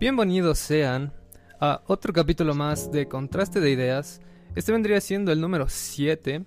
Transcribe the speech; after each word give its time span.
Bienvenidos 0.00 0.58
sean 0.58 1.12
a 1.60 1.82
otro 1.86 2.14
capítulo 2.14 2.54
más 2.54 2.90
de 2.90 3.06
Contraste 3.06 3.60
de 3.60 3.70
Ideas. 3.70 4.22
Este 4.54 4.72
vendría 4.72 4.98
siendo 4.98 5.30
el 5.30 5.42
número 5.42 5.66
7. 5.68 6.46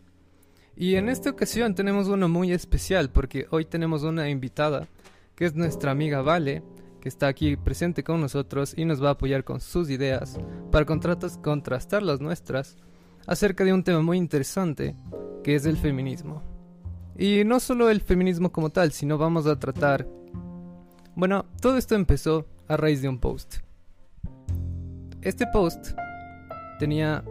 Y 0.75 0.95
en 0.95 1.07
esta 1.07 1.29
ocasión 1.29 1.75
tenemos 1.75 2.07
uno 2.07 2.27
muy 2.27 2.51
especial 2.51 3.11
porque 3.11 3.45
hoy 3.51 3.65
tenemos 3.65 4.01
una 4.01 4.27
invitada 4.27 4.87
que 5.35 5.45
es 5.45 5.53
nuestra 5.53 5.91
amiga 5.91 6.23
Vale, 6.23 6.63
que 6.99 7.07
está 7.07 7.27
aquí 7.27 7.55
presente 7.55 8.03
con 8.03 8.21
nosotros 8.21 8.73
y 8.75 8.85
nos 8.85 9.03
va 9.03 9.09
a 9.09 9.11
apoyar 9.11 9.43
con 9.43 9.61
sus 9.61 9.91
ideas 9.91 10.39
para 10.71 10.87
contrastar 10.87 12.01
las 12.01 12.21
nuestras 12.21 12.75
acerca 13.27 13.63
de 13.63 13.73
un 13.73 13.83
tema 13.83 14.01
muy 14.01 14.17
interesante 14.17 14.95
que 15.43 15.53
es 15.53 15.67
el 15.67 15.77
feminismo. 15.77 16.41
Y 17.15 17.43
no 17.43 17.59
solo 17.59 17.91
el 17.91 18.01
feminismo 18.01 18.51
como 18.51 18.71
tal, 18.71 18.91
sino 18.93 19.19
vamos 19.19 19.45
a 19.45 19.59
tratar... 19.59 20.07
Bueno, 21.15 21.45
todo 21.61 21.77
esto 21.77 21.93
empezó 21.93 22.47
a 22.67 22.77
raíz 22.77 23.01
de 23.01 23.09
un 23.09 23.19
post. 23.19 23.57
Este 25.21 25.45
post 25.47 25.91
tenía... 26.79 27.23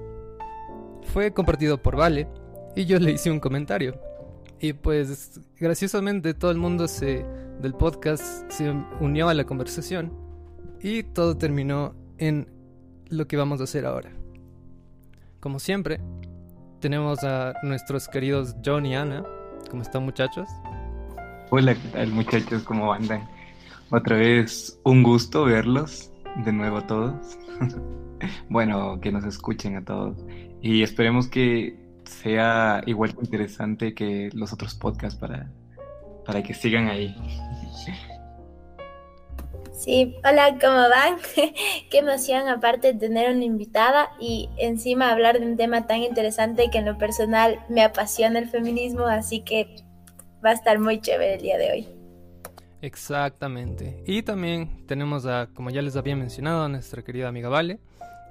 fue 1.12 1.32
compartido 1.32 1.82
por 1.82 1.96
Vale 1.96 2.28
y 2.74 2.86
yo 2.86 2.98
le 2.98 3.12
hice 3.12 3.30
un 3.30 3.40
comentario. 3.40 4.00
Y 4.60 4.72
pues 4.72 5.40
graciosamente 5.58 6.34
todo 6.34 6.50
el 6.50 6.58
mundo 6.58 6.88
se, 6.88 7.24
del 7.60 7.74
podcast 7.74 8.50
se 8.50 8.70
unió 9.00 9.28
a 9.28 9.34
la 9.34 9.44
conversación 9.44 10.12
y 10.80 11.02
todo 11.02 11.36
terminó 11.36 11.94
en 12.18 12.48
lo 13.08 13.26
que 13.26 13.36
vamos 13.36 13.60
a 13.60 13.64
hacer 13.64 13.84
ahora. 13.86 14.10
Como 15.40 15.58
siempre, 15.58 16.00
tenemos 16.80 17.24
a 17.24 17.54
nuestros 17.62 18.08
queridos 18.08 18.54
John 18.64 18.86
y 18.86 18.94
Ana 18.94 19.24
¿Cómo 19.72 19.82
están 19.82 20.02
muchachos? 20.02 20.48
Hola, 21.48 21.74
¿qué 21.74 21.88
tal 21.88 22.08
muchachos? 22.08 22.62
¿Cómo 22.62 22.92
andan? 22.92 23.26
Otra 23.92 24.16
vez 24.16 24.80
un 24.84 25.02
gusto 25.02 25.44
verlos 25.44 26.10
de 26.46 26.50
nuevo 26.50 26.78
a 26.78 26.86
todos. 26.86 27.38
bueno, 28.48 28.98
que 29.02 29.12
nos 29.12 29.22
escuchen 29.24 29.76
a 29.76 29.84
todos. 29.84 30.16
Y 30.62 30.82
esperemos 30.82 31.28
que 31.28 31.78
sea 32.04 32.82
igual 32.86 33.12
de 33.12 33.20
interesante 33.20 33.94
que 33.94 34.30
los 34.32 34.50
otros 34.50 34.74
podcasts 34.74 35.20
para, 35.20 35.46
para 36.24 36.42
que 36.42 36.54
sigan 36.54 36.88
ahí. 36.88 37.14
Sí, 39.74 40.16
hola, 40.24 40.56
¿cómo 40.58 40.88
van? 40.88 41.18
Qué 41.90 41.98
emoción 41.98 42.48
aparte 42.48 42.94
de 42.94 42.98
tener 42.98 43.30
una 43.30 43.44
invitada 43.44 44.08
y 44.18 44.48
encima 44.56 45.10
hablar 45.10 45.38
de 45.38 45.44
un 45.44 45.58
tema 45.58 45.86
tan 45.86 45.98
interesante 45.98 46.70
que 46.70 46.78
en 46.78 46.86
lo 46.86 46.96
personal 46.96 47.60
me 47.68 47.82
apasiona 47.82 48.38
el 48.38 48.48
feminismo, 48.48 49.04
así 49.04 49.40
que 49.40 49.84
va 50.42 50.50
a 50.50 50.54
estar 50.54 50.78
muy 50.78 50.98
chévere 50.98 51.34
el 51.34 51.42
día 51.42 51.58
de 51.58 51.72
hoy. 51.72 52.01
Exactamente. 52.82 54.02
Y 54.06 54.22
también 54.22 54.86
tenemos 54.86 55.24
a, 55.24 55.48
como 55.54 55.70
ya 55.70 55.80
les 55.82 55.96
había 55.96 56.16
mencionado, 56.16 56.64
a 56.64 56.68
nuestra 56.68 57.02
querida 57.02 57.28
amiga 57.28 57.48
Vale. 57.48 57.78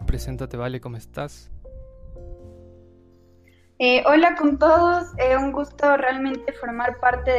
Preséntate, 0.05 0.57
Vale, 0.57 0.81
¿cómo 0.81 0.97
estás? 0.97 1.49
Eh, 3.79 4.03
hola 4.05 4.35
con 4.35 4.59
todos, 4.59 5.07
eh, 5.17 5.37
un 5.37 5.53
gusto 5.53 5.97
realmente 5.97 6.51
formar 6.53 6.99
parte 6.99 7.31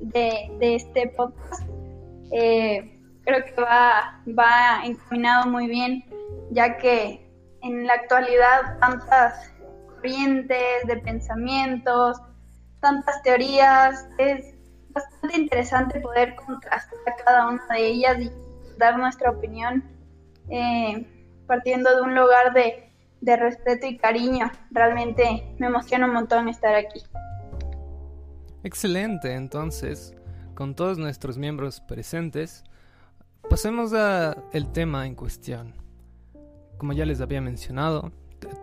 de, 0.00 0.56
de 0.60 0.74
este 0.74 1.08
podcast. 1.08 1.68
Eh, 2.32 3.00
creo 3.24 3.44
que 3.44 3.60
va, 3.60 4.22
va 4.38 4.84
encaminado 4.84 5.50
muy 5.50 5.68
bien, 5.68 6.04
ya 6.50 6.76
que 6.76 7.26
en 7.62 7.86
la 7.86 7.94
actualidad 7.94 8.78
tantas 8.78 9.52
corrientes 9.86 10.86
de 10.86 10.96
pensamientos, 10.98 12.20
tantas 12.80 13.22
teorías, 13.22 14.06
es 14.18 14.57
bastante 14.90 15.38
interesante 15.38 16.00
poder 16.00 16.34
contrastar 16.36 17.14
cada 17.24 17.48
una 17.48 17.64
de 17.70 17.86
ellas 17.86 18.18
y 18.20 18.30
dar 18.78 18.98
nuestra 18.98 19.30
opinión 19.30 19.84
eh, 20.48 21.06
partiendo 21.46 21.94
de 21.94 22.02
un 22.02 22.14
lugar 22.14 22.52
de, 22.52 22.90
de 23.20 23.36
respeto 23.36 23.86
y 23.86 23.96
cariño. 23.96 24.50
Realmente 24.70 25.54
me 25.58 25.66
emociona 25.66 26.06
un 26.06 26.14
montón 26.14 26.48
estar 26.48 26.74
aquí. 26.74 27.02
Excelente, 28.64 29.34
entonces, 29.34 30.14
con 30.54 30.74
todos 30.74 30.98
nuestros 30.98 31.38
miembros 31.38 31.80
presentes, 31.80 32.64
Pasemos 33.48 33.94
al 33.94 34.72
tema 34.74 35.06
en 35.06 35.14
cuestión. 35.14 35.72
Como 36.76 36.92
ya 36.92 37.06
les 37.06 37.22
había 37.22 37.40
mencionado, 37.40 38.12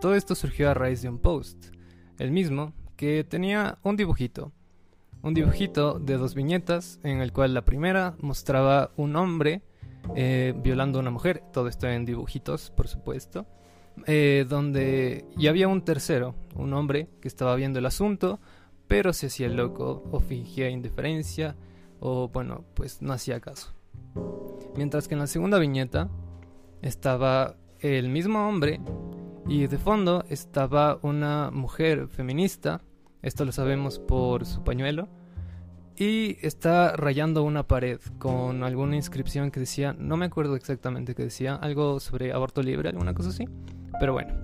todo 0.00 0.14
esto 0.14 0.36
surgió 0.36 0.70
a 0.70 0.74
raíz 0.74 1.02
de 1.02 1.08
un 1.08 1.18
post, 1.18 1.74
el 2.20 2.30
mismo 2.30 2.72
que 2.94 3.24
tenía 3.24 3.78
un 3.82 3.96
dibujito, 3.96 4.52
un 5.26 5.34
dibujito 5.34 5.98
de 5.98 6.18
dos 6.18 6.36
viñetas 6.36 7.00
en 7.02 7.20
el 7.20 7.32
cual 7.32 7.52
la 7.52 7.64
primera 7.64 8.14
mostraba 8.20 8.92
un 8.96 9.16
hombre 9.16 9.60
eh, 10.14 10.54
violando 10.56 10.98
a 10.98 11.02
una 11.02 11.10
mujer, 11.10 11.42
todo 11.52 11.66
esto 11.66 11.88
en 11.88 12.04
dibujitos, 12.04 12.70
por 12.70 12.86
supuesto, 12.86 13.44
eh, 14.06 14.46
donde 14.48 15.24
y 15.36 15.48
había 15.48 15.66
un 15.66 15.82
tercero, 15.82 16.36
un 16.54 16.72
hombre 16.74 17.08
que 17.20 17.26
estaba 17.26 17.56
viendo 17.56 17.80
el 17.80 17.86
asunto, 17.86 18.38
pero 18.86 19.12
se 19.12 19.26
hacía 19.26 19.48
loco 19.48 20.04
o 20.12 20.20
fingía 20.20 20.70
indiferencia 20.70 21.56
o 21.98 22.28
bueno, 22.28 22.64
pues 22.74 23.02
no 23.02 23.12
hacía 23.12 23.40
caso. 23.40 23.74
Mientras 24.76 25.08
que 25.08 25.14
en 25.14 25.20
la 25.20 25.26
segunda 25.26 25.58
viñeta 25.58 26.08
estaba 26.82 27.56
el 27.80 28.10
mismo 28.10 28.48
hombre 28.48 28.80
y 29.48 29.66
de 29.66 29.78
fondo 29.78 30.24
estaba 30.28 31.00
una 31.02 31.50
mujer 31.50 32.06
feminista, 32.06 32.80
esto 33.22 33.44
lo 33.44 33.50
sabemos 33.50 33.98
por 33.98 34.46
su 34.46 34.62
pañuelo, 34.62 35.08
y 35.98 36.36
está 36.42 36.94
rayando 36.94 37.42
una 37.42 37.66
pared 37.66 38.00
con 38.18 38.62
alguna 38.62 38.96
inscripción 38.96 39.50
que 39.50 39.60
decía, 39.60 39.94
no 39.98 40.16
me 40.16 40.26
acuerdo 40.26 40.56
exactamente 40.56 41.14
qué 41.14 41.24
decía, 41.24 41.54
algo 41.54 42.00
sobre 42.00 42.32
aborto 42.32 42.62
libre, 42.62 42.90
alguna 42.90 43.14
cosa 43.14 43.30
así, 43.30 43.44
pero 43.98 44.12
bueno. 44.12 44.34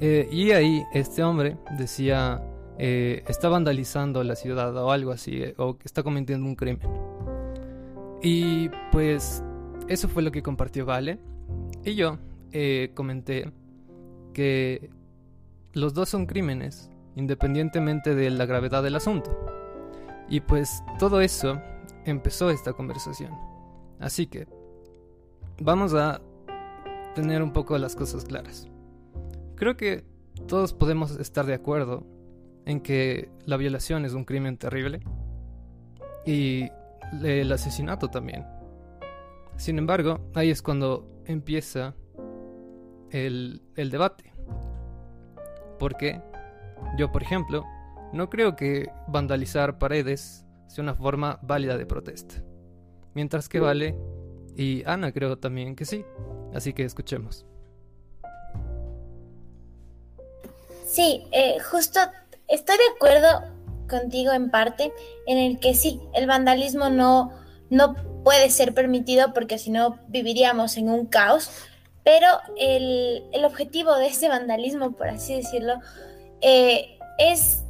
Eh, 0.00 0.28
y 0.30 0.50
ahí 0.50 0.84
este 0.92 1.22
hombre 1.22 1.56
decía, 1.78 2.42
eh, 2.78 3.24
está 3.28 3.48
vandalizando 3.48 4.22
la 4.24 4.36
ciudad 4.36 4.76
o 4.76 4.90
algo 4.90 5.10
así, 5.10 5.42
eh, 5.42 5.54
o 5.56 5.78
está 5.84 6.02
cometiendo 6.02 6.46
un 6.46 6.54
crimen. 6.54 6.88
Y 8.22 8.68
pues 8.92 9.42
eso 9.88 10.08
fue 10.08 10.22
lo 10.22 10.32
que 10.32 10.42
compartió 10.42 10.84
Vale. 10.84 11.18
Y 11.84 11.94
yo 11.94 12.18
comenté 12.94 13.52
que 14.32 14.88
los 15.74 15.92
dos 15.92 16.08
son 16.08 16.24
crímenes, 16.24 16.90
independientemente 17.14 18.14
de 18.14 18.30
la 18.30 18.46
gravedad 18.46 18.82
del 18.82 18.96
asunto. 18.96 19.55
Y 20.28 20.40
pues 20.40 20.82
todo 20.98 21.20
eso 21.20 21.60
empezó 22.04 22.50
esta 22.50 22.72
conversación. 22.72 23.32
Así 23.98 24.26
que 24.26 24.46
vamos 25.60 25.94
a 25.94 26.20
tener 27.14 27.42
un 27.42 27.52
poco 27.52 27.78
las 27.78 27.96
cosas 27.96 28.24
claras. 28.24 28.68
Creo 29.54 29.76
que 29.76 30.04
todos 30.46 30.74
podemos 30.74 31.12
estar 31.18 31.46
de 31.46 31.54
acuerdo 31.54 32.04
en 32.66 32.80
que 32.80 33.30
la 33.46 33.56
violación 33.56 34.04
es 34.04 34.12
un 34.12 34.24
crimen 34.24 34.58
terrible 34.58 35.00
y 36.26 36.68
el 37.22 37.50
asesinato 37.52 38.08
también. 38.08 38.44
Sin 39.56 39.78
embargo, 39.78 40.20
ahí 40.34 40.50
es 40.50 40.60
cuando 40.60 41.08
empieza 41.24 41.94
el, 43.10 43.62
el 43.76 43.90
debate. 43.90 44.32
Porque 45.78 46.20
yo, 46.98 47.10
por 47.12 47.22
ejemplo, 47.22 47.64
no 48.12 48.30
creo 48.30 48.56
que 48.56 48.90
vandalizar 49.08 49.78
paredes 49.78 50.44
sea 50.68 50.82
una 50.82 50.94
forma 50.94 51.38
válida 51.42 51.76
de 51.76 51.86
protesta. 51.86 52.36
Mientras 53.14 53.48
que 53.48 53.60
Vale 53.60 53.96
y 54.56 54.82
Ana 54.86 55.12
creo 55.12 55.38
también 55.38 55.76
que 55.76 55.84
sí. 55.84 56.04
Así 56.54 56.72
que 56.72 56.84
escuchemos. 56.84 57.46
Sí, 60.86 61.24
eh, 61.32 61.58
justo 61.60 62.00
estoy 62.48 62.76
de 62.76 62.94
acuerdo 62.94 63.56
contigo 63.88 64.32
en 64.32 64.50
parte, 64.50 64.92
en 65.26 65.38
el 65.38 65.60
que 65.60 65.74
sí, 65.74 66.00
el 66.14 66.26
vandalismo 66.26 66.88
no, 66.88 67.32
no 67.70 67.94
puede 68.24 68.50
ser 68.50 68.72
permitido 68.72 69.32
porque 69.32 69.58
si 69.58 69.70
no 69.70 69.98
viviríamos 70.08 70.76
en 70.76 70.88
un 70.88 71.06
caos, 71.06 71.50
pero 72.02 72.28
el, 72.56 73.44
objetivo 73.44 73.94
de 73.96 74.06
este 74.06 74.28
vandalismo, 74.28 74.92
por 74.92 75.08
así 75.08 75.34
decirlo, 75.34 75.74
eh, 76.40 76.98
es 77.18 77.65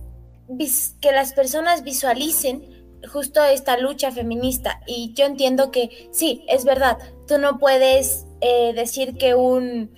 que 1.01 1.13
las 1.13 1.33
personas 1.33 1.83
visualicen 1.83 2.77
justo 3.11 3.45
esta 3.45 3.79
lucha 3.79 4.11
feminista. 4.11 4.81
Y 4.87 5.13
yo 5.15 5.27
entiendo 5.27 5.71
que 5.71 6.09
sí, 6.13 6.45
es 6.49 6.65
verdad, 6.65 6.99
tú 7.27 7.39
no 7.39 7.59
puedes 7.59 8.27
eh, 8.41 8.73
decir 8.75 9.17
que 9.17 9.35
un, 9.35 9.95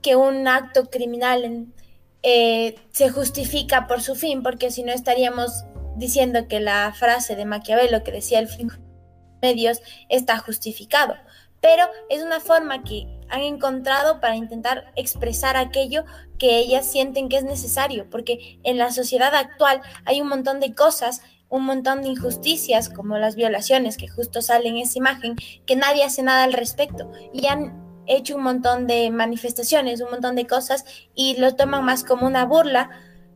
que 0.00 0.16
un 0.16 0.48
acto 0.48 0.90
criminal 0.90 1.66
eh, 2.22 2.76
se 2.92 3.08
justifica 3.10 3.86
por 3.86 4.02
su 4.02 4.14
fin, 4.14 4.42
porque 4.42 4.70
si 4.70 4.82
no 4.82 4.92
estaríamos 4.92 5.64
diciendo 5.96 6.48
que 6.48 6.60
la 6.60 6.92
frase 6.96 7.36
de 7.36 7.44
Maquiavelo 7.44 8.02
que 8.02 8.12
decía 8.12 8.38
el 8.38 8.48
fin 8.48 8.70
medios 9.42 9.82
está 10.08 10.38
justificado. 10.38 11.16
Pero 11.60 11.84
es 12.08 12.22
una 12.22 12.40
forma 12.40 12.82
que 12.82 13.06
han 13.32 13.40
encontrado 13.40 14.20
para 14.20 14.36
intentar 14.36 14.92
expresar 14.94 15.56
aquello 15.56 16.04
que 16.38 16.58
ellas 16.58 16.86
sienten 16.86 17.28
que 17.28 17.38
es 17.38 17.44
necesario, 17.44 18.08
porque 18.10 18.60
en 18.62 18.78
la 18.78 18.92
sociedad 18.92 19.34
actual 19.34 19.80
hay 20.04 20.20
un 20.20 20.28
montón 20.28 20.60
de 20.60 20.74
cosas 20.74 21.22
un 21.48 21.66
montón 21.66 22.00
de 22.00 22.08
injusticias 22.08 22.88
como 22.88 23.18
las 23.18 23.36
violaciones 23.36 23.98
que 23.98 24.08
justo 24.08 24.40
salen 24.40 24.76
en 24.76 24.82
esa 24.84 24.98
imagen, 24.98 25.36
que 25.66 25.76
nadie 25.76 26.02
hace 26.02 26.22
nada 26.22 26.44
al 26.44 26.54
respecto 26.54 27.12
y 27.30 27.46
han 27.46 28.02
hecho 28.06 28.36
un 28.36 28.42
montón 28.42 28.86
de 28.86 29.10
manifestaciones, 29.10 30.00
un 30.00 30.10
montón 30.10 30.34
de 30.34 30.46
cosas 30.46 30.86
y 31.14 31.36
lo 31.38 31.54
toman 31.54 31.84
más 31.84 32.04
como 32.04 32.26
una 32.26 32.46
burla 32.46 32.88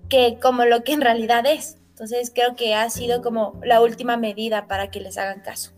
que 0.08 0.38
como 0.40 0.64
lo 0.64 0.82
que 0.82 0.94
en 0.94 1.02
realidad 1.02 1.44
es. 1.44 1.76
Entonces 1.90 2.32
creo 2.34 2.56
que 2.56 2.74
ha 2.74 2.88
sido 2.88 3.20
como 3.20 3.60
la 3.62 3.82
última 3.82 4.16
medida 4.16 4.66
para 4.66 4.90
que 4.90 5.00
les 5.00 5.18
hagan 5.18 5.40
caso. 5.40 5.72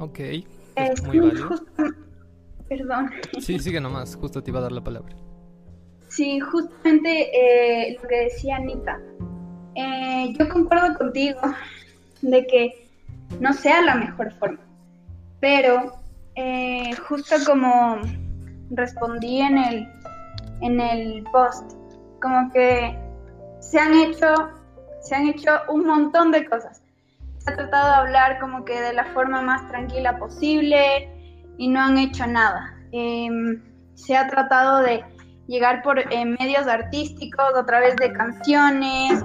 Ok, 0.00 0.18
Es 0.86 1.02
muy 1.04 1.12
sí, 1.12 1.20
válido. 1.20 1.48
justo- 1.48 1.72
perdón. 2.68 3.10
Sí, 3.40 3.58
sigue 3.58 3.80
nomás, 3.80 4.16
justo 4.16 4.42
te 4.42 4.50
iba 4.50 4.58
a 4.60 4.62
dar 4.62 4.72
la 4.72 4.82
palabra. 4.84 5.14
Sí, 6.08 6.40
justamente 6.40 7.30
eh, 7.90 7.96
lo 8.00 8.08
que 8.08 8.16
decía 8.24 8.56
Anita. 8.56 8.98
Eh, 9.76 10.34
yo 10.38 10.48
concuerdo 10.48 10.96
contigo 10.98 11.40
de 12.22 12.46
que 12.46 12.88
no 13.38 13.52
sea 13.52 13.80
la 13.82 13.94
mejor 13.94 14.32
forma, 14.34 14.58
pero 15.40 15.92
eh, 16.34 16.94
justo 17.08 17.36
como 17.46 17.96
respondí 18.70 19.40
en 19.40 19.58
el, 19.58 19.88
en 20.62 20.80
el 20.80 21.24
post, 21.32 21.72
como 22.20 22.50
que 22.52 22.96
se 23.60 23.78
han 23.78 23.94
hecho, 23.94 24.34
se 25.02 25.14
han 25.14 25.28
hecho 25.28 25.50
un 25.68 25.86
montón 25.86 26.32
de 26.32 26.44
cosas. 26.46 26.79
Se 27.40 27.50
ha 27.50 27.56
tratado 27.56 27.88
de 27.88 27.94
hablar 27.94 28.38
como 28.38 28.64
que 28.64 28.80
de 28.80 28.92
la 28.92 29.04
forma 29.12 29.42
más 29.42 29.66
tranquila 29.68 30.18
posible 30.18 31.10
y 31.58 31.68
no 31.68 31.80
han 31.80 31.98
hecho 31.98 32.26
nada. 32.26 32.74
Em, 32.92 33.62
se 33.94 34.16
ha 34.16 34.28
tratado 34.28 34.80
de 34.80 35.04
llegar 35.46 35.82
por 35.82 35.98
eh, 35.98 36.24
medios 36.24 36.66
artísticos, 36.66 37.54
a 37.56 37.66
través 37.66 37.96
de 37.96 38.12
canciones, 38.12 39.24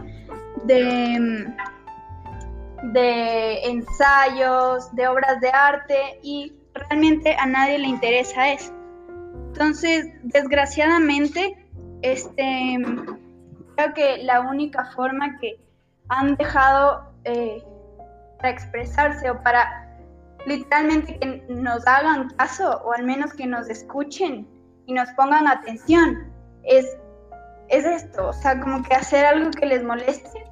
de, 0.64 1.20
mm, 1.20 2.94
de 2.94 3.64
ensayos, 3.66 4.94
de 4.96 5.08
obras 5.08 5.40
de 5.42 5.50
arte 5.50 6.20
y 6.24 6.54
realmente 6.74 7.36
a 7.36 7.46
nadie 7.46 7.78
le 7.80 7.88
interesa 7.88 8.52
eso. 8.52 8.74
Entonces, 9.48 10.08
desgraciadamente, 10.24 11.56
este, 12.02 12.78
creo 13.76 13.94
que 13.94 14.24
la 14.24 14.42
única 14.42 14.86
forma 14.96 15.38
que 15.40 15.60
han 16.10 16.36
dejado 16.36 17.14
eh, 17.24 17.64
para 18.46 18.52
expresarse 18.52 19.28
o 19.32 19.42
para 19.42 19.88
literalmente 20.46 21.18
que 21.18 21.44
nos 21.50 21.86
hagan 21.88 22.30
caso 22.38 22.80
o 22.86 22.94
al 22.94 23.04
menos 23.04 23.34
que 23.34 23.48
nos 23.48 23.68
escuchen 23.70 24.48
y 24.86 24.94
nos 24.94 25.10
pongan 25.14 25.48
atención 25.48 26.32
es, 26.64 26.86
es 27.70 27.86
esto, 27.86 28.28
o 28.28 28.34
sea, 28.34 28.60
como 28.60 28.84
que 28.84 28.94
hacer 28.94 29.26
algo 29.26 29.50
que 29.50 29.66
les 29.66 29.84
moleste 29.84 30.46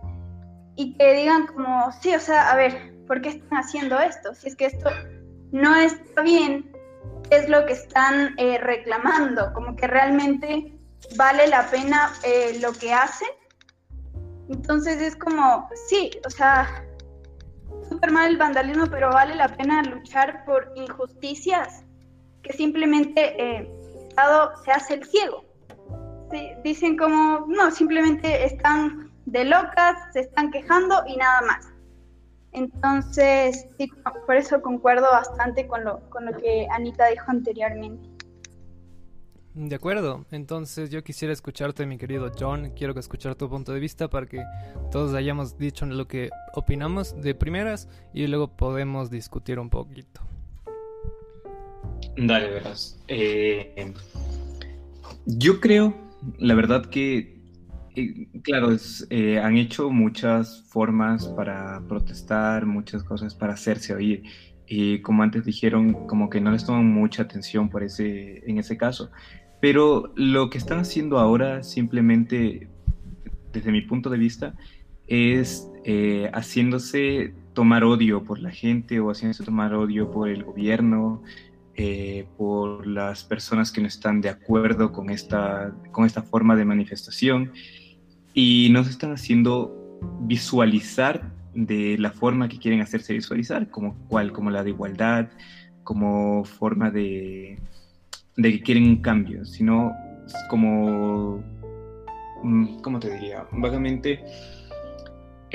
y 0.75 0.95
que 0.95 1.13
digan 1.13 1.45
como, 1.45 1.91
sí, 2.01 2.15
o 2.15 2.19
sea, 2.19 2.51
a 2.51 2.55
ver, 2.55 2.95
¿por 3.05 3.21
qué 3.21 3.29
están 3.29 3.59
haciendo 3.59 3.99
esto? 3.99 4.33
Si 4.33 4.47
es 4.47 4.55
que 4.55 4.65
esto 4.65 4.89
no 5.51 5.75
está 5.75 6.23
bien, 6.23 6.75
¿qué 7.29 7.37
es 7.37 7.49
lo 7.49 7.63
que 7.67 7.73
están 7.73 8.33
eh, 8.39 8.57
reclamando? 8.57 9.53
Como 9.53 9.75
que 9.75 9.85
realmente 9.85 10.75
vale 11.15 11.47
la 11.47 11.69
pena 11.69 12.11
eh, 12.23 12.57
lo 12.59 12.73
que 12.73 12.91
hacen. 12.91 13.29
Entonces 14.49 14.99
es 14.99 15.15
como, 15.15 15.69
sí, 15.87 16.09
o 16.25 16.29
sea, 16.31 16.83
súper 18.03 18.11
mal 18.11 18.31
el 18.31 18.37
vandalismo, 18.37 18.87
pero 18.87 19.09
vale 19.11 19.33
la 19.35 19.47
pena 19.47 19.81
luchar 19.83 20.43
por 20.45 20.73
injusticias 20.75 21.85
que 22.41 22.51
simplemente 22.51 23.41
eh, 23.41 23.69
Estado 24.09 24.51
se 24.65 24.71
hace 24.71 24.93
el 24.95 25.05
ciego. 25.05 25.45
Sí, 26.29 26.51
dicen 26.65 26.97
como, 26.97 27.45
no, 27.47 27.71
simplemente 27.71 28.45
están 28.45 29.09
de 29.25 29.45
locas, 29.45 29.95
se 30.11 30.21
están 30.21 30.51
quejando 30.51 31.01
y 31.07 31.15
nada 31.15 31.41
más. 31.43 31.69
Entonces, 32.51 33.67
sí, 33.77 33.89
por 34.25 34.35
eso 34.35 34.61
concuerdo 34.61 35.09
bastante 35.09 35.65
con 35.65 35.85
lo, 35.85 36.01
con 36.09 36.25
lo 36.25 36.33
que 36.33 36.67
Anita 36.71 37.07
dijo 37.07 37.31
anteriormente. 37.31 38.12
De 39.55 39.75
acuerdo, 39.75 40.25
entonces 40.31 40.89
yo 40.89 41.03
quisiera 41.03 41.31
escucharte, 41.31 41.85
mi 41.85 41.99
querido 41.99 42.31
John. 42.37 42.71
Quiero 42.75 42.99
escuchar 42.99 43.35
tu 43.35 43.47
punto 43.49 43.71
de 43.71 43.79
vista 43.79 44.09
para 44.09 44.25
que 44.25 44.43
todos 44.91 45.13
hayamos 45.13 45.59
dicho 45.59 45.85
lo 45.85 46.07
que 46.07 46.31
opinamos 46.55 47.21
de 47.21 47.35
primeras 47.35 47.87
y 48.15 48.25
luego 48.25 48.47
podemos 48.47 49.11
discutir 49.11 49.59
un 49.59 49.69
poquito. 49.69 50.21
Dale, 52.17 52.49
verás. 52.49 52.99
Eh, 53.07 53.93
yo 55.27 55.59
creo, 55.59 55.93
la 56.39 56.55
verdad 56.55 56.87
que, 56.87 57.39
eh, 57.95 58.27
claro, 58.41 58.75
eh, 59.11 59.37
han 59.37 59.57
hecho 59.57 59.91
muchas 59.91 60.63
formas 60.67 61.27
para 61.27 61.79
protestar, 61.87 62.65
muchas 62.65 63.03
cosas 63.03 63.35
para 63.35 63.53
hacerse 63.53 63.93
oír. 63.93 64.23
Y 64.65 64.99
como 65.01 65.21
antes 65.21 65.45
dijeron, 65.45 66.07
como 66.07 66.29
que 66.29 66.41
no 66.41 66.51
les 66.51 66.65
toman 66.65 66.87
mucha 66.87 67.21
atención 67.21 67.69
por 67.69 67.83
ese, 67.83 68.41
en 68.49 68.57
ese 68.57 68.77
caso. 68.77 69.11
Pero 69.63 70.11
lo 70.17 70.49
que 70.49 70.57
están 70.57 70.79
haciendo 70.79 71.19
ahora, 71.19 71.63
simplemente, 71.63 72.67
desde 73.53 73.71
mi 73.71 73.79
punto 73.79 74.09
de 74.09 74.17
vista, 74.17 74.55
es 75.07 75.69
eh, 75.85 76.29
haciéndose 76.33 77.33
tomar 77.53 77.85
odio 77.85 78.25
por 78.25 78.39
la 78.39 78.51
gente 78.51 78.99
o 78.99 79.09
haciéndose 79.09 79.45
tomar 79.45 79.73
odio 79.73 80.11
por 80.11 80.27
el 80.27 80.43
gobierno, 80.43 81.23
eh, 81.75 82.27
por 82.35 82.85
las 82.85 83.23
personas 83.23 83.71
que 83.71 83.79
no 83.79 83.87
están 83.87 84.19
de 84.19 84.27
acuerdo 84.27 84.91
con 84.91 85.09
esta, 85.09 85.73
con 85.93 86.03
esta 86.05 86.23
forma 86.23 86.57
de 86.57 86.65
manifestación. 86.65 87.53
Y 88.33 88.67
nos 88.69 88.89
están 88.89 89.13
haciendo 89.13 89.97
visualizar 90.23 91.31
de 91.53 91.97
la 91.99 92.11
forma 92.11 92.49
que 92.49 92.59
quieren 92.59 92.81
hacerse 92.81 93.13
visualizar, 93.13 93.69
como 93.71 93.95
cual, 94.09 94.33
como 94.33 94.51
la 94.51 94.61
de 94.61 94.71
igualdad, 94.71 95.29
como 95.85 96.43
forma 96.43 96.91
de, 96.91 97.59
de 98.35 98.51
que 98.51 98.61
quieren 98.61 98.85
un 98.85 99.01
cambio, 99.01 99.45
sino 99.45 99.93
como, 100.49 101.43
mm, 102.43 102.81
¿cómo 102.81 102.99
te 102.99 103.11
diría? 103.11 103.45
Vagamente 103.51 104.23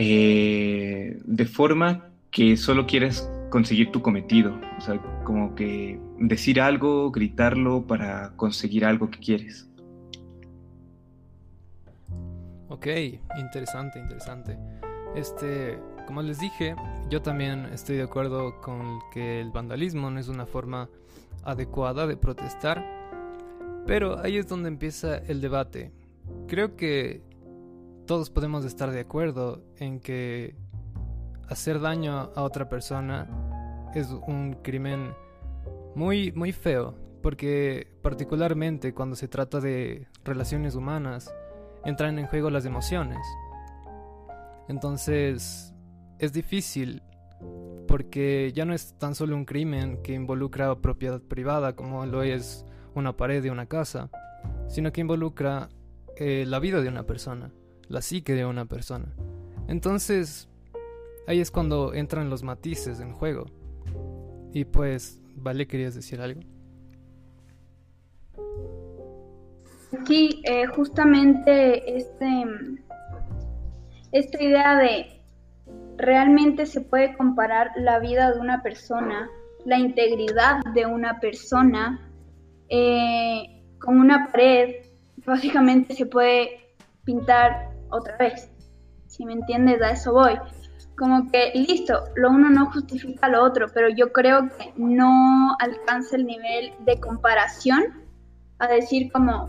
eh, 0.00 1.20
de 1.24 1.44
forma 1.44 2.10
que 2.30 2.56
solo 2.56 2.86
quieres 2.86 3.28
conseguir 3.50 3.90
tu 3.90 4.00
cometido, 4.00 4.58
o 4.76 4.80
sea, 4.80 4.96
como 5.24 5.54
que 5.56 5.98
decir 6.18 6.60
algo, 6.60 7.10
gritarlo 7.10 7.86
para 7.86 8.30
conseguir 8.36 8.84
algo 8.84 9.10
que 9.10 9.18
quieres. 9.18 9.68
Ok, 12.68 12.86
interesante, 13.40 13.98
interesante. 13.98 14.56
Este, 15.16 15.80
como 16.06 16.22
les 16.22 16.38
dije, 16.38 16.76
yo 17.10 17.20
también 17.20 17.66
estoy 17.72 17.96
de 17.96 18.02
acuerdo 18.02 18.60
con 18.60 19.00
que 19.12 19.40
el 19.40 19.50
vandalismo 19.50 20.10
no 20.10 20.20
es 20.20 20.28
una 20.28 20.46
forma 20.46 20.88
adecuada 21.44 22.06
de 22.06 22.16
protestar, 22.16 22.84
pero 23.86 24.18
ahí 24.18 24.36
es 24.36 24.48
donde 24.48 24.68
empieza 24.68 25.16
el 25.16 25.40
debate. 25.40 25.92
Creo 26.46 26.76
que 26.76 27.22
todos 28.06 28.30
podemos 28.30 28.64
estar 28.64 28.90
de 28.90 29.00
acuerdo 29.00 29.62
en 29.76 30.00
que 30.00 30.56
hacer 31.48 31.80
daño 31.80 32.30
a 32.34 32.42
otra 32.42 32.68
persona 32.68 33.28
es 33.94 34.08
un 34.10 34.58
crimen 34.62 35.14
muy 35.94 36.32
muy 36.32 36.52
feo, 36.52 36.94
porque 37.22 37.88
particularmente 38.02 38.94
cuando 38.94 39.16
se 39.16 39.28
trata 39.28 39.60
de 39.60 40.06
relaciones 40.24 40.74
humanas 40.74 41.34
entran 41.84 42.18
en 42.18 42.26
juego 42.26 42.50
las 42.50 42.64
emociones. 42.64 43.18
Entonces 44.68 45.74
es 46.18 46.32
difícil 46.32 47.02
porque 47.88 48.52
ya 48.54 48.64
no 48.66 48.74
es 48.74 48.94
tan 48.98 49.16
solo 49.16 49.34
un 49.34 49.46
crimen 49.46 50.00
que 50.02 50.12
involucra 50.12 50.76
propiedad 50.76 51.20
privada 51.20 51.74
como 51.74 52.06
lo 52.06 52.22
es 52.22 52.64
una 52.94 53.16
pared 53.16 53.42
de 53.42 53.50
una 53.50 53.66
casa, 53.66 54.10
sino 54.68 54.92
que 54.92 55.00
involucra 55.00 55.70
eh, 56.16 56.44
la 56.46 56.60
vida 56.60 56.82
de 56.82 56.88
una 56.88 57.04
persona, 57.04 57.50
la 57.88 58.02
psique 58.02 58.34
de 58.34 58.44
una 58.44 58.66
persona. 58.66 59.06
Entonces 59.66 60.48
ahí 61.26 61.40
es 61.40 61.50
cuando 61.50 61.94
entran 61.94 62.30
los 62.30 62.42
matices 62.42 63.00
en 63.00 63.12
juego. 63.12 63.46
Y 64.52 64.64
pues, 64.66 65.20
¿vale? 65.34 65.66
¿Querías 65.66 65.94
decir 65.94 66.20
algo? 66.20 66.40
Sí, 70.06 70.42
eh, 70.44 70.66
justamente 70.66 71.96
este, 71.96 72.44
esta 74.12 74.42
idea 74.42 74.76
de 74.76 75.17
realmente 75.98 76.64
se 76.64 76.80
puede 76.80 77.16
comparar 77.16 77.72
la 77.76 77.98
vida 77.98 78.32
de 78.32 78.38
una 78.38 78.62
persona, 78.62 79.28
la 79.64 79.78
integridad 79.78 80.64
de 80.72 80.86
una 80.86 81.18
persona, 81.20 82.08
eh, 82.68 83.64
con 83.80 83.98
una 83.98 84.30
pared, 84.30 84.76
básicamente 85.26 85.94
se 85.94 86.06
puede 86.06 86.74
pintar 87.04 87.70
otra 87.90 88.16
vez. 88.16 88.50
Si 89.06 89.24
me 89.24 89.32
entiendes, 89.32 89.82
a 89.82 89.90
eso 89.90 90.12
voy. 90.12 90.38
Como 90.96 91.30
que, 91.30 91.52
listo, 91.54 92.04
lo 92.16 92.30
uno 92.30 92.48
no 92.48 92.70
justifica 92.70 93.28
lo 93.28 93.42
otro, 93.42 93.66
pero 93.74 93.88
yo 93.88 94.12
creo 94.12 94.48
que 94.48 94.72
no 94.76 95.56
alcanza 95.60 96.16
el 96.16 96.26
nivel 96.26 96.72
de 96.80 97.00
comparación 97.00 98.04
a 98.58 98.68
decir 98.68 99.10
como, 99.12 99.48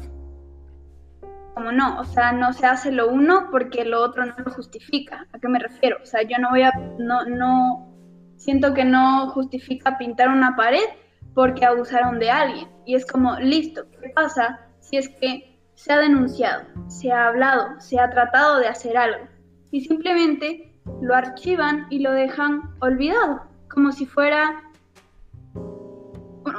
no, 1.60 2.00
o 2.00 2.06
sea, 2.06 2.32
no 2.32 2.54
se 2.54 2.66
hace 2.66 2.92
lo 2.92 3.10
uno 3.10 3.50
porque 3.52 3.86
lo 3.86 4.02
otro 4.02 4.26
no 4.26 4.34
lo 4.38 4.52
justifica. 4.52 5.28
¿A 5.34 5.40
qué 5.40 5.48
me 5.48 5.60
refiero? 5.60 5.98
O 6.02 6.06
sea, 6.06 6.22
yo 6.24 6.38
no 6.40 6.50
voy 6.50 6.64
a, 6.64 6.72
no, 6.98 7.26
no, 7.26 7.90
siento 8.38 8.74
que 8.74 8.86
no 8.86 9.30
justifica 9.32 9.98
pintar 9.98 10.30
una 10.30 10.56
pared 10.56 10.86
porque 11.34 11.66
abusaron 11.66 12.20
de 12.20 12.32
alguien. 12.32 12.68
Y 12.86 12.96
es 12.96 13.06
como, 13.06 13.40
listo, 13.40 13.86
¿qué 14.02 14.10
pasa 14.10 14.60
si 14.80 14.98
es 14.98 15.10
que 15.10 15.60
se 15.76 15.94
ha 15.94 16.00
denunciado, 16.00 16.64
se 16.88 17.12
ha 17.12 17.28
hablado, 17.28 17.80
se 17.80 18.00
ha 18.00 18.10
tratado 18.10 18.60
de 18.60 18.68
hacer 18.68 18.98
algo? 18.98 19.28
Y 19.72 19.82
simplemente 19.82 20.74
lo 21.02 21.14
archivan 21.16 21.88
y 21.90 22.00
lo 22.00 22.12
dejan 22.12 22.62
olvidado, 22.80 23.44
como 23.70 23.92
si 23.92 24.06
fuera 24.06 24.64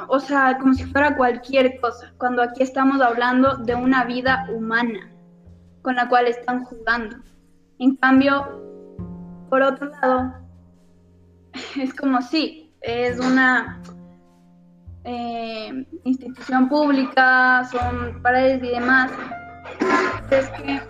o 0.07 0.19
sea, 0.19 0.57
como 0.59 0.73
si 0.73 0.83
fuera 0.85 1.15
cualquier 1.15 1.79
cosa, 1.79 2.13
cuando 2.17 2.41
aquí 2.41 2.63
estamos 2.63 3.01
hablando 3.01 3.57
de 3.57 3.75
una 3.75 4.03
vida 4.05 4.47
humana 4.53 5.11
con 5.81 5.95
la 5.95 6.07
cual 6.07 6.27
están 6.27 6.63
jugando. 6.65 7.17
En 7.79 7.95
cambio, 7.95 8.61
por 9.49 9.61
otro 9.61 9.89
lado, 9.89 10.33
es 11.79 11.93
como 11.93 12.21
si 12.21 12.71
es 12.81 13.19
una 13.19 13.81
eh, 15.03 15.85
institución 16.03 16.69
pública, 16.69 17.63
son 17.71 18.21
paredes 18.21 18.63
y 18.63 18.69
demás. 18.69 19.11
Es 20.29 20.49
que... 20.49 20.81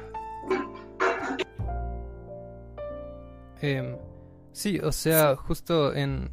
Em, 3.62 3.96
sí, 4.52 4.80
o 4.80 4.92
sea, 4.92 5.36
justo 5.36 5.94
en 5.94 6.32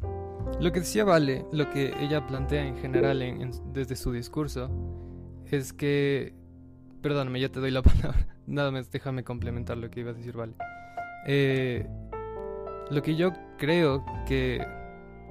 lo 0.59 0.71
que 0.71 0.81
decía 0.81 1.05
Vale, 1.05 1.45
lo 1.51 1.69
que 1.69 1.93
ella 1.99 2.25
plantea 2.27 2.65
en 2.65 2.77
general 2.77 3.23
desde 3.73 3.95
su 3.95 4.11
discurso, 4.11 4.69
es 5.45 5.73
que... 5.73 6.33
Perdóname, 7.01 7.39
ya 7.39 7.49
te 7.49 7.59
doy 7.59 7.71
la 7.71 7.81
palabra. 7.83 8.27
Nada 8.45 8.71
más, 8.71 8.91
déjame 8.91 9.23
complementar 9.23 9.77
lo 9.77 9.89
que 9.89 10.01
iba 10.01 10.11
a 10.11 10.13
decir 10.13 10.35
Vale. 10.35 10.53
Eh, 11.27 11.87
lo 12.91 13.01
que 13.01 13.15
yo 13.15 13.31
creo 13.57 14.03
que 14.25 14.65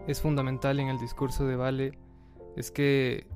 es 0.06 0.20
fundamental 0.20 0.80
en 0.80 0.88
el 0.88 0.98
discurso 0.98 1.46
de 1.46 1.56
Vale 1.56 1.98
es 2.56 2.70
que 2.70 3.26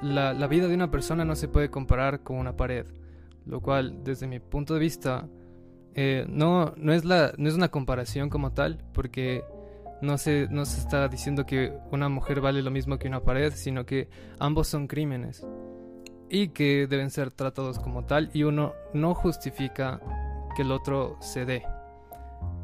la, 0.00 0.46
vida 0.46 0.68
de 0.68 0.74
una 0.74 0.90
persona 0.90 1.24
no 1.24 1.34
se 1.34 1.48
puede 1.48 1.70
comparar 1.70 2.22
con 2.22 2.38
una 2.38 2.56
pared, 2.56 2.86
lo 3.46 3.60
cual 3.60 4.02
desde 4.04 4.26
mi 4.26 4.40
punto 4.40 4.74
de 4.74 4.80
vista 4.80 5.28
eh, 5.94 6.26
no, 6.28 6.74
no, 6.76 6.92
es 6.92 7.04
la, 7.04 7.32
no 7.36 7.48
es 7.48 7.54
una 7.54 7.70
comparación 7.70 8.30
como 8.30 8.52
tal, 8.52 8.84
porque 8.92 9.44
no 10.04 10.18
se, 10.18 10.46
no 10.50 10.64
se 10.64 10.80
está 10.80 11.08
diciendo 11.08 11.46
que 11.46 11.72
una 11.90 12.08
mujer 12.08 12.40
vale 12.40 12.62
lo 12.62 12.70
mismo 12.70 12.98
que 12.98 13.08
una 13.08 13.20
pared, 13.20 13.52
sino 13.54 13.84
que 13.84 14.08
ambos 14.38 14.68
son 14.68 14.86
crímenes 14.86 15.44
y 16.30 16.48
que 16.48 16.86
deben 16.86 17.10
ser 17.10 17.30
tratados 17.30 17.78
como 17.78 18.04
tal 18.04 18.30
y 18.32 18.42
uno 18.44 18.74
no 18.92 19.14
justifica 19.14 20.00
que 20.56 20.62
el 20.62 20.72
otro 20.72 21.16
se 21.20 21.44
dé. 21.44 21.62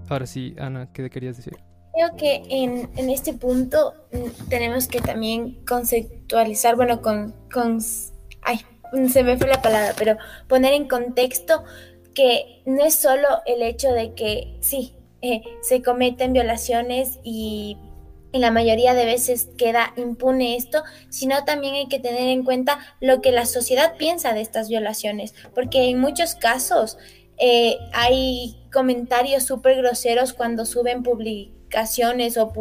Ahora 0.08 0.26
sí, 0.26 0.54
Ana, 0.58 0.92
¿qué 0.92 1.08
querías 1.08 1.36
decir? 1.36 1.56
Creo 1.92 2.16
que 2.16 2.42
en, 2.48 2.90
en 2.96 3.10
este 3.10 3.32
punto 3.32 3.94
mm, 4.12 4.48
tenemos 4.48 4.86
que 4.88 5.00
también 5.00 5.64
conceptualizar, 5.64 6.76
bueno, 6.76 7.00
con, 7.00 7.34
con... 7.52 7.78
Ay, 8.42 8.60
se 9.08 9.22
me 9.22 9.36
fue 9.36 9.48
la 9.48 9.62
palabra, 9.62 9.94
pero 9.96 10.16
poner 10.48 10.72
en 10.72 10.88
contexto 10.88 11.64
que 12.14 12.62
no 12.66 12.84
es 12.84 12.94
solo 12.94 13.28
el 13.46 13.62
hecho 13.62 13.92
de 13.92 14.14
que 14.14 14.58
sí, 14.60 14.94
eh, 15.22 15.42
se 15.62 15.82
cometen 15.82 16.32
violaciones 16.32 17.18
y 17.22 17.76
en 18.32 18.40
la 18.40 18.50
mayoría 18.50 18.94
de 18.94 19.04
veces 19.04 19.48
queda 19.58 19.92
impune 19.96 20.56
esto, 20.56 20.82
sino 21.08 21.44
también 21.44 21.74
hay 21.74 21.88
que 21.88 21.98
tener 21.98 22.28
en 22.28 22.44
cuenta 22.44 22.78
lo 23.00 23.20
que 23.20 23.32
la 23.32 23.46
sociedad 23.46 23.96
piensa 23.96 24.32
de 24.32 24.40
estas 24.40 24.68
violaciones, 24.68 25.34
porque 25.54 25.88
en 25.88 25.98
muchos 25.98 26.34
casos 26.34 26.96
eh, 27.38 27.78
hay 27.92 28.56
comentarios 28.72 29.44
súper 29.44 29.76
groseros 29.78 30.32
cuando 30.32 30.64
suben 30.64 31.02
publicaciones 31.02 32.36
o, 32.36 32.52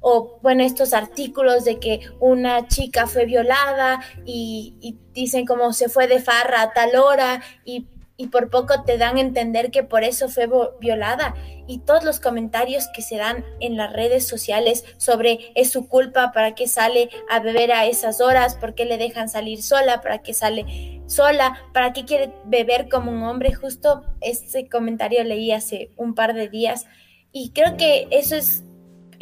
o, 0.00 0.38
bueno, 0.42 0.62
estos 0.62 0.92
artículos 0.92 1.64
de 1.64 1.78
que 1.78 2.00
una 2.20 2.68
chica 2.68 3.06
fue 3.06 3.24
violada 3.24 4.00
y, 4.24 4.74
y 4.80 4.98
dicen 5.14 5.46
como 5.46 5.72
se 5.72 5.88
fue 5.88 6.08
de 6.08 6.20
farra 6.20 6.62
a 6.62 6.72
tal 6.72 6.94
hora 6.96 7.42
y 7.64 7.86
y 8.16 8.28
por 8.28 8.50
poco 8.50 8.82
te 8.84 8.98
dan 8.98 9.16
a 9.16 9.20
entender 9.20 9.70
que 9.70 9.82
por 9.82 10.04
eso 10.04 10.28
fue 10.28 10.48
violada. 10.80 11.34
Y 11.66 11.78
todos 11.78 12.04
los 12.04 12.20
comentarios 12.20 12.88
que 12.94 13.02
se 13.02 13.16
dan 13.16 13.44
en 13.60 13.76
las 13.76 13.92
redes 13.92 14.26
sociales 14.26 14.84
sobre 14.96 15.52
es 15.54 15.70
su 15.70 15.88
culpa, 15.88 16.32
para 16.32 16.54
qué 16.54 16.68
sale 16.68 17.08
a 17.30 17.40
beber 17.40 17.72
a 17.72 17.86
esas 17.86 18.20
horas, 18.20 18.56
por 18.56 18.74
qué 18.74 18.84
le 18.84 18.98
dejan 18.98 19.28
salir 19.28 19.62
sola, 19.62 20.00
para 20.00 20.18
qué 20.18 20.34
sale 20.34 21.02
sola, 21.06 21.56
para 21.72 21.92
qué 21.92 22.04
quiere 22.04 22.32
beber 22.44 22.88
como 22.88 23.10
un 23.10 23.22
hombre. 23.22 23.54
Justo 23.54 24.04
ese 24.20 24.68
comentario 24.68 25.24
leí 25.24 25.52
hace 25.52 25.90
un 25.96 26.14
par 26.14 26.34
de 26.34 26.48
días 26.48 26.86
y 27.32 27.50
creo 27.50 27.76
que 27.76 28.08
eso 28.10 28.36
es 28.36 28.64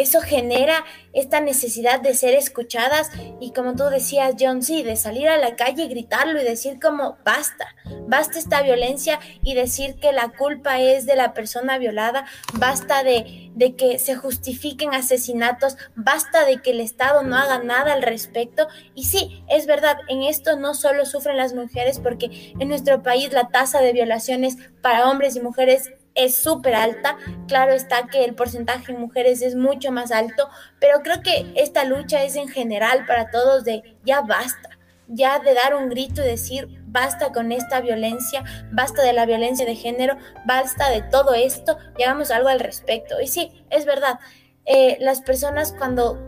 eso 0.00 0.20
genera 0.20 0.84
esta 1.12 1.40
necesidad 1.40 2.00
de 2.00 2.14
ser 2.14 2.34
escuchadas 2.34 3.10
y 3.40 3.52
como 3.52 3.74
tú 3.74 3.84
decías, 3.84 4.34
John, 4.38 4.62
sí, 4.62 4.82
de 4.82 4.96
salir 4.96 5.28
a 5.28 5.36
la 5.36 5.56
calle 5.56 5.84
y 5.84 5.88
gritarlo 5.88 6.40
y 6.40 6.44
decir 6.44 6.78
como 6.80 7.18
basta, 7.24 7.74
basta 8.06 8.38
esta 8.38 8.62
violencia 8.62 9.18
y 9.42 9.54
decir 9.54 9.96
que 9.96 10.12
la 10.12 10.28
culpa 10.28 10.80
es 10.80 11.06
de 11.06 11.16
la 11.16 11.34
persona 11.34 11.78
violada, 11.78 12.26
basta 12.54 13.02
de, 13.02 13.50
de 13.54 13.76
que 13.76 13.98
se 13.98 14.14
justifiquen 14.14 14.94
asesinatos, 14.94 15.76
basta 15.94 16.44
de 16.44 16.62
que 16.62 16.70
el 16.70 16.80
Estado 16.80 17.22
no 17.22 17.36
haga 17.36 17.58
nada 17.58 17.92
al 17.92 18.02
respecto. 18.02 18.68
Y 18.94 19.04
sí, 19.04 19.44
es 19.48 19.66
verdad, 19.66 19.98
en 20.08 20.22
esto 20.22 20.56
no 20.56 20.74
solo 20.74 21.06
sufren 21.06 21.36
las 21.36 21.54
mujeres 21.54 21.98
porque 21.98 22.54
en 22.58 22.68
nuestro 22.68 23.02
país 23.02 23.32
la 23.32 23.48
tasa 23.48 23.80
de 23.80 23.92
violaciones 23.92 24.56
para 24.80 25.10
hombres 25.10 25.36
y 25.36 25.40
mujeres 25.40 25.90
es 26.14 26.36
súper 26.36 26.74
alta. 26.74 27.16
Claro 27.48 27.72
está 27.72 28.06
que 28.06 28.24
el 28.24 28.34
porcentaje 28.34 28.92
en 28.92 29.00
mujeres 29.00 29.42
es 29.42 29.54
mucho 29.54 29.92
más 29.92 30.12
alto, 30.12 30.48
pero 30.78 31.00
creo 31.02 31.22
que 31.22 31.52
esta 31.56 31.84
lucha 31.84 32.22
es 32.22 32.36
en 32.36 32.48
general 32.48 33.06
para 33.06 33.30
todos 33.30 33.64
de 33.64 33.96
ya 34.04 34.20
basta, 34.20 34.70
ya 35.08 35.38
de 35.38 35.54
dar 35.54 35.74
un 35.74 35.88
grito 35.88 36.22
y 36.22 36.26
decir 36.26 36.82
basta 36.86 37.32
con 37.32 37.52
esta 37.52 37.80
violencia, 37.80 38.44
basta 38.72 39.02
de 39.02 39.12
la 39.12 39.26
violencia 39.26 39.64
de 39.64 39.76
género, 39.76 40.16
basta 40.46 40.90
de 40.90 41.02
todo 41.02 41.34
esto 41.34 41.78
y 41.96 42.02
hagamos 42.02 42.30
algo 42.30 42.48
al 42.48 42.60
respecto. 42.60 43.20
Y 43.20 43.28
sí, 43.28 43.64
es 43.70 43.84
verdad, 43.86 44.18
eh, 44.66 44.96
las 45.00 45.20
personas 45.22 45.74
cuando 45.76 46.18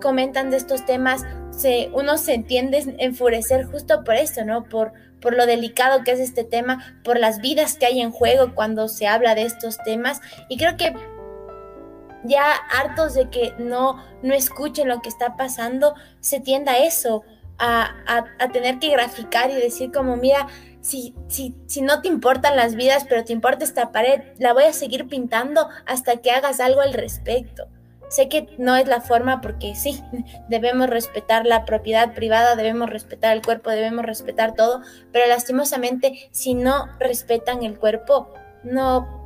comentan 0.00 0.50
de 0.50 0.56
estos 0.56 0.84
temas, 0.86 1.24
se, 1.52 1.90
uno 1.92 2.18
se 2.18 2.34
entiende 2.34 2.96
enfurecer 2.98 3.66
justo 3.66 4.02
por 4.04 4.14
esto, 4.14 4.44
¿no? 4.44 4.64
Por, 4.64 4.92
por 5.20 5.34
lo 5.34 5.46
delicado 5.46 6.02
que 6.02 6.12
es 6.12 6.20
este 6.20 6.44
tema, 6.44 7.00
por 7.04 7.18
las 7.18 7.40
vidas 7.40 7.76
que 7.76 7.86
hay 7.86 8.00
en 8.00 8.10
juego 8.10 8.54
cuando 8.54 8.88
se 8.88 9.06
habla 9.06 9.34
de 9.34 9.42
estos 9.42 9.78
temas. 9.78 10.20
Y 10.48 10.56
creo 10.56 10.76
que 10.76 10.94
ya 12.24 12.52
hartos 12.54 13.14
de 13.14 13.30
que 13.30 13.54
no, 13.58 14.02
no 14.22 14.34
escuchen 14.34 14.88
lo 14.88 15.00
que 15.00 15.08
está 15.08 15.36
pasando, 15.36 15.94
se 16.20 16.40
tienda 16.40 16.72
a 16.72 16.78
eso, 16.78 17.22
a, 17.58 17.94
a, 18.38 18.48
tener 18.48 18.78
que 18.78 18.90
graficar 18.90 19.50
y 19.50 19.54
decir 19.54 19.92
como, 19.92 20.16
mira, 20.16 20.48
si, 20.80 21.14
si, 21.28 21.54
si 21.66 21.80
no 21.80 22.00
te 22.00 22.08
importan 22.08 22.56
las 22.56 22.74
vidas, 22.74 23.06
pero 23.08 23.24
te 23.24 23.32
importa 23.32 23.64
esta 23.64 23.92
pared, 23.92 24.22
la 24.38 24.52
voy 24.52 24.64
a 24.64 24.72
seguir 24.72 25.06
pintando 25.06 25.68
hasta 25.86 26.16
que 26.16 26.32
hagas 26.32 26.58
algo 26.58 26.80
al 26.80 26.92
respecto. 26.92 27.68
Sé 28.12 28.28
que 28.28 28.46
no 28.58 28.76
es 28.76 28.86
la 28.88 29.00
forma 29.00 29.40
porque 29.40 29.74
sí, 29.74 29.98
debemos 30.50 30.90
respetar 30.90 31.46
la 31.46 31.64
propiedad 31.64 32.12
privada, 32.12 32.56
debemos 32.56 32.90
respetar 32.90 33.34
el 33.34 33.40
cuerpo, 33.40 33.70
debemos 33.70 34.04
respetar 34.04 34.54
todo, 34.54 34.82
pero 35.12 35.26
lastimosamente 35.26 36.28
si 36.30 36.52
no 36.52 36.88
respetan 37.00 37.62
el 37.62 37.78
cuerpo, 37.78 38.28
no 38.64 39.24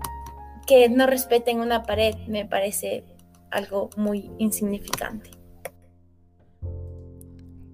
que 0.68 0.88
no 0.88 1.06
respeten 1.08 1.58
una 1.58 1.82
pared 1.82 2.14
me 2.28 2.46
parece 2.46 3.02
algo 3.50 3.90
muy 3.96 4.30
insignificante. 4.38 5.30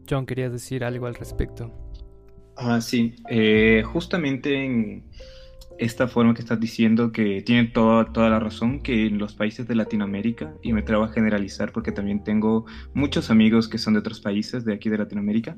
John, 0.08 0.24
querías 0.24 0.50
decir 0.50 0.82
algo 0.82 1.06
al 1.06 1.14
respecto. 1.14 1.70
Ah, 2.56 2.80
sí, 2.80 3.16
eh, 3.28 3.82
justamente 3.84 4.64
en 4.64 5.10
esta 5.82 6.06
forma 6.06 6.32
que 6.32 6.42
estás 6.42 6.60
diciendo 6.60 7.10
que 7.10 7.42
tiene 7.42 7.64
toda, 7.64 8.12
toda 8.12 8.30
la 8.30 8.38
razón 8.38 8.80
que 8.80 9.06
en 9.06 9.18
los 9.18 9.34
países 9.34 9.66
de 9.66 9.74
Latinoamérica, 9.74 10.54
y 10.62 10.72
me 10.72 10.80
atrevo 10.80 11.02
a 11.02 11.08
generalizar 11.08 11.72
porque 11.72 11.90
también 11.90 12.22
tengo 12.22 12.66
muchos 12.94 13.30
amigos 13.30 13.68
que 13.68 13.78
son 13.78 13.94
de 13.94 14.00
otros 14.00 14.20
países 14.20 14.64
de 14.64 14.74
aquí 14.74 14.88
de 14.88 14.98
Latinoamérica, 14.98 15.56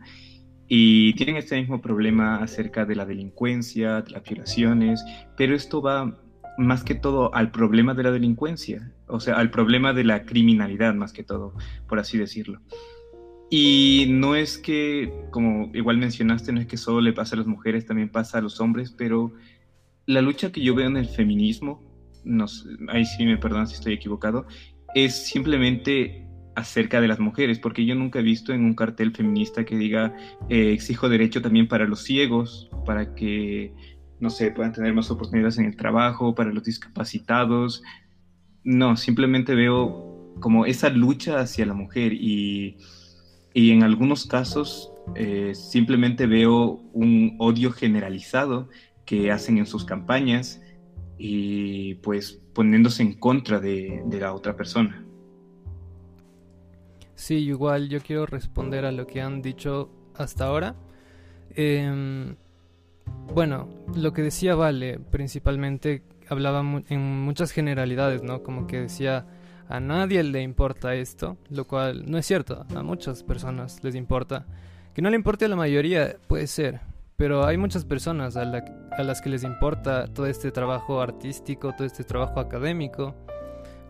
y 0.66 1.12
tienen 1.14 1.36
este 1.36 1.60
mismo 1.60 1.82
problema 1.82 2.36
acerca 2.36 2.86
de 2.86 2.96
la 2.96 3.04
delincuencia, 3.04 4.00
de 4.00 4.12
las 4.12 4.22
violaciones, 4.22 5.04
pero 5.36 5.54
esto 5.54 5.82
va 5.82 6.18
más 6.56 6.84
que 6.84 6.94
todo 6.94 7.34
al 7.34 7.50
problema 7.50 7.92
de 7.92 8.04
la 8.04 8.10
delincuencia, 8.10 8.92
o 9.06 9.20
sea, 9.20 9.34
al 9.34 9.50
problema 9.50 9.92
de 9.92 10.04
la 10.04 10.24
criminalidad 10.24 10.94
más 10.94 11.12
que 11.12 11.22
todo, 11.22 11.54
por 11.86 11.98
así 11.98 12.16
decirlo. 12.16 12.60
Y 13.50 14.06
no 14.08 14.34
es 14.34 14.56
que, 14.56 15.12
como 15.30 15.70
igual 15.74 15.98
mencionaste, 15.98 16.50
no 16.52 16.60
es 16.60 16.66
que 16.66 16.78
solo 16.78 17.02
le 17.02 17.12
pasa 17.12 17.36
a 17.36 17.38
las 17.38 17.46
mujeres, 17.46 17.84
también 17.84 18.08
pasa 18.08 18.38
a 18.38 18.40
los 18.40 18.58
hombres, 18.60 18.90
pero 18.90 19.32
la 20.06 20.22
lucha 20.22 20.52
que 20.52 20.62
yo 20.62 20.74
veo 20.74 20.86
en 20.86 20.96
el 20.96 21.06
feminismo, 21.06 21.82
no 22.24 22.46
ahí 22.88 23.04
sí 23.04 23.24
me 23.24 23.36
perdonan 23.36 23.66
si 23.66 23.74
estoy 23.74 23.94
equivocado, 23.94 24.46
es 24.94 25.26
simplemente 25.26 26.26
acerca 26.54 27.00
de 27.00 27.08
las 27.08 27.18
mujeres, 27.18 27.58
porque 27.58 27.84
yo 27.84 27.94
nunca 27.94 28.20
he 28.20 28.22
visto 28.22 28.52
en 28.52 28.64
un 28.64 28.74
cartel 28.74 29.12
feminista 29.12 29.64
que 29.64 29.76
diga 29.76 30.14
eh, 30.48 30.72
exijo 30.72 31.08
derecho 31.08 31.42
también 31.42 31.66
para 31.66 31.86
los 31.86 32.02
ciegos, 32.02 32.70
para 32.86 33.14
que, 33.14 33.74
no 34.20 34.30
sé, 34.30 34.50
puedan 34.52 34.72
tener 34.72 34.94
más 34.94 35.10
oportunidades 35.10 35.58
en 35.58 35.66
el 35.66 35.76
trabajo, 35.76 36.34
para 36.34 36.52
los 36.52 36.64
discapacitados. 36.64 37.82
No, 38.62 38.96
simplemente 38.96 39.54
veo 39.54 40.32
como 40.40 40.66
esa 40.66 40.90
lucha 40.90 41.40
hacia 41.40 41.66
la 41.66 41.74
mujer 41.74 42.12
y, 42.12 42.76
y 43.52 43.70
en 43.70 43.82
algunos 43.82 44.26
casos 44.26 44.92
eh, 45.16 45.52
simplemente 45.54 46.26
veo 46.26 46.80
un 46.92 47.36
odio 47.38 47.72
generalizado 47.72 48.68
que 49.04 49.30
hacen 49.30 49.58
en 49.58 49.66
sus 49.66 49.84
campañas 49.84 50.60
y 51.18 51.94
pues 51.96 52.40
poniéndose 52.52 53.02
en 53.02 53.14
contra 53.14 53.60
de, 53.60 54.02
la 54.10 54.32
otra 54.32 54.56
persona. 54.56 55.04
Sí, 57.14 57.36
igual 57.36 57.88
yo 57.88 58.00
quiero 58.00 58.26
responder 58.26 58.84
a 58.84 58.92
lo 58.92 59.06
que 59.06 59.20
han 59.20 59.42
dicho 59.42 59.90
hasta 60.16 60.46
ahora. 60.46 60.74
Em, 61.54 62.36
bueno, 63.32 63.68
lo 63.94 64.12
que 64.12 64.22
decía 64.22 64.54
Vale 64.54 64.98
principalmente 64.98 66.02
hablaba 66.28 66.60
en 66.88 67.22
muchas 67.22 67.52
generalidades, 67.52 68.22
¿no? 68.22 68.42
Como 68.42 68.66
que 68.66 68.80
decía 68.80 69.26
a 69.68 69.80
nadie 69.80 70.22
le 70.22 70.42
importa 70.42 70.94
esto, 70.94 71.38
lo 71.50 71.66
cual 71.66 72.10
no 72.10 72.18
es 72.18 72.26
cierto, 72.26 72.66
a 72.74 72.82
muchas 72.82 73.22
personas 73.22 73.82
les 73.82 73.94
importa. 73.94 74.46
Que 74.94 75.02
no 75.02 75.10
le 75.10 75.16
importe 75.16 75.46
a 75.46 75.48
la 75.48 75.56
mayoría 75.56 76.16
puede 76.28 76.46
ser, 76.46 76.80
pero 77.16 77.44
hay 77.46 77.56
muchas 77.56 77.84
personas 77.84 78.36
a, 78.36 78.44
a 78.96 79.02
las 79.02 79.20
que 79.20 79.30
les 79.30 79.44
importa 79.44 80.06
todo 80.06 80.26
este 80.26 80.50
trabajo 80.50 81.00
artístico, 81.00 81.72
todo 81.76 81.86
este 81.86 82.04
trabajo 82.04 82.40
académico 82.40 83.14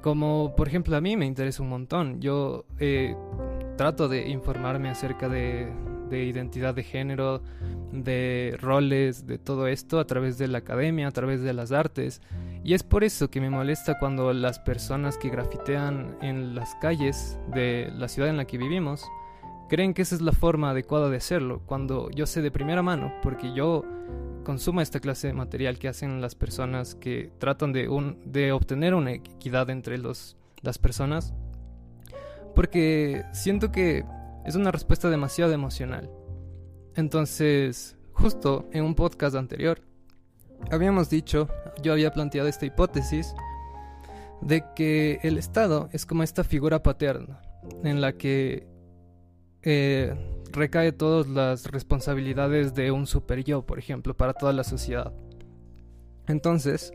como 0.05 0.55
por 0.55 0.69
ejemplo 0.69 0.99
a 0.99 1.01
mí 1.01 1.17
me 1.17 1.25
interesa 1.25 1.63
un 1.63 1.71
montón. 1.71 2.21
Yo 2.21 2.67
eh, 2.79 3.17
trato 3.79 4.07
de 4.07 4.29
informarme 4.29 4.91
acerca 4.91 5.31
de, 5.31 5.73
identidad 6.11 6.75
de 6.75 6.83
género, 6.83 7.41
de 7.91 8.55
roles, 8.61 9.27
de 9.27 9.39
todo 9.39 9.67
esto 9.67 9.99
a 9.99 10.07
través 10.07 10.37
de 10.37 10.47
la 10.47 10.59
academia, 10.59 11.09
a 11.09 11.11
través 11.11 11.41
de 11.41 11.55
las 11.55 11.73
artes. 11.73 12.21
Y 12.63 12.75
es 12.75 12.83
por 12.83 13.03
eso 13.03 13.31
que 13.31 13.41
me 13.41 13.49
molesta 13.49 13.99
cuando 13.99 14.35
las 14.35 14.59
personas 14.59 15.17
que 15.17 15.31
grafitean 15.31 16.19
en 16.21 16.55
las 16.55 16.75
calles 16.83 17.39
de 17.55 17.91
la 17.97 18.09
ciudad 18.09 18.29
en 18.29 18.37
la 18.37 18.45
que 18.45 18.59
vivimos 18.59 19.07
creen 19.69 19.95
que 19.95 20.03
esa 20.03 20.15
es 20.15 20.21
la 20.21 20.33
forma 20.33 20.71
adecuada 20.71 21.09
de 21.09 21.17
hacerlo, 21.17 21.63
cuando 21.67 22.11
yo 22.11 22.27
sé 22.27 22.43
de 22.43 22.51
primera 22.51 22.83
mano, 22.83 23.13
porque 23.23 23.53
yo 23.55 23.85
consuma 24.45 24.83
esta 24.83 25.01
clase 25.01 25.29
de 25.29 25.33
material 25.33 25.79
que 25.79 25.89
hacen 25.89 26.21
las 26.21 26.35
personas 26.35 26.95
que 26.95 27.33
tratan 27.39 27.73
de, 27.73 27.89
un, 27.89 28.19
de 28.25 28.53
obtener 28.53 28.95
una 28.95 29.13
equidad 29.13 29.71
entre 29.71 29.99
los, 29.99 30.37
las 30.63 30.79
personas. 30.79 31.35
Porque 32.55 33.25
siento 33.33 33.73
que 33.73 34.05
es 34.45 34.55
una 34.55 34.71
respuesta 34.71 35.09
demasiado 35.11 35.53
emocional. 35.53 36.11
Entonces, 36.95 37.97
justo 38.13 38.69
en 38.73 38.85
un 38.85 38.95
podcast 38.95 39.35
anterior, 39.35 39.81
habíamos 40.71 41.11
dicho, 41.11 41.49
yo 41.83 41.93
había 41.93 42.13
planteado 42.13 42.49
esta 42.49 42.67
hipótesis 42.67 43.35
de 44.41 44.63
que 44.77 45.19
el 45.23 45.39
Estado 45.39 45.89
es 45.93 46.07
como 46.07 46.23
esta 46.23 46.45
figura 46.45 46.83
paterna 46.83 47.41
en 47.83 48.01
la 48.01 48.13
que 48.13 48.67
eh, 49.65 50.15
recae 50.53 50.93
todas 50.93 51.27
las 51.27 51.71
responsabilidades 51.71 52.75
de 52.75 52.91
un 52.91 53.07
super 53.07 53.43
yo, 53.43 53.63
por 53.63 53.79
ejemplo, 53.79 54.15
para 54.15 54.35
toda 54.35 54.53
la 54.53 54.65
sociedad. 54.65 55.13
Entonces, 56.27 56.93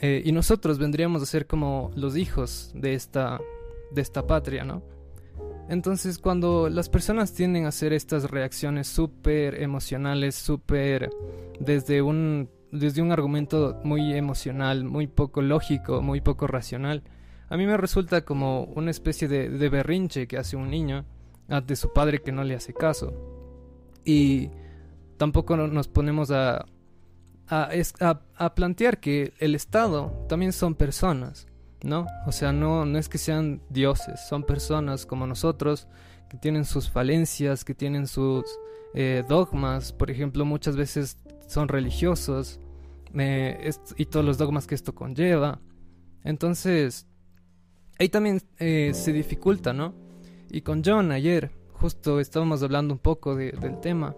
eh, 0.00 0.22
y 0.24 0.32
nosotros 0.32 0.78
vendríamos 0.78 1.22
a 1.22 1.26
ser 1.26 1.46
como 1.46 1.90
los 1.94 2.16
hijos 2.16 2.70
de 2.74 2.94
esta, 2.94 3.40
de 3.92 4.02
esta 4.02 4.26
patria, 4.26 4.64
¿no? 4.64 4.82
Entonces, 5.68 6.18
cuando 6.18 6.68
las 6.68 6.88
personas 6.88 7.32
tienden 7.32 7.64
a 7.64 7.68
hacer 7.68 7.92
estas 7.92 8.30
reacciones 8.30 8.86
súper 8.86 9.60
emocionales, 9.60 10.36
súper 10.36 11.10
desde 11.58 12.02
un, 12.02 12.48
desde 12.70 13.02
un 13.02 13.10
argumento 13.10 13.80
muy 13.82 14.14
emocional, 14.14 14.84
muy 14.84 15.08
poco 15.08 15.42
lógico, 15.42 16.02
muy 16.02 16.20
poco 16.20 16.46
racional, 16.46 17.02
a 17.48 17.56
mí 17.56 17.66
me 17.66 17.76
resulta 17.76 18.20
como 18.22 18.64
una 18.64 18.90
especie 18.90 19.26
de, 19.28 19.48
de 19.48 19.68
berrinche 19.68 20.28
que 20.28 20.38
hace 20.38 20.56
un 20.56 20.70
niño 20.70 21.04
de 21.48 21.76
su 21.76 21.92
padre 21.92 22.20
que 22.20 22.32
no 22.32 22.44
le 22.44 22.54
hace 22.54 22.72
caso. 22.72 23.12
Y 24.04 24.50
tampoco 25.16 25.56
nos 25.56 25.88
ponemos 25.88 26.30
a, 26.30 26.66
a, 27.48 28.54
plantear 28.54 29.00
que 29.00 29.32
el 29.38 29.54
Estado 29.54 30.26
también 30.28 30.52
son 30.52 30.74
personas, 30.74 31.46
¿no? 31.82 32.06
O 32.26 32.32
sea, 32.32 32.52
no, 32.52 32.84
no 32.84 32.98
es 32.98 33.08
que 33.08 33.18
sean 33.18 33.62
dioses, 33.70 34.20
son 34.28 34.42
personas 34.42 35.06
como 35.06 35.26
nosotros 35.26 35.88
que 36.28 36.36
tienen 36.36 36.64
sus 36.64 36.90
falencias, 36.90 37.64
que 37.64 37.74
tienen 37.74 38.06
sus 38.06 38.44
eh, 38.94 39.24
dogmas, 39.28 39.92
por 39.92 40.10
ejemplo, 40.10 40.44
muchas 40.44 40.76
veces 40.76 41.18
son 41.46 41.68
religiosos 41.68 42.58
eh, 43.14 43.70
y 43.96 44.06
todos 44.06 44.24
los 44.24 44.38
dogmas 44.38 44.66
que 44.66 44.74
esto 44.74 44.94
conlleva. 44.94 45.60
Entonces, 46.24 47.06
ahí 47.98 48.08
también 48.08 48.42
eh, 48.58 48.90
se 48.94 49.12
dificulta, 49.12 49.72
¿no? 49.72 49.94
Y 50.50 50.62
con 50.62 50.82
John 50.84 51.12
ayer, 51.12 51.50
justo 51.72 52.20
estábamos 52.20 52.62
hablando 52.62 52.94
un 52.94 53.00
poco 53.00 53.34
del 53.34 53.80
tema 53.80 54.14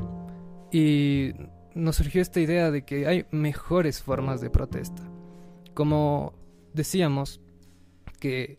y 0.71 1.33
nos 1.75 1.97
surgió 1.97 2.21
esta 2.23 2.41
idea 2.41 2.71
de 2.71 2.85
que 2.85 3.07
hay 3.07 3.27
mejores 3.31 4.03
formas 4.03 4.41
de 4.41 4.51
protesta. 4.51 5.03
Como 5.75 6.35
decíamos, 6.75 7.41
que, 8.19 8.59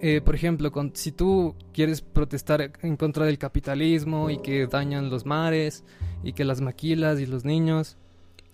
eh, 0.00 0.20
por 0.20 0.34
ejemplo, 0.34 0.70
si 0.94 1.12
tú 1.12 1.54
quieres 1.72 2.02
protestar 2.02 2.72
en 2.82 2.96
contra 2.96 3.24
del 3.24 3.38
capitalismo 3.38 4.30
y 4.30 4.38
que 4.38 4.66
dañan 4.66 5.10
los 5.10 5.26
mares 5.26 5.84
y 6.22 6.32
que 6.32 6.44
las 6.44 6.60
maquilas 6.60 7.20
y 7.20 7.26
los 7.26 7.44
niños, 7.44 7.96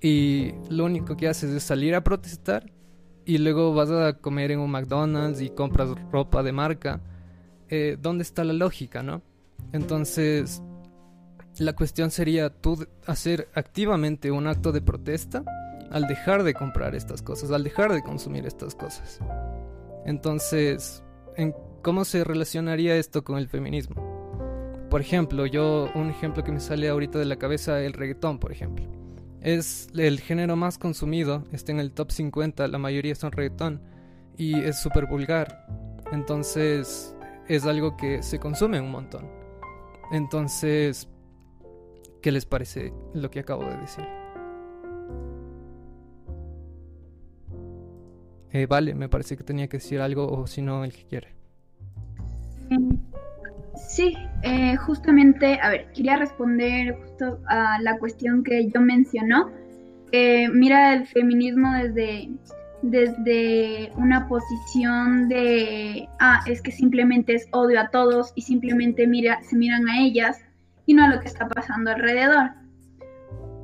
y 0.00 0.52
lo 0.68 0.84
único 0.84 1.16
que 1.16 1.28
haces 1.28 1.50
es 1.50 1.62
salir 1.62 1.94
a 1.94 2.04
protestar 2.04 2.70
y 3.24 3.38
luego 3.38 3.74
vas 3.74 3.90
a 3.90 4.12
comer 4.14 4.52
en 4.52 4.60
un 4.60 4.70
McDonald's 4.70 5.40
y 5.40 5.50
compras 5.50 5.88
ropa 6.12 6.42
de 6.42 6.52
marca, 6.52 7.00
eh, 7.68 7.96
dónde 8.00 8.22
está 8.22 8.44
la 8.44 8.52
lógica, 8.52 9.02
¿no? 9.02 9.22
Entonces, 9.72 10.62
la 11.58 11.74
cuestión 11.74 12.10
sería 12.10 12.50
tú 12.50 12.86
hacer 13.06 13.48
activamente 13.54 14.30
un 14.30 14.46
acto 14.46 14.72
de 14.72 14.82
protesta 14.82 15.44
al 15.90 16.06
dejar 16.06 16.42
de 16.42 16.54
comprar 16.54 16.94
estas 16.94 17.22
cosas, 17.22 17.50
al 17.50 17.64
dejar 17.64 17.92
de 17.92 18.02
consumir 18.02 18.46
estas 18.46 18.74
cosas. 18.74 19.20
Entonces, 20.04 21.02
¿en 21.36 21.54
¿cómo 21.82 22.04
se 22.04 22.24
relacionaría 22.24 22.96
esto 22.96 23.24
con 23.24 23.38
el 23.38 23.48
feminismo? 23.48 24.16
Por 24.90 25.00
ejemplo, 25.00 25.46
yo, 25.46 25.90
un 25.94 26.10
ejemplo 26.10 26.44
que 26.44 26.52
me 26.52 26.60
sale 26.60 26.88
ahorita 26.88 27.18
de 27.18 27.24
la 27.24 27.36
cabeza, 27.36 27.80
el 27.80 27.92
reggaetón, 27.92 28.38
por 28.38 28.52
ejemplo. 28.52 28.86
Es 29.40 29.88
el 29.94 30.20
género 30.20 30.56
más 30.56 30.78
consumido, 30.78 31.44
está 31.52 31.72
en 31.72 31.80
el 31.80 31.92
top 31.92 32.10
50, 32.10 32.68
la 32.68 32.78
mayoría 32.78 33.14
son 33.14 33.32
reggaetón, 33.32 33.82
y 34.36 34.60
es 34.60 34.78
súper 34.78 35.06
vulgar. 35.06 35.66
Entonces, 36.12 37.15
es 37.48 37.66
algo 37.66 37.96
que 37.96 38.22
se 38.22 38.38
consume 38.38 38.80
un 38.80 38.90
montón. 38.90 39.28
Entonces, 40.12 41.08
¿qué 42.22 42.32
les 42.32 42.46
parece 42.46 42.92
lo 43.14 43.30
que 43.30 43.40
acabo 43.40 43.64
de 43.64 43.76
decir? 43.76 44.04
Eh, 48.52 48.66
vale, 48.66 48.94
me 48.94 49.08
parece 49.08 49.36
que 49.36 49.44
tenía 49.44 49.68
que 49.68 49.78
decir 49.78 50.00
algo 50.00 50.26
o 50.28 50.46
si 50.46 50.62
no, 50.62 50.84
el 50.84 50.92
que 50.92 51.04
quiere. 51.04 51.28
Sí, 53.88 54.16
eh, 54.42 54.76
justamente, 54.76 55.60
a 55.60 55.70
ver, 55.70 55.92
quería 55.92 56.16
responder 56.16 56.96
justo 56.96 57.40
a 57.46 57.80
la 57.80 57.98
cuestión 57.98 58.42
que 58.42 58.68
yo 58.70 58.80
mencionó. 58.80 59.50
mira 60.52 60.94
el 60.94 61.06
feminismo 61.06 61.72
desde 61.72 62.30
desde 62.82 63.90
una 63.96 64.28
posición 64.28 65.28
de, 65.28 66.08
ah, 66.20 66.40
es 66.46 66.62
que 66.62 66.70
simplemente 66.70 67.34
es 67.34 67.48
odio 67.52 67.80
a 67.80 67.88
todos 67.88 68.32
y 68.34 68.42
simplemente 68.42 69.06
mira, 69.06 69.42
se 69.42 69.56
miran 69.56 69.88
a 69.88 70.00
ellas 70.00 70.38
y 70.86 70.94
no 70.94 71.04
a 71.04 71.08
lo 71.08 71.20
que 71.20 71.28
está 71.28 71.48
pasando 71.48 71.90
alrededor. 71.90 72.50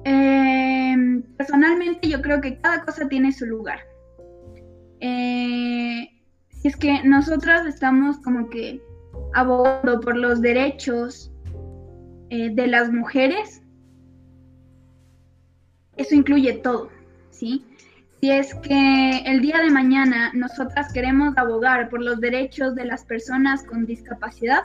Em, 0.05 1.23
personalmente 1.37 2.09
yo 2.09 2.21
creo 2.23 2.41
que 2.41 2.59
cada 2.59 2.85
cosa 2.85 3.09
tiene 3.09 3.33
su 3.33 3.47
lugar. 3.47 3.81
Eh, 5.01 6.09
si 6.49 6.69
es 6.69 6.77
que 6.77 7.03
nosotras 7.05 7.67
estamos 7.67 8.19
como 8.19 8.49
que 8.49 8.81
abogando 9.35 10.01
por 10.01 10.17
los 10.17 10.41
derechos 10.41 11.33
eh, 12.31 12.51
de 12.55 12.67
las 12.67 12.91
mujeres, 12.91 13.63
eso 15.97 16.15
incluye 16.15 16.55
todo, 16.55 16.89
¿sí? 17.31 17.65
Si 18.23 18.31
es 18.31 18.55
que 18.55 19.19
el 19.27 19.41
día 19.41 19.59
de 19.59 19.71
mañana 19.71 20.31
nosotras 20.33 20.93
queremos 20.93 21.37
abogar 21.37 21.91
por 21.91 22.01
los 22.01 22.21
derechos 22.21 22.77
de 22.77 22.85
las 22.85 23.05
personas 23.05 23.65
con 23.65 23.85
discapacidad, 23.85 24.63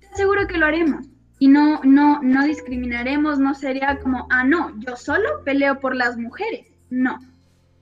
te 0.00 0.06
aseguro 0.08 0.46
que 0.46 0.58
lo 0.58 0.66
haremos. 0.66 1.06
Y 1.38 1.48
no, 1.48 1.80
no, 1.82 2.20
no 2.22 2.44
discriminaremos, 2.44 3.38
no 3.38 3.54
sería 3.54 3.98
como, 4.00 4.26
ah, 4.28 4.44
no, 4.44 4.78
yo 4.80 4.96
solo 4.96 5.42
peleo 5.46 5.80
por 5.80 5.96
las 5.96 6.18
mujeres. 6.18 6.66
No. 6.90 7.18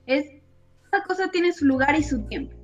Es, 0.05 0.25
cada 0.89 1.03
cosa 1.03 1.29
tiene 1.29 1.51
su 1.51 1.65
lugar 1.65 1.99
y 1.99 2.03
su 2.03 2.25
tiempo. 2.27 2.55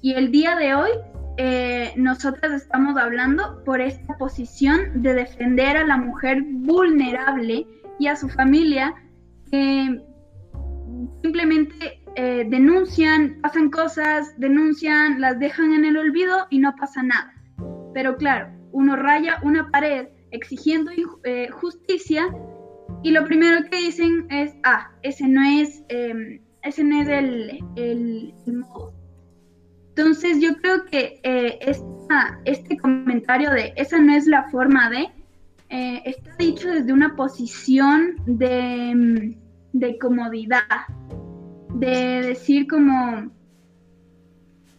Y 0.00 0.12
el 0.12 0.30
día 0.30 0.54
de 0.54 0.76
hoy 0.76 0.90
eh, 1.36 1.94
nosotras 1.96 2.52
estamos 2.52 2.96
hablando 2.96 3.64
por 3.64 3.80
esta 3.80 4.16
posición 4.18 5.02
de 5.02 5.14
defender 5.14 5.76
a 5.76 5.84
la 5.84 5.96
mujer 5.96 6.44
vulnerable 6.46 7.66
y 7.98 8.06
a 8.06 8.14
su 8.14 8.28
familia 8.28 8.94
que 9.50 10.00
simplemente 11.22 12.02
eh, 12.16 12.44
denuncian, 12.48 13.38
pasan 13.42 13.70
cosas, 13.70 14.34
denuncian, 14.38 15.20
las 15.20 15.38
dejan 15.38 15.72
en 15.72 15.84
el 15.84 15.96
olvido 15.96 16.46
y 16.50 16.58
no 16.58 16.74
pasa 16.76 17.02
nada. 17.02 17.32
Pero 17.94 18.16
claro, 18.16 18.48
uno 18.72 18.96
raya 18.96 19.38
una 19.42 19.70
pared 19.70 20.08
exigiendo 20.30 20.90
eh, 21.24 21.48
justicia 21.50 22.28
y 23.02 23.10
lo 23.12 23.24
primero 23.24 23.68
que 23.70 23.76
dicen 23.78 24.26
es, 24.30 24.54
ah, 24.64 24.90
ese 25.02 25.28
no 25.28 25.42
es, 25.42 25.84
em, 25.88 26.40
ese 26.62 26.84
no 26.84 27.02
es 27.02 27.08
el, 27.08 27.64
el, 27.76 28.34
modo. 28.46 28.92
Entonces 29.90 30.40
yo 30.40 30.56
creo 30.56 30.84
que 30.86 31.20
eh, 31.22 31.58
este 32.44 32.76
comentario 32.78 33.50
de 33.50 33.72
esa 33.76 33.98
no 33.98 34.14
es 34.14 34.26
la 34.26 34.44
forma 34.50 34.90
de, 34.90 35.08
está 36.04 36.34
dicho 36.38 36.70
desde 36.70 36.92
una 36.92 37.14
posición 37.16 38.16
de, 38.26 38.90
em, 38.90 39.34
de 39.72 39.98
comodidad, 39.98 40.62
de 41.74 42.22
decir 42.22 42.66
como, 42.66 43.30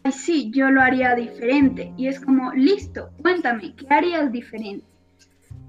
ay 0.04 0.12
sí, 0.12 0.52
yo 0.54 0.70
lo 0.70 0.82
haría 0.82 1.16
diferente. 1.16 1.94
Y 1.98 2.08
es 2.08 2.20
como, 2.20 2.54
listo, 2.54 3.10
cuéntame, 3.22 3.76
¿qué 3.76 3.88
harías 3.90 4.32
diferente? 4.32 4.86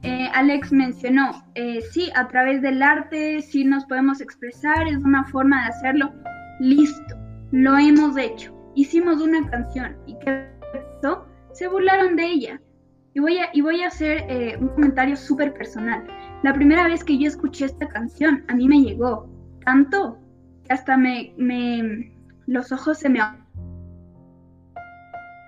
Eh, 0.02 0.28
Alex 0.33 0.72
mencionó, 0.72 1.44
eh, 1.54 1.83
sí, 1.83 2.11
a 2.14 2.26
través 2.28 2.62
del 2.62 2.83
arte 2.83 3.42
sí 3.42 3.64
nos 3.64 3.85
podemos 3.85 4.20
expresar, 4.20 4.88
es 4.88 4.96
una 4.96 5.24
forma 5.24 5.62
de 5.62 5.68
hacerlo. 5.68 6.12
Listo, 6.59 7.16
lo 7.52 7.76
hemos 7.76 8.16
hecho. 8.16 8.56
Hicimos 8.74 9.20
una 9.20 9.48
canción 9.50 9.96
y 10.06 10.18
que 10.20 10.50
se 11.52 11.68
burlaron 11.68 12.16
de 12.16 12.24
ella. 12.24 12.61
Y 13.12 13.20
voy 13.20 13.38
a, 13.38 13.50
y 13.52 13.61
voy 13.61 13.83
a 13.83 13.88
hacer 13.88 14.24
eh, 14.28 14.56
un 14.59 14.68
comentario 14.68 15.16
súper 15.16 15.52
personal. 15.52 16.06
La 16.42 16.55
primera 16.55 16.85
vez 16.85 17.05
que 17.05 17.18
yo 17.18 17.29
escuché 17.29 17.66
esta 17.66 17.87
canción, 17.88 18.44
a 18.48 18.55
mí 18.55 18.66
me 18.66 18.81
llegó 18.81 19.29
tanto 19.64 20.18
que 20.64 20.72
hasta 20.72 20.96
me, 20.96 21.35
los 22.46 22.72
ojos 22.72 22.98
se 22.98 23.11
me 23.11 23.20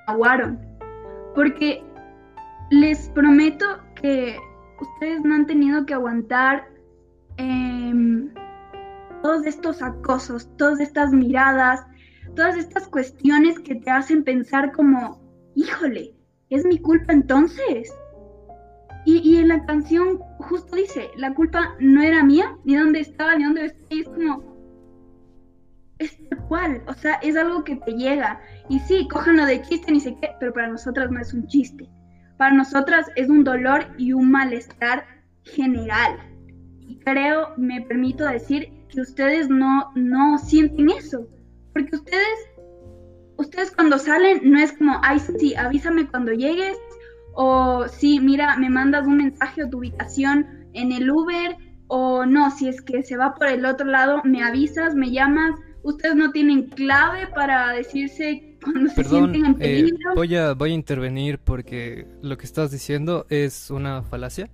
aguaron. 0.07 0.61
Porque 1.35 1.83
les 2.71 3.09
prometo 3.11 3.65
que 3.95 4.37
ustedes 4.81 5.23
no 5.23 5.35
han 5.35 5.47
tenido 5.47 5.87
que 5.87 5.95
aguantar 5.95 6.69
em, 7.39 8.31
todos 9.23 9.47
estos 9.47 9.83
acosos, 9.83 10.55
todas 10.59 10.81
estas 10.81 11.13
miradas, 11.13 11.87
todas 12.37 12.57
estas 12.59 12.87
cuestiones 12.89 13.59
que 13.61 13.77
te 13.77 13.91
hacen 13.91 14.25
pensar 14.25 14.73
como, 14.73 15.23
híjole, 15.55 16.15
¿es 16.51 16.67
mi 16.67 16.79
culpa 16.79 17.15
entonces? 17.15 17.95
Y, 19.05 19.37
en 19.37 19.49
la 19.49 19.65
canción 19.67 20.19
justo 20.39 20.77
dice, 20.77 21.11
la 21.17 21.35
culpa 21.35 21.75
no 21.81 22.03
era 22.03 22.23
mía, 22.23 22.57
ni 22.65 22.77
dónde 22.77 23.01
estaba, 23.01 23.35
ni 23.35 23.45
dónde 23.45 23.67
estoy, 23.67 24.01
es 24.01 24.09
como, 24.09 24.43
es 25.99 26.29
tal 26.29 26.39
cual, 26.47 26.83
o 26.87 26.95
sea, 26.95 27.15
es 27.15 27.37
algo 27.37 27.65
que 27.65 27.77
te 27.77 27.93
llega. 27.93 28.41
Y 28.69 28.79
sí, 28.81 29.09
cójanlo 29.09 29.45
de 29.45 29.63
chiste, 29.63 29.91
ni 29.91 30.01
sé 30.01 30.17
qué, 30.21 30.31
pero 30.39 30.53
para 30.53 30.69
nosotras 30.69 31.11
no 31.11 31.21
es 31.21 31.35
un 31.35 31.47
chiste. 31.49 31.89
Para 32.39 32.55
nosotras 32.55 33.07
es 33.17 33.29
un 33.29 33.43
dolor 33.43 33.87
y 33.99 34.13
un 34.13 34.31
malestar 34.31 35.05
general. 35.43 36.19
Y 36.81 36.99
creo, 37.01 37.55
me 37.57 37.81
permito 37.83 38.25
decir, 38.25 38.73
que 38.89 39.01
ustedes 39.01 39.49
no, 39.49 39.91
no 39.95 40.39
sienten 40.39 40.91
eso. 40.91 41.27
Porque 41.73 41.97
ustedes, 41.97 42.39
ustedes 43.37 43.71
cuando 43.73 43.99
salen 43.99 44.51
no 44.51 44.59
es 44.59 44.73
como, 44.75 45.01
ay, 45.03 45.19
sí, 45.19 45.55
avísame 45.55 46.07
cuando 46.09 46.33
llegues. 46.33 46.77
O 47.35 47.87
sí, 47.89 48.21
mira, 48.21 48.57
me 48.57 48.71
mandas 48.71 49.07
un 49.07 49.19
mensaje 49.19 49.65
o 49.65 49.69
tu 49.69 49.79
ubicación 49.79 50.69
en 50.73 50.93
el 50.93 51.11
Uber. 51.11 51.57
O 51.89 52.25
no, 52.25 52.51
si 52.51 52.69
es 52.69 52.81
que 52.81 53.03
se 53.03 53.17
va 53.17 53.35
por 53.35 53.49
el 53.49 53.67
otro 53.67 53.87
lado, 53.87 54.23
me 54.25 54.43
avisas, 54.43 54.95
me 54.95 55.11
llamas. 55.11 55.53
Ustedes 55.83 56.15
no 56.15 56.31
tienen 56.31 56.69
clave 56.69 57.27
para 57.29 57.73
decirse 57.73 58.53
Perdón, 58.95 59.57
eh, 59.61 59.91
voy, 60.15 60.37
a, 60.37 60.55
voy 60.55 60.71
a 60.71 60.75
intervenir 60.75 61.39
porque 61.39 62.07
lo 62.23 62.39
que 62.39 62.47
estás 62.47 62.71
diciendo 62.71 63.27
es 63.29 63.71
una 63.71 64.03
falacia. 64.03 64.51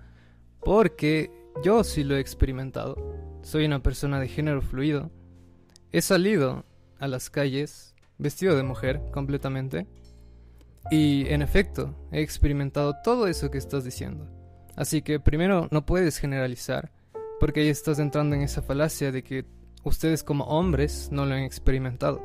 Porque 0.61 1.31
yo 1.62 1.85
sí 1.85 2.05
lo 2.05 2.17
he 2.17 2.21
experimentado. 2.21 2.97
Soy 3.43 3.64
una 3.64 3.83
persona 3.83 4.19
de 4.19 4.29
género 4.29 4.62
fluido. 4.62 5.11
He 5.93 6.01
salido 6.01 6.64
a 6.99 7.09
las 7.09 7.31
calles 7.31 7.95
vestido 8.19 8.57
de 8.57 8.62
mujer 8.62 9.01
completamente. 9.12 9.87
Y 10.90 11.27
en 11.29 11.42
efecto, 11.42 11.94
he 12.12 12.22
experimentado 12.22 12.96
todo 13.05 13.27
eso 13.27 13.51
que 13.51 13.59
estás 13.59 13.85
diciendo. 13.85 14.27
Así 14.77 15.03
que 15.03 15.20
primero 15.20 15.68
no 15.70 15.85
puedes 15.85 16.18
generalizar, 16.18 16.92
porque 17.40 17.61
ahí 17.61 17.68
estás 17.68 17.98
entrando 17.98 18.37
en 18.37 18.42
esa 18.42 18.62
falacia 18.62 19.12
de 19.12 19.22
que 19.22 19.44
ustedes 19.85 20.22
como 20.22 20.44
hombres 20.44 21.09
no 21.11 21.27
lo 21.27 21.35
han 21.35 21.42
experimentado. 21.42 22.22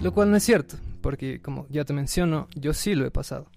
Lo 0.00 0.12
cual 0.12 0.30
no 0.30 0.36
es 0.36 0.44
cierto, 0.44 0.76
porque 1.00 1.40
como 1.40 1.66
ya 1.68 1.84
te 1.84 1.92
menciono, 1.92 2.48
yo 2.54 2.74
sí 2.74 2.94
lo 2.94 3.06
he 3.06 3.10
pasado. 3.10 3.50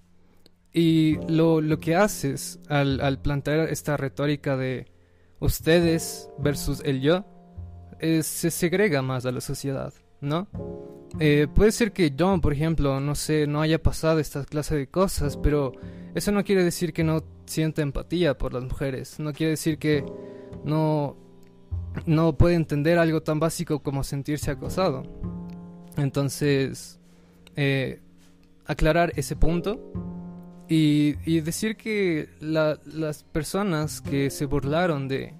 Y 0.73 1.17
lo, 1.27 1.61
que 1.79 1.95
haces 1.95 2.59
al, 2.67 3.19
plantear 3.21 3.69
esta 3.69 3.95
retórica 3.95 4.57
de 4.57 4.87
ustedes 5.39 6.29
versus 6.39 6.81
el 6.83 7.01
yo, 7.01 7.25
se 7.99 8.51
segrega 8.51 9.01
más 9.01 9.25
a 9.25 9.31
la 9.31 9.41
sociedad, 9.41 9.93
¿no? 10.19 10.47
Eh, 11.19 11.47
puede 11.53 11.71
ser 11.71 11.91
que 11.91 12.11
yo, 12.11 12.39
por 12.41 12.53
ejemplo, 12.53 12.99
no 12.99 13.15
sé, 13.15 13.45
no 13.45 13.61
haya 13.61 13.81
pasado 13.81 14.19
esta 14.19 14.43
clase 14.45 14.75
de 14.75 14.87
cosas, 14.87 15.37
pero 15.37 15.73
eso 16.15 16.31
no 16.31 16.43
quiere 16.43 16.63
decir 16.63 16.91
que 16.91 17.03
no 17.03 17.23
sienta 17.45 17.81
empatía 17.81 18.37
por 18.37 18.53
las 18.53 18.63
mujeres, 18.63 19.19
no 19.19 19.31
quiere 19.31 19.51
decir 19.51 19.77
que 19.77 20.03
no, 20.63 21.15
no 22.05 22.37
puede 22.37 22.55
entender 22.55 22.97
algo 22.97 23.21
tan 23.21 23.39
básico 23.39 23.79
como 23.79 24.03
sentirse 24.03 24.49
acosado. 24.49 25.03
Entonces, 25.97 26.99
eh, 27.55 28.01
aclarar 28.65 29.13
ese 29.15 29.35
punto 29.35 29.79
y, 30.67 31.41
decir 31.41 31.75
que 31.75 32.29
las 32.39 33.23
personas 33.23 34.01
que 34.01 34.29
se 34.31 34.45
burlaron 34.45 35.07
de, 35.07 35.35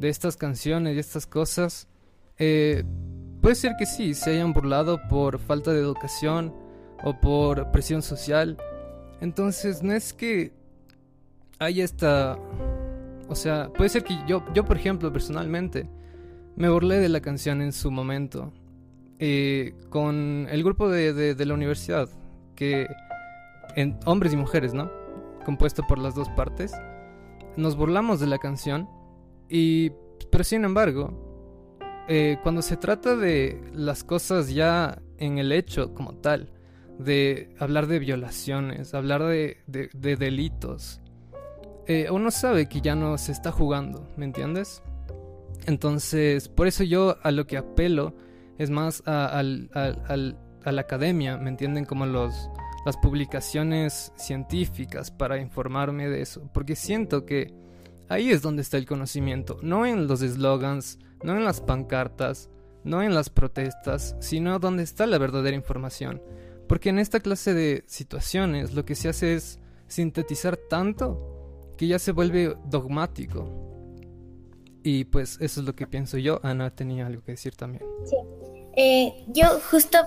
estas 0.00 0.36
canciones 0.36 0.96
y 0.96 0.98
estas 0.98 1.26
cosas, 1.26 1.88
eh, 2.38 2.84
puede 3.40 3.54
ser 3.54 3.76
que 3.78 3.86
sí, 3.86 4.14
se 4.14 4.30
hayan 4.30 4.52
burlado 4.52 5.00
por 5.08 5.38
falta 5.38 5.72
de 5.72 5.80
educación 5.80 6.54
o 7.02 7.18
por 7.18 7.70
presión 7.70 8.02
social. 8.02 8.56
Entonces, 9.20 9.82
no 9.82 9.92
es 9.92 10.12
que 10.12 10.52
haya 11.58 11.84
esta... 11.84 12.38
O 13.28 13.34
sea, 13.34 13.70
puede 13.72 13.90
ser 13.90 14.04
que 14.04 14.16
yo, 14.26 14.42
yo 14.54 14.64
por 14.64 14.76
ejemplo, 14.76 15.12
personalmente, 15.12 15.88
me 16.56 16.68
burlé 16.68 16.98
de 16.98 17.08
la 17.08 17.20
canción 17.20 17.60
en 17.60 17.72
su 17.72 17.90
momento 17.90 18.52
eh, 19.20 19.74
con 19.90 20.46
el 20.48 20.62
grupo 20.62 20.88
de, 20.88 21.34
la 21.44 21.54
universidad, 21.54 22.08
que 22.54 22.86
en 23.74 23.98
hombres 24.06 24.32
y 24.32 24.36
mujeres, 24.36 24.74
¿no? 24.74 24.90
Compuesto 25.44 25.82
por 25.88 25.98
las 25.98 26.14
dos 26.14 26.28
partes. 26.30 26.72
Nos 27.56 27.76
burlamos 27.76 28.20
de 28.20 28.28
la 28.28 28.38
canción 28.38 28.88
y, 29.48 29.90
pero 30.30 30.44
sin 30.44 30.64
embargo, 30.64 31.27
eh, 32.08 32.38
cuando 32.42 32.62
se 32.62 32.78
trata 32.78 33.16
de 33.16 33.60
las 33.74 34.02
cosas 34.02 34.48
ya 34.48 35.02
en 35.18 35.36
el 35.36 35.52
hecho 35.52 35.92
como 35.92 36.14
tal, 36.14 36.50
de 36.98 37.54
hablar 37.58 37.86
de 37.86 37.98
violaciones, 37.98 38.94
hablar 38.94 39.22
de, 39.24 39.58
delitos, 39.66 41.02
eh, 41.86 42.08
uno 42.10 42.30
sabe 42.30 42.66
que 42.66 42.80
ya 42.80 42.94
no 42.94 43.18
se 43.18 43.32
está 43.32 43.52
jugando, 43.52 44.08
¿me 44.16 44.24
entiendes? 44.24 44.82
Entonces, 45.66 46.48
por 46.48 46.66
eso 46.66 46.82
yo 46.82 47.18
a 47.22 47.30
lo 47.30 47.46
que 47.46 47.58
apelo 47.58 48.14
es 48.56 48.70
más 48.70 49.02
a, 49.04 49.42
la 49.42 50.80
academia, 50.80 51.36
¿me 51.36 51.50
entienden? 51.50 51.84
Como 51.84 52.06
las 52.06 52.96
publicaciones 53.02 54.12
científicas 54.16 55.10
para 55.10 55.38
informarme 55.40 56.08
de 56.08 56.22
eso, 56.22 56.48
porque 56.54 56.74
siento 56.74 57.26
que 57.26 57.52
ahí 58.08 58.30
es 58.30 58.40
donde 58.40 58.62
está 58.62 58.78
el 58.78 58.86
conocimiento, 58.86 59.58
no 59.62 59.84
en 59.84 60.06
los 60.06 60.22
eslogans, 60.22 60.98
no 61.22 61.36
en 61.36 61.44
las 61.44 61.60
pancartas, 61.60 62.50
no 62.84 63.02
en 63.02 63.14
las 63.14 63.30
protestas, 63.30 64.16
sino 64.20 64.58
donde 64.58 64.82
está 64.82 65.06
la 65.06 65.18
verdadera 65.18 65.56
información. 65.56 66.22
Porque 66.68 66.90
en 66.90 66.98
esta 66.98 67.20
clase 67.20 67.54
de 67.54 67.84
situaciones 67.86 68.74
lo 68.74 68.84
que 68.84 68.94
se 68.94 69.08
hace 69.08 69.34
es 69.34 69.58
sintetizar 69.86 70.56
tanto 70.56 71.72
que 71.76 71.86
ya 71.86 71.98
se 71.98 72.12
vuelve 72.12 72.56
dogmático. 72.66 73.48
Y 74.82 75.04
pues 75.04 75.38
eso 75.40 75.60
es 75.60 75.66
lo 75.66 75.74
que 75.74 75.86
pienso 75.86 76.18
yo. 76.18 76.40
Ana 76.42 76.70
tenía 76.70 77.06
algo 77.06 77.22
que 77.22 77.32
decir 77.32 77.54
también. 77.54 77.84
Sí. 78.04 78.16
Eh, 78.76 79.24
yo 79.28 79.58
justo 79.70 79.98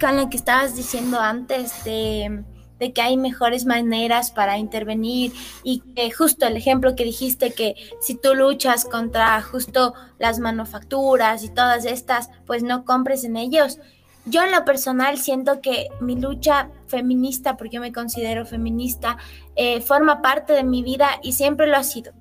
con 0.00 0.16
lo 0.16 0.30
que 0.30 0.38
estabas 0.38 0.74
diciendo 0.74 1.20
antes 1.20 1.84
de, 1.84 2.42
que 2.78 3.02
hay 3.02 3.16
mejores 3.16 3.66
maneras 3.66 4.30
para 4.30 4.58
intervenir 4.58 5.32
y 5.62 5.80
que 5.80 6.10
justo 6.10 6.46
el 6.46 6.56
ejemplo 6.56 6.94
que 6.96 7.04
dijiste 7.04 7.52
que 7.52 7.74
si 8.00 8.14
tú 8.14 8.34
luchas 8.34 8.84
contra 8.84 9.40
justo 9.42 9.94
las 10.18 10.38
manufacturas 10.38 11.42
y 11.44 11.48
todas 11.48 11.84
estas, 11.84 12.30
pues 12.46 12.62
no 12.62 12.84
compres 12.84 13.24
en 13.24 13.36
ellos. 13.36 13.78
yo 14.24 14.42
en 14.42 14.52
lo 14.52 14.64
personal 14.66 15.16
siento 15.18 15.62
que 15.62 15.88
mi 16.00 16.14
lucha 16.14 16.68
feminista, 16.86 17.56
porque 17.56 17.76
yo 17.76 17.80
me 17.80 17.92
considero 17.92 18.44
feminista, 18.44 19.16
eh, 19.56 19.80
forma 19.80 20.20
parte 20.20 20.52
de 20.52 20.64
mi 20.64 20.82
vida 20.82 21.08
y 21.22 21.32
siempre 21.32 21.66
lo 21.66 21.76
ha 21.76 21.82
sido. 21.82 22.12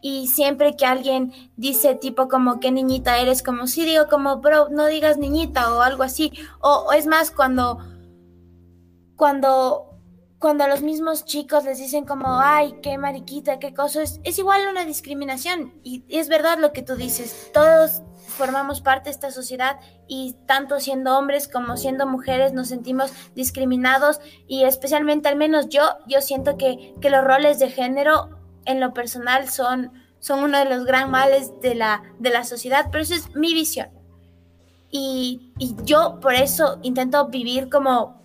Y 0.00 0.28
siempre 0.28 0.76
que 0.76 0.86
alguien 0.86 1.32
dice 1.56 1.96
tipo 1.96 2.28
como 2.28 2.60
qué 2.60 2.70
niñita 2.70 3.18
eres, 3.18 3.42
como 3.42 3.66
sí 3.66 3.84
digo 3.84 4.06
como, 4.08 4.36
bro, 4.36 4.68
no 4.70 4.86
digas 4.86 5.18
niñita 5.18 5.74
o 5.74 5.82
algo 5.82 6.04
así. 6.04 6.32
O, 6.60 6.92
es 6.92 7.06
más, 7.06 7.32
cuando, 7.32 7.78
cuando, 9.16 9.87
cuando 10.38 10.68
los 10.68 10.82
mismos 10.82 11.24
chicos 11.24 11.64
les 11.64 11.78
dicen 11.78 12.04
como, 12.04 12.40
ay, 12.40 12.78
qué 12.80 12.96
mariquita, 12.96 13.58
qué 13.58 13.74
cosa, 13.74 14.02
es, 14.02 14.20
es 14.22 14.38
igual 14.38 14.68
una 14.70 14.84
discriminación. 14.84 15.74
Y, 15.82 16.04
es 16.08 16.28
verdad 16.28 16.58
lo 16.58 16.72
que 16.72 16.82
tú 16.82 16.94
dices, 16.94 17.50
todos 17.52 18.02
formamos 18.28 18.80
parte 18.80 19.04
de 19.04 19.14
esta 19.14 19.32
sociedad 19.32 19.80
y 20.06 20.36
tanto 20.46 20.78
siendo 20.78 21.18
hombres 21.18 21.48
como 21.48 21.76
siendo 21.76 22.06
mujeres 22.06 22.52
nos 22.52 22.68
sentimos 22.68 23.12
discriminados 23.34 24.20
y 24.46 24.64
especialmente 24.64 25.28
al 25.28 25.36
menos 25.36 25.68
yo, 25.70 25.82
yo 26.06 26.20
siento 26.20 26.56
que, 26.56 26.94
que 27.00 27.10
los 27.10 27.24
roles 27.24 27.58
de 27.58 27.70
género 27.70 28.38
en 28.64 28.80
lo 28.80 28.92
personal 28.94 29.48
son, 29.48 29.92
son 30.20 30.40
uno 30.44 30.58
de 30.58 30.66
los 30.66 30.84
gran 30.84 31.10
males 31.10 31.52
de 31.62 31.74
la, 31.74 32.02
de 32.18 32.30
la 32.30 32.44
sociedad, 32.44 32.88
pero 32.92 33.02
esa 33.02 33.16
es 33.16 33.34
mi 33.34 33.54
visión. 33.54 33.88
Y, 34.90 35.52
y, 35.58 35.74
yo 35.84 36.18
por 36.20 36.34
eso 36.34 36.78
intento 36.82 37.28
vivir 37.28 37.68
como 37.68 38.17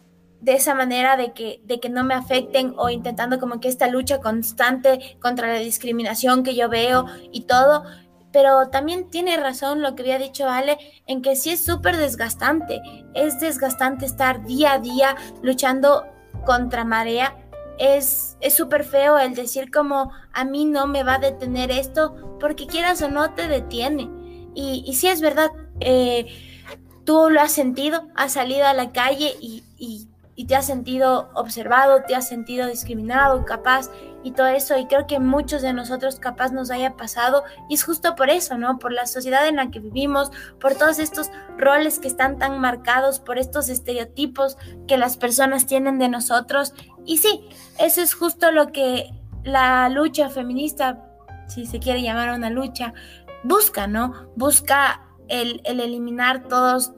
de 0.44 0.54
esa 0.54 0.76
manera 0.76 1.16
de 1.16 1.32
que, 1.34 1.62
de 1.64 1.80
que 1.80 1.90
no 1.90 2.04
me 2.04 2.14
afecten 2.14 2.74
o 2.78 2.90
intentando 2.90 3.40
como 3.40 3.60
que 3.60 3.70
esta 3.70 3.88
lucha 3.88 4.20
constante 4.20 5.18
contra 5.22 5.48
la 5.48 5.60
discriminación 5.60 6.44
que 6.44 6.54
yo 6.54 6.70
veo 6.70 7.06
y 7.32 7.42
todo. 7.42 7.84
Pero 8.32 8.70
también 8.70 9.10
tiene 9.10 9.38
razón 9.38 9.82
lo 9.82 9.96
que 9.96 10.04
había 10.04 10.18
dicho 10.18 10.50
Ale 10.50 10.78
en 11.08 11.22
que 11.22 11.36
sí 11.36 11.52
es 11.52 11.64
súper 11.64 11.98
desgastante. 11.98 12.82
Es 13.14 13.40
desgastante 13.40 14.06
estar 14.06 14.44
día 14.46 14.74
a 14.74 14.80
día 14.80 15.16
luchando 15.42 16.04
contra 16.46 16.84
marea 16.84 17.38
es 17.78 18.38
súper 18.56 18.84
feo 18.84 19.18
el 19.18 19.34
decir 19.34 19.72
como 19.72 20.12
a 20.32 20.46
mí 20.46 20.66
no 20.66 20.88
me 20.88 21.04
va 21.04 21.16
a 21.16 21.20
detener 21.20 21.72
esto, 21.72 22.38
porque 22.40 22.68
quieras 22.68 23.02
o 23.02 23.10
no 23.10 23.34
te 23.34 23.48
detiene. 23.48 24.10
Y, 24.56 24.84
y 24.86 24.94
sí 24.94 25.08
es 25.08 25.22
verdad, 25.22 25.52
eh, 25.80 26.28
tú 27.04 27.30
lo 27.30 27.42
has 27.42 27.52
sentido, 27.52 28.08
has 28.16 28.34
salido 28.34 28.66
a 28.66 28.74
la 28.74 28.92
calle 28.92 29.34
y, 29.42 29.64
y 29.78 30.08
y 30.36 30.46
te 30.46 30.56
has 30.56 30.66
sentido 30.66 31.30
observado, 31.36 32.04
te 32.08 32.16
has 32.16 32.28
sentido 32.28 32.68
discriminado, 32.68 33.46
capaz 33.46 33.90
y 34.24 34.32
todo 34.32 34.48
eso. 34.48 34.78
Y 34.78 34.88
creo 34.88 35.06
que 35.06 35.20
muchos 35.20 35.62
de 35.62 35.74
nosotros 35.74 36.20
capaz 36.20 36.52
nos 36.52 36.72
haya 36.72 36.96
pasado. 36.96 37.44
Y 37.70 37.76
es 37.76 37.84
justo 37.84 38.16
por 38.16 38.30
eso, 38.30 38.58
¿no? 38.58 38.80
Por 38.80 38.92
la 38.92 39.06
sociedad 39.06 39.48
en 39.48 39.58
la 39.58 39.70
que 39.70 39.80
vivimos, 39.80 40.32
por 40.60 40.76
todos 40.76 40.98
estos 41.00 41.30
roles 41.58 42.00
que 42.00 42.08
están 42.08 42.40
tan 42.40 42.60
marcados, 42.60 43.20
por 43.20 43.38
estos 43.38 43.70
estereotipos 43.70 44.58
que 44.88 44.98
las 44.98 45.18
personas 45.18 45.68
tienen 45.68 46.00
de 46.00 46.10
nosotros. 46.10 46.74
Y 47.06 47.18
sí, 47.18 47.48
eso 47.80 48.02
es 48.02 48.14
justo 48.16 48.52
lo 48.52 48.72
que 48.72 49.12
la 49.44 49.90
lucha 49.90 50.30
feminista, 50.30 51.06
si 51.48 51.66
se 51.68 51.80
quiere 51.80 52.02
llamar 52.02 52.34
una 52.34 52.50
lucha, 52.50 52.94
busca, 53.44 53.86
¿no? 53.86 54.32
Busca 54.36 55.06
el, 55.28 55.62
el 55.66 55.80
eliminar 55.80 56.48
todos 56.48 56.94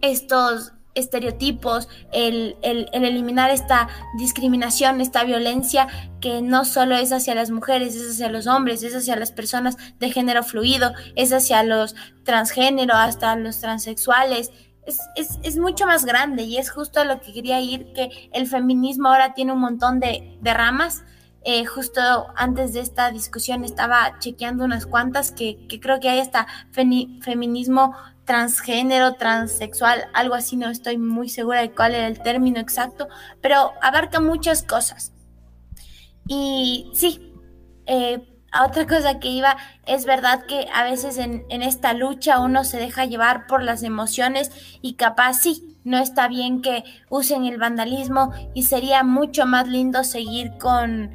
estos 0.00 0.72
estereotipos, 0.94 1.88
el, 2.12 2.56
eliminar 2.62 3.50
esta 3.50 3.88
discriminación, 4.18 5.00
esta 5.00 5.24
violencia 5.24 5.88
que 6.20 6.42
no 6.42 6.64
solo 6.64 6.96
es 6.96 7.12
hacia 7.12 7.34
las 7.34 7.50
mujeres, 7.50 7.96
es 7.96 8.12
hacia 8.12 8.28
los 8.28 8.46
hombres, 8.46 8.82
es 8.82 8.94
hacia 8.94 9.16
las 9.16 9.32
personas 9.32 9.76
de 9.98 10.10
género 10.10 10.42
fluido, 10.42 10.92
es 11.16 11.32
hacia 11.32 11.62
los 11.62 11.94
transgénero, 12.24 12.94
hasta 12.94 13.36
los 13.36 13.60
transexuales. 13.60 14.50
Es, 14.84 14.98
es, 15.42 15.58
mucho 15.58 15.86
más 15.86 16.04
grande 16.04 16.42
y 16.42 16.58
es 16.58 16.68
justo 16.70 17.00
a 17.00 17.04
lo 17.04 17.20
que 17.20 17.32
quería 17.32 17.60
ir, 17.60 17.92
que 17.92 18.28
el 18.32 18.48
feminismo 18.48 19.08
ahora 19.08 19.32
tiene 19.32 19.52
un 19.52 19.60
montón 19.60 20.00
de, 20.00 20.38
ramas. 20.42 21.04
Eh, 21.44 21.64
justo 21.64 22.00
antes 22.36 22.72
de 22.72 22.80
esta 22.80 23.10
discusión 23.10 23.64
estaba 23.64 24.16
chequeando 24.20 24.64
unas 24.64 24.86
cuantas 24.86 25.32
que, 25.32 25.66
creo 25.80 25.98
que 25.98 26.08
hay 26.08 26.20
hasta 26.20 26.46
feminismo 26.70 27.96
transgénero, 28.24 29.14
transexual, 29.14 30.04
algo 30.14 30.34
así, 30.34 30.56
no 30.56 30.68
estoy 30.68 30.98
muy 30.98 31.28
segura 31.28 31.60
de 31.60 31.72
cuál 31.72 31.94
era 31.94 32.06
el 32.06 32.20
término 32.20 32.60
exacto, 32.60 33.08
pero 33.40 33.72
abarca 33.82 34.20
muchas 34.20 34.62
cosas. 34.62 35.12
Y 36.28 36.90
sí, 36.94 37.34
eh, 37.86 38.22
otra 38.64 38.86
cosa 38.86 39.18
que 39.18 39.28
iba, 39.28 39.56
es 39.86 40.04
verdad 40.04 40.44
que 40.46 40.68
a 40.72 40.84
veces 40.84 41.18
en, 41.18 41.44
en, 41.48 41.62
esta 41.62 41.94
lucha 41.94 42.38
uno 42.38 42.64
se 42.64 42.78
deja 42.78 43.06
llevar 43.06 43.46
por 43.46 43.62
las 43.62 43.82
emociones 43.82 44.50
y 44.82 44.94
capaz 44.94 45.34
sí, 45.34 45.78
no 45.84 45.98
está 45.98 46.28
bien 46.28 46.62
que 46.62 46.84
usen 47.08 47.44
el 47.44 47.58
vandalismo 47.58 48.32
y 48.54 48.64
sería 48.64 49.02
mucho 49.02 49.46
más 49.46 49.66
lindo 49.68 50.04
seguir 50.04 50.52
con, 50.58 51.10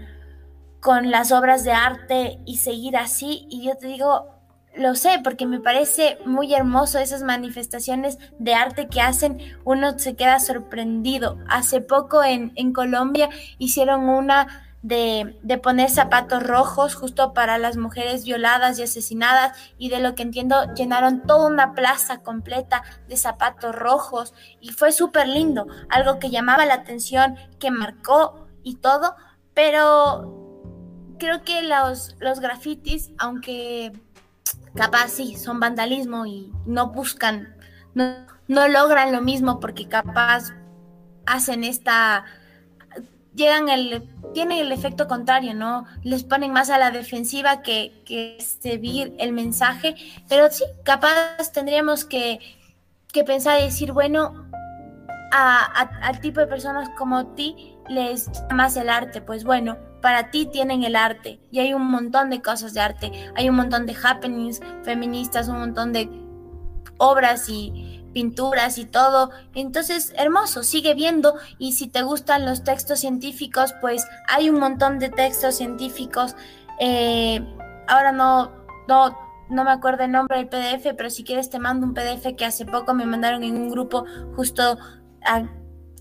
con 0.82 1.12
las 1.12 1.32
obras 1.32 1.64
de 1.64 1.72
arte 1.72 2.40
y 2.46 2.58
seguir 2.58 2.98
así. 2.98 3.46
Y 3.50 3.64
yo 3.64 3.76
te 3.78 3.88
digo, 3.88 4.37
lo 4.78 4.96
sé 4.96 5.20
porque 5.24 5.46
me 5.46 5.60
parece 5.60 6.20
muy 6.26 6.54
hermoso 6.54 7.00
esas 7.00 7.24
manifestaciones 7.24 8.18
de 8.40 8.54
arte 8.54 8.88
que 8.88 9.02
hacen, 9.02 9.40
uno 9.64 9.98
se 10.00 10.16
queda 10.16 10.40
sorprendido. 10.40 11.38
Hace 11.50 11.82
poco 11.82 12.24
en, 12.24 12.52
Colombia 12.74 13.30
hicieron 13.58 14.08
una 14.08 14.64
de, 14.84 15.38
de, 15.42 15.58
poner 15.58 15.90
zapatos 15.90 16.44
rojos 16.44 16.96
justo 16.96 17.34
para 17.34 17.58
las 17.58 17.78
mujeres 17.78 18.24
violadas 18.24 18.78
y 18.78 18.84
asesinadas 18.84 19.58
y 19.78 19.90
de 19.90 20.00
lo 20.00 20.14
que 20.14 20.22
entiendo 20.22 20.74
llenaron 20.76 21.24
toda 21.24 21.48
una 21.48 21.74
plaza 21.74 22.20
completa 22.20 22.84
de 23.08 23.18
zapatos 23.18 23.76
rojos 23.76 24.34
y 24.62 24.70
fue 24.70 24.92
súper 24.92 25.28
lindo, 25.28 25.68
algo 25.90 26.20
que 26.20 26.30
llamaba 26.30 26.66
la 26.66 26.76
atención, 26.76 27.36
que 27.60 27.72
marcó 27.72 28.48
y 28.64 28.76
todo, 28.76 29.16
pero 29.54 30.38
creo 31.18 31.44
que 31.44 31.64
los, 31.64 32.16
los 32.20 32.40
grafitis, 32.40 33.12
aunque 33.18 33.92
capaz 34.78 35.10
sí, 35.10 35.36
son 35.36 35.60
vandalismo 35.60 36.26
y 36.26 36.54
no 36.66 36.92
buscan, 36.92 37.56
no, 37.94 38.16
no 38.48 38.68
logran 38.68 39.12
lo 39.12 39.22
mismo 39.22 39.60
porque 39.60 39.88
capaz 39.88 40.54
hacen 41.26 41.64
esta, 41.64 42.24
llegan 43.34 43.70
el, 43.70 44.08
tienen 44.34 44.60
el 44.60 44.72
efecto 44.72 45.08
contrario, 45.08 45.54
¿no? 45.54 45.86
Les 46.04 46.24
ponen 46.24 46.54
más 46.54 46.70
a 46.70 46.78
la 46.78 46.92
defensiva 46.92 47.62
que, 47.62 48.04
que 48.06 48.38
servir 48.40 49.16
el 49.20 49.34
mensaje, 49.34 49.96
pero 50.30 50.50
sí, 50.52 50.64
capaz 50.84 51.52
tendríamos 51.52 52.06
que, 52.06 52.40
que 53.12 53.24
pensar 53.24 53.60
y 53.60 53.66
decir, 53.66 53.92
bueno, 53.92 54.48
a, 55.32 55.64
al 56.04 56.22
tipo 56.22 56.40
de 56.40 56.48
personas 56.48 56.88
como 56.98 57.28
ti 57.34 57.76
les 57.90 58.30
más 58.54 58.78
el 58.78 58.90
arte, 58.90 59.22
pues 59.22 59.44
bueno, 59.44 59.78
para 60.02 60.32
ti 60.32 60.46
tienen 60.46 60.84
el 60.84 60.96
arte 60.96 61.40
y 61.52 61.60
hay 61.60 61.74
un 61.74 61.90
montón 61.90 62.30
de 62.30 62.42
cosas 62.42 62.74
de 62.74 62.82
arte, 62.82 63.12
hay 63.36 63.50
un 63.50 63.56
montón 63.56 63.86
de 63.86 63.96
happenings 64.02 64.62
feministas, 64.84 65.48
un 65.48 65.60
montón 65.60 65.94
de 65.94 66.10
obras 66.98 67.50
y 67.50 68.04
pinturas 68.14 68.78
y 68.78 68.86
todo. 68.86 69.32
Entonces, 69.54 70.14
hermoso, 70.18 70.64
sigue 70.64 70.94
viendo 70.96 71.36
y 71.60 71.74
si 71.74 71.88
te 71.88 72.02
gustan 72.02 72.46
los 72.46 72.64
textos 72.64 73.00
científicos, 73.00 73.74
pues 73.82 74.08
hay 74.28 74.50
un 74.50 74.60
montón 74.60 75.00
de 75.00 75.10
textos 75.10 75.56
científicos. 75.56 76.36
Eh, 76.80 77.46
ahora 77.88 78.12
no, 78.12 78.52
no, 78.88 79.18
no 79.50 79.64
me 79.64 79.72
acuerdo 79.72 80.04
el 80.04 80.12
nombre 80.12 80.38
del 80.38 80.48
PDF, 80.48 80.96
pero 80.98 81.10
si 81.10 81.24
quieres 81.24 81.50
te 81.50 81.60
mando 81.60 81.86
un 81.86 81.94
PDF 81.94 82.36
que 82.36 82.46
hace 82.46 82.66
poco 82.66 82.94
me 82.94 83.06
mandaron 83.06 83.44
en 83.44 83.56
un 83.56 83.70
grupo 83.70 84.06
justo 84.36 84.78
a 85.26 85.44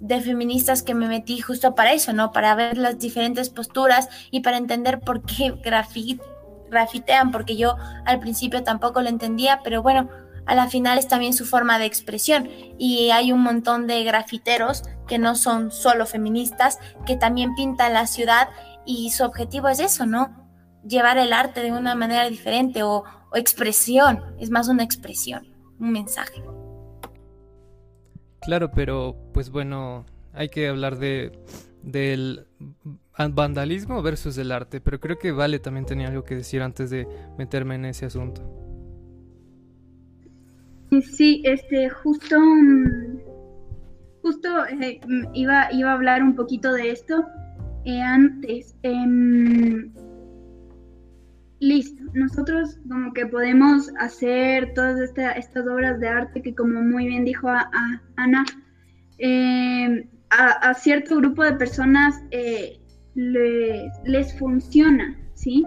de 0.01 0.21
feministas 0.21 0.83
que 0.83 0.95
me 0.95 1.09
metí 1.09 1.41
justo 1.41 1.75
para 1.75 1.93
eso, 1.93 2.13
¿no? 2.13 2.33
Para 2.33 2.55
ver 2.55 2.77
las 2.79 2.99
diferentes 2.99 3.51
posturas 3.51 4.09
y 4.31 4.41
para 4.41 4.59
entender 4.59 5.01
por 5.01 5.23
qué 5.23 5.55
grafitean, 6.71 7.31
porque 7.33 7.57
yo 7.57 7.77
al 8.05 8.21
principio 8.21 8.63
tampoco 8.63 9.01
lo 9.03 9.09
entendía, 9.09 9.61
pero 9.65 9.83
bueno, 9.83 10.09
a 10.47 10.55
la 10.55 10.69
final 10.69 10.99
es 10.99 11.09
también 11.09 11.33
su 11.33 11.45
forma 11.45 11.79
de 11.79 11.87
expresión 11.87 12.49
y 12.79 13.11
hay 13.11 13.33
un 13.33 13.41
montón 13.41 13.87
de 13.87 14.05
grafiteros 14.05 14.83
que 15.09 15.19
no 15.19 15.35
son 15.35 15.73
solo 15.73 16.07
feministas, 16.07 16.79
que 17.05 17.17
también 17.17 17.55
pintan 17.55 17.93
la 17.93 18.07
ciudad 18.07 18.49
y 18.85 19.11
su 19.11 19.25
objetivo 19.25 19.69
es 19.69 19.81
eso, 19.81 20.07
¿no? 20.07 20.47
Llevar 20.87 21.19
el 21.19 21.33
arte 21.33 21.63
de 21.63 21.73
una 21.73 21.97
manera 21.97 22.29
diferente 22.29 22.85
o 22.85 23.03
expresión, 23.35 24.23
es 24.39 24.51
más 24.51 24.69
una 24.69 24.85
expresión, 24.85 25.49
un 25.81 25.91
mensaje. 25.91 26.43
Claro, 28.41 28.71
pero 28.73 29.17
pues 29.33 29.51
bueno, 29.51 30.05
hay 30.33 30.49
que 30.49 30.69
hablar 30.69 30.99
de 30.99 31.33
del 31.83 32.47
vandalismo 33.17 34.03
versus 34.03 34.37
el 34.39 34.51
arte, 34.51 34.81
pero 34.81 35.01
creo 35.01 35.19
que 35.19 35.33
Vale 35.33 35.59
también 35.59 35.87
tenía 35.87 36.09
algo 36.09 36.25
que 36.25 36.35
decir 36.35 36.61
antes 36.63 36.91
de 36.91 37.07
meterme 37.39 37.77
en 37.77 37.87
ese 37.87 38.07
asunto. 38.07 38.43
Sí, 41.03 41.43
este, 41.45 41.89
justo, 41.89 42.37
justo 44.23 44.49
eh, 44.67 45.01
iba, 45.35 45.73
iba 45.73 45.91
a 45.91 45.95
hablar 45.95 46.23
un 46.23 46.35
poquito 46.35 46.73
de 46.73 46.91
esto 46.91 47.25
eh, 47.85 48.01
antes. 48.01 48.75
Em, 48.83 49.93
listo, 51.61 52.03
nosotros 52.13 52.79
como 52.89 53.13
que 53.13 53.27
podemos 53.27 53.91
hacer 53.99 54.75
todas 54.75 55.01
estas 55.01 55.67
obras 55.67 55.99
de 56.01 56.09
arte 56.09 56.43
que 56.43 56.55
como 56.55 56.81
muy 56.83 57.07
bien 57.07 57.25
dijo 57.25 57.49
Ana, 58.17 58.45
eh, 59.19 60.09
a, 60.31 60.75
cierto 60.75 61.17
grupo 61.17 61.45
de 61.45 61.55
personas 61.55 62.23
eh, 62.31 62.81
les 63.15 64.39
funciona, 64.39 65.17
¿sí? 65.35 65.65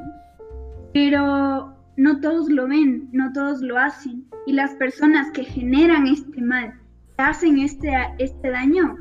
Pero 0.94 1.76
no 1.98 2.22
todos 2.22 2.50
lo 2.50 2.68
ven, 2.68 3.10
no 3.12 3.32
todos 3.34 3.62
lo 3.62 3.78
hacen. 3.78 4.26
Y 4.46 4.54
las 4.54 4.74
personas 4.76 5.32
que 5.32 5.44
generan 5.44 6.08
este 6.08 6.42
mal, 6.42 6.80
que 7.18 7.24
hacen 7.24 7.60
este, 7.60 7.92
este 8.20 8.50
daño, 8.50 8.98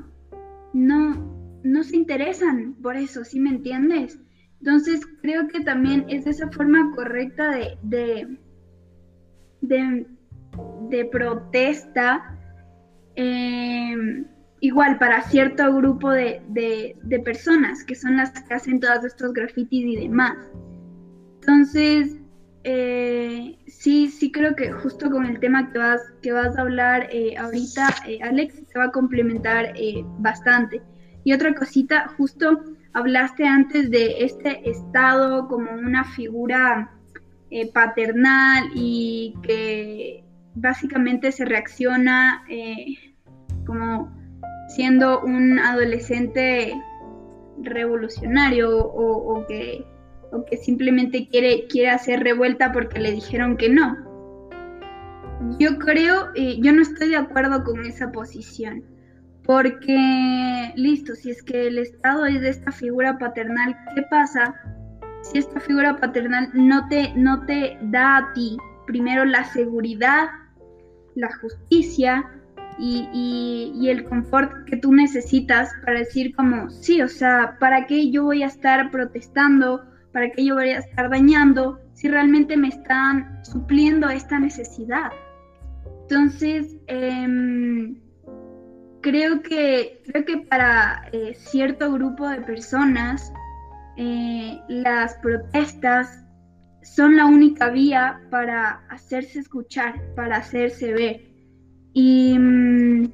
no, 0.72 1.60
no 1.62 1.82
se 1.82 1.96
interesan 1.96 2.74
por 2.82 2.96
eso, 2.96 3.24
¿sí 3.24 3.40
me 3.40 3.50
entiendes? 3.50 4.18
Entonces 4.60 5.00
creo 5.22 5.46
que 5.48 5.60
también 5.60 6.04
es 6.08 6.26
esa 6.26 6.50
forma 6.50 6.90
correcta 6.94 7.50
de, 7.50 7.78
de, 9.60 10.06
de, 10.90 11.04
protesta, 11.06 12.36
em, 13.14 14.26
igual 14.60 14.98
para 14.98 15.22
cierto 15.22 15.72
grupo 15.74 16.10
de, 16.10 16.42
de, 16.48 17.20
personas, 17.20 17.84
que 17.84 17.94
son 17.94 18.16
las 18.16 18.30
que 18.32 18.54
hacen 18.54 18.80
todos 18.80 19.04
estos 19.04 19.32
grafitis 19.32 19.84
y 19.84 19.96
demás. 19.96 20.36
Entonces, 21.40 22.16
eh, 22.64 23.56
sí, 23.68 24.08
sí 24.08 24.32
creo 24.32 24.56
que 24.56 24.72
justo 24.72 25.08
con 25.08 25.24
el 25.24 25.38
tema 25.38 25.70
que 25.72 25.78
vas, 25.78 26.02
que 26.20 26.32
vas 26.32 26.58
a 26.58 26.62
hablar 26.62 27.08
eh, 27.12 27.36
ahorita, 27.38 27.88
eh, 28.08 28.18
Alex, 28.22 28.60
se 28.66 28.78
va 28.78 28.86
a 28.86 28.90
complementar 28.90 29.72
bastante. 30.18 30.82
Y 31.22 31.32
otra 31.32 31.54
cosita, 31.54 32.08
justo 32.16 32.60
hablaste 32.92 33.46
antes 33.46 33.90
de 33.90 34.24
este 34.24 34.68
Estado 34.68 35.48
como 35.48 35.72
una 35.72 36.04
figura 36.04 36.90
eh, 37.50 37.70
paternal 37.72 38.70
y 38.74 39.34
que 39.42 40.24
básicamente 40.54 41.32
se 41.32 41.44
reacciona 41.44 42.44
eh, 42.48 42.96
como 43.66 44.12
siendo 44.68 45.22
un 45.22 45.58
adolescente 45.58 46.74
revolucionario 47.62 48.78
o, 48.78 49.46
que, 49.46 49.84
que, 50.50 50.56
simplemente 50.58 51.28
quiere, 51.28 51.66
quiere 51.68 51.90
hacer 51.90 52.20
revuelta 52.20 52.72
porque 52.72 52.98
le 53.00 53.12
dijeron 53.12 53.56
que 53.56 53.70
no. 53.70 53.96
Yo 55.58 55.78
creo, 55.78 56.28
eh, 56.34 56.58
yo 56.60 56.72
no 56.72 56.82
estoy 56.82 57.10
de 57.10 57.16
acuerdo 57.16 57.64
con 57.64 57.84
esa 57.86 58.12
posición. 58.12 58.84
Porque, 59.48 60.74
listo, 60.76 61.14
si 61.14 61.30
es 61.30 61.42
que 61.42 61.68
el 61.68 61.78
Estado 61.78 62.26
es 62.26 62.42
de 62.42 62.50
esta 62.50 62.70
figura 62.70 63.16
paternal, 63.16 63.74
¿qué 63.94 64.02
pasa 64.02 64.54
si 65.22 65.38
esta 65.38 65.58
figura 65.58 65.96
paternal 65.96 66.50
no 66.52 66.86
te, 66.88 67.14
no 67.14 67.46
te 67.46 67.78
da 67.84 68.18
a 68.18 68.32
ti 68.34 68.58
primero 68.86 69.24
la 69.24 69.44
seguridad, 69.44 70.28
la 71.14 71.34
justicia 71.38 72.30
y, 72.78 73.72
y, 73.74 73.88
el 73.88 74.04
confort 74.04 74.52
que 74.66 74.76
tú 74.76 74.92
necesitas 74.92 75.70
para 75.82 76.00
decir 76.00 76.36
como, 76.36 76.68
sí, 76.68 77.00
o 77.00 77.08
sea, 77.08 77.56
¿para 77.58 77.86
qué 77.86 78.10
yo 78.10 78.24
voy 78.24 78.42
a 78.42 78.48
estar 78.48 78.90
protestando? 78.90 79.82
¿Para 80.12 80.30
qué 80.30 80.44
yo 80.44 80.56
voy 80.56 80.72
a 80.72 80.80
estar 80.80 81.08
dañando 81.08 81.80
si 81.94 82.08
realmente 82.08 82.54
me 82.58 82.68
están 82.68 83.42
supliendo 83.46 84.10
esta 84.10 84.38
necesidad? 84.38 85.10
Entonces, 86.02 86.76
eh, 86.86 87.96
creo 89.00 89.42
que, 89.42 90.02
creo 90.06 90.24
que 90.24 90.36
para 90.38 91.08
eh, 91.12 91.34
cierto 91.34 91.92
grupo 91.92 92.28
de 92.28 92.40
personas 92.40 93.32
eh, 93.96 94.58
las 94.68 95.14
protestas 95.16 96.24
son 96.82 97.16
la 97.16 97.26
única 97.26 97.70
vía 97.70 98.20
para 98.30 98.86
hacerse 98.88 99.40
escuchar, 99.40 99.94
para 100.14 100.36
hacerse 100.36 100.92
ver. 100.92 101.20
Y, 101.92 102.38
mm, 102.38 103.12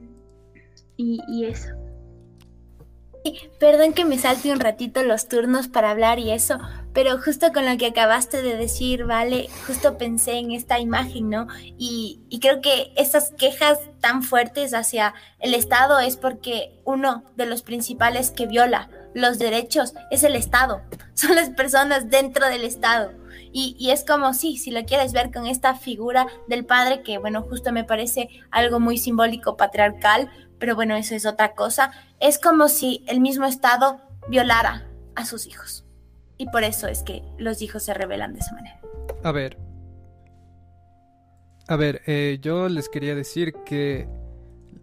y 0.96 1.44
eso. 1.44 1.83
Perdón 3.58 3.94
que 3.94 4.04
me 4.04 4.18
salte 4.18 4.52
un 4.52 4.60
ratito 4.60 5.02
los 5.02 5.28
turnos 5.28 5.68
para 5.68 5.90
hablar 5.90 6.18
y 6.18 6.30
eso, 6.30 6.58
pero 6.92 7.18
justo 7.18 7.52
con 7.52 7.64
lo 7.66 7.76
que 7.78 7.86
acabaste 7.86 8.42
de 8.42 8.56
decir, 8.56 9.04
vale, 9.04 9.48
justo 9.66 9.96
pensé 9.96 10.34
en 10.34 10.52
esta 10.52 10.78
imagen, 10.78 11.30
¿no? 11.30 11.48
Y, 11.78 12.20
creo 12.40 12.60
que 12.60 12.92
esas 12.96 13.30
quejas 13.30 13.78
tan 14.00 14.22
fuertes 14.22 14.74
hacia 14.74 15.14
el 15.40 15.54
Estado 15.54 15.98
es 15.98 16.18
porque 16.18 16.78
uno 16.84 17.24
de 17.36 17.46
los 17.46 17.62
principales 17.62 18.30
que 18.30 18.46
viola 18.46 18.90
los 19.14 19.38
derechos 19.38 19.94
es 20.10 20.22
el 20.24 20.36
Estado, 20.36 20.82
son 21.14 21.34
las 21.34 21.48
personas 21.50 22.10
dentro 22.10 22.46
del 22.48 22.64
Estado. 22.64 23.12
Y, 23.50 23.76
y, 23.78 23.90
es 23.90 24.04
como, 24.04 24.34
sí, 24.34 24.58
si 24.58 24.70
lo 24.70 24.84
quieres 24.84 25.12
ver 25.12 25.32
con 25.32 25.46
esta 25.46 25.74
figura 25.74 26.26
del 26.48 26.66
padre, 26.66 27.02
que 27.02 27.18
bueno, 27.18 27.42
justo 27.42 27.72
me 27.72 27.84
parece 27.84 28.28
algo 28.50 28.80
muy 28.80 28.98
simbólico 28.98 29.56
patriarcal, 29.56 30.28
pero 30.58 30.74
bueno, 30.74 30.96
eso 30.96 31.14
es 31.14 31.26
otra 31.26 31.54
cosa. 31.54 31.92
Es 32.20 32.38
como 32.38 32.68
si 32.68 33.04
el 33.06 33.20
mismo 33.20 33.46
Estado 33.46 34.00
violara 34.28 34.86
a 35.14 35.24
sus 35.24 35.46
hijos. 35.46 35.84
Y 36.36 36.46
por 36.46 36.64
eso 36.64 36.88
es 36.88 37.02
que 37.02 37.22
los 37.38 37.62
hijos 37.62 37.82
se 37.82 37.94
rebelan 37.94 38.34
de 38.34 38.40
esa 38.40 38.54
manera. 38.54 38.80
A 39.22 39.32
ver. 39.32 39.56
A 41.68 41.76
ver, 41.76 42.02
eh, 42.06 42.38
yo 42.42 42.68
les 42.68 42.88
quería 42.88 43.14
decir 43.14 43.54
que 43.64 44.08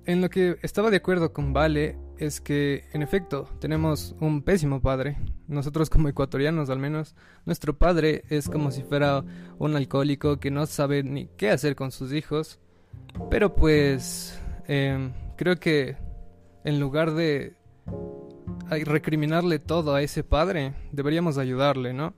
en 0.05 0.21
lo 0.21 0.29
que 0.29 0.57
estaba 0.63 0.89
de 0.89 0.97
acuerdo 0.97 1.31
con 1.31 1.53
Vale 1.53 1.97
es 2.17 2.41
que, 2.41 2.85
en 2.93 3.01
efecto, 3.01 3.47
tenemos 3.59 4.15
un 4.19 4.41
pésimo 4.41 4.81
padre. 4.81 5.17
Nosotros 5.47 5.89
como 5.89 6.07
ecuatorianos, 6.07 6.69
al 6.69 6.79
menos, 6.79 7.15
nuestro 7.45 7.77
padre 7.77 8.23
es 8.29 8.49
como 8.49 8.71
si 8.71 8.83
fuera 8.83 9.23
un 9.57 9.75
alcohólico 9.75 10.39
que 10.39 10.51
no 10.51 10.65
sabe 10.65 11.03
ni 11.03 11.27
qué 11.37 11.49
hacer 11.49 11.75
con 11.75 11.91
sus 11.91 12.13
hijos. 12.13 12.59
Pero 13.29 13.55
pues, 13.55 14.39
eh, 14.67 15.11
creo 15.41 15.55
que 15.59 15.97
en 16.63 16.79
lugar 16.79 17.15
de 17.15 17.55
recriminarle 18.69 19.57
todo 19.57 19.95
a 19.95 20.03
ese 20.03 20.23
padre, 20.23 20.75
deberíamos 20.91 21.39
ayudarle, 21.39 21.93
¿no? 21.93 22.13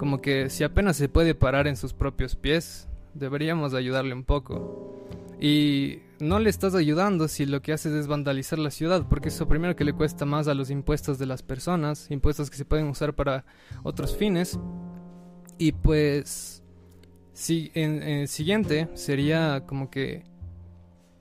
Como 0.00 0.20
que 0.20 0.50
si 0.50 0.64
apenas 0.64 0.96
se 0.96 1.08
puede 1.08 1.36
parar 1.36 1.68
en 1.68 1.76
sus 1.76 1.92
propios 1.92 2.34
pies, 2.34 2.88
deberíamos 3.14 3.72
ayudarle 3.72 4.14
un 4.14 4.24
poco. 4.24 5.06
Y 5.40 6.00
no 6.18 6.40
le 6.40 6.50
estás 6.50 6.74
ayudando 6.74 7.28
si 7.28 7.46
lo 7.46 7.62
que 7.62 7.72
haces 7.72 7.92
es 7.92 8.08
vandalizar 8.08 8.58
la 8.58 8.72
ciudad, 8.72 9.06
porque 9.08 9.28
eso 9.28 9.46
primero 9.46 9.76
que 9.76 9.84
le 9.84 9.92
cuesta 9.92 10.24
más 10.24 10.48
a 10.48 10.54
los 10.54 10.68
impuestos 10.68 11.20
de 11.20 11.26
las 11.26 11.44
personas, 11.44 12.10
impuestos 12.10 12.50
que 12.50 12.56
se 12.56 12.64
pueden 12.64 12.88
usar 12.88 13.14
para 13.14 13.44
otros 13.84 14.16
fines. 14.16 14.58
Y 15.56 15.70
pues, 15.70 16.64
si, 17.32 17.70
en, 17.74 18.02
en 18.02 18.26
siguiente 18.26 18.88
sería 18.94 19.62
como 19.66 19.88
que 19.88 20.24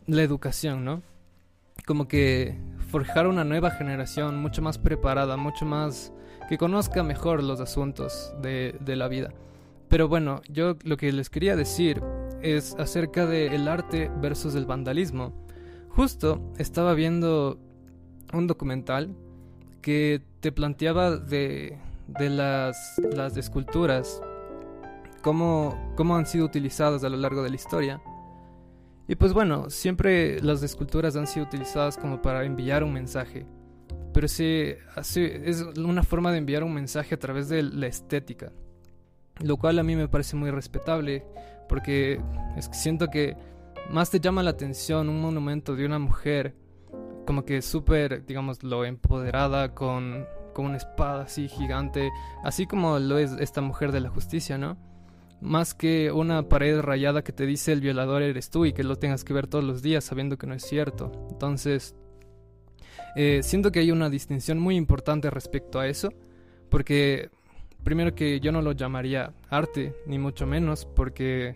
la 0.07 0.23
educación, 0.23 0.83
¿no? 0.83 1.03
Como 1.85 2.07
que 2.07 2.57
forjar 2.89 3.27
una 3.27 3.43
nueva 3.43 3.71
generación 3.71 4.37
mucho 4.37 4.61
más 4.61 4.77
preparada, 4.77 5.37
mucho 5.37 5.65
más 5.65 6.13
que 6.49 6.57
conozca 6.57 7.03
mejor 7.03 7.43
los 7.43 7.59
asuntos 7.59 8.33
de, 8.41 8.77
la 8.85 9.07
vida. 9.07 9.33
Pero 9.89 10.07
bueno, 10.07 10.41
yo 10.49 10.75
lo 10.83 10.97
que 10.97 11.11
les 11.11 11.29
quería 11.29 11.55
decir 11.55 12.01
es 12.41 12.75
acerca 12.75 13.25
del 13.25 13.67
arte 13.67 14.11
versus 14.21 14.55
el 14.55 14.65
vandalismo. 14.65 15.33
Justo 15.89 16.41
estaba 16.57 16.93
viendo 16.93 17.59
un 18.33 18.47
documental 18.47 19.15
que 19.81 20.21
te 20.39 20.51
planteaba 20.51 21.17
de, 21.17 21.77
de 22.07 22.29
las, 22.29 22.99
las 23.13 23.37
esculturas, 23.37 24.21
cómo, 25.21 25.93
cómo 25.95 26.15
han 26.15 26.25
sido 26.25 26.45
utilizadas 26.45 27.03
a 27.03 27.09
lo 27.09 27.17
largo 27.17 27.43
de 27.43 27.49
la 27.49 27.55
historia. 27.55 28.01
Y 29.07 29.15
pues 29.15 29.33
bueno, 29.33 29.69
siempre 29.69 30.41
las 30.41 30.63
esculturas 30.63 31.15
han 31.15 31.27
sido 31.27 31.45
utilizadas 31.45 31.97
como 31.97 32.21
para 32.21 32.43
enviar 32.43 32.83
un 32.83 32.93
mensaje. 32.93 33.45
Pero 34.13 34.27
sí, 34.27 34.73
es 34.95 35.61
una 35.77 36.03
forma 36.03 36.31
de 36.31 36.39
enviar 36.39 36.63
un 36.63 36.73
mensaje 36.73 37.15
a 37.15 37.19
través 37.19 37.49
de 37.49 37.61
la 37.63 37.87
estética. 37.87 38.51
Lo 39.41 39.57
cual 39.57 39.77
a 39.77 39.83
mí 39.83 39.95
me 39.95 40.07
parece 40.07 40.35
muy 40.35 40.49
respetable. 40.49 41.25
Porque 41.69 42.21
es 42.55 42.69
que 42.69 42.75
siento 42.75 43.09
que 43.09 43.35
más 43.91 44.09
te 44.09 44.19
llama 44.19 44.41
la 44.41 44.51
atención 44.51 45.09
un 45.09 45.21
monumento 45.21 45.75
de 45.75 45.85
una 45.85 45.99
mujer 45.99 46.55
como 47.25 47.43
que 47.43 47.61
súper, 47.61 48.25
digamos, 48.25 48.63
lo 48.63 48.85
empoderada 48.85 49.73
con, 49.73 50.25
con 50.53 50.65
una 50.65 50.77
espada 50.77 51.23
así 51.23 51.47
gigante. 51.47 52.09
Así 52.43 52.65
como 52.65 52.97
lo 52.99 53.17
es 53.17 53.33
esta 53.33 53.61
mujer 53.61 53.91
de 53.91 53.99
la 53.99 54.09
justicia, 54.09 54.57
¿no? 54.57 54.77
Más 55.41 55.73
que 55.73 56.11
una 56.11 56.47
pared 56.49 56.79
rayada 56.81 57.23
que 57.23 57.31
te 57.31 57.45
dice 57.45 57.71
el 57.71 57.81
violador 57.81 58.21
eres 58.21 58.49
tú 58.49 58.65
y 58.65 58.73
que 58.73 58.83
lo 58.83 58.95
tengas 58.97 59.23
que 59.23 59.33
ver 59.33 59.47
todos 59.47 59.63
los 59.63 59.81
días 59.81 60.03
sabiendo 60.03 60.37
que 60.37 60.47
no 60.47 60.53
es 60.53 60.63
cierto. 60.63 61.11
Entonces, 61.29 61.95
eh, 63.15 63.41
siento 63.43 63.71
que 63.71 63.79
hay 63.79 63.91
una 63.91 64.09
distinción 64.09 64.59
muy 64.59 64.75
importante 64.75 65.29
respecto 65.29 65.79
a 65.79 65.87
eso, 65.87 66.13
porque 66.69 67.29
primero 67.83 68.13
que 68.15 68.39
yo 68.39 68.51
no 68.51 68.61
lo 68.61 68.73
llamaría 68.73 69.33
arte, 69.49 69.95
ni 70.05 70.19
mucho 70.19 70.45
menos, 70.45 70.85
porque 70.85 71.55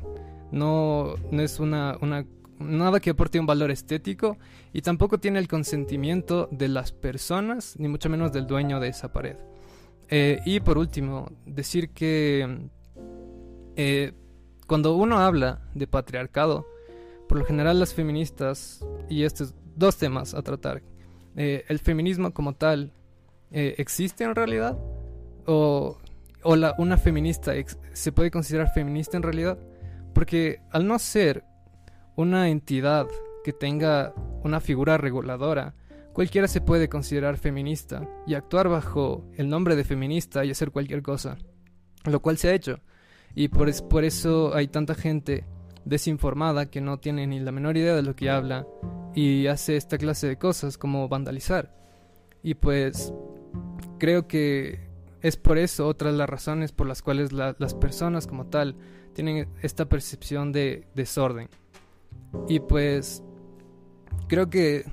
no, 0.51 1.15
no 1.31 1.41
es 1.41 1.59
una, 1.59 1.97
una, 2.01 2.25
nada 2.59 2.99
que 2.99 3.09
aporte 3.09 3.39
un 3.39 3.45
valor 3.45 3.71
estético 3.71 4.37
y 4.73 4.81
tampoco 4.81 5.19
tiene 5.19 5.39
el 5.39 5.47
consentimiento 5.47 6.47
de 6.51 6.67
las 6.67 6.91
personas, 6.91 7.75
ni 7.77 7.87
mucho 7.87 8.09
menos 8.09 8.31
del 8.31 8.47
dueño 8.47 8.79
de 8.79 8.89
esa 8.89 9.11
pared. 9.11 9.37
Eh, 10.09 10.39
y 10.45 10.59
por 10.59 10.77
último, 10.77 11.31
decir 11.45 11.89
que 11.89 12.69
eh, 13.81 14.11
cuando 14.67 14.93
uno 14.93 15.19
habla 15.19 15.61
de 15.73 15.87
patriarcado, 15.87 16.67
por 17.29 17.37
lo 17.37 17.45
general 17.45 17.79
las 17.79 17.93
feministas, 17.93 18.85
y 19.07 19.23
estos 19.23 19.55
dos 19.77 19.95
temas 19.95 20.33
a 20.33 20.41
tratar, 20.41 20.83
eh, 21.37 21.63
el 21.69 21.79
feminismo 21.79 22.33
como 22.33 22.55
tal, 22.55 22.91
eh, 23.51 23.75
¿existe 23.77 24.25
en 24.25 24.35
realidad? 24.35 24.77
¿O, 25.45 25.97
o 26.43 26.57
una 26.77 26.97
feminista 26.97 27.53
se 27.93 28.11
puede 28.11 28.31
considerar 28.31 28.67
feminista 28.73 29.15
en 29.15 29.23
realidad? 29.23 29.57
Porque 30.13 30.59
al 30.71 30.85
no 30.85 30.99
ser 30.99 31.45
una 32.17 32.49
entidad 32.49 33.07
que 33.45 33.53
tenga 33.53 34.13
una 34.43 34.59
figura 34.59 34.97
reguladora, 34.97 35.73
cualquiera 36.11 36.49
se 36.49 36.59
puede 36.59 36.89
considerar 36.89 37.37
feminista 37.37 38.05
y 38.27 38.33
actuar 38.33 38.67
bajo 38.67 39.23
el 39.37 39.47
nombre 39.47 39.77
de 39.77 39.85
feminista 39.85 40.43
y 40.43 40.51
hacer 40.51 40.71
cualquier 40.71 41.01
cosa, 41.01 41.37
lo 42.03 42.21
cual 42.21 42.37
se 42.37 42.49
ha 42.49 42.53
hecho. 42.53 42.81
Y 43.35 43.47
por, 43.49 43.71
por 43.87 44.03
eso 44.03 44.53
hay 44.55 44.67
tanta 44.67 44.95
gente 44.95 45.45
desinformada 45.85 46.67
que 46.67 46.81
no 46.81 46.99
tiene 46.99 47.27
ni 47.27 47.39
la 47.39 47.51
menor 47.51 47.77
idea 47.77 47.95
de 47.95 48.03
lo 48.03 48.15
que 48.15 48.29
habla 48.29 48.67
y 49.15 49.47
hace 49.47 49.75
esta 49.75 49.97
clase 49.97 50.27
de 50.27 50.37
cosas 50.37 50.77
como 50.77 51.07
vandalizar. 51.07 51.75
Y 52.43 52.55
pues 52.55 53.13
creo 53.97 54.27
que 54.27 54.87
es 55.21 55.35
por 55.35 55.57
eso 55.57 55.87
otra 55.87 56.11
las 56.11 56.29
razones 56.29 56.71
por 56.71 56.87
las 56.87 57.01
cuales 57.01 57.31
las 57.33 57.73
personas 57.73 58.27
como 58.27 58.45
tal 58.47 58.75
tienen 59.13 59.49
esta 59.61 59.85
percepción 59.85 60.51
de 60.51 60.87
desorden. 60.95 61.49
Y 62.47 62.59
pues 62.59 63.23
creo 64.27 64.49
que 64.49 64.85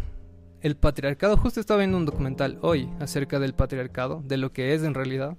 el 0.62 0.76
patriarcado, 0.76 1.36
justo 1.36 1.60
estaba 1.60 1.78
viendo 1.78 1.98
un 1.98 2.06
documental 2.06 2.58
hoy 2.62 2.90
acerca 2.98 3.38
del 3.38 3.54
patriarcado, 3.54 4.22
de 4.26 4.36
lo 4.36 4.52
que 4.52 4.74
es 4.74 4.82
en 4.82 4.94
realidad, 4.94 5.36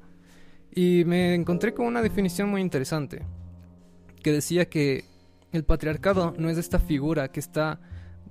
y 0.74 1.03
me 1.05 1.34
encontré 1.34 1.74
con 1.74 1.86
una 1.86 2.01
definición 2.01 2.49
muy 2.49 2.61
interesante, 2.61 3.24
que 4.22 4.32
decía 4.32 4.70
que 4.70 5.05
el 5.51 5.63
patriarcado 5.63 6.34
no 6.38 6.49
es 6.49 6.57
esta 6.57 6.80
figura 6.80 7.32
que 7.32 7.39
está 7.39 7.80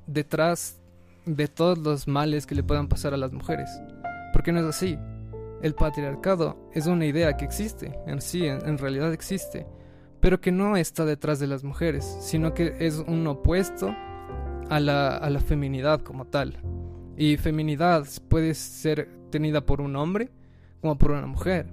detrás 0.07 0.81
de 1.25 1.49
todos 1.49 1.79
los 1.79 2.07
males 2.07 2.47
que 2.47 2.55
le 2.55 2.63
puedan 2.63 2.89
pasar 2.89 3.15
a 3.15 3.17
las 3.17 3.33
mujeres, 3.33 3.69
porque 4.33 4.53
no 4.53 4.61
es 4.61 4.67
así. 4.67 4.99
El 5.63 5.75
patriarcado 5.75 6.71
es 6.73 6.87
una 6.87 7.07
idea 7.07 7.37
que 7.37 7.45
existe, 7.45 7.99
en 8.07 8.21
sí, 8.21 8.47
en, 8.47 8.79
realidad 8.79 9.13
existe, 9.13 9.67
pero 10.21 10.41
que 10.41 10.53
no 10.53 10.77
está 10.77 11.05
detrás 11.05 11.39
de 11.41 11.47
las 11.47 11.65
mujeres, 11.65 12.05
sino 12.21 12.55
que 12.55 12.77
es 12.79 12.99
un 12.99 13.27
opuesto 13.27 13.95
a 14.69 14.79
la, 14.79 15.17
a 15.17 15.31
la 15.31 15.41
feminidad 15.41 16.03
como 16.03 16.27
tal. 16.27 16.59
Y 17.17 17.39
feminidad 17.39 18.07
puede 18.29 18.55
ser 18.55 19.09
tenida 19.31 19.65
por 19.65 19.81
un 19.81 19.97
hombre 19.97 20.31
como 20.83 20.99
por 20.99 21.13
una 21.13 21.27
mujer, 21.27 21.67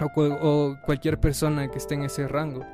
o, 0.00 0.76
cualquier 0.84 1.18
persona 1.20 1.70
que 1.70 1.78
esté 1.78 1.94
en 1.94 2.04
ese 2.04 2.28
rango. 2.28 2.64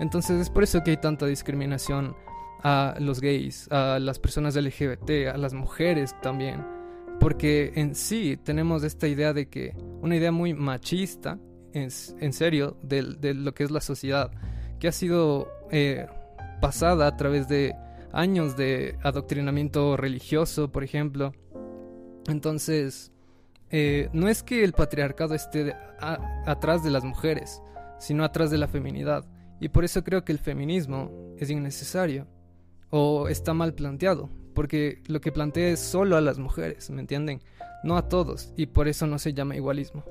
Entonces 0.00 0.40
es 0.40 0.50
por 0.50 0.62
eso 0.62 0.82
que 0.82 0.92
hay 0.92 0.96
tanta 0.96 1.26
discriminación 1.26 2.14
a 2.62 2.94
los 2.98 3.20
gays, 3.20 3.68
a 3.70 3.98
las 3.98 4.18
personas 4.18 4.56
LGBT, 4.56 5.28
a 5.32 5.36
las 5.36 5.54
mujeres 5.54 6.14
también. 6.22 6.64
Porque 7.20 7.72
en 7.74 7.94
sí 7.94 8.36
tenemos 8.36 8.84
esta 8.84 9.08
idea 9.08 9.32
de 9.32 9.48
que, 9.48 9.74
una 10.00 10.16
idea 10.16 10.30
muy 10.30 10.54
machista, 10.54 11.38
en, 11.72 11.88
en 12.20 12.32
serio, 12.32 12.76
de, 12.82 13.34
lo 13.34 13.54
que 13.54 13.64
es 13.64 13.70
la 13.70 13.80
sociedad, 13.80 14.30
que 14.78 14.88
ha 14.88 14.92
sido 14.92 15.48
eh, 15.70 16.06
pasada 16.60 17.08
a 17.08 17.16
través 17.16 17.48
de 17.48 17.74
años 18.12 18.56
de 18.56 18.96
adoctrinamiento 19.02 19.96
religioso, 19.96 20.70
por 20.70 20.84
ejemplo. 20.84 21.32
Entonces, 22.28 23.12
eh, 23.70 24.08
no 24.12 24.28
es 24.28 24.42
que 24.42 24.64
el 24.64 24.72
patriarcado 24.72 25.34
esté 25.34 25.74
atrás 25.98 26.82
de 26.82 26.90
las 26.90 27.04
mujeres, 27.04 27.60
sino 27.98 28.24
atrás 28.24 28.50
de 28.50 28.58
la 28.58 28.68
feminidad. 28.68 29.24
Y 29.60 29.68
por 29.68 29.84
eso 29.84 30.04
creo 30.04 30.24
que 30.24 30.32
el 30.32 30.38
feminismo 30.38 31.10
es 31.38 31.50
innecesario 31.50 32.26
o 32.90 33.28
está 33.28 33.54
mal 33.54 33.74
planteado, 33.74 34.30
porque 34.54 35.02
lo 35.06 35.20
que 35.20 35.32
plantea 35.32 35.70
es 35.70 35.80
solo 35.80 36.16
a 36.16 36.20
las 36.20 36.38
mujeres, 36.38 36.90
¿me 36.90 37.00
entienden? 37.00 37.40
No 37.84 37.96
a 37.96 38.08
todos, 38.08 38.52
y 38.56 38.66
por 38.66 38.88
eso 38.88 39.06
no 39.06 39.18
se 39.18 39.34
llama 39.34 39.56
igualismo. 39.56 40.04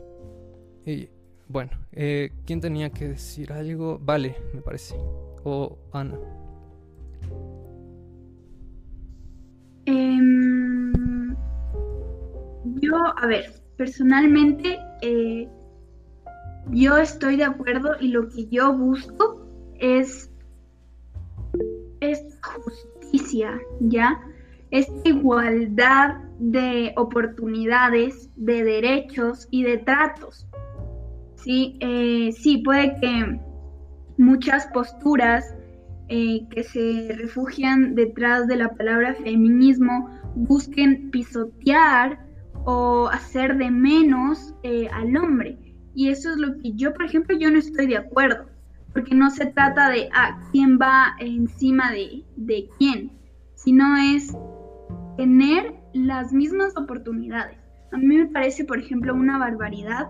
Y 0.86 1.10
bueno, 1.48 1.72
eh, 1.94 2.32
¿quién 2.46 2.62
tenía 2.62 2.90
que 2.90 3.08
decir 3.10 3.52
algo? 3.52 4.00
Vale, 4.00 4.36
me 4.54 4.62
parece. 4.62 4.96
O 5.44 5.78
Ana. 5.94 6.18
Em, 9.86 10.37
yo, 12.82 12.96
a 13.18 13.26
ver, 13.28 13.52
personalmente, 13.78 14.80
eh, 15.02 15.48
yo 16.72 16.98
estoy 16.98 17.38
de 17.38 17.46
acuerdo 17.46 17.92
y 18.00 18.10
lo 18.10 18.28
que 18.30 18.48
yo 18.48 18.74
busco 18.74 19.46
es 19.80 20.32
esta 22.02 22.48
justicia, 22.48 23.60
¿ya? 23.80 24.20
Esta 24.72 25.10
igualdad 25.10 26.18
de 26.40 26.94
oportunidades, 26.98 28.30
de 28.36 28.64
derechos 28.64 29.48
y 29.50 29.64
de 29.64 29.78
tratos. 29.78 30.46
Sí, 31.36 31.78
eh, 31.80 32.32
sí 32.34 32.58
puede 32.60 33.00
que 33.00 33.40
muchas 34.18 34.68
posturas 34.68 35.56
eh, 36.10 36.48
que 36.50 36.64
se 36.64 37.16
refugian 37.18 37.96
detrás 37.96 38.48
de 38.48 38.58
la 38.58 38.74
palabra 38.76 39.16
feminismo 39.16 40.10
busquen 40.36 41.10
pisotear 41.12 42.27
o 42.70 43.08
hacer 43.08 43.58
de 43.58 43.72
menos 43.72 44.54
eh, 44.64 44.90
al 44.92 45.16
hombre. 45.16 45.58
Y 45.96 46.10
eso 46.10 46.32
es 46.32 46.38
lo 46.38 46.58
que 46.58 46.74
yo, 46.74 46.94
por 46.94 47.06
ejemplo, 47.06 47.38
yo 47.38 47.50
no 47.50 47.60
estoy 47.60 47.88
de 47.88 47.96
acuerdo, 47.96 48.50
porque 48.92 49.16
no 49.16 49.30
se 49.30 49.46
trata 49.46 49.90
de 49.90 50.10
ah, 50.14 50.38
quién 50.52 50.78
va 50.78 51.16
encima 51.20 51.94
de, 51.94 52.26
de 52.36 52.68
quién, 52.78 53.14
sino 53.56 53.96
es 53.96 54.36
tener 55.16 55.76
las 55.94 56.34
mismas 56.34 56.76
oportunidades. 56.76 57.58
A 57.94 57.98
mí 57.98 58.18
me 58.18 58.28
parece, 58.28 58.66
por 58.66 58.80
ejemplo, 58.80 59.16
una 59.16 59.38
barbaridad 59.38 60.10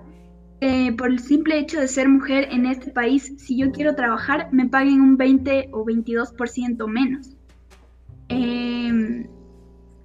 por 0.97 1.09
el 1.09 1.19
simple 1.19 1.59
hecho 1.59 1.79
de 1.79 1.87
ser 1.87 2.09
mujer 2.09 2.47
en 2.51 2.65
este 2.65 2.89
país, 2.91 3.33
si 3.37 3.55
yo 3.55 3.71
quiero 3.71 3.93
trabajar, 3.93 4.49
me 4.51 4.67
paguen 4.67 5.01
un 5.01 5.15
20 5.15 5.69
o 5.71 5.85
22% 5.85 6.87
menos. 6.87 7.35
Em, 8.29 9.27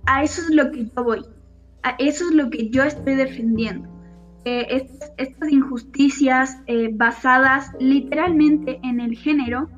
a 0.04 0.22
eso 0.22 0.42
es 0.42 0.50
lo 0.50 0.70
que 0.70 0.84
yo 0.84 1.04
voy. 1.04 1.24
Eso 1.98 2.28
es 2.28 2.34
lo 2.34 2.50
que 2.50 2.70
yo 2.70 2.84
estoy 2.84 3.14
defendiendo 3.14 3.88
estas, 4.44 5.12
injusticias 5.50 6.60
eh, 6.66 6.90
basadas 6.92 7.70
literalmente 7.78 8.80
en 8.82 9.00
el 9.00 9.16
género 9.16 9.68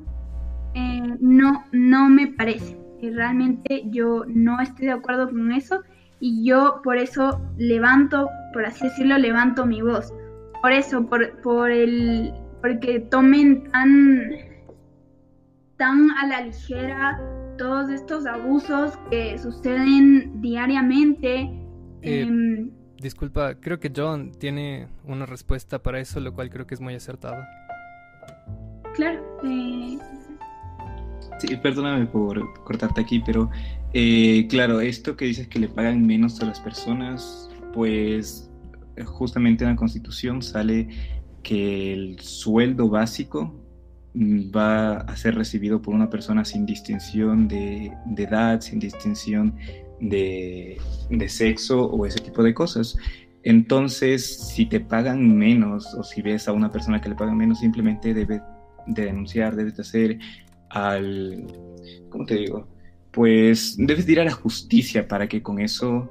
eh, 0.74 1.16
no, 1.20 1.64
no 1.72 2.08
me 2.08 2.28
parece. 2.28 2.78
realmente 3.00 3.84
yo 3.90 4.24
no 4.26 4.60
estoy 4.60 4.86
de 4.86 4.92
acuerdo 4.92 5.28
con 5.28 5.52
eso 5.52 5.82
y 6.20 6.44
yo 6.44 6.80
por 6.82 6.96
eso 6.96 7.40
levanto, 7.58 8.30
por 8.52 8.64
así 8.64 8.84
decirlo, 8.84 9.18
levanto 9.18 9.66
mi 9.66 9.82
voz. 9.82 10.12
Por 10.62 10.72
eso, 10.72 11.04
por, 11.06 11.38
por 11.42 11.70
el, 11.70 12.32
porque 12.62 13.00
tomen 13.00 13.70
tan, 13.70 14.22
tan 15.76 16.10
a 16.12 16.26
la 16.26 16.40
ligera 16.40 17.20
todos 17.58 17.90
estos 17.90 18.26
abusos 18.26 18.96
que 19.10 19.36
suceden 19.38 20.40
diariamente. 20.40 21.50
Eh, 22.04 22.20
em, 22.22 22.70
Disculpa, 23.04 23.56
creo 23.56 23.80
que 23.80 23.92
John 23.94 24.32
tiene 24.32 24.88
una 25.04 25.26
respuesta 25.26 25.82
para 25.82 26.00
eso, 26.00 26.20
lo 26.20 26.32
cual 26.32 26.48
creo 26.48 26.66
que 26.66 26.74
es 26.74 26.80
muy 26.80 26.94
acertado. 26.94 27.36
Claro. 28.94 29.22
Eh... 29.44 29.98
Sí, 31.38 31.56
perdóname 31.56 32.06
por 32.06 32.54
cortarte 32.64 33.02
aquí, 33.02 33.20
pero 33.26 33.50
eh, 33.92 34.46
claro, 34.48 34.80
esto 34.80 35.18
que 35.18 35.26
dices 35.26 35.48
que 35.48 35.58
le 35.58 35.68
pagan 35.68 36.06
menos 36.06 36.40
a 36.40 36.46
las 36.46 36.60
personas, 36.60 37.50
pues 37.74 38.50
justamente 39.04 39.64
en 39.64 39.70
la 39.70 39.76
Constitución 39.76 40.40
sale 40.40 40.88
que 41.42 41.92
el 41.92 42.20
sueldo 42.20 42.88
básico 42.88 43.54
va 44.16 44.98
a 44.98 45.16
ser 45.16 45.34
recibido 45.34 45.82
por 45.82 45.94
una 45.94 46.08
persona 46.08 46.44
sin 46.44 46.64
distinción 46.64 47.48
de, 47.48 47.92
de 48.06 48.22
edad, 48.22 48.62
sin 48.62 48.78
distinción 48.78 49.56
de, 50.00 50.78
sexo 51.28 51.86
o 51.86 52.06
ese 52.06 52.20
tipo 52.20 52.42
de 52.42 52.54
cosas. 52.54 52.96
Entonces, 53.42 54.38
si 54.54 54.66
te 54.66 54.80
pagan 54.80 55.36
menos 55.36 55.94
o 55.94 56.02
si 56.02 56.22
ves 56.22 56.48
a 56.48 56.52
una 56.52 56.70
persona 56.70 57.00
que 57.00 57.10
le 57.10 57.14
pagan 57.14 57.36
menos, 57.36 57.60
simplemente 57.60 58.14
debes 58.14 58.40
de 58.86 59.04
denunciar, 59.04 59.54
debes 59.54 59.76
de 59.76 59.82
hacer 59.82 60.18
al... 60.70 61.46
¿Cómo 62.08 62.24
te 62.24 62.36
digo? 62.36 62.68
Pues 63.10 63.76
debes 63.78 64.06
de 64.06 64.12
ir 64.12 64.20
a 64.20 64.24
la 64.24 64.32
justicia 64.32 65.06
para 65.06 65.28
que 65.28 65.42
con 65.42 65.60
eso 65.60 66.08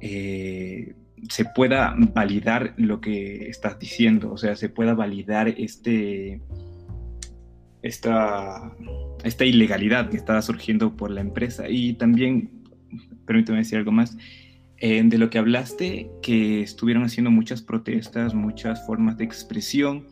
eh, 0.00 0.94
se 1.30 1.44
pueda 1.44 1.94
validar 2.12 2.74
lo 2.76 3.00
que 3.00 3.48
estás 3.48 3.78
diciendo, 3.78 4.32
o 4.32 4.36
sea, 4.36 4.56
se 4.56 4.68
pueda 4.68 4.94
validar 4.94 5.48
este, 5.48 6.40
esta, 7.82 8.74
esta 9.22 9.44
ilegalidad 9.44 10.10
que 10.10 10.16
está 10.16 10.40
surgiendo 10.42 10.96
por 10.96 11.10
la 11.10 11.20
empresa. 11.20 11.68
Y 11.68 11.94
también 11.94 12.50
permítame 13.26 13.58
decir 13.58 13.78
algo 13.78 13.92
más, 13.92 14.16
eh, 14.78 15.02
de 15.04 15.18
lo 15.18 15.30
que 15.30 15.38
hablaste, 15.38 16.10
que 16.20 16.60
estuvieron 16.60 17.04
haciendo 17.04 17.30
muchas 17.30 17.62
protestas, 17.62 18.34
muchas 18.34 18.84
formas 18.86 19.16
de 19.16 19.24
expresión 19.24 20.04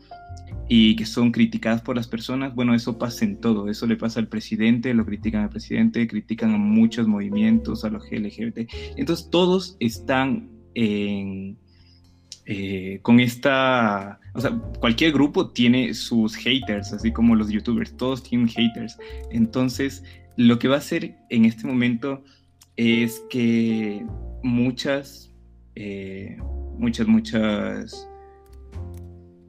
y 0.69 0.95
que 0.95 1.05
son 1.05 1.31
criticadas 1.31 1.81
por 1.81 1.95
las 1.95 2.07
personas, 2.07 2.55
bueno, 2.55 2.73
eso 2.73 2.97
pasa 2.97 3.25
en 3.25 3.39
todo, 3.41 3.69
eso 3.69 3.85
le 3.85 3.97
pasa 3.97 4.19
al 4.19 4.29
presidente, 4.29 4.93
lo 4.93 5.05
critican 5.05 5.43
al 5.43 5.49
presidente, 5.49 6.07
critican 6.07 6.53
a 6.55 6.57
muchos 6.57 7.07
movimientos, 7.07 7.83
a 7.83 7.89
los 7.89 8.09
LGBT, 8.09 8.69
entonces 8.95 9.29
todos 9.29 9.75
están 9.79 10.49
eh, 10.73 11.55
con 13.01 13.19
esta, 13.19 14.19
o 14.33 14.41
sea, 14.41 14.51
cualquier 14.79 15.11
grupo 15.11 15.49
tiene 15.51 15.93
sus 15.93 16.35
haters, 16.35 16.93
así 16.93 17.11
como 17.11 17.35
los 17.35 17.49
youtubers, 17.49 17.95
todos 17.97 18.23
tienen 18.23 18.47
haters, 18.47 18.97
entonces 19.31 20.03
lo 20.37 20.57
que 20.57 20.67
va 20.67 20.75
a 20.75 20.79
hacer 20.79 21.15
en 21.29 21.45
este 21.45 21.67
momento 21.67 22.23
es 22.75 23.23
que 23.29 24.05
muchas, 24.43 25.31
eh, 25.75 26.37
muchas, 26.77 27.07
muchas 27.07 28.09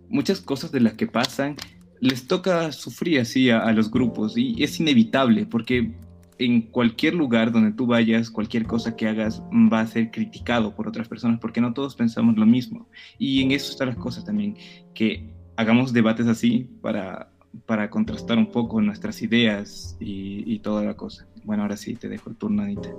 muchas 0.09 0.41
cosas 0.41 0.71
de 0.71 0.81
las 0.81 0.95
que 0.95 1.07
pasan 1.07 1.57
les 2.01 2.29
toca 2.29 2.71
sufrir 2.71 3.21
así 3.21 3.51
a, 3.51 3.73
los 3.73 3.91
grupos 3.91 4.37
y 4.37 4.63
es 4.63 4.79
inevitable 4.79 5.47
porque 5.47 5.95
en 6.39 6.63
cualquier 6.63 7.15
lugar 7.15 7.53
donde 7.53 7.73
tú 7.73 7.87
vayas, 7.87 8.31
cualquier 8.31 8.67
cosa 8.67 8.97
que 8.97 9.09
hagas 9.09 9.43
va 9.53 9.81
a 9.81 9.87
ser 9.87 10.11
criticado 10.11 10.75
por 10.75 10.89
otras 10.89 11.09
personas 11.09 11.41
porque 11.41 11.61
no 11.61 11.73
todos 11.73 11.95
pensamos 11.95 12.37
lo 12.37 12.47
mismo. 12.47 12.89
Y 13.19 13.43
en 13.43 13.53
eso 13.53 13.71
están 13.71 13.89
las 13.89 13.97
cosas 13.97 14.25
también, 14.25 14.57
que 14.95 15.33
hagamos 15.57 15.93
debates 15.93 16.27
así 16.27 16.69
para, 16.83 17.31
para 17.67 17.91
contrastar 17.91 18.39
un 18.39 18.51
poco 18.51 18.81
nuestras 18.81 19.23
ideas 19.23 19.97
y, 20.01 20.53
y 20.53 20.59
toda 20.61 20.83
la 20.83 20.95
cosa. 20.95 21.27
Bueno, 21.45 21.63
ahora 21.63 21.77
sí, 21.77 21.95
te 21.95 22.09
dejo 22.09 22.31
el 22.31 22.37
turno, 22.37 22.63
Anita. 22.63 22.91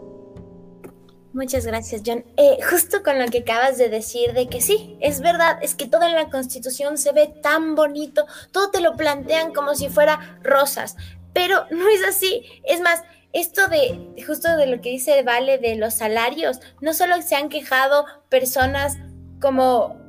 Muchas 1.36 1.66
gracias, 1.66 2.02
John. 2.06 2.24
Eh, 2.38 2.60
justo 2.70 3.04
con 3.04 3.20
lo 3.20 3.26
que 3.26 3.40
acabas 3.40 3.78
de 3.78 3.90
decir 3.90 4.32
de 4.32 4.48
que 4.48 4.62
sí, 4.62 4.96
es 5.02 5.20
verdad, 5.20 5.60
es 5.62 5.76
que 5.76 5.86
todo 5.86 6.04
en 6.04 6.16
la 6.16 6.30
Constitución 6.30 6.98
se 6.98 7.12
ve 7.12 7.28
tan 7.44 7.76
bonito, 7.76 8.26
todo 8.52 8.72
te 8.72 8.80
lo 8.80 8.96
plantean 8.96 9.52
como 9.52 9.76
si 9.76 9.90
fuera 9.90 10.40
rosas, 10.42 10.96
pero 11.34 11.66
no 11.72 11.90
es 11.90 12.06
así. 12.08 12.46
Es 12.64 12.80
más, 12.80 13.04
esto 13.34 13.68
de 13.68 14.16
justo 14.26 14.56
de 14.56 14.68
lo 14.68 14.80
que 14.80 14.92
dice 14.92 15.24
Vale 15.24 15.58
de 15.58 15.76
los 15.76 15.96
salarios, 15.96 16.62
no 16.80 16.94
solo 16.94 17.22
se 17.22 17.36
han 17.36 17.50
quejado 17.50 18.06
personas 18.30 18.96
como 19.42 20.05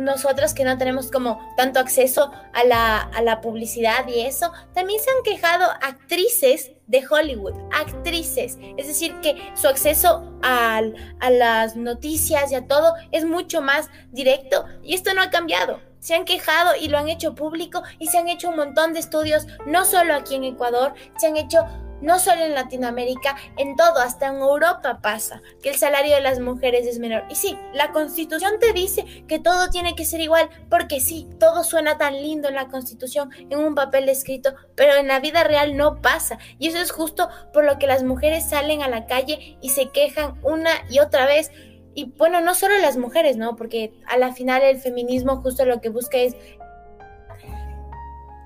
nosotros 0.00 0.54
que 0.54 0.64
no 0.64 0.78
tenemos 0.78 1.10
como 1.10 1.38
tanto 1.56 1.80
acceso 1.80 2.32
a 2.52 2.64
la, 2.64 2.98
a 2.98 3.22
la 3.22 3.40
publicidad 3.40 4.06
y 4.08 4.20
eso, 4.20 4.52
también 4.74 5.00
se 5.00 5.10
han 5.10 5.22
quejado 5.22 5.66
actrices 5.82 6.72
de 6.90 7.06
Hollywood, 7.08 7.54
actrices. 7.72 8.58
Es 8.76 8.88
decir, 8.88 9.14
que 9.20 9.36
su 9.54 9.68
acceso 9.68 10.32
a 10.42 10.82
las 11.30 11.76
noticias 11.76 12.50
y 12.50 12.56
a 12.56 12.66
todo 12.66 12.94
es 13.12 13.24
mucho 13.24 13.62
más 13.62 13.88
directo 14.10 14.64
y 14.82 14.94
esto 14.94 15.14
no 15.14 15.22
ha 15.22 15.30
cambiado. 15.30 15.80
Se 16.00 16.14
han 16.14 16.24
quejado 16.24 16.74
y 16.80 16.88
lo 16.88 16.98
han 16.98 17.08
hecho 17.08 17.34
público 17.34 17.82
y 17.98 18.08
se 18.08 18.18
han 18.18 18.28
hecho 18.28 18.48
un 18.48 18.56
montón 18.56 18.92
de 18.92 19.00
estudios, 19.00 19.46
no 19.66 19.84
solo 19.84 20.14
aquí 20.14 20.34
en 20.34 20.44
Ecuador, 20.44 20.94
se 21.18 21.28
han 21.28 21.36
hecho 21.36 21.64
no 22.00 22.18
solo 22.18 22.42
en 22.42 22.54
Latinoamérica, 22.54 23.36
en 23.56 23.76
todo, 23.76 23.98
hasta 23.98 24.28
en 24.28 24.36
Europa 24.36 25.00
pasa, 25.02 25.42
que 25.62 25.70
el 25.70 25.76
salario 25.76 26.14
de 26.14 26.20
las 26.20 26.40
mujeres 26.40 26.86
es 26.86 26.98
menor. 26.98 27.24
Y 27.28 27.34
sí, 27.34 27.58
la 27.72 27.92
constitución 27.92 28.52
te 28.60 28.72
dice 28.72 29.04
que 29.26 29.38
todo 29.38 29.68
tiene 29.70 29.94
que 29.94 30.04
ser 30.04 30.20
igual, 30.20 30.48
porque 30.68 31.00
sí, 31.00 31.28
todo 31.38 31.64
suena 31.64 31.98
tan 31.98 32.14
lindo 32.14 32.48
en 32.48 32.54
la 32.54 32.68
constitución, 32.68 33.30
en 33.50 33.58
un 33.58 33.74
papel 33.74 34.08
escrito, 34.08 34.54
pero 34.74 34.96
en 34.96 35.08
la 35.08 35.20
vida 35.20 35.44
real 35.44 35.76
no 35.76 36.00
pasa. 36.00 36.38
Y 36.58 36.68
eso 36.68 36.78
es 36.78 36.90
justo 36.90 37.28
por 37.52 37.64
lo 37.64 37.78
que 37.78 37.86
las 37.86 38.02
mujeres 38.02 38.48
salen 38.48 38.82
a 38.82 38.88
la 38.88 39.06
calle 39.06 39.58
y 39.60 39.70
se 39.70 39.90
quejan 39.90 40.38
una 40.42 40.70
y 40.88 40.98
otra 40.98 41.26
vez. 41.26 41.50
Y 41.94 42.12
bueno, 42.16 42.40
no 42.40 42.54
solo 42.54 42.78
las 42.78 42.96
mujeres, 42.96 43.36
¿no? 43.36 43.56
Porque 43.56 43.92
a 44.06 44.16
la 44.16 44.32
final 44.32 44.62
el 44.62 44.78
feminismo 44.78 45.42
justo 45.42 45.64
lo 45.64 45.80
que 45.80 45.88
busca 45.88 46.18
es 46.18 46.36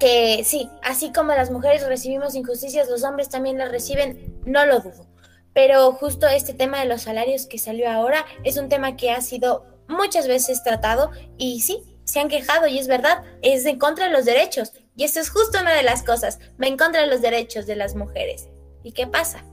que 0.00 0.42
sí, 0.44 0.68
así 0.82 1.12
como 1.12 1.32
las 1.32 1.50
mujeres 1.50 1.86
recibimos 1.86 2.34
injusticias, 2.34 2.88
los 2.88 3.04
hombres 3.04 3.28
también 3.28 3.58
las 3.58 3.70
reciben, 3.70 4.34
no 4.44 4.66
lo 4.66 4.80
dudo. 4.80 5.06
Pero 5.52 5.92
justo 5.92 6.26
este 6.26 6.52
tema 6.52 6.80
de 6.80 6.86
los 6.86 7.02
salarios 7.02 7.46
que 7.46 7.58
salió 7.58 7.88
ahora 7.88 8.24
es 8.42 8.56
un 8.56 8.68
tema 8.68 8.96
que 8.96 9.10
ha 9.10 9.20
sido 9.20 9.64
muchas 9.88 10.26
veces 10.26 10.62
tratado 10.64 11.10
y 11.38 11.60
sí, 11.60 11.78
se 12.04 12.20
han 12.20 12.28
quejado 12.28 12.66
y 12.66 12.78
es 12.78 12.88
verdad, 12.88 13.22
es 13.42 13.64
en 13.66 13.78
contra 13.78 14.06
de 14.06 14.12
los 14.12 14.24
derechos. 14.24 14.72
Y 14.96 15.04
esto 15.04 15.20
es 15.20 15.30
justo 15.30 15.58
una 15.60 15.72
de 15.72 15.82
las 15.82 16.02
cosas, 16.02 16.40
va 16.60 16.66
en 16.66 16.76
contra 16.76 17.02
de 17.02 17.06
los 17.06 17.22
derechos 17.22 17.66
de 17.66 17.76
las 17.76 17.94
mujeres. 17.94 18.48
¿Y 18.82 18.92
qué 18.92 19.06
pasa? 19.06 19.44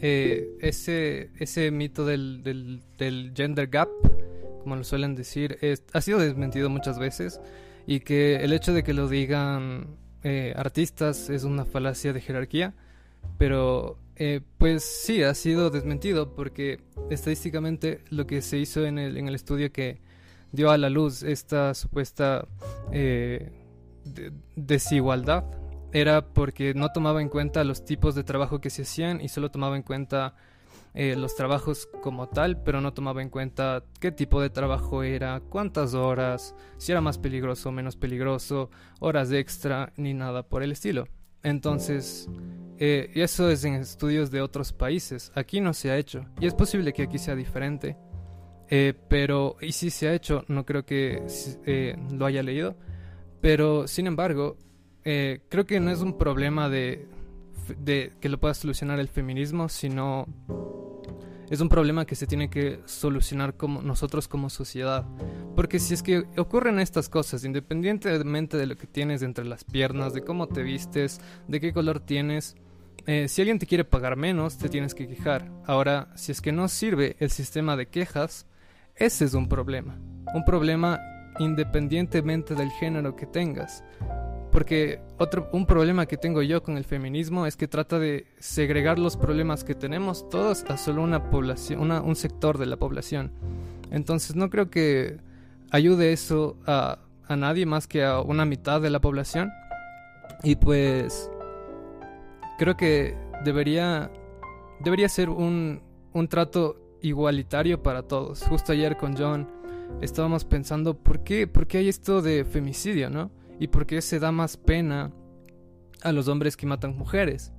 Eh, 0.00 0.46
ese, 0.60 1.30
ese 1.40 1.70
mito 1.70 2.04
del, 2.04 2.42
del, 2.96 3.32
gender 3.34 3.66
gap, 3.66 3.88
como 4.62 4.76
lo 4.76 4.84
suelen 4.84 5.16
decir, 5.16 5.58
ha 5.92 6.00
sido 6.00 6.20
desmentido 6.20 6.70
muchas 6.70 6.98
veces 6.98 7.40
y 7.88 8.00
que 8.00 8.36
el 8.36 8.52
hecho 8.52 8.74
de 8.74 8.84
que 8.84 8.92
lo 8.92 9.08
digan 9.08 9.96
eh, 10.22 10.52
artistas 10.54 11.30
es 11.30 11.44
una 11.44 11.64
falacia 11.64 12.12
de 12.12 12.20
jerarquía, 12.20 12.74
pero 13.38 13.98
eh, 14.16 14.42
pues 14.58 14.84
sí, 14.84 15.22
ha 15.22 15.32
sido 15.32 15.70
desmentido 15.70 16.34
porque 16.34 16.82
estadísticamente 17.08 18.04
lo 18.10 18.26
que 18.26 18.42
se 18.42 18.58
hizo 18.58 18.84
en 18.84 18.98
el, 18.98 19.16
en 19.16 19.26
el 19.26 19.34
estudio 19.34 19.72
que 19.72 20.02
dio 20.52 20.70
a 20.70 20.76
la 20.76 20.90
luz 20.90 21.22
esta 21.22 21.72
supuesta 21.72 22.46
eh, 22.92 23.52
desigualdad 24.54 25.44
era 25.90 26.26
porque 26.26 26.74
no 26.74 26.92
tomaba 26.92 27.22
en 27.22 27.30
cuenta 27.30 27.64
los 27.64 27.86
tipos 27.86 28.14
de 28.14 28.22
trabajo 28.22 28.60
que 28.60 28.68
se 28.68 28.82
hacían 28.82 29.22
y 29.22 29.30
solo 29.30 29.50
tomaba 29.50 29.76
en 29.76 29.82
cuenta 29.82 30.34
eh, 30.94 31.14
los 31.16 31.36
trabajos 31.36 31.88
como 32.02 32.28
tal, 32.28 32.62
pero 32.62 32.80
no 32.80 32.92
tomaba 32.92 33.22
en 33.22 33.30
cuenta 33.30 33.84
qué 34.00 34.10
tipo 34.10 34.40
de 34.40 34.50
trabajo 34.50 35.02
era, 35.02 35.40
cuántas 35.40 35.94
horas, 35.94 36.54
si 36.76 36.92
era 36.92 37.00
más 37.00 37.18
peligroso 37.18 37.68
o 37.68 37.72
menos 37.72 37.96
peligroso, 37.96 38.70
horas 39.00 39.30
extra, 39.32 39.92
ni 39.96 40.14
nada 40.14 40.48
por 40.48 40.62
el 40.62 40.72
estilo. 40.72 41.06
Entonces, 41.42 42.28
eh, 42.78 43.10
eso 43.14 43.50
es 43.50 43.64
en 43.64 43.74
estudios 43.74 44.30
de 44.30 44.40
otros 44.40 44.72
países. 44.72 45.30
Aquí 45.34 45.60
no 45.60 45.72
se 45.72 45.90
ha 45.90 45.96
hecho. 45.96 46.26
Y 46.40 46.46
es 46.46 46.54
posible 46.54 46.92
que 46.92 47.02
aquí 47.02 47.18
sea 47.18 47.36
diferente. 47.36 47.96
Eh, 48.70 48.94
pero, 49.08 49.56
y 49.60 49.72
si 49.72 49.90
se 49.90 50.08
ha 50.08 50.14
hecho, 50.14 50.44
no 50.48 50.66
creo 50.66 50.84
que 50.84 51.22
lo 52.10 52.26
haya 52.26 52.42
leído. 52.42 52.76
Pero, 53.40 53.86
sin 53.86 54.06
embargo, 54.08 54.56
creo 55.04 55.64
que 55.64 55.80
no 55.80 55.90
es 55.90 56.00
un 56.00 56.18
problema 56.18 56.68
de, 56.68 57.06
de 57.78 58.12
que 58.20 58.28
lo 58.28 58.38
pueda 58.38 58.54
solucionar 58.54 59.00
el 59.00 59.08
feminismo, 59.08 59.68
sino 59.68 60.26
es 61.50 61.60
un 61.60 61.68
problema 61.68 62.04
que 62.04 62.14
se 62.14 62.26
tiene 62.26 62.50
que 62.50 62.80
solucionar 62.84 63.56
como 63.56 63.80
nosotros 63.80 64.28
como 64.28 64.50
sociedad. 64.50 65.06
Porque 65.56 65.78
si 65.78 65.94
es 65.94 66.02
que 66.02 66.24
ocurren 66.36 66.78
estas 66.78 67.08
cosas, 67.08 67.44
independientemente 67.44 68.58
de 68.58 68.66
lo 68.66 68.76
que 68.76 68.86
tienes 68.86 69.22
entre 69.22 69.44
las 69.44 69.64
piernas, 69.64 70.12
de 70.12 70.22
cómo 70.22 70.46
te 70.46 70.62
vistes, 70.62 71.20
de 71.46 71.60
qué 71.60 71.72
color 71.72 72.00
tienes, 72.00 72.56
eh, 73.06 73.28
si 73.28 73.40
alguien 73.40 73.58
te 73.58 73.66
quiere 73.66 73.84
pagar 73.84 74.16
menos, 74.16 74.58
te 74.58 74.68
tienes 74.68 74.94
que 74.94 75.08
quejar. 75.08 75.50
Ahora, 75.66 76.10
si 76.14 76.32
es 76.32 76.42
que 76.42 76.52
no 76.52 76.68
sirve 76.68 77.16
el 77.20 77.30
sistema 77.30 77.76
de 77.76 77.88
quejas, 77.88 78.46
ese 78.94 79.24
es 79.24 79.32
un 79.32 79.48
problema. 79.48 79.98
Un 80.34 80.44
problema 80.44 81.00
independientemente 81.38 82.54
del 82.54 82.70
género 82.72 83.16
que 83.16 83.24
tengas. 83.24 83.82
Porque 84.50 85.00
otro, 85.18 85.48
un 85.52 85.66
problema 85.66 86.06
que 86.06 86.16
tengo 86.16 86.42
yo 86.42 86.62
con 86.62 86.76
el 86.76 86.84
feminismo 86.84 87.46
es 87.46 87.56
que 87.56 87.68
trata 87.68 87.98
de 87.98 88.26
segregar 88.38 88.98
los 88.98 89.16
problemas 89.16 89.62
que 89.62 89.74
tenemos 89.74 90.28
todos 90.30 90.64
a 90.68 90.76
solo 90.76 91.02
una 91.02 91.30
población, 91.30 91.90
un 91.90 92.16
sector 92.16 92.58
de 92.58 92.66
la 92.66 92.76
población. 92.76 93.30
Entonces 93.90 94.36
no 94.36 94.48
creo 94.48 94.70
que 94.70 95.18
ayude 95.70 96.12
eso 96.12 96.56
a, 96.66 96.98
a 97.26 97.36
nadie 97.36 97.66
más 97.66 97.86
que 97.86 98.04
a 98.04 98.20
una 98.20 98.44
mitad 98.44 98.80
de 98.80 98.90
la 98.90 99.00
población. 99.00 99.50
Y 100.42 100.56
pues 100.56 101.30
creo 102.58 102.76
que 102.76 103.16
debería, 103.44 104.10
debería 104.80 105.08
ser 105.08 105.28
un, 105.28 105.82
un 106.12 106.28
trato 106.28 106.80
igualitario 107.02 107.82
para 107.82 108.02
todos. 108.02 108.42
Justo 108.44 108.72
ayer 108.72 108.96
con 108.96 109.16
John 109.16 109.48
estábamos 110.00 110.44
pensando, 110.44 110.94
¿por 110.94 111.22
qué, 111.22 111.46
¿por 111.46 111.66
qué 111.66 111.78
hay 111.78 111.88
esto 111.88 112.22
de 112.22 112.44
femicidio, 112.44 113.10
no? 113.10 113.30
Y 113.58 113.68
por 113.68 113.86
qué 113.86 114.00
se 114.02 114.18
da 114.18 114.32
más 114.32 114.56
pena 114.56 115.12
a 116.02 116.12
los 116.12 116.28
hombres 116.28 116.56
que 116.56 116.66
matan 116.66 116.96
mujeres. 116.96 117.52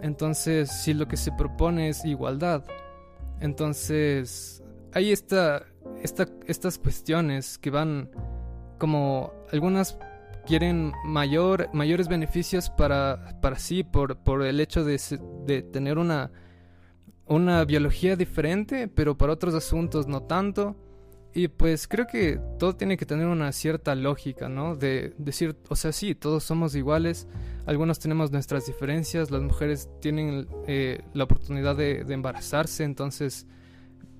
Entonces, 0.00 0.70
si 0.70 0.94
lo 0.94 1.06
que 1.06 1.16
se 1.16 1.32
propone 1.32 1.88
es 1.88 2.04
igualdad, 2.04 2.64
entonces 3.40 4.62
hay 4.92 5.12
esta, 5.12 5.64
estas 6.02 6.78
cuestiones 6.78 7.58
que 7.58 7.70
van 7.70 8.10
como 8.78 9.32
algunas 9.52 9.98
quieren 10.46 10.92
mayor, 11.04 11.70
mayores 11.72 12.08
beneficios 12.08 12.68
para, 12.70 13.38
para 13.40 13.58
sí 13.58 13.84
por, 13.84 14.18
por 14.18 14.42
el 14.42 14.60
hecho 14.60 14.84
de, 14.84 15.00
de 15.46 15.62
tener 15.62 15.98
una, 15.98 16.32
una 17.26 17.64
biología 17.64 18.16
diferente, 18.16 18.88
pero 18.88 19.16
para 19.16 19.32
otros 19.32 19.54
asuntos 19.54 20.06
no 20.06 20.24
tanto. 20.24 20.76
Y 21.34 21.48
pues 21.48 21.88
creo 21.88 22.06
que 22.06 22.38
todo 22.58 22.76
tiene 22.76 22.96
que 22.96 23.06
tener 23.06 23.26
una 23.26 23.52
cierta 23.52 23.94
lógica, 23.94 24.48
¿no? 24.48 24.76
De 24.76 25.14
decir, 25.16 25.56
o 25.68 25.76
sea, 25.76 25.92
sí, 25.92 26.14
todos 26.14 26.44
somos 26.44 26.74
iguales, 26.74 27.26
algunos 27.64 27.98
tenemos 27.98 28.30
nuestras 28.30 28.66
diferencias, 28.66 29.30
las 29.30 29.40
mujeres 29.40 29.88
tienen 30.00 30.46
eh, 30.66 31.02
la 31.14 31.24
oportunidad 31.24 31.74
de, 31.76 32.00
embarazarse, 32.00 32.84
entonces 32.84 33.46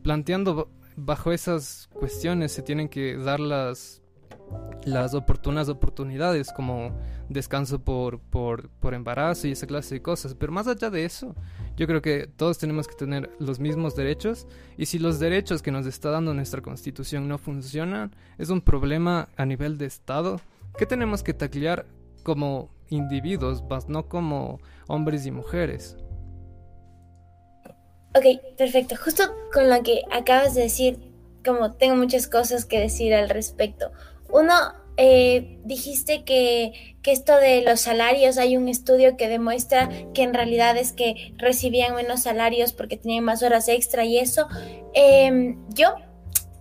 planteando 0.02 0.70
bajo 0.96 1.32
esas 1.32 1.88
cuestiones 1.92 2.52
se 2.52 2.62
tienen 2.62 2.88
que 2.88 3.16
dar 3.16 3.40
las, 3.40 4.01
las 4.84 5.14
oportunas 5.14 5.68
oportunidades 5.68 6.52
como 6.52 6.92
descanso 7.28 7.80
por, 7.80 8.20
por, 8.20 8.68
por 8.68 8.94
embarazo 8.94 9.46
y 9.46 9.52
esa 9.52 9.66
clase 9.66 9.96
de 9.96 10.02
cosas. 10.02 10.34
Pero 10.34 10.52
más 10.52 10.66
allá 10.66 10.90
de 10.90 11.04
eso, 11.04 11.34
yo 11.76 11.86
creo 11.86 12.02
que 12.02 12.26
todos 12.26 12.58
tenemos 12.58 12.88
que 12.88 12.94
tener 12.94 13.30
los 13.38 13.60
mismos 13.60 13.96
derechos 13.96 14.46
y 14.76 14.86
si 14.86 14.98
los 14.98 15.18
derechos 15.18 15.62
que 15.62 15.70
nos 15.70 15.86
está 15.86 16.10
dando 16.10 16.34
nuestra 16.34 16.62
constitución 16.62 17.28
no 17.28 17.38
funcionan, 17.38 18.14
es 18.38 18.50
un 18.50 18.60
problema 18.60 19.28
a 19.36 19.46
nivel 19.46 19.78
de 19.78 19.86
Estado 19.86 20.40
que 20.76 20.86
tenemos 20.86 21.22
que 21.22 21.34
taclear 21.34 21.86
como 22.22 22.70
individuos, 22.88 23.62
no 23.88 24.08
como 24.08 24.60
hombres 24.86 25.26
y 25.26 25.30
mujeres. 25.30 25.96
Ok, 28.14 28.56
perfecto. 28.58 28.94
Justo 29.02 29.24
con 29.52 29.70
lo 29.70 29.82
que 29.82 30.02
acabas 30.10 30.54
de 30.54 30.62
decir, 30.62 30.98
como 31.44 31.72
tengo 31.72 31.96
muchas 31.96 32.26
cosas 32.26 32.66
que 32.66 32.78
decir 32.78 33.14
al 33.14 33.30
respecto. 33.30 33.90
Uno, 34.32 34.54
eh, 34.96 35.58
dijiste 35.64 36.24
que, 36.24 36.96
que, 37.02 37.12
esto 37.12 37.36
de 37.36 37.62
los 37.62 37.80
salarios, 37.80 38.38
hay 38.38 38.56
un 38.56 38.68
estudio 38.68 39.16
que 39.16 39.28
demuestra 39.28 39.88
que 40.14 40.22
en 40.22 40.34
realidad 40.34 40.76
es 40.76 40.92
que 40.92 41.34
recibían 41.36 41.94
menos 41.94 42.22
salarios 42.22 42.72
porque 42.72 42.96
tenían 42.96 43.24
más 43.24 43.42
horas 43.42 43.68
extra 43.68 44.04
y 44.04 44.18
eso. 44.18 44.48
Em, 44.94 45.58
yo 45.74 45.94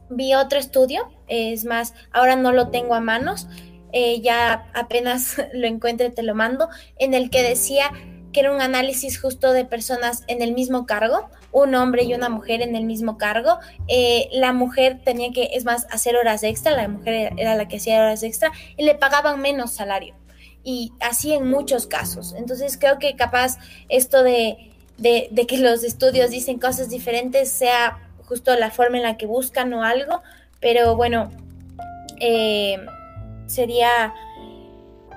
vi 0.09 0.34
otro 0.34 0.59
estudio, 0.59 1.09
es 1.28 1.65
más, 1.65 1.93
ahora 2.11 2.36
no 2.36 2.51
lo 2.51 2.69
tengo 2.69 2.93
a 2.93 2.99
manos, 2.99 3.47
eh, 3.93 4.22
ya 4.22 4.69
apenas 4.74 5.38
lo 5.53 5.67
encuentre 5.67 6.09
te 6.09 6.24
lo 6.24 6.36
mando, 6.36 6.69
en 6.97 7.13
el 7.13 7.30
que 7.30 7.43
decía 7.43 7.91
que 8.32 8.41
era 8.41 8.53
un 8.53 8.61
análisis 8.61 9.19
justo 9.19 9.53
de 9.53 9.65
personas 9.65 10.23
en 10.27 10.41
el 10.41 10.53
mismo 10.53 10.86
cargo, 10.86 11.29
un 11.51 11.75
hombre 11.75 12.03
y 12.03 12.13
una 12.13 12.29
mujer 12.29 12.61
en 12.61 12.75
el 12.75 12.86
mismo 12.86 13.17
cargo. 13.17 13.59
Eh, 13.88 14.29
la 14.32 14.53
mujer 14.53 15.01
tenía 15.03 15.32
que, 15.32 15.49
es 15.53 15.65
más, 15.65 15.88
hacer 15.91 16.15
horas 16.15 16.43
extra, 16.43 16.71
la 16.71 16.88
mujer 16.88 17.34
era 17.38 17.55
la 17.55 17.67
que 17.67 17.77
hacía 17.77 17.99
horas 17.99 18.23
extra 18.23 18.51
y 18.77 18.84
le 18.84 18.95
pagaban 18.95 19.41
menos 19.41 19.71
salario. 19.71 20.15
Y 20.63 20.93
así 20.99 21.34
en 21.34 21.49
muchos 21.49 21.88
casos. 21.88 22.34
Entonces 22.38 22.77
creo 22.77 22.99
que 22.99 23.15
capaz 23.15 23.57
esto 23.89 24.23
de, 24.23 24.71
de, 24.97 25.45
que 25.47 25.57
los 25.57 25.84
estudios 25.84 26.29
dicen 26.29 26.59
cosas 26.59 26.89
diferentes 26.89 27.49
sea 27.49 27.99
justo 28.25 28.55
la 28.55 28.71
forma 28.71 28.97
en 28.97 29.03
la 29.03 29.17
que 29.17 29.25
buscan 29.25 29.73
o 29.73 29.84
algo, 29.84 30.21
pero 30.59 30.95
bueno, 30.95 31.32
eh, 32.19 32.77
sería 33.47 34.13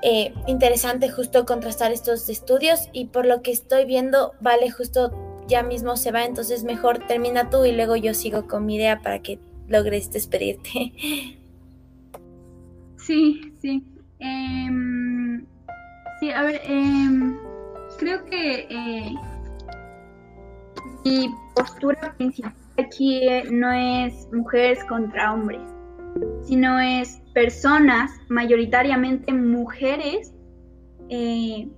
eh, 0.06 0.34
interesante 0.46 1.08
justo 1.10 1.46
contrastar 1.46 1.90
estos 1.90 2.28
estudios 2.28 2.90
y 2.92 3.06
por 3.06 3.24
lo 3.24 3.40
que 3.40 3.52
estoy 3.52 3.86
viendo, 3.86 4.34
vale, 4.38 4.70
justo 4.70 5.10
ya 5.48 5.62
mismo 5.62 5.96
se 5.96 6.12
va, 6.12 6.24
entonces 6.24 6.62
mejor 6.62 6.98
termina 7.06 7.48
tú 7.48 7.64
y 7.64 7.72
luego 7.72 7.96
yo 7.96 8.12
sigo 8.12 8.46
con 8.46 8.66
mi 8.66 8.76
idea 8.76 9.00
para 9.00 9.20
que 9.20 9.38
logres 9.66 10.10
despedirte. 10.10 10.92
Sí, 12.96 13.52
sí. 13.60 13.84
Em, 14.18 15.44
sí, 16.20 16.30
a 16.30 16.42
ver, 16.42 16.62
em, 16.64 17.36
creo 17.98 18.24
que 18.24 18.66
eh, 18.70 19.14
mi 21.04 21.28
postura 21.54 22.14
principal 22.16 22.54
aquí 22.78 23.20
no 23.50 23.70
es 23.70 24.26
mujeres 24.32 24.82
contra 24.84 25.34
hombres, 25.34 25.60
sino 26.44 26.80
es 26.80 27.20
personas, 27.34 28.12
mayoritariamente 28.28 29.32
mujeres, 29.32 30.32
eh, 31.10 31.68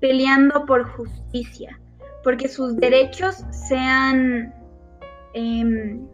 peleando 0.00 0.66
por 0.66 0.84
justicia, 0.84 1.80
porque 2.22 2.48
sus 2.48 2.76
derechos 2.76 3.44
sean 3.50 4.52
em, 5.32 6.06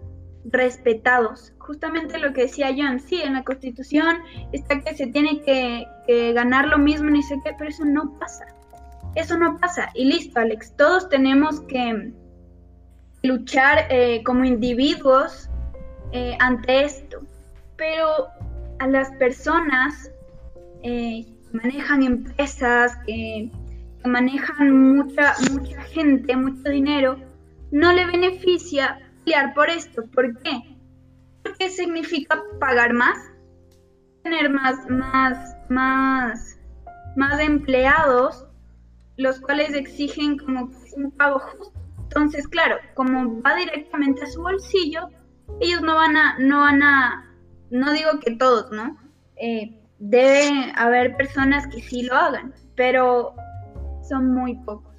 respetados. 0.45 1.53
Justamente 1.59 2.19
lo 2.19 2.33
que 2.33 2.43
decía 2.43 2.75
John, 2.77 3.01
sí, 3.01 3.21
en 3.23 3.35
la 3.35 3.45
Constitución 3.45 4.19
está 4.53 4.81
que 4.81 4.95
se 4.95 5.07
tiene 5.09 5.41
que, 5.41 5.87
ganar 6.35 6.67
lo 6.67 6.79
mismo, 6.79 7.09
ni 7.09 7.23
sé 7.23 7.37
qué, 7.45 7.53
pero 7.57 7.71
eso 7.71 7.85
no 7.85 8.19
pasa. 8.19 8.45
Eso 9.15 9.39
no 9.39 9.59
pasa. 9.59 9.91
Y 9.95 10.05
listo, 10.05 10.41
Alex, 10.41 10.75
todos 10.77 11.09
tenemos 11.09 11.61
que 11.63 12.13
luchar 13.23 13.87
eh, 13.89 14.23
como 14.25 14.45
individuos 14.45 15.49
eh, 16.13 16.37
ante 16.41 16.85
esto. 16.85 17.21
Pero 17.77 18.29
a 18.83 18.89
las 18.89 19.13
personas 19.13 20.11
eh, 20.83 21.25
que 21.25 21.57
manejan 21.57 22.03
empresas, 22.03 22.97
que, 23.07 23.49
manejan 24.05 24.97
mucha, 24.97 25.35
mucha 25.53 25.81
gente, 25.83 26.35
mucho 26.35 26.69
dinero, 26.69 27.17
no 27.71 27.93
le 27.93 28.07
beneficia 28.07 28.99
pelear 29.25 29.55
por 29.55 29.71
esto. 29.71 30.03
¿Por 30.13 30.37
qué? 30.43 30.77
Porque 31.45 31.69
significa 31.71 32.43
pagar 32.59 32.93
más, 32.93 33.17
tener 34.25 34.51
más, 34.51 34.91
más, 34.91 35.57
más, 35.69 36.59
más 37.15 37.39
empleados, 37.39 38.49
los 39.17 39.39
cuales 39.39 39.75
exigen 39.75 40.39
como 40.39 40.73
un 40.97 41.11
pago 41.13 41.39
justo. 41.39 41.79
Entonces, 42.03 42.49
claro, 42.49 42.79
como 42.95 43.41
va 43.43 43.55
directamente 43.55 44.25
a 44.25 44.27
su 44.27 44.43
bolsillo, 44.43 45.09
ellos 45.61 45.83
no 45.83 45.95
van 45.95 46.17
a, 46.17 46.37
no 46.41 46.59
van 46.59 46.83
a 46.83 47.32
no 47.73 47.93
digo 47.93 48.21
que 48.21 48.37
todos, 48.37 48.71
¿no? 48.71 48.97
Eh, 49.37 49.79
debe 49.99 50.73
haber 50.77 51.17
personas 51.17 51.67
que 51.69 51.81
sí 51.81 52.03
lo 52.03 52.15
hagan, 52.15 52.53
pero 52.77 53.35
son 54.09 54.35
muy 54.35 54.55
pocos. 54.57 54.93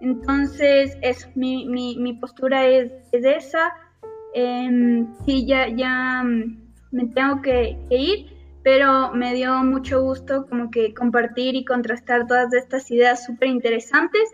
Entonces, 0.00 0.96
es 1.02 1.28
mi, 1.36 1.66
mi, 1.66 2.12
postura 2.14 2.66
es, 2.66 2.92
esa. 3.12 3.72
Eh, 4.34 5.04
sí, 5.26 5.46
ya, 5.46 5.68
ya 5.68 6.22
mm, 6.22 6.72
me 6.92 7.06
tengo 7.06 7.42
que, 7.42 7.76
ir, 7.90 8.26
pero 8.62 9.12
me 9.12 9.34
dio 9.34 9.62
mucho 9.64 10.02
gusto 10.02 10.46
como 10.48 10.70
que 10.70 10.94
compartir 10.94 11.56
y 11.56 11.64
contrastar 11.64 12.26
todas 12.26 12.52
estas 12.54 12.90
ideas 12.90 13.24
súper 13.24 13.48
interesantes 13.48 14.30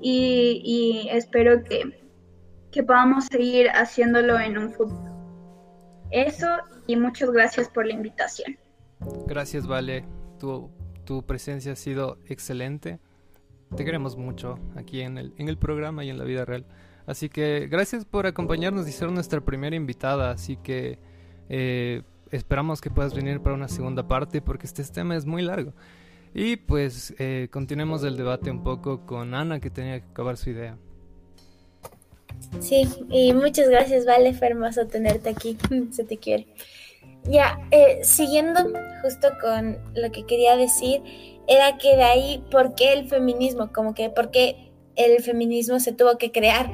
y, 0.00 0.62
y, 0.64 1.08
espero 1.10 1.62
que, 1.64 1.98
que 2.70 2.82
podamos 2.82 3.26
seguir 3.26 3.68
haciéndolo 3.70 4.38
en 4.38 4.56
un 4.56 4.72
futuro. 4.72 5.12
Eso 6.10 6.46
y 6.86 6.96
muchas 6.96 7.30
gracias 7.30 7.68
por 7.68 7.86
la 7.86 7.92
invitación. 7.92 8.56
Gracias, 9.26 9.66
Vale. 9.66 10.04
Tu, 10.38 10.70
tu 11.04 11.24
presencia 11.24 11.72
ha 11.72 11.76
sido 11.76 12.18
excelente. 12.26 12.98
Te 13.76 13.84
queremos 13.84 14.16
mucho 14.16 14.58
aquí 14.76 15.00
en 15.00 15.18
el, 15.18 15.32
en 15.38 15.48
el 15.48 15.56
programa 15.56 16.04
y 16.04 16.10
en 16.10 16.18
la 16.18 16.24
vida 16.24 16.44
real. 16.44 16.66
Así 17.06 17.28
que 17.28 17.68
gracias 17.70 18.04
por 18.04 18.26
acompañarnos 18.26 18.88
y 18.88 18.92
ser 18.92 19.10
nuestra 19.10 19.40
primera 19.40 19.74
invitada. 19.74 20.30
Así 20.30 20.56
que 20.56 20.98
eh, 21.48 22.02
esperamos 22.30 22.80
que 22.80 22.90
puedas 22.90 23.14
venir 23.14 23.40
para 23.40 23.54
una 23.54 23.68
segunda 23.68 24.06
parte 24.06 24.40
porque 24.40 24.66
este 24.66 24.84
tema 24.84 25.16
es 25.16 25.26
muy 25.26 25.42
largo. 25.42 25.72
Y 26.34 26.56
pues 26.56 27.14
eh, 27.18 27.48
continuemos 27.50 28.04
el 28.04 28.16
debate 28.16 28.50
un 28.50 28.62
poco 28.62 29.04
con 29.04 29.34
Ana 29.34 29.60
que 29.60 29.70
tenía 29.70 30.00
que 30.00 30.10
acabar 30.10 30.36
su 30.36 30.50
idea. 30.50 30.78
Sí, 32.60 32.88
y 33.10 33.32
muchas 33.32 33.68
gracias, 33.68 34.06
Vale, 34.06 34.34
fue 34.34 34.48
hermoso 34.48 34.86
tenerte 34.86 35.30
aquí, 35.30 35.56
se 35.90 36.04
te 36.04 36.16
quiere. 36.16 36.46
Ya, 37.24 37.58
eh, 37.70 38.00
siguiendo 38.02 38.60
justo 39.02 39.28
con 39.40 39.78
lo 39.94 40.10
que 40.10 40.26
quería 40.26 40.56
decir, 40.56 41.02
era 41.46 41.78
que 41.78 41.96
de 41.96 42.02
ahí, 42.02 42.44
¿por 42.50 42.74
qué 42.74 42.92
el 42.92 43.08
feminismo? 43.08 43.72
Como 43.72 43.94
que, 43.94 44.10
¿por 44.10 44.30
qué 44.30 44.72
el 44.96 45.22
feminismo 45.22 45.80
se 45.80 45.92
tuvo 45.92 46.18
que 46.18 46.32
crear? 46.32 46.72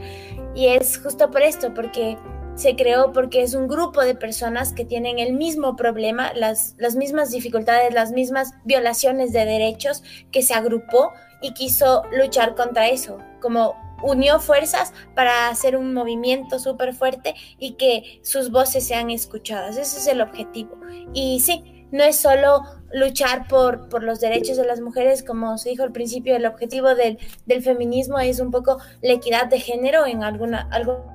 Y 0.55 0.67
es 0.67 0.99
justo 0.99 1.31
por 1.31 1.43
esto, 1.43 1.75
porque 1.75 2.17
se 2.55 2.75
creó 2.75 3.13
porque 3.13 3.43
es 3.43 3.55
un 3.55 3.69
grupo 3.69 4.03
de 4.03 4.17
personas 4.17 4.73
que 4.73 4.85
tienen 4.85 5.19
el 5.21 5.35
mismo 5.35 5.77
problema, 5.77 6.33
las, 6.35 6.75
las 6.77 6.97
mismas 6.97 7.31
dificultades, 7.31 7.95
las 7.95 8.11
mismas 8.11 8.53
violaciones 8.65 9.33
de 9.33 9.45
derechos, 9.45 10.03
que 10.33 10.43
se 10.43 10.55
agrupó 10.55 11.13
y 11.41 11.53
quiso 11.55 12.03
luchar 12.11 12.57
contra 12.57 12.89
eso, 12.89 13.19
como 13.41 13.77
unió 14.03 14.41
fuerzas 14.41 14.93
para 15.15 15.49
hacer 15.49 15.77
un 15.77 15.95
movimiento 15.95 16.59
súper 16.59 16.95
fuerte 16.95 17.35
y 17.59 17.75
que 17.75 18.21
sus 18.23 18.51
voces 18.51 18.87
sean 18.87 19.11
escuchadas. 19.11 19.77
Ese 19.77 19.99
es 19.99 20.07
el 20.07 20.21
objetivo. 20.21 20.79
Y 21.13 21.41
sí, 21.41 21.87
no 21.91 22.05
es 22.05 22.17
solo 22.17 22.63
luchar 22.93 23.49
por, 23.49 23.89
por 23.89 24.03
los 24.03 24.21
derechos 24.21 24.57
de 24.57 24.67
las 24.67 24.81
mujeres, 24.81 25.23
como 25.23 25.59
se 25.59 25.71
dijo 25.71 25.83
al 25.83 25.93
principio, 25.93 26.37
el 26.37 26.47
objetivo 26.47 26.95
del, 26.95 27.19
del 27.47 27.63
feminismo 27.63 28.19
es 28.19 28.41
un 28.41 28.51
poco 28.51 28.79
la 29.03 29.15
equidad 29.15 29.47
de 29.47 29.61
género 29.61 30.07
en 30.07 30.23
alguna... 30.23 30.69
Algo 30.71 31.07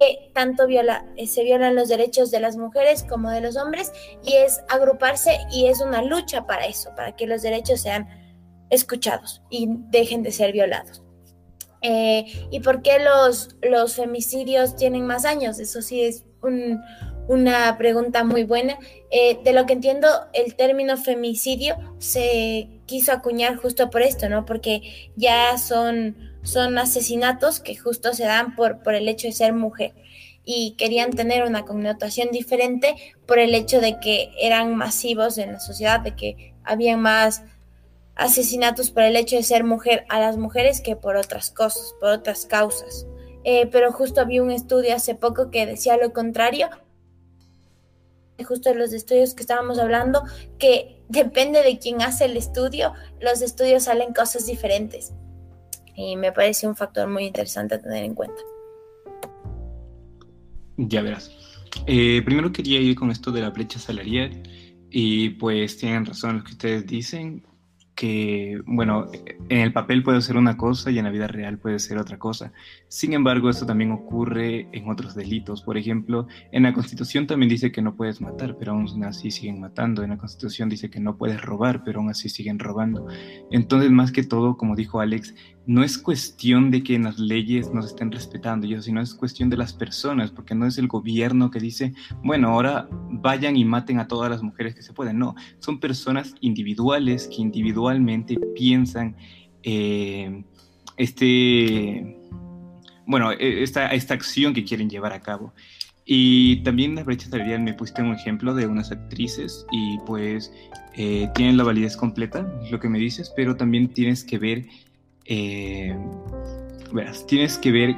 que 0.00 0.30
tanto 0.34 0.66
viola, 0.66 1.06
eh, 1.16 1.26
se 1.26 1.44
violan 1.44 1.76
los 1.76 1.88
derechos 1.88 2.30
de 2.30 2.40
las 2.40 2.56
mujeres 2.56 3.04
como 3.04 3.30
de 3.30 3.40
los 3.40 3.56
hombres 3.56 3.92
y 4.24 4.34
es 4.34 4.62
agruparse 4.68 5.38
y 5.52 5.68
es 5.68 5.80
una 5.80 6.02
lucha 6.02 6.46
para 6.46 6.66
eso, 6.66 6.90
para 6.96 7.14
que 7.14 7.26
los 7.26 7.42
derechos 7.42 7.80
sean 7.80 8.08
escuchados 8.74 9.42
y 9.50 9.68
dejen 9.90 10.22
de 10.22 10.32
ser 10.32 10.52
violados. 10.52 11.02
Eh, 11.82 12.48
¿Y 12.50 12.60
por 12.60 12.82
qué 12.82 12.98
los, 12.98 13.56
los 13.62 13.96
femicidios 13.96 14.76
tienen 14.76 15.06
más 15.06 15.24
años? 15.24 15.58
Eso 15.58 15.82
sí 15.82 16.02
es 16.02 16.24
una 17.28 17.76
pregunta 17.78 18.24
muy 18.24 18.44
buena. 18.44 18.78
Eh, 19.10 19.38
de 19.44 19.52
lo 19.52 19.66
que 19.66 19.74
entiendo, 19.74 20.08
el 20.32 20.56
término 20.56 20.96
femicidio 20.96 21.76
se 21.98 22.68
quiso 22.86 23.12
acuñar 23.12 23.56
justo 23.56 23.90
por 23.90 24.02
esto, 24.02 24.28
¿no? 24.28 24.44
Porque 24.46 25.10
ya 25.16 25.56
son 25.58 26.16
son 26.44 26.78
asesinatos 26.78 27.58
que 27.58 27.74
justo 27.74 28.12
se 28.12 28.24
dan 28.24 28.54
por, 28.54 28.82
por 28.82 28.94
el 28.94 29.08
hecho 29.08 29.26
de 29.26 29.32
ser 29.32 29.52
mujer 29.54 29.94
y 30.44 30.74
querían 30.76 31.10
tener 31.10 31.42
una 31.44 31.64
connotación 31.64 32.28
diferente 32.30 32.94
por 33.26 33.38
el 33.38 33.54
hecho 33.54 33.80
de 33.80 33.98
que 33.98 34.30
eran 34.38 34.76
masivos 34.76 35.38
en 35.38 35.52
la 35.52 35.60
sociedad, 35.60 36.00
de 36.00 36.14
que 36.14 36.54
había 36.62 36.98
más 36.98 37.42
asesinatos 38.16 38.90
por 38.90 39.02
el 39.02 39.16
hecho 39.16 39.36
de 39.36 39.42
ser 39.42 39.64
mujer 39.64 40.04
a 40.08 40.20
las 40.20 40.36
mujeres 40.36 40.80
que 40.80 40.96
por 40.96 41.16
otras 41.16 41.50
cosas, 41.50 41.94
por 42.00 42.10
otras 42.10 42.46
causas. 42.46 43.06
Eh, 43.44 43.68
pero 43.70 43.92
justo 43.92 44.20
había 44.20 44.42
un 44.42 44.50
estudio 44.50 44.94
hace 44.94 45.14
poco 45.14 45.50
que 45.50 45.66
decía 45.66 45.96
lo 45.96 46.12
contrario, 46.12 46.68
justo 48.46 48.70
de 48.70 48.76
los 48.76 48.92
estudios 48.92 49.34
que 49.34 49.42
estábamos 49.42 49.78
hablando, 49.78 50.22
que 50.58 51.02
depende 51.08 51.62
de 51.62 51.78
quién 51.78 52.02
hace 52.02 52.24
el 52.24 52.36
estudio, 52.36 52.92
los 53.20 53.42
estudios 53.42 53.84
salen 53.84 54.12
cosas 54.12 54.46
diferentes. 54.46 55.12
Y 55.94 56.16
me 56.16 56.32
parece 56.32 56.66
un 56.66 56.74
factor 56.74 57.08
muy 57.08 57.24
interesante 57.24 57.76
a 57.76 57.80
tener 57.80 58.04
en 58.04 58.14
cuenta. 58.14 58.40
Ya 60.76 61.02
verás. 61.02 61.30
Eh, 61.86 62.22
primero 62.24 62.50
quería 62.50 62.80
ir 62.80 62.96
con 62.96 63.10
esto 63.10 63.30
de 63.30 63.40
la 63.40 63.50
brecha 63.50 63.78
salarial 63.78 64.42
y 64.90 65.30
pues 65.30 65.76
tienen 65.76 66.06
razón 66.06 66.38
lo 66.38 66.44
que 66.44 66.52
ustedes 66.52 66.86
dicen 66.86 67.44
que, 67.94 68.60
bueno, 68.66 69.10
en 69.48 69.60
el 69.60 69.72
papel 69.72 70.02
puede 70.02 70.20
ser 70.20 70.36
una 70.36 70.56
cosa 70.56 70.90
y 70.90 70.98
en 70.98 71.04
la 71.04 71.10
vida 71.10 71.26
real 71.26 71.58
puede 71.58 71.78
ser 71.78 71.98
otra 71.98 72.18
cosa. 72.18 72.52
Sin 72.94 73.12
embargo, 73.12 73.50
esto 73.50 73.66
también 73.66 73.90
ocurre 73.90 74.68
en 74.70 74.88
otros 74.88 75.16
delitos. 75.16 75.62
Por 75.62 75.76
ejemplo, 75.76 76.28
en 76.52 76.62
la 76.62 76.72
Constitución 76.72 77.26
también 77.26 77.48
dice 77.48 77.72
que 77.72 77.82
no 77.82 77.96
puedes 77.96 78.20
matar, 78.20 78.56
pero 78.56 78.70
aún 78.70 79.02
así 79.02 79.32
siguen 79.32 79.58
matando. 79.58 80.04
En 80.04 80.10
la 80.10 80.16
Constitución 80.16 80.68
dice 80.68 80.88
que 80.90 81.00
no 81.00 81.16
puedes 81.16 81.42
robar, 81.42 81.82
pero 81.82 81.98
aún 81.98 82.10
así 82.10 82.28
siguen 82.28 82.60
robando. 82.60 83.08
Entonces, 83.50 83.90
más 83.90 84.12
que 84.12 84.22
todo, 84.22 84.56
como 84.56 84.76
dijo 84.76 85.00
Alex, 85.00 85.34
no 85.66 85.82
es 85.82 85.98
cuestión 85.98 86.70
de 86.70 86.84
que 86.84 86.96
las 87.00 87.18
leyes 87.18 87.74
nos 87.74 87.86
estén 87.86 88.12
respetando, 88.12 88.64
sino 88.80 89.00
es 89.00 89.12
cuestión 89.12 89.50
de 89.50 89.56
las 89.56 89.72
personas, 89.72 90.30
porque 90.30 90.54
no 90.54 90.64
es 90.64 90.78
el 90.78 90.86
gobierno 90.86 91.50
que 91.50 91.58
dice, 91.58 91.94
bueno, 92.22 92.50
ahora 92.50 92.88
vayan 93.10 93.56
y 93.56 93.64
maten 93.64 93.98
a 93.98 94.06
todas 94.06 94.30
las 94.30 94.40
mujeres 94.40 94.76
que 94.76 94.82
se 94.82 94.92
pueden. 94.92 95.18
No, 95.18 95.34
son 95.58 95.80
personas 95.80 96.36
individuales 96.40 97.26
que 97.26 97.42
individualmente 97.42 98.38
piensan 98.54 99.16
eh, 99.64 100.44
este, 100.96 102.20
bueno, 103.06 103.32
e, 103.32 103.62
esta, 103.62 103.88
esta 103.88 104.14
acción 104.14 104.54
que 104.54 104.64
quieren 104.64 104.88
llevar 104.88 105.12
a 105.12 105.20
cabo. 105.20 105.52
Y 106.06 106.62
también 106.64 106.94
la 106.94 107.02
brecha 107.02 107.28
salarial 107.28 107.62
me 107.62 107.72
pusiste 107.72 108.02
un 108.02 108.12
ejemplo 108.12 108.54
de 108.54 108.66
unas 108.66 108.92
actrices 108.92 109.64
y 109.72 109.98
pues 110.06 110.52
eh, 110.96 111.30
tienen 111.34 111.56
la 111.56 111.64
validez 111.64 111.96
completa, 111.96 112.46
lo 112.70 112.78
que 112.78 112.90
me 112.90 112.98
dices, 112.98 113.32
pero 113.34 113.56
también 113.56 113.88
tienes 113.88 114.22
que 114.22 114.38
ver 114.38 114.66
eh, 115.26 115.96
verás, 116.92 117.26
tienes 117.26 117.58
que 117.58 117.72
ver 117.72 117.96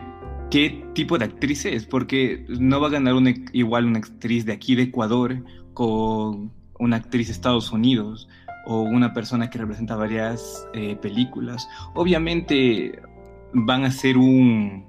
qué 0.51 0.85
tipo 0.95 1.19
de 1.19 1.27
actriz 1.27 1.65
es, 1.65 1.87
porque 1.87 2.45
no 2.49 2.81
va 2.81 2.89
a 2.89 2.91
ganar 2.91 3.15
una, 3.15 3.35
igual 3.53 3.87
una 3.87 3.99
actriz 3.99 4.47
de 4.47 4.53
aquí 4.53 4.75
de 4.75 4.85
Ecuador 4.85 5.45
con 5.75 6.53
una 6.79 6.97
actriz 6.97 7.29
de 7.29 7.33
Estados 7.33 7.73
Unidos 7.73 8.29
o 8.67 8.83
una 8.83 9.13
persona 9.13 9.51
que 9.51 9.59
representa 9.59 9.97
varias 9.97 10.67
eh, 10.75 10.97
películas. 10.97 11.69
Obviamente 11.95 13.01
van 13.53 13.85
a 13.85 13.91
ser 13.91 14.17
un... 14.19 14.85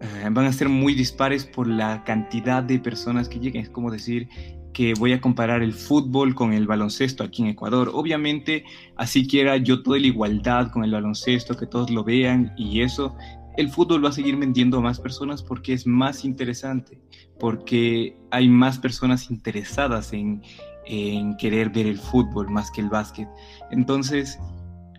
Eh, 0.00 0.28
van 0.30 0.46
a 0.46 0.52
ser 0.52 0.68
muy 0.68 0.94
dispares 0.94 1.44
por 1.44 1.66
la 1.66 2.04
cantidad 2.04 2.62
de 2.62 2.78
personas 2.78 3.28
que 3.28 3.38
lleguen. 3.38 3.62
Es 3.62 3.70
como 3.70 3.90
decir, 3.90 4.28
que 4.72 4.94
voy 4.94 5.12
a 5.12 5.20
comparar 5.20 5.62
el 5.62 5.72
fútbol 5.72 6.34
con 6.34 6.52
el 6.52 6.66
baloncesto 6.66 7.24
aquí 7.24 7.42
en 7.42 7.48
Ecuador. 7.48 7.90
Obviamente, 7.92 8.64
así 8.96 9.26
quiera 9.26 9.56
yo 9.56 9.82
toda 9.82 9.98
la 9.98 10.06
igualdad 10.06 10.70
con 10.70 10.84
el 10.84 10.92
baloncesto, 10.92 11.56
que 11.56 11.66
todos 11.66 11.90
lo 11.90 12.04
vean 12.04 12.52
y 12.56 12.82
eso, 12.82 13.16
el 13.56 13.68
fútbol 13.68 14.04
va 14.04 14.10
a 14.10 14.12
seguir 14.12 14.36
vendiendo 14.36 14.78
a 14.78 14.80
más 14.80 15.00
personas 15.00 15.42
porque 15.42 15.72
es 15.72 15.86
más 15.86 16.24
interesante, 16.24 17.00
porque 17.38 18.16
hay 18.30 18.48
más 18.48 18.78
personas 18.78 19.30
interesadas 19.30 20.12
en, 20.12 20.42
querer 21.38 21.70
ver 21.70 21.86
el 21.86 21.98
fútbol 21.98 22.50
más 22.50 22.70
que 22.70 22.80
el 22.80 22.88
básquet. 22.88 23.28
Entonces, 23.70 24.38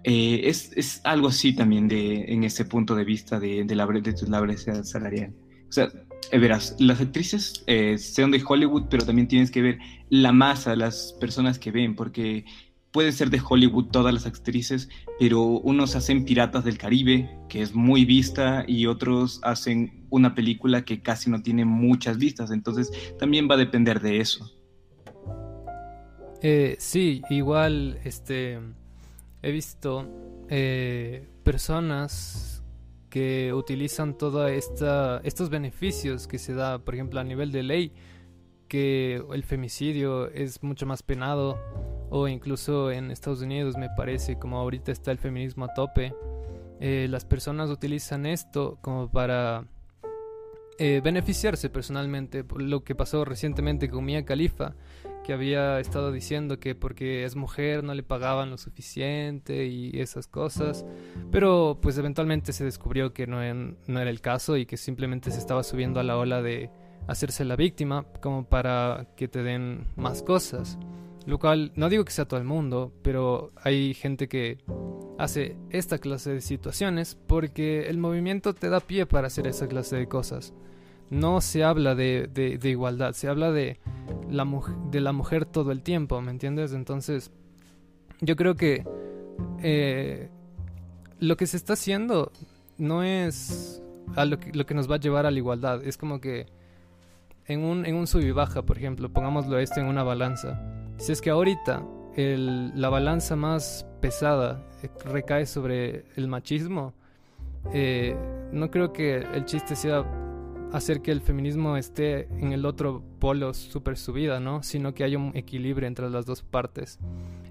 eh, 0.04 0.42
es, 0.46 1.02
algo 1.04 1.28
así 1.28 1.54
también 1.54 1.88
de, 1.88 2.26
en 2.28 2.44
ese 2.44 2.66
punto 2.66 2.96
de 2.96 3.04
vista 3.04 3.40
de, 3.40 3.64
de 3.64 3.76
la, 3.76 3.86
de 3.86 4.14
la 4.28 4.42
brecha 4.42 4.84
salarial. 4.84 5.34
O 5.70 5.72
sea, 5.72 5.90
eh, 6.32 6.40
verás, 6.40 6.76
las 6.80 7.02
actrices 7.02 7.64
eh, 7.68 7.98
sean 7.98 8.32
de 8.32 8.44
Hollywood, 8.46 8.86
pero 8.90 9.06
también 9.06 9.28
tienes 9.28 9.52
que 9.52 9.62
ver 9.62 9.80
la 10.10 10.32
masa, 10.32 10.76
las 10.76 11.14
personas 11.20 11.60
que 11.60 11.72
ven, 11.72 11.96
porque 11.96 12.46
puede 12.92 13.12
ser 13.12 13.30
de 13.30 13.42
Hollywood 13.48 13.86
todas 13.86 14.14
las 14.14 14.26
actrices, 14.26 14.90
pero 15.20 15.42
unos 15.42 15.96
hacen 15.96 16.26
Piratas 16.26 16.64
del 16.64 16.78
Caribe, 16.78 17.30
que 17.50 17.62
es 17.62 17.74
muy 17.74 18.06
vista, 18.06 18.66
y 18.68 18.86
otros 18.86 19.40
hacen 19.44 20.06
una 20.10 20.36
película 20.36 20.84
que 20.84 21.02
casi 21.02 21.30
no 21.30 21.42
tiene 21.42 21.66
muchas 21.66 22.18
vistas, 22.18 22.52
entonces 22.52 22.92
también 23.18 23.50
va 23.50 23.56
a 23.56 23.60
depender 23.60 24.02
de 24.02 24.20
eso. 24.20 24.52
Eh, 26.42 26.76
sí, 26.80 27.22
igual 27.30 28.00
este 28.04 28.60
he 29.42 29.52
visto 29.52 30.08
personas 31.44 32.64
que 33.10 33.54
utilizan 33.54 34.18
todos 34.18 34.50
estos 34.50 35.50
beneficios 35.50 36.28
que 36.28 36.40
se 36.40 36.54
da, 36.54 36.80
por 36.80 36.96
ejemplo, 36.96 37.20
a 37.20 37.24
nivel 37.24 37.52
de 37.52 37.64
ley, 37.64 37.94
que 38.68 39.22
el 39.34 39.44
femicidio 39.44 40.30
es 40.32 40.64
mucho 40.64 40.86
más 40.86 41.04
penado, 41.04 41.60
o 42.10 42.28
incluso 42.28 42.90
en 42.90 43.12
Estados 43.12 43.42
Unidos 43.42 43.78
me 43.78 43.90
parece, 43.96 44.40
como 44.40 44.58
ahorita 44.58 44.92
está 44.92 45.12
el 45.12 45.18
feminismo 45.18 45.66
a 45.66 45.74
tope, 45.74 46.14
eh, 46.80 47.08
las 47.10 47.26
personas 47.26 47.70
utilizan 47.70 48.26
esto 48.26 48.80
como 48.82 49.12
para 49.12 49.66
eh, 50.80 51.02
beneficiarse 51.04 51.70
personalmente, 51.70 52.46
lo 52.58 52.84
que 52.84 52.96
pasó 52.96 53.24
recientemente 53.26 53.90
con 53.90 54.06
Mia 54.06 54.26
Khalifa, 54.26 54.74
había 55.34 55.80
estado 55.80 56.12
diciendo 56.12 56.60
que 56.60 56.76
porque 56.76 57.24
es 57.26 57.36
mujer 57.36 57.84
no 57.84 57.94
le 57.94 58.04
pagaban 58.04 58.50
lo 58.50 58.58
suficiente 58.58 59.68
y 59.68 60.00
esas 60.00 60.28
cosas, 60.28 60.86
pero 61.32 61.80
pues 61.82 61.98
eventualmente 61.98 62.54
se 62.54 62.64
descubrió 62.64 63.14
que 63.14 63.28
no, 63.28 63.38
no 63.88 64.00
era 64.00 64.10
el 64.10 64.22
caso 64.22 64.58
y 64.58 64.66
que 64.66 64.78
simplemente 64.78 65.32
se 65.32 65.40
estaba 65.40 65.64
subiendo 65.64 66.00
a 66.00 66.04
la 66.04 66.18
ola 66.18 66.42
de 66.42 66.70
hacerse 67.08 67.46
la 67.46 67.56
víctima 67.56 68.06
como 68.22 68.46
para 68.46 69.08
que 69.16 69.28
te 69.28 69.44
den 69.44 69.88
más 69.96 70.24
cosas. 70.24 70.78
Lo 71.26 71.38
cual 71.38 71.72
no 71.76 71.90
digo 71.90 72.04
que 72.04 72.12
sea 72.12 72.26
todo 72.26 72.40
el 72.40 72.48
mundo, 72.48 72.92
pero 73.04 73.52
hay 73.64 73.94
gente 73.94 74.28
que 74.28 74.58
hace 75.20 75.56
esta 75.70 76.00
clase 76.00 76.32
de 76.34 76.42
situaciones 76.42 77.16
porque 77.28 77.88
el 77.90 78.00
movimiento 78.00 78.54
te 78.56 78.70
da 78.70 78.80
pie 78.80 79.06
para 79.06 79.28
hacer 79.28 79.46
esa 79.46 79.68
clase 79.68 79.98
de 79.98 80.08
cosas 80.08 80.54
no 81.12 81.42
se 81.42 81.64
habla 81.64 81.94
de, 81.94 82.28
de, 82.34 82.70
igualdad, 82.70 83.12
se 83.12 83.28
habla 83.28 83.52
de 83.52 83.78
la, 84.30 84.48
de 84.90 85.02
la 85.02 85.12
mujer 85.12 85.46
todo 85.46 85.72
el 85.72 85.84
tiempo, 85.84 86.22
¿me 86.22 86.32
entiendes? 86.32 86.74
Entonces, 86.74 87.32
yo 88.22 88.38
creo 88.38 88.56
que 88.56 88.86
eh, 89.62 90.30
lo 91.20 91.36
que 91.36 91.48
se 91.48 91.58
está 91.58 91.74
haciendo 91.74 92.32
no 92.78 93.04
es 93.04 93.84
lo, 94.16 94.40
que, 94.40 94.54
lo 94.54 94.66
que 94.66 94.74
nos 94.74 94.90
va 94.90 94.96
a 94.96 95.00
llevar 95.00 95.26
a 95.26 95.32
la 95.32 95.38
igualdad, 95.38 95.84
es 95.84 95.98
como 95.98 96.22
que 96.22 96.48
en 97.46 97.66
un, 97.66 97.86
en 97.86 97.96
un 97.96 98.08
sub 98.08 98.22
y 98.22 98.32
baja, 98.32 98.62
por 98.62 98.78
ejemplo, 98.78 99.10
pongámoslo 99.12 99.60
esto 99.60 99.82
en 99.82 99.88
una 99.88 100.04
balanza. 100.04 100.62
Si 100.98 101.12
es 101.12 101.20
que 101.20 101.30
ahorita 101.30 101.84
la 102.16 102.90
balanza 102.90 103.36
más 103.36 103.86
pesada 104.00 104.66
eh, 104.82 104.90
recae 105.06 105.46
sobre 105.46 106.06
el 106.16 106.30
machismo, 106.30 106.94
eh, 107.74 108.16
no 108.54 108.72
creo 108.72 108.94
que 108.94 109.18
el 109.18 109.44
chiste 109.46 109.76
sea 109.76 110.06
hacer 110.72 111.02
que 111.02 111.12
el 111.12 111.22
feminismo 111.22 111.78
esté 111.78 112.28
en 112.40 112.54
el 112.54 112.66
otro 112.66 113.04
polo 113.20 113.54
super 113.54 113.98
subida, 113.98 114.40
¿no? 114.40 114.64
Sino 114.64 114.94
que 114.94 115.04
haya 115.04 115.18
un 115.18 115.32
equilibrio 115.36 115.88
entre 115.88 116.10
las 116.10 116.26
dos 116.26 116.44
partes. 116.44 117.00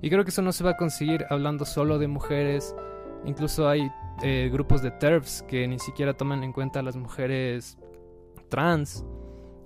Y 0.02 0.08
creo 0.08 0.24
que 0.24 0.30
eso 0.30 0.42
no 0.42 0.52
se 0.52 0.64
va 0.64 0.70
a 0.70 0.76
conseguir 0.76 1.26
hablando 1.28 1.64
solo 1.64 1.98
de 1.98 2.08
mujeres. 2.08 2.74
Incluso 3.24 3.68
hay 3.68 3.90
eh, 4.22 4.48
grupos 4.52 4.82
de 4.82 4.90
TERFs 4.90 5.42
que 5.42 5.68
ni 5.68 5.78
siquiera 5.78 6.14
toman 6.14 6.42
en 6.42 6.52
cuenta 6.52 6.80
a 6.80 6.82
las 6.82 6.96
mujeres 6.96 7.78
trans. 8.48 9.04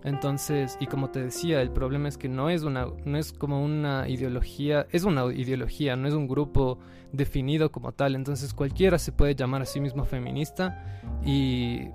Entonces, 0.03 0.77
y 0.81 0.87
como 0.87 1.11
te 1.11 1.23
decía, 1.23 1.63
el 1.63 1.71
problema 1.71 2.09
es 2.09 2.19
que 2.19 2.29
no 2.29 2.51
es 2.51 2.63
una, 2.63 2.89
no 3.07 3.17
es 3.17 3.33
como 3.33 3.65
una 3.65 4.07
ideología, 4.07 4.87
es 4.91 5.05
una 5.05 5.33
ideología, 5.33 5.97
no 5.97 6.07
es 6.09 6.15
un 6.15 6.29
grupo 6.29 6.79
definido 7.11 7.73
como 7.73 7.93
tal. 7.93 8.15
Entonces 8.15 8.53
cualquiera 8.53 8.99
se 8.99 9.13
puede 9.13 9.35
llamar 9.35 9.63
a 9.63 9.65
sí 9.65 9.81
mismo 9.81 10.05
feminista 10.05 11.01
y 11.25 11.89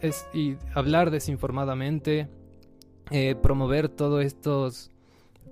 es, 0.00 0.26
y 0.32 0.56
hablar 0.74 1.10
desinformadamente, 1.10 2.28
eh, 3.10 3.34
promover 3.34 3.88
todos 3.88 4.24
estos, 4.24 4.90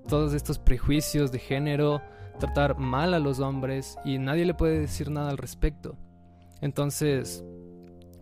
todos 0.07 0.33
estos 0.33 0.59
prejuicios 0.59 1.31
de 1.31 1.39
género, 1.39 2.01
tratar 2.39 2.77
mal 2.77 3.13
a 3.13 3.19
los 3.19 3.39
hombres 3.39 3.97
y 4.05 4.19
nadie 4.19 4.45
le 4.45 4.53
puede 4.53 4.79
decir 4.79 5.09
nada 5.09 5.29
al 5.29 5.37
respecto. 5.37 5.97
Entonces, 6.61 7.43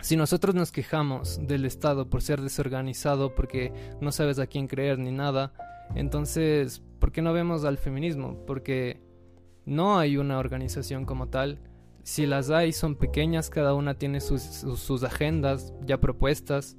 si 0.01 0.15
nosotros 0.15 0.55
nos 0.55 0.71
quejamos 0.71 1.39
del 1.47 1.65
Estado 1.65 2.09
por 2.09 2.21
ser 2.21 2.41
desorganizado, 2.41 3.33
porque 3.33 3.73
no 4.01 4.11
sabes 4.11 4.39
a 4.39 4.47
quién 4.47 4.67
creer 4.67 4.99
ni 4.99 5.11
nada, 5.11 5.53
entonces, 5.95 6.81
¿por 6.99 7.11
qué 7.11 7.21
no 7.21 7.33
vemos 7.33 7.65
al 7.65 7.77
feminismo? 7.77 8.43
Porque 8.45 9.01
no 9.65 9.97
hay 9.97 10.17
una 10.17 10.37
organización 10.37 11.05
como 11.05 11.27
tal 11.27 11.59
si 12.05 12.27
las 12.27 12.51
hay 12.51 12.71
son 12.71 12.95
pequeñas, 12.95 13.49
cada 13.49 13.73
una 13.73 13.95
tiene 13.95 14.21
sus, 14.21 14.43
sus, 14.43 15.03
agendas 15.03 15.73
ya 15.81 15.99
propuestas, 15.99 16.77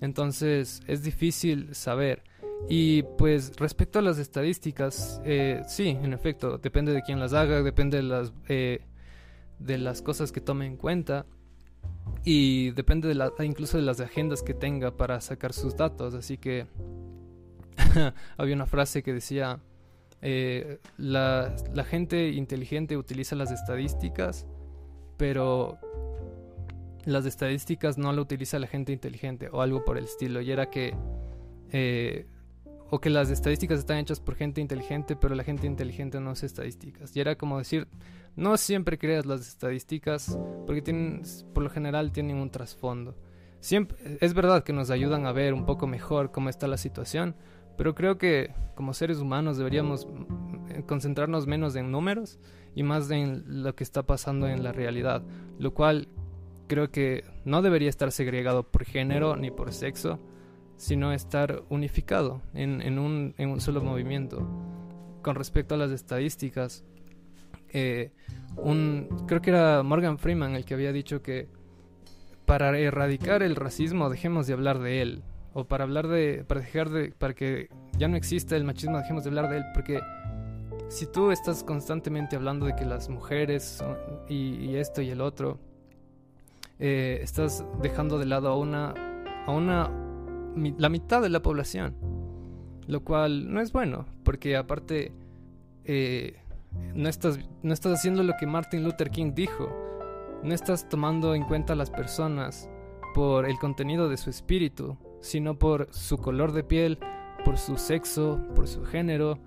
entonces 0.00 0.80
es 0.86 1.02
difícil 1.02 1.74
saber. 1.74 2.22
Y 2.70 3.02
pues 3.18 3.52
respecto 3.58 3.98
a 3.98 4.02
las 4.02 4.18
estadísticas, 4.18 5.20
eh, 5.26 5.60
sí, 5.68 5.88
en 5.88 6.14
efecto, 6.14 6.56
depende 6.56 6.94
de 6.94 7.02
quién 7.02 7.20
las 7.20 7.34
haga, 7.34 7.62
depende 7.62 7.98
de 7.98 8.04
las, 8.04 8.32
eh, 8.48 8.80
de 9.58 9.76
las 9.76 10.00
cosas 10.00 10.32
que 10.32 10.40
tome 10.40 10.64
en 10.64 10.78
cuenta 10.78 11.26
y 12.24 12.70
depende 12.70 13.06
de 13.06 13.16
la, 13.16 13.32
incluso 13.40 13.76
de 13.76 13.82
las 13.82 14.00
agendas 14.00 14.42
que 14.42 14.54
tenga 14.54 14.96
para 14.96 15.20
sacar 15.20 15.52
sus 15.52 15.76
datos. 15.76 16.14
Así 16.14 16.38
que 16.38 16.66
había 18.38 18.54
una 18.54 18.64
frase 18.64 19.02
que 19.02 19.12
decía, 19.12 19.60
eh, 20.22 20.78
la, 20.96 21.54
la, 21.74 21.84
gente 21.84 22.30
inteligente 22.30 22.96
utiliza 22.96 23.36
las 23.36 23.50
estadísticas, 23.50 24.46
pero 25.16 25.78
las 27.04 27.26
estadísticas 27.26 27.98
no 27.98 28.12
la 28.12 28.22
utiliza 28.22 28.58
la 28.58 28.66
gente 28.66 28.92
inteligente 28.92 29.48
o 29.50 29.60
algo 29.60 29.84
por 29.84 29.98
el 29.98 30.04
estilo. 30.04 30.40
Y 30.40 30.50
era 30.50 30.70
que... 30.70 30.94
Eh, 31.70 32.26
o 32.90 33.00
que 33.00 33.10
las 33.10 33.30
estadísticas 33.30 33.80
están 33.80 33.98
hechas 33.98 34.20
por 34.20 34.36
gente 34.36 34.60
inteligente, 34.60 35.16
pero 35.16 35.34
la 35.34 35.42
gente 35.42 35.66
inteligente 35.66 36.20
no 36.20 36.30
hace 36.30 36.46
estadísticas. 36.46 37.16
Y 37.16 37.20
era 37.20 37.36
como 37.36 37.58
decir, 37.58 37.88
no 38.36 38.56
siempre 38.56 38.98
creas 38.98 39.26
las 39.26 39.48
estadísticas, 39.48 40.38
porque 40.66 40.82
tienen, 40.82 41.22
por 41.52 41.64
lo 41.64 41.70
general 41.70 42.12
tienen 42.12 42.36
un 42.36 42.50
trasfondo. 42.50 43.16
Siempre, 43.58 44.18
es 44.20 44.34
verdad 44.34 44.62
que 44.62 44.72
nos 44.72 44.90
ayudan 44.90 45.26
a 45.26 45.32
ver 45.32 45.54
un 45.54 45.66
poco 45.66 45.86
mejor 45.86 46.30
cómo 46.30 46.50
está 46.50 46.68
la 46.68 46.76
situación, 46.76 47.34
pero 47.76 47.94
creo 47.94 48.18
que 48.18 48.52
como 48.74 48.92
seres 48.92 49.18
humanos 49.18 49.56
deberíamos 49.56 50.06
mm, 50.06 50.82
concentrarnos 50.82 51.46
menos 51.46 51.74
en 51.74 51.90
números 51.90 52.38
y 52.74 52.82
más 52.82 53.10
en 53.10 53.62
lo 53.62 53.74
que 53.74 53.84
está 53.84 54.04
pasando 54.04 54.48
en 54.48 54.62
la 54.62 54.72
realidad, 54.72 55.22
lo 55.58 55.74
cual 55.74 56.08
creo 56.66 56.90
que 56.90 57.24
no 57.44 57.62
debería 57.62 57.88
estar 57.88 58.10
segregado 58.12 58.64
por 58.64 58.84
género 58.84 59.36
ni 59.36 59.50
por 59.50 59.72
sexo, 59.72 60.18
sino 60.76 61.12
estar 61.12 61.62
unificado 61.68 62.42
en, 62.52 62.98
un, 62.98 63.34
en 63.38 63.50
un, 63.50 63.60
solo 63.60 63.82
movimiento. 63.82 64.48
Con 65.22 65.36
respecto 65.36 65.74
a 65.74 65.78
las 65.78 65.90
estadísticas, 65.90 66.84
eh, 67.72 68.12
un, 68.56 69.08
creo 69.26 69.40
que 69.40 69.50
era 69.50 69.82
Morgan 69.82 70.18
Freeman 70.18 70.54
el 70.54 70.64
que 70.64 70.74
había 70.74 70.92
dicho 70.92 71.22
que 71.22 71.48
para 72.44 72.76
erradicar 72.78 73.42
el 73.42 73.56
racismo 73.56 74.10
dejemos 74.10 74.46
de 74.46 74.52
hablar 74.52 74.78
de 74.80 75.00
él, 75.02 75.22
o 75.54 75.64
para 75.64 75.84
hablar 75.84 76.08
de, 76.08 76.44
para 76.46 76.60
dejar 76.60 76.90
de, 76.90 77.12
para 77.12 77.34
que 77.34 77.68
ya 77.96 78.08
no 78.08 78.16
exista 78.16 78.56
el 78.56 78.64
machismo, 78.64 78.98
dejemos 78.98 79.24
de 79.24 79.30
hablar 79.30 79.48
de 79.48 79.58
él, 79.58 79.64
porque 79.72 80.00
si 80.88 81.06
tú 81.06 81.30
estás 81.30 81.64
constantemente 81.64 82.36
hablando 82.36 82.66
de 82.66 82.76
que 82.76 82.84
las 82.84 83.08
mujeres 83.08 83.82
y, 84.28 84.76
esto 84.76 85.02
y 85.02 85.10
el 85.10 85.20
otro, 85.20 85.58
eh, 86.78 87.20
estás 87.22 87.64
dejando 87.80 88.18
de 88.18 88.26
lado 88.26 88.48
a 88.48 88.56
una, 88.56 88.94
a 89.46 89.50
una, 89.50 89.90
la 90.78 90.88
mitad 90.88 91.22
de 91.22 91.28
la 91.28 91.40
población, 91.40 91.94
lo 92.86 93.02
cual 93.02 93.52
no 93.52 93.60
es 93.60 93.72
bueno, 93.72 94.06
porque 94.24 94.56
aparte 94.56 95.12
eh, 95.84 96.36
no 96.94 97.08
estás, 97.08 97.38
no 97.62 97.72
estás 97.72 97.98
haciendo 97.98 98.22
lo 98.22 98.34
que 98.38 98.46
Martin 98.46 98.84
Luther 98.84 99.10
King 99.10 99.32
dijo, 99.34 99.68
no 100.42 100.54
estás 100.54 100.88
tomando 100.88 101.34
en 101.34 101.44
cuenta 101.44 101.72
a 101.72 101.76
las 101.76 101.90
personas 101.90 102.68
por 103.14 103.48
el 103.48 103.58
contenido 103.58 104.08
de 104.08 104.16
su 104.16 104.28
espíritu, 104.30 104.98
sino 105.20 105.58
por 105.58 105.88
su 105.90 106.18
color 106.18 106.52
de 106.52 106.64
piel, 106.64 106.98
por 107.44 107.56
su 107.56 107.76
sexo, 107.78 108.40
por 108.54 108.68
su 108.68 108.84
género, 108.84 109.38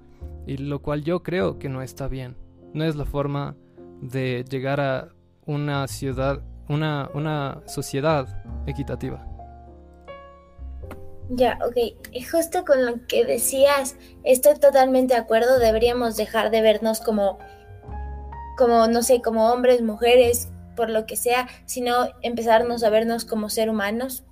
y 0.48 0.58
lo 0.58 0.82
cual 0.82 1.04
yo 1.04 1.22
creo 1.22 1.60
que 1.60 1.70
no 1.70 1.82
está 1.82 2.08
bien. 2.08 2.36
No 2.74 2.86
es 2.86 2.96
la 2.96 3.06
forma 3.06 3.56
de 4.02 4.46
llegar 4.50 4.80
a 4.80 5.10
una 5.46 5.88
ciudad, 5.88 6.42
una, 6.70 7.10
una 7.14 7.62
sociedad 7.68 8.44
equitativa. 8.66 9.28
Ya, 11.30 11.60
ok. 11.66 11.76
Justo 12.32 12.64
con 12.64 12.86
lo 12.86 13.06
que 13.08 13.26
decías, 13.26 13.98
estoy 14.24 14.56
totalmente 14.56 15.14
de 15.14 15.20
acuerdo. 15.20 15.60
Deberíamos 15.60 16.16
dejar 16.16 16.52
de 16.52 16.62
vernos 16.62 17.02
como, 17.02 17.38
como, 18.58 18.88
no 18.88 19.04
sé, 19.04 19.22
como 19.22 19.52
hombres, 19.52 19.82
mujeres, 19.82 20.50
por 20.78 20.90
lo 20.90 21.06
que 21.06 21.18
sea, 21.18 21.48
sino 21.66 22.08
empezarnos 22.22 22.84
a 22.84 22.90
vernos 22.90 23.26
como 23.26 23.50
ser 23.50 23.70
humanos, 23.70 24.24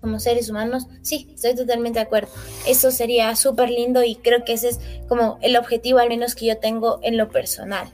como 0.00 0.20
seres 0.20 0.48
humanos, 0.48 0.86
sí, 1.02 1.28
estoy 1.34 1.54
totalmente 1.54 1.98
de 1.98 2.04
acuerdo. 2.04 2.28
Eso 2.66 2.90
sería 2.90 3.34
súper 3.36 3.70
lindo 3.70 4.02
y 4.04 4.16
creo 4.16 4.44
que 4.44 4.52
ese 4.52 4.68
es 4.70 4.80
como 5.08 5.38
el 5.42 5.56
objetivo 5.56 5.98
al 5.98 6.08
menos 6.08 6.34
que 6.34 6.46
yo 6.46 6.58
tengo 6.58 7.00
en 7.02 7.16
lo 7.16 7.28
personal. 7.30 7.92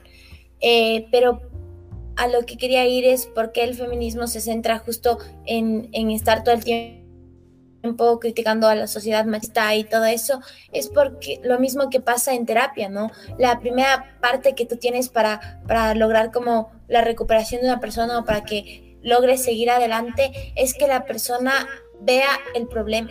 Eh, 0.61 1.07
pero 1.11 1.41
a 2.15 2.27
lo 2.27 2.45
que 2.45 2.57
quería 2.57 2.85
ir 2.87 3.05
es 3.05 3.25
por 3.25 3.51
qué 3.51 3.63
el 3.63 3.75
feminismo 3.75 4.27
se 4.27 4.41
centra 4.41 4.79
justo 4.79 5.17
en, 5.45 5.89
en 5.91 6.11
estar 6.11 6.43
todo 6.43 6.55
el 6.55 6.63
tiempo 6.63 7.05
criticando 8.19 8.67
a 8.67 8.75
la 8.75 8.87
sociedad 8.87 9.25
machista 9.25 9.75
y 9.75 9.83
todo 9.83 10.05
eso, 10.05 10.41
es 10.71 10.89
porque 10.89 11.39
lo 11.43 11.59
mismo 11.59 11.89
que 11.89 11.99
pasa 11.99 12.33
en 12.33 12.45
terapia, 12.45 12.89
¿no? 12.89 13.11
La 13.37 13.59
primera 13.59 14.17
parte 14.21 14.55
que 14.55 14.65
tú 14.65 14.77
tienes 14.77 15.09
para, 15.09 15.61
para 15.67 15.93
lograr 15.93 16.31
como 16.31 16.71
la 16.87 17.01
recuperación 17.01 17.61
de 17.61 17.67
una 17.67 17.79
persona 17.79 18.19
o 18.19 18.25
para 18.25 18.43
que 18.43 18.97
logres 19.03 19.43
seguir 19.43 19.69
adelante 19.69 20.53
es 20.55 20.73
que 20.73 20.87
la 20.87 21.05
persona 21.05 21.67
vea 22.05 22.29
el 22.53 22.67
problema, 22.67 23.09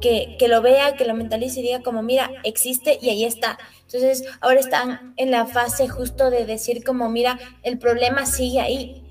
que, 0.00 0.36
que, 0.38 0.48
lo 0.48 0.62
vea, 0.62 0.94
que 0.96 1.04
lo 1.04 1.14
mentalice 1.14 1.60
y 1.60 1.62
diga 1.64 1.82
como, 1.82 2.02
mira, 2.02 2.30
existe 2.44 2.98
y 3.00 3.10
ahí 3.10 3.24
está. 3.24 3.58
Entonces, 3.82 4.24
ahora 4.40 4.60
están 4.60 5.14
en 5.16 5.30
la 5.30 5.46
fase 5.46 5.88
justo 5.88 6.30
de 6.30 6.46
decir 6.46 6.84
como, 6.84 7.08
mira, 7.08 7.38
el 7.62 7.78
problema 7.78 8.26
sigue 8.26 8.60
ahí, 8.60 9.04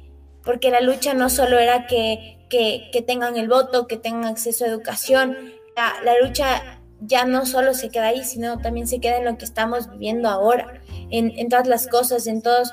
porque 0.43 0.71
la 0.71 0.81
lucha 0.81 1.13
no 1.13 1.29
solo 1.29 1.59
era 1.59 1.87
que, 1.87 2.45
que, 2.49 2.89
que 2.93 3.01
tengan 3.01 3.37
el 3.37 3.47
voto, 3.47 3.87
que 3.87 3.97
tengan 3.97 4.25
acceso 4.25 4.63
a 4.63 4.69
educación, 4.69 5.35
la, 5.75 5.93
la, 6.03 6.19
lucha 6.19 6.79
ya 7.01 7.25
no 7.25 7.45
solo 7.45 7.73
se 7.73 7.89
queda 7.89 8.07
ahí, 8.07 8.23
sino 8.23 8.59
también 8.59 8.87
se 8.87 8.99
queda 8.99 9.17
en 9.17 9.25
lo 9.25 9.37
que 9.37 9.45
estamos 9.45 9.89
viviendo 9.91 10.29
ahora, 10.29 10.81
en, 11.11 11.37
en 11.37 11.49
todas 11.49 11.67
las 11.67 11.87
cosas, 11.87 12.27
en 12.27 12.41
todos 12.41 12.71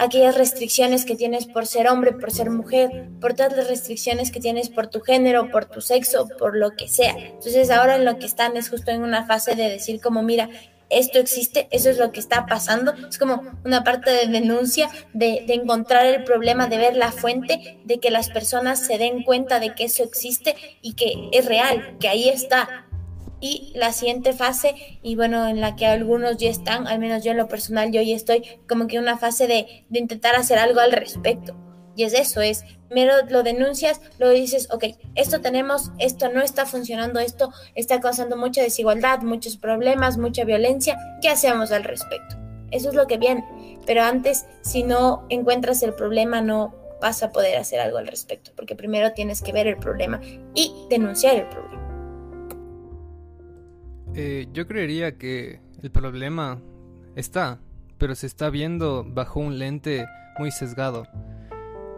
aquellas 0.00 0.34
restricciones 0.34 1.04
que 1.04 1.14
tienes 1.14 1.46
por 1.46 1.66
ser 1.66 1.88
hombre, 1.88 2.12
por 2.12 2.30
ser 2.30 2.50
mujer, 2.50 3.08
por 3.20 3.34
todas 3.34 3.54
las 3.56 3.68
restricciones 3.68 4.30
que 4.30 4.40
tienes 4.40 4.70
por 4.70 4.86
tu 4.86 5.00
género, 5.00 5.50
por 5.50 5.66
tu 5.66 5.80
sexo, 5.80 6.28
por 6.38 6.56
lo 6.56 6.70
que 6.72 6.88
sea. 6.88 7.12
Entonces 7.16 7.70
ahora 7.70 7.96
en 7.96 8.04
lo 8.04 8.18
que 8.18 8.26
están 8.26 8.56
es 8.56 8.70
justo 8.70 8.90
en 8.90 9.02
una 9.02 9.26
fase 9.26 9.54
de 9.54 9.68
decir 9.68 10.00
como, 10.00 10.22
mira, 10.22 10.48
esto 10.88 11.18
existe, 11.18 11.68
eso 11.70 11.88
es 11.90 11.98
lo 11.98 12.12
que 12.12 12.18
está 12.18 12.46
pasando. 12.46 12.92
Es 13.08 13.18
como 13.18 13.42
una 13.64 13.84
parte 13.84 14.10
de 14.10 14.26
denuncia, 14.26 14.90
de, 15.12 15.44
de, 15.46 15.54
encontrar 15.54 16.06
el 16.06 16.24
problema, 16.24 16.66
de 16.66 16.78
ver 16.78 16.96
la 16.96 17.12
fuente, 17.12 17.78
de 17.84 17.98
que 17.98 18.10
las 18.10 18.28
personas 18.28 18.84
se 18.84 18.98
den 18.98 19.22
cuenta 19.22 19.60
de 19.60 19.74
que 19.74 19.84
eso 19.84 20.02
existe 20.02 20.56
y 20.82 20.94
que 20.94 21.28
es 21.32 21.44
real, 21.44 21.96
que 22.00 22.08
ahí 22.08 22.28
está, 22.28 22.88
y 23.40 23.72
la 23.74 23.92
siguiente 23.92 24.32
fase, 24.32 24.74
y 25.02 25.16
bueno, 25.16 25.48
en 25.48 25.60
la 25.60 25.76
que 25.76 25.86
algunos 25.86 26.36
ya 26.36 26.50
están, 26.50 26.86
al 26.86 26.98
menos 26.98 27.24
yo 27.24 27.32
en 27.32 27.38
lo 27.38 27.48
personal, 27.48 27.90
yo 27.90 28.02
ya 28.02 28.14
estoy 28.14 28.42
como 28.68 28.86
que 28.86 28.96
en 28.96 29.02
una 29.02 29.18
fase 29.18 29.46
de, 29.46 29.84
de 29.88 29.98
intentar 29.98 30.36
hacer 30.36 30.58
algo 30.58 30.80
al 30.80 30.92
respecto. 30.92 31.56
Y 31.96 32.04
es 32.04 32.14
eso, 32.14 32.40
es, 32.40 32.64
primero 32.88 33.14
lo 33.28 33.42
denuncias, 33.42 34.00
luego 34.18 34.34
dices, 34.34 34.68
ok, 34.70 34.84
esto 35.16 35.40
tenemos, 35.40 35.90
esto 35.98 36.30
no 36.30 36.40
está 36.40 36.66
funcionando, 36.66 37.20
esto 37.20 37.52
está 37.74 38.00
causando 38.00 38.36
mucha 38.36 38.62
desigualdad, 38.62 39.20
muchos 39.20 39.56
problemas, 39.56 40.16
mucha 40.16 40.44
violencia, 40.44 40.98
¿qué 41.20 41.28
hacemos 41.28 41.72
al 41.72 41.84
respecto? 41.84 42.36
Eso 42.70 42.90
es 42.90 42.94
lo 42.94 43.06
que 43.06 43.18
viene. 43.18 43.44
Pero 43.86 44.02
antes, 44.02 44.46
si 44.62 44.82
no 44.82 45.26
encuentras 45.28 45.82
el 45.82 45.94
problema, 45.94 46.40
no 46.40 46.74
vas 47.00 47.22
a 47.22 47.32
poder 47.32 47.56
hacer 47.56 47.80
algo 47.80 47.98
al 47.98 48.06
respecto, 48.06 48.52
porque 48.54 48.76
primero 48.76 49.12
tienes 49.12 49.42
que 49.42 49.52
ver 49.52 49.66
el 49.66 49.76
problema 49.76 50.20
y 50.54 50.72
denunciar 50.88 51.36
el 51.36 51.48
problema. 51.48 51.79
Eh, 54.14 54.48
yo 54.52 54.66
creería 54.66 55.16
que 55.16 55.60
el 55.82 55.90
problema 55.90 56.60
está, 57.14 57.60
pero 57.98 58.14
se 58.14 58.26
está 58.26 58.50
viendo 58.50 59.04
bajo 59.06 59.40
un 59.40 59.58
lente 59.58 60.06
muy 60.38 60.50
sesgado. 60.50 61.06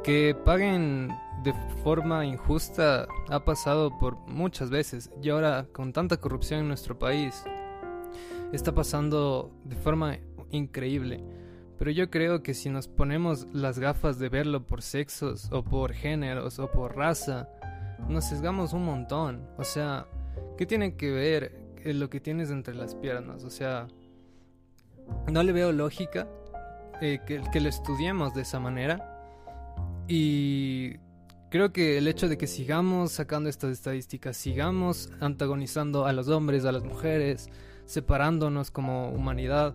Que 0.05 0.37
paguen 0.45 1.09
de 1.43 1.55
forma 1.83 2.27
injusta 2.27 3.07
ha 3.31 3.45
pasado 3.45 3.99
por 3.99 4.19
muchas 4.29 4.69
veces 4.71 5.11
y 5.23 5.31
ahora 5.31 5.67
con 5.73 5.93
tanta 5.93 6.17
corrupción 6.19 6.61
en 6.61 6.69
nuestro 6.69 6.99
país 6.99 7.45
está 8.53 8.75
pasando 8.75 9.51
de 9.65 9.77
forma 9.77 10.19
increíble. 10.51 11.25
Pero 11.79 11.91
yo 11.91 12.11
creo 12.11 12.43
que 12.43 12.55
si 12.55 12.69
nos 12.69 12.87
ponemos 12.87 13.49
las 13.53 13.79
gafas 13.79 14.19
de 14.19 14.29
verlo 14.29 14.67
por 14.67 14.83
sexos 14.83 15.49
o 15.51 15.65
por 15.65 15.93
géneros 15.93 16.59
o 16.59 16.71
por 16.71 16.97
raza, 16.97 17.49
nos 18.09 18.25
sesgamos 18.27 18.73
un 18.73 18.85
montón. 18.85 19.49
O 19.57 19.65
sea, 19.65 20.07
¿qué 20.57 20.67
tiene 20.67 20.97
que 20.97 21.11
ver 21.11 21.62
lo 21.85 22.11
que 22.11 22.21
tienes 22.21 22.51
entre 22.51 22.75
las 22.75 22.95
piernas. 22.95 23.45
O 23.45 23.51
sea, 23.51 23.89
no 25.31 25.43
le 25.43 25.53
veo 25.53 25.73
lógica 25.73 26.29
eh, 27.01 27.21
que, 27.27 27.61
lo 27.61 27.69
estudiemos 27.69 28.35
de 28.35 28.43
esa 28.43 28.61
manera. 28.61 29.09
Y 30.09 30.97
creo 31.51 31.73
que 31.73 31.99
el 31.99 32.07
hecho 32.07 32.29
de 32.29 32.39
que 32.39 32.47
sigamos 32.47 33.13
sacando 33.13 33.49
estas 33.49 33.73
estadísticas, 33.73 34.37
sigamos 34.37 35.11
antagonizando 35.21 36.07
a 36.07 36.13
los 36.13 36.29
hombres, 36.29 36.65
a 36.65 36.73
las 36.73 36.85
mujeres, 36.85 37.49
separándonos 37.87 38.71
como 38.71 39.11
humanidad, 39.11 39.75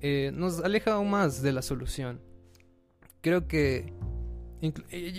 eh, 0.00 0.30
nos 0.34 0.60
aleja 0.60 0.94
aún 0.94 1.10
más 1.10 1.42
de 1.42 1.52
la 1.52 1.62
solución. 1.62 2.20
creo 3.20 3.48
que... 3.48 3.92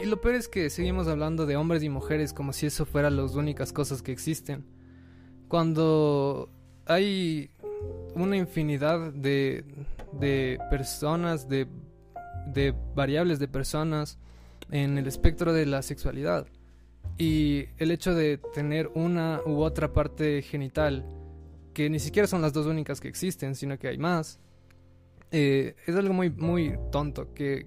Lo 0.03 0.19
peor 0.19 0.35
es 0.35 0.47
que 0.47 0.69
seguimos 0.69 1.07
hablando 1.07 1.45
de 1.45 1.55
hombres 1.55 1.83
y 1.83 1.89
mujeres 1.89 2.33
como 2.33 2.53
si 2.53 2.65
eso 2.65 2.85
fueran 2.85 3.15
las 3.15 3.35
únicas 3.35 3.71
cosas 3.71 4.01
que 4.01 4.11
existen. 4.11 4.65
Cuando 5.47 6.49
hay 6.85 7.49
una 8.15 8.37
infinidad 8.37 9.13
de, 9.13 9.63
de 10.13 10.59
personas, 10.69 11.47
de, 11.47 11.67
de 12.47 12.73
variables 12.95 13.39
de 13.39 13.47
personas 13.47 14.17
en 14.71 14.97
el 14.97 15.07
espectro 15.07 15.53
de 15.53 15.65
la 15.65 15.81
sexualidad. 15.81 16.47
Y 17.17 17.65
el 17.77 17.91
hecho 17.91 18.13
de 18.13 18.37
tener 18.53 18.89
una 18.93 19.41
u 19.45 19.61
otra 19.61 19.91
parte 19.93 20.41
genital, 20.41 21.05
que 21.73 21.89
ni 21.89 21.99
siquiera 21.99 22.27
son 22.27 22.41
las 22.41 22.53
dos 22.53 22.65
únicas 22.65 22.99
que 22.99 23.07
existen, 23.07 23.55
sino 23.55 23.77
que 23.79 23.87
hay 23.87 23.97
más, 23.97 24.39
eh, 25.31 25.75
es 25.85 25.95
algo 25.95 26.13
muy, 26.13 26.29
muy 26.29 26.77
tonto 26.91 27.33
que, 27.33 27.65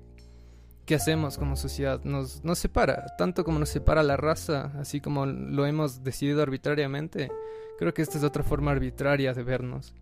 que 0.91 0.97
hacemos 0.97 1.39
como 1.39 1.55
sociedad. 1.55 2.03
Nos, 2.03 2.43
nos 2.43 2.59
separa, 2.59 3.15
tanto 3.17 3.45
como 3.45 3.61
nos 3.61 3.69
separa 3.69 4.03
la 4.03 4.17
raza, 4.17 4.73
así 4.77 5.01
como 5.01 5.25
lo 5.25 5.65
hemos 5.65 6.03
decidido 6.03 6.43
arbitrariamente. 6.43 7.31
Creo 7.79 7.95
que 7.95 8.03
esta 8.03 8.19
es 8.19 8.25
otra 8.25 8.43
forma 8.43 8.73
arbitraria 8.73 9.33
de 9.33 9.45
vernos. 9.45 9.95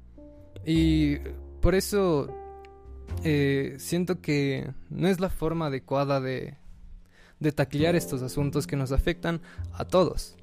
Y 0.64 1.18
por 1.60 1.74
eso 1.74 2.34
eh, 3.22 3.74
siento 3.76 4.22
que 4.22 4.72
no 4.88 5.08
es 5.08 5.20
la 5.20 5.28
forma 5.28 5.66
adecuada 5.66 6.22
de, 6.22 6.56
de 7.38 7.52
taclear 7.52 7.94
estos 7.94 8.22
asuntos 8.22 8.66
que 8.66 8.76
nos 8.76 8.90
afectan 8.90 9.42
a 9.74 9.84
todos. 9.84 10.38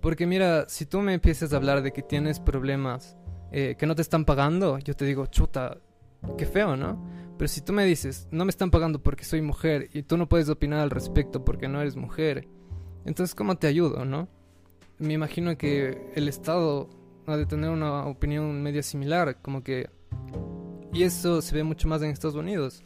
Porque 0.00 0.24
mira, 0.24 0.68
si 0.68 0.86
tú 0.86 1.00
me 1.00 1.14
empiezas 1.14 1.52
a 1.52 1.56
hablar 1.56 1.82
de 1.82 1.92
que 1.92 2.02
tienes 2.02 2.38
problemas 2.38 3.16
eh, 3.50 3.74
que 3.76 3.86
no 3.86 3.96
te 3.96 4.02
están 4.02 4.24
pagando, 4.24 4.78
yo 4.78 4.94
te 4.94 5.04
digo, 5.04 5.26
chuta, 5.26 5.78
qué 6.38 6.46
feo, 6.46 6.76
¿no? 6.76 7.04
Pero 7.40 7.48
si 7.48 7.62
tú 7.62 7.72
me 7.72 7.86
dices, 7.86 8.28
no 8.30 8.44
me 8.44 8.50
están 8.50 8.70
pagando 8.70 9.02
porque 9.02 9.24
soy 9.24 9.40
mujer 9.40 9.88
y 9.94 10.02
tú 10.02 10.18
no 10.18 10.28
puedes 10.28 10.50
opinar 10.50 10.80
al 10.80 10.90
respecto 10.90 11.42
porque 11.42 11.68
no 11.68 11.80
eres 11.80 11.96
mujer, 11.96 12.46
entonces 13.06 13.34
¿cómo 13.34 13.56
te 13.56 13.66
ayudo, 13.66 14.04
no? 14.04 14.28
Me 14.98 15.14
imagino 15.14 15.56
que 15.56 16.12
el 16.14 16.28
Estado 16.28 16.90
ha 17.26 17.38
de 17.38 17.46
tener 17.46 17.70
una 17.70 18.04
opinión 18.04 18.62
media 18.62 18.82
similar, 18.82 19.38
como 19.40 19.62
que... 19.62 19.88
Y 20.92 21.04
eso 21.04 21.40
se 21.40 21.54
ve 21.54 21.64
mucho 21.64 21.88
más 21.88 22.02
en 22.02 22.10
Estados 22.10 22.36
Unidos, 22.36 22.82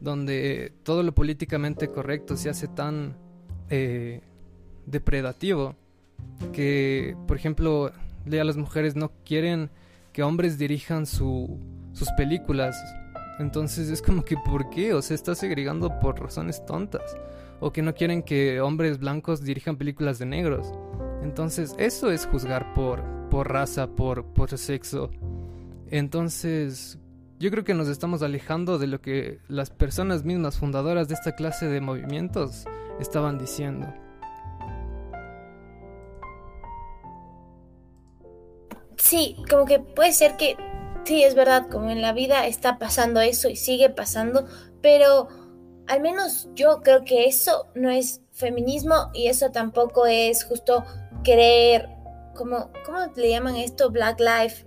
donde 0.00 0.72
todo 0.84 1.02
lo 1.02 1.12
políticamente 1.12 1.88
correcto 1.88 2.36
se 2.36 2.48
hace 2.48 2.68
tan 2.68 3.16
eh, 3.70 4.20
depredativo 4.86 5.74
que, 6.52 7.16
por 7.26 7.36
ejemplo, 7.36 7.86
a 7.90 8.44
las 8.44 8.56
mujeres 8.56 8.94
no 8.94 9.10
quieren 9.24 9.68
que 10.12 10.22
hombres 10.22 10.58
dirijan 10.58 11.06
su, 11.06 11.58
sus 11.92 12.08
películas. 12.16 12.76
Entonces 13.38 13.88
es 13.88 14.00
como 14.00 14.24
que, 14.24 14.36
¿por 14.36 14.70
qué? 14.70 14.94
O 14.94 15.02
sea, 15.02 15.14
está 15.14 15.34
segregando 15.34 15.98
por 16.00 16.20
razones 16.20 16.64
tontas. 16.64 17.16
O 17.60 17.72
que 17.72 17.82
no 17.82 17.94
quieren 17.94 18.22
que 18.22 18.60
hombres 18.60 18.98
blancos 18.98 19.42
dirijan 19.42 19.76
películas 19.76 20.18
de 20.18 20.26
negros. 20.26 20.72
Entonces, 21.22 21.74
eso 21.78 22.10
es 22.10 22.26
juzgar 22.26 22.74
por, 22.74 23.02
por 23.30 23.50
raza, 23.50 23.88
por, 23.88 24.24
por 24.26 24.56
sexo. 24.56 25.10
Entonces, 25.90 26.98
yo 27.38 27.50
creo 27.50 27.64
que 27.64 27.74
nos 27.74 27.88
estamos 27.88 28.22
alejando 28.22 28.78
de 28.78 28.86
lo 28.86 29.00
que 29.00 29.40
las 29.48 29.70
personas 29.70 30.24
mismas 30.24 30.58
fundadoras 30.58 31.08
de 31.08 31.14
esta 31.14 31.34
clase 31.34 31.66
de 31.66 31.80
movimientos 31.80 32.64
estaban 32.98 33.38
diciendo. 33.38 33.92
Sí, 38.96 39.36
como 39.50 39.66
que 39.66 39.78
puede 39.78 40.12
ser 40.12 40.36
que, 40.36 40.56
sí, 41.06 41.22
es 41.22 41.34
verdad, 41.34 41.68
como 41.70 41.90
en 41.90 42.02
la 42.02 42.12
vida 42.12 42.46
está 42.46 42.78
pasando 42.78 43.20
eso 43.20 43.48
y 43.48 43.56
sigue 43.56 43.90
pasando, 43.90 44.46
pero 44.82 45.28
al 45.86 46.00
menos 46.00 46.48
yo 46.54 46.80
creo 46.82 47.04
que 47.04 47.26
eso 47.26 47.68
no 47.74 47.90
es 47.90 48.20
feminismo 48.32 49.10
y 49.14 49.28
eso 49.28 49.50
tampoco 49.52 50.06
es 50.06 50.44
justo 50.44 50.84
querer, 51.22 51.88
como, 52.34 52.70
¿cómo 52.84 52.98
le 53.14 53.30
llaman 53.30 53.56
esto? 53.56 53.90
Black 53.90 54.20
Life. 54.20 54.66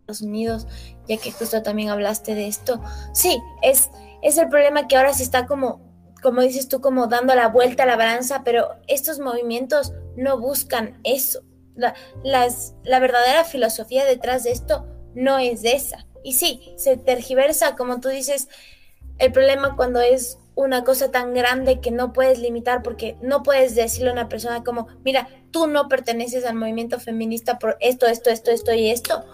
Estados 0.00 0.22
Unidos, 0.22 0.66
ya 1.06 1.16
que 1.18 1.30
justo 1.30 1.62
también 1.62 1.88
hablaste 1.88 2.34
de 2.34 2.48
esto. 2.48 2.82
Sí, 3.12 3.38
es, 3.62 3.90
es 4.22 4.38
el 4.38 4.48
problema 4.48 4.88
que 4.88 4.96
ahora 4.96 5.14
se 5.14 5.22
está 5.22 5.46
como, 5.46 5.80
como 6.20 6.42
dices 6.42 6.66
tú, 6.66 6.80
como 6.80 7.06
dando 7.06 7.36
la 7.36 7.46
vuelta 7.46 7.84
a 7.84 7.86
la 7.86 7.96
balanza, 7.96 8.42
pero 8.44 8.70
estos 8.88 9.20
movimientos 9.20 9.92
no 10.16 10.38
buscan 10.40 11.00
eso. 11.04 11.42
La, 11.74 11.94
las, 12.22 12.74
la 12.84 12.98
verdadera 12.98 13.44
filosofía 13.44 14.04
detrás 14.04 14.44
de 14.44 14.52
esto 14.52 14.86
no 15.14 15.38
es 15.38 15.64
esa. 15.64 16.06
Y 16.22 16.34
sí, 16.34 16.74
se 16.76 16.96
tergiversa, 16.96 17.76
como 17.76 18.00
tú 18.00 18.08
dices, 18.08 18.48
el 19.18 19.32
problema 19.32 19.76
cuando 19.76 20.00
es 20.00 20.38
una 20.54 20.84
cosa 20.84 21.10
tan 21.10 21.32
grande 21.32 21.80
que 21.80 21.90
no 21.90 22.12
puedes 22.12 22.38
limitar 22.38 22.82
porque 22.82 23.16
no 23.22 23.42
puedes 23.42 23.74
decirle 23.74 24.10
a 24.10 24.12
una 24.12 24.28
persona 24.28 24.62
como, 24.62 24.88
mira, 25.04 25.28
tú 25.50 25.66
no 25.66 25.88
perteneces 25.88 26.44
al 26.44 26.54
movimiento 26.54 27.00
feminista 27.00 27.58
por 27.58 27.76
esto, 27.80 28.06
esto, 28.06 28.30
esto, 28.30 28.50
esto 28.50 28.74
y 28.74 28.90
esto 28.90 29.24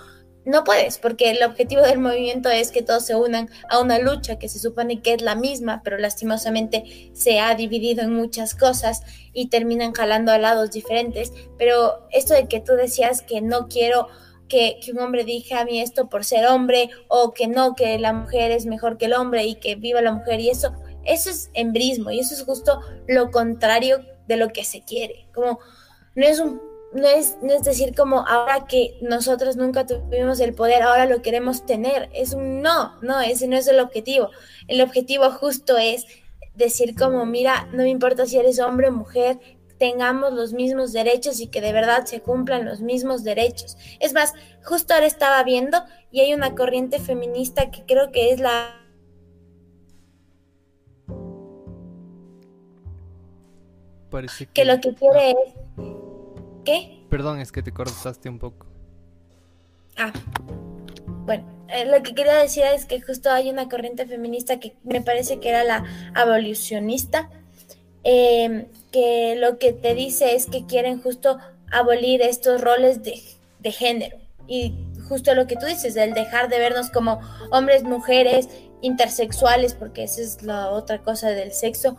no 0.47 0.63
puedes, 0.63 0.99
porque 0.99 1.33
el 1.33 1.43
objetivo 1.43 1.83
del 1.83 1.99
movimiento 1.99 2.49
es 2.49 2.71
que 2.71 2.81
todos 2.81 3.05
se 3.05 3.17
unan 3.17 3.51
a 3.69 3.81
una 3.81 3.99
lucha 3.99 4.39
que 4.39 4.49
se 4.49 4.61
supone 4.61 5.03
que 5.03 5.15
es 5.15 5.21
la 5.21 5.35
misma, 5.35 5.83
pero 5.83 5.99
lastimosamente 5.99 7.11
se 7.15 7.41
ha 7.41 7.57
dividido 7.57 8.05
en 8.05 8.15
muchas 8.15 8.55
cosas 8.55 9.03
y 9.33 9.49
terminan 9.49 9.93
jalando 9.93 10.31
a 10.31 10.39
lados 10.39 10.71
diferentes. 10.71 11.33
Pero 11.59 12.07
esto 12.13 12.33
de 12.33 12.47
que 12.47 12.61
tú 12.61 12.75
decías 12.75 13.23
que 13.23 13.41
no 13.41 13.67
quiero 13.67 14.07
que, 14.49 14.79
un 14.93 15.01
hombre 15.01 15.25
diga 15.25 15.63
a 15.63 15.65
mí 15.65 15.81
esto 15.81 16.09
por 16.09 16.25
ser 16.25 16.47
hombre, 16.47 16.91
o 17.09 17.35
que 17.35 17.49
no, 17.49 17.75
que 17.75 17.99
la 17.99 18.13
mujer 18.13 18.53
es 18.53 18.67
mejor 18.67 18.99
que 18.99 19.07
el 19.07 19.15
hombre 19.15 19.45
y 19.47 19.57
que 19.57 19.75
viva 19.75 20.01
la 20.01 20.13
mujer, 20.13 20.39
y 20.39 20.51
eso, 20.51 20.73
eso 21.05 21.29
es 21.29 21.51
embrismo, 21.55 22.13
y 22.13 22.21
eso 22.21 22.35
es 22.35 22.45
justo 22.45 22.81
lo 23.09 23.33
contrario 23.33 23.99
de 24.29 24.37
lo 24.37 24.51
que 24.51 24.63
se 24.63 24.85
quiere. 24.85 25.27
Como 25.35 25.59
no 26.15 26.25
es 26.25 26.39
un 26.39 26.61
no 26.97 27.09
es, 27.09 27.37
no 27.43 27.53
es 27.53 27.63
decir 27.63 27.95
como 27.95 28.27
ahora 28.27 28.67
que 28.67 28.99
nosotros 29.01 29.57
nunca 29.57 29.87
tuvimos 29.87 30.41
el 30.41 30.55
poder, 30.55 30.83
ahora 30.83 31.07
lo 31.07 31.23
queremos 31.23 31.67
tener. 31.67 32.09
Es 32.13 32.33
un 32.33 32.63
no, 32.63 32.97
no, 33.03 33.21
ese 33.21 33.47
no 33.49 33.57
es 33.57 33.69
el 33.69 33.81
objetivo. 33.81 34.31
El 34.67 34.81
objetivo 34.81 35.31
justo 35.31 35.77
es 35.77 36.07
decir 36.55 36.97
como, 36.97 37.27
mira, 37.27 37.69
no 37.73 37.83
me 37.83 37.91
importa 37.91 38.27
si 38.27 38.39
eres 38.39 38.59
hombre 38.59 38.89
o 38.89 38.93
mujer, 38.93 39.39
tengamos 39.79 40.33
los 40.33 40.55
mismos 40.55 40.93
derechos 40.93 41.41
y 41.41 41.49
que 41.49 41.61
de 41.61 41.73
verdad 41.73 42.07
se 42.07 42.21
cumplan 42.21 42.65
los 42.65 42.81
mismos 42.81 43.25
derechos. 43.25 43.77
Es 44.01 44.13
más, 44.15 44.33
justo 44.65 44.95
ahora 44.95 45.07
estaba 45.07 45.43
viendo 45.45 45.79
y 46.11 46.21
hay 46.21 46.33
una 46.33 46.55
corriente 46.55 46.99
feminista 46.99 47.71
que 47.71 47.85
creo 47.85 48.11
que 48.11 48.31
es 48.31 48.41
la... 48.41 48.83
Parece 54.11 54.47
que 54.47 54.65
lo 54.65 54.81
que 54.81 54.95
quiere 54.95 55.33
es 55.33 55.37
¿Qué? 56.67 57.07
Perdón, 57.09 57.41
es 57.41 57.53
que 57.53 57.63
te 57.63 57.73
cortaste 57.73 58.29
un 58.29 58.41
poco. 58.41 58.67
Ah, 59.97 60.13
bueno, 61.25 61.45
eh, 61.69 61.87
lo 61.87 62.03
que 62.03 62.15
quería 62.15 62.35
decir 62.35 62.65
es 62.65 62.85
que 62.87 63.01
justo 63.01 63.31
hay 63.31 63.49
una 63.49 63.69
corriente 63.69 64.05
feminista 64.05 64.59
que 64.59 64.75
me 64.83 65.01
parece 65.01 65.39
que 65.39 65.49
era 65.49 65.63
la 65.63 65.85
abolicionista, 66.15 67.31
em, 68.03 68.67
que 68.91 69.37
lo 69.37 69.59
que 69.59 69.73
te 69.73 69.95
dice 69.95 70.35
es 70.35 70.47
que 70.47 70.67
quieren 70.67 71.01
justo 71.01 71.39
abolir 71.71 72.21
estos 72.21 72.61
roles 72.61 73.03
de, 73.05 73.23
de 73.61 73.73
género. 73.73 74.19
Y 74.49 74.75
justo 75.09 75.35
lo 75.35 75.47
que 75.47 75.57
tú 75.57 75.67
dices, 75.67 75.95
el 75.97 76.15
dejar 76.15 76.49
de 76.49 76.59
vernos 76.59 76.91
como 76.91 77.21
hombres, 77.53 77.85
mujeres, 77.85 78.49
intersexuales, 78.83 79.75
porque 79.75 80.03
esa 80.03 80.21
es 80.21 80.43
la 80.43 80.71
otra 80.71 80.99
cosa 80.99 81.29
del 81.29 81.53
sexo, 81.53 81.97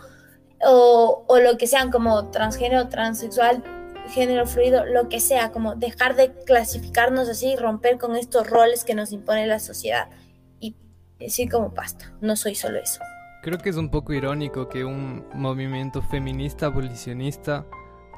o, 0.61 1.23
o 1.25 1.39
lo 1.39 1.57
que 1.57 1.67
sean 1.67 1.89
como 1.89 2.31
transgénero, 2.31 2.89
transexual, 2.89 3.63
género 4.09 4.45
fluido, 4.45 4.85
lo 4.85 5.09
que 5.09 5.19
sea, 5.19 5.51
como 5.51 5.75
dejar 5.75 6.15
de 6.15 6.31
clasificarnos 6.45 7.29
así 7.29 7.53
y 7.53 7.55
romper 7.55 7.97
con 7.97 8.15
estos 8.15 8.49
roles 8.49 8.83
que 8.83 8.95
nos 8.95 9.11
impone 9.11 9.47
la 9.47 9.59
sociedad 9.59 10.09
y 10.59 10.75
decir 11.19 11.49
como 11.49 11.69
basta, 11.69 12.13
no 12.21 12.35
soy 12.35 12.55
solo 12.55 12.79
eso. 12.79 13.01
Creo 13.43 13.57
que 13.59 13.69
es 13.69 13.77
un 13.77 13.89
poco 13.89 14.13
irónico 14.13 14.67
que 14.67 14.83
un 14.83 15.25
movimiento 15.33 16.01
feminista 16.01 16.67
abolicionista 16.67 17.65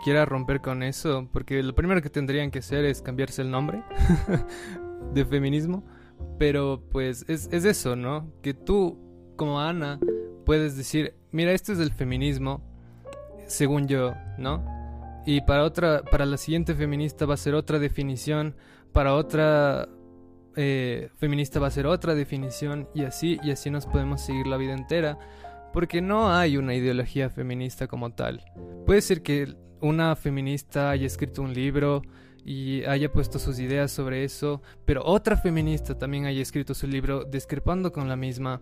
quiera 0.03 0.25
romper 0.25 0.61
con 0.61 0.81
eso, 0.81 1.27
porque 1.31 1.61
lo 1.61 1.75
primero 1.75 2.01
que 2.01 2.09
tendrían 2.09 2.51
que 2.51 2.59
hacer 2.59 2.85
es 2.85 3.01
cambiarse 3.01 3.41
el 3.41 3.51
nombre 3.51 3.83
de 5.13 5.25
feminismo, 5.25 5.83
pero 6.37 6.81
pues 6.89 7.25
es, 7.27 7.49
es 7.51 7.65
eso, 7.65 7.95
¿no? 7.95 8.31
Que 8.41 8.53
tú, 8.53 8.97
como 9.35 9.59
Ana, 9.59 9.99
puedes 10.45 10.77
decir, 10.77 11.15
mira, 11.31 11.51
esto 11.51 11.73
es 11.73 11.79
el 11.79 11.91
feminismo, 11.91 12.61
según 13.45 13.87
yo, 13.87 14.15
¿no? 14.37 14.78
Y 15.25 15.41
para 15.41 15.63
otra, 15.63 16.01
para 16.01 16.25
la 16.25 16.37
siguiente 16.37 16.73
feminista 16.73 17.25
va 17.25 17.33
a 17.35 17.37
ser 17.37 17.53
otra 17.53 17.79
definición, 17.79 18.55
para 18.91 19.13
otra 19.13 19.87
eh, 20.55 21.09
feminista 21.17 21.59
va 21.59 21.67
a 21.67 21.71
ser 21.71 21.85
otra 21.85 22.15
definición 22.15 22.89
y 22.93 23.03
así 23.03 23.39
y 23.43 23.51
así 23.51 23.69
nos 23.69 23.85
podemos 23.85 24.21
seguir 24.21 24.47
la 24.47 24.57
vida 24.57 24.73
entera, 24.73 25.17
porque 25.73 26.01
no 26.01 26.33
hay 26.33 26.57
una 26.57 26.73
ideología 26.73 27.29
feminista 27.29 27.87
como 27.87 28.11
tal. 28.11 28.43
Puede 28.85 29.01
ser 29.01 29.21
que 29.21 29.55
una 29.81 30.15
feminista 30.15 30.89
haya 30.89 31.05
escrito 31.05 31.41
un 31.41 31.53
libro 31.53 32.01
y 32.43 32.83
haya 32.85 33.11
puesto 33.11 33.37
sus 33.37 33.59
ideas 33.59 33.91
sobre 33.91 34.23
eso, 34.23 34.61
pero 34.85 35.03
otra 35.05 35.37
feminista 35.37 35.97
también 35.97 36.25
haya 36.25 36.41
escrito 36.41 36.73
su 36.73 36.87
libro 36.87 37.23
discrepando 37.23 37.91
con 37.91 38.09
la 38.09 38.15
misma. 38.15 38.61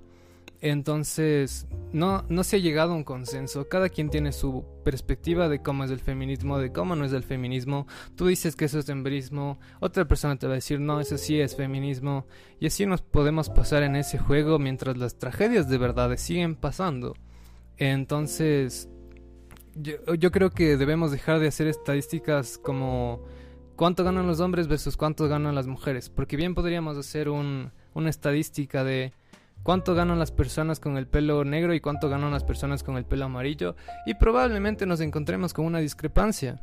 Entonces, 0.62 1.68
no, 1.94 2.24
no 2.30 2.44
se 2.44 2.56
ha 2.56 2.60
llegado 2.60 2.94
a 2.94 2.96
un 2.96 3.04
consenso. 3.04 3.70
Cada 3.70 3.90
quien 3.90 4.10
tiene 4.10 4.32
su 4.32 4.66
perspectiva 4.84 5.50
de 5.50 5.62
cómo 5.62 5.84
es 5.84 5.92
el 5.92 6.00
feminismo, 6.00 6.58
de 6.58 6.72
cómo 6.72 6.96
no 6.96 7.06
es 7.06 7.14
el 7.14 7.24
feminismo. 7.24 7.86
Tú 8.16 8.28
dices 8.28 8.56
que 8.56 8.66
eso 8.66 8.80
es 8.80 8.90
embrismo, 8.90 9.60
otra 9.80 10.06
persona 10.06 10.38
te 10.38 10.48
va 10.48 10.54
a 10.54 10.56
decir, 10.56 10.80
no, 10.80 11.00
eso 11.00 11.18
sí 11.18 11.40
es 11.40 11.56
feminismo. 11.56 12.26
Y 12.60 12.68
así 12.68 12.86
nos 12.86 13.02
podemos 13.02 13.50
pasar 13.50 13.84
en 13.84 13.96
ese 13.96 14.18
juego 14.18 14.58
mientras 14.58 14.98
las 14.98 15.20
tragedias 15.20 15.70
de 15.70 15.78
verdad 15.78 16.16
siguen 16.18 16.56
pasando. 16.56 17.16
Entonces, 17.78 18.90
yo, 19.76 20.16
yo 20.16 20.32
creo 20.32 20.50
que 20.50 20.76
debemos 20.76 21.12
dejar 21.12 21.40
de 21.40 21.48
hacer 21.48 21.68
estadísticas 21.68 22.58
como 22.58 23.24
cuánto 23.76 24.04
ganan 24.04 24.26
los 24.26 24.40
hombres 24.40 24.68
versus 24.68 24.98
cuánto 24.98 25.28
ganan 25.28 25.54
las 25.54 25.68
mujeres. 25.68 26.10
Porque 26.10 26.36
bien 26.36 26.56
podríamos 26.56 26.98
hacer 26.98 27.30
un, 27.30 27.72
una 27.94 28.10
estadística 28.10 28.84
de 28.84 29.14
cuánto 29.68 29.96
ganan 29.96 30.18
las 30.18 30.32
personas 30.32 30.80
con 30.80 30.96
el 30.96 31.08
pelo 31.08 31.44
negro 31.44 31.74
y 31.74 31.82
cuánto 31.82 32.08
ganan 32.08 32.32
las 32.32 32.46
personas 32.46 32.84
con 32.84 32.96
el 32.96 33.04
pelo 33.04 33.26
amarillo 33.26 33.76
y 34.06 34.14
probablemente 34.14 34.86
nos 34.86 35.02
encontremos 35.02 35.54
con 35.54 35.66
una 35.66 35.80
discrepancia. 35.80 36.62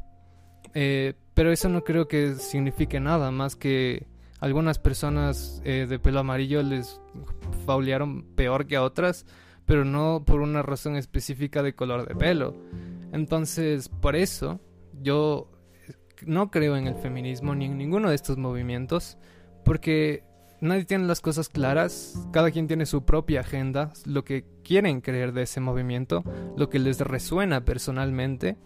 Eh, 0.72 1.12
pero 1.34 1.52
eso 1.52 1.68
no 1.68 1.84
creo 1.84 2.08
que 2.08 2.32
signifique 2.36 3.00
nada 3.00 3.30
más 3.30 3.56
que 3.56 4.06
algunas 4.40 4.78
personas 4.78 5.60
eh, 5.66 5.84
de 5.86 5.98
pelo 5.98 6.20
amarillo 6.20 6.62
les 6.62 6.98
faulearon 7.66 8.24
peor 8.36 8.66
que 8.66 8.76
a 8.76 8.82
otras, 8.82 9.26
pero 9.66 9.84
no 9.84 10.24
por 10.24 10.40
una 10.40 10.62
razón 10.62 10.96
específica 10.96 11.62
de 11.62 11.74
color 11.74 12.08
de 12.08 12.14
pelo. 12.14 12.56
Entonces, 13.12 13.90
por 13.90 14.16
eso 14.16 14.60
yo 15.02 15.50
no 16.24 16.50
creo 16.50 16.74
en 16.78 16.86
el 16.86 16.94
feminismo 16.94 17.54
ni 17.54 17.66
en 17.66 17.76
ninguno 17.76 18.08
de 18.08 18.14
estos 18.14 18.38
movimientos, 18.38 19.18
porque 19.62 20.24
nadie 20.60 20.84
tiene 20.84 21.04
las 21.04 21.20
cosas 21.20 21.48
claras, 21.48 22.18
cada 22.32 22.50
quien 22.50 22.66
tiene 22.66 22.86
su 22.86 23.04
propia 23.04 23.40
agenda, 23.40 23.92
lo 24.04 24.24
que 24.24 24.44
quieren 24.62 25.00
creer 25.00 25.32
de 25.32 25.42
ese 25.42 25.60
movimiento, 25.60 26.24
lo 26.56 26.68
que 26.68 26.78
les 26.78 27.00
resuena 27.00 27.64
personalmente. 27.64 28.56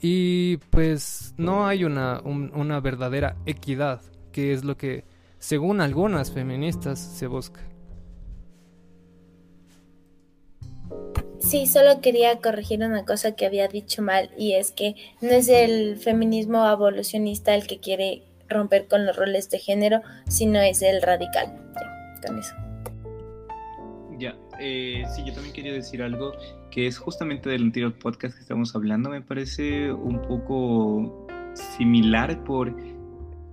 Y 0.00 0.58
pues 0.70 1.34
no 1.36 1.66
hay 1.66 1.84
una, 1.84 2.20
una 2.20 2.80
verdadera 2.80 3.36
equidad, 3.46 4.00
que 4.30 4.52
es 4.52 4.64
lo 4.64 4.76
que, 4.76 5.04
según 5.38 5.80
algunas 5.80 6.30
feministas, 6.32 6.98
se 6.98 7.26
busca. 7.26 7.60
Sí, 11.42 11.66
solo 11.66 12.00
quería 12.00 12.38
corregir 12.38 12.84
una 12.84 13.04
cosa 13.04 13.32
que 13.32 13.44
había 13.44 13.66
dicho 13.66 14.00
mal 14.00 14.30
y 14.38 14.52
es 14.52 14.70
que 14.70 14.94
no 15.20 15.30
es 15.30 15.48
el 15.48 15.96
feminismo 15.96 16.58
abolicionista 16.58 17.54
el 17.54 17.66
que 17.66 17.80
quiere 17.80 18.22
romper 18.52 18.86
con 18.88 19.06
los 19.06 19.16
roles 19.16 19.50
de 19.50 19.58
género, 19.58 20.00
sino 20.28 20.60
es 20.60 20.82
el 20.82 21.02
radical. 21.02 21.52
Ya, 21.74 22.28
con 22.28 22.38
eso. 22.38 22.54
Ya, 24.18 24.36
eh, 24.60 25.02
sí, 25.14 25.24
yo 25.24 25.32
también 25.32 25.52
quería 25.52 25.72
decir 25.72 26.02
algo 26.02 26.32
que 26.70 26.86
es 26.86 26.98
justamente 26.98 27.50
del 27.50 27.62
anterior 27.62 27.92
podcast 27.98 28.34
que 28.34 28.42
estamos 28.42 28.74
hablando. 28.76 29.10
Me 29.10 29.20
parece 29.20 29.92
un 29.92 30.22
poco 30.22 31.26
similar 31.76 32.42
por, 32.44 32.74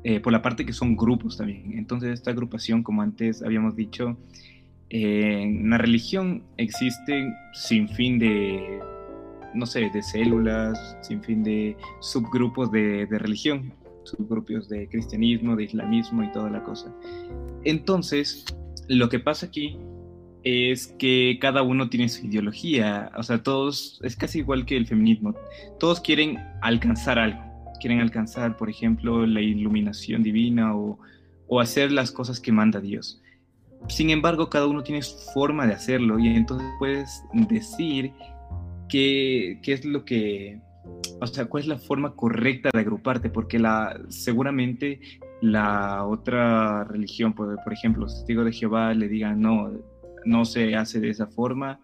eh, 0.03 0.19
por 0.19 0.31
la 0.31 0.41
parte 0.41 0.65
que 0.65 0.73
son 0.73 0.95
grupos 0.95 1.37
también. 1.37 1.77
Entonces, 1.77 2.11
esta 2.11 2.31
agrupación, 2.31 2.83
como 2.83 3.01
antes 3.01 3.41
habíamos 3.41 3.75
dicho, 3.75 4.17
eh, 4.89 5.41
en 5.43 5.69
la 5.69 5.77
religión 5.77 6.43
existe 6.57 7.31
sin 7.53 7.89
fin 7.89 8.19
de, 8.19 8.79
no 9.53 9.65
sé, 9.65 9.89
de 9.93 10.01
células, 10.01 10.97
sin 11.01 11.21
fin 11.21 11.43
de 11.43 11.75
subgrupos 11.99 12.71
de, 12.71 13.05
de 13.05 13.19
religión 13.19 13.73
subgrupos 14.09 14.69
de 14.69 14.87
cristianismo, 14.89 15.55
de 15.55 15.63
islamismo 15.65 16.23
y 16.23 16.31
toda 16.31 16.49
la 16.49 16.63
cosa. 16.63 16.93
Entonces, 17.63 18.45
lo 18.87 19.09
que 19.09 19.19
pasa 19.19 19.47
aquí 19.47 19.77
es 20.43 20.87
que 20.97 21.37
cada 21.41 21.61
uno 21.61 21.89
tiene 21.89 22.09
su 22.09 22.25
ideología, 22.25 23.11
o 23.17 23.23
sea, 23.23 23.43
todos, 23.43 23.99
es 24.03 24.15
casi 24.15 24.39
igual 24.39 24.65
que 24.65 24.77
el 24.77 24.87
feminismo, 24.87 25.35
todos 25.79 25.99
quieren 25.99 26.37
alcanzar 26.61 27.19
algo, 27.19 27.41
quieren 27.79 27.99
alcanzar, 27.99 28.57
por 28.57 28.69
ejemplo, 28.69 29.25
la 29.25 29.41
iluminación 29.41 30.23
divina 30.23 30.75
o, 30.75 30.99
o 31.47 31.59
hacer 31.59 31.91
las 31.91 32.11
cosas 32.11 32.39
que 32.39 32.51
manda 32.51 32.79
Dios. 32.79 33.21
Sin 33.87 34.09
embargo, 34.09 34.49
cada 34.49 34.67
uno 34.67 34.83
tiene 34.83 35.01
su 35.01 35.17
forma 35.33 35.65
de 35.65 35.73
hacerlo 35.73 36.19
y 36.19 36.27
entonces 36.27 36.67
puedes 36.79 37.23
decir 37.49 38.11
qué, 38.89 39.59
qué 39.63 39.73
es 39.73 39.85
lo 39.85 40.03
que 40.03 40.59
o 41.21 41.27
sea, 41.27 41.45
cuál 41.45 41.63
es 41.63 41.67
la 41.67 41.77
forma 41.77 42.15
correcta 42.15 42.69
de 42.73 42.79
agruparte, 42.79 43.29
porque 43.29 43.59
la, 43.59 43.99
seguramente 44.09 44.99
la 45.41 46.05
otra 46.05 46.83
religión, 46.83 47.33
por, 47.33 47.57
ejemplo, 47.71 48.03
los 48.03 48.15
testigos 48.15 48.45
de 48.45 48.53
Jehová 48.53 48.93
le 48.93 49.07
digan, 49.07 49.41
no, 49.41 49.71
no 50.25 50.45
se 50.45 50.75
hace 50.75 50.99
de 50.99 51.09
esa 51.09 51.27
forma, 51.27 51.81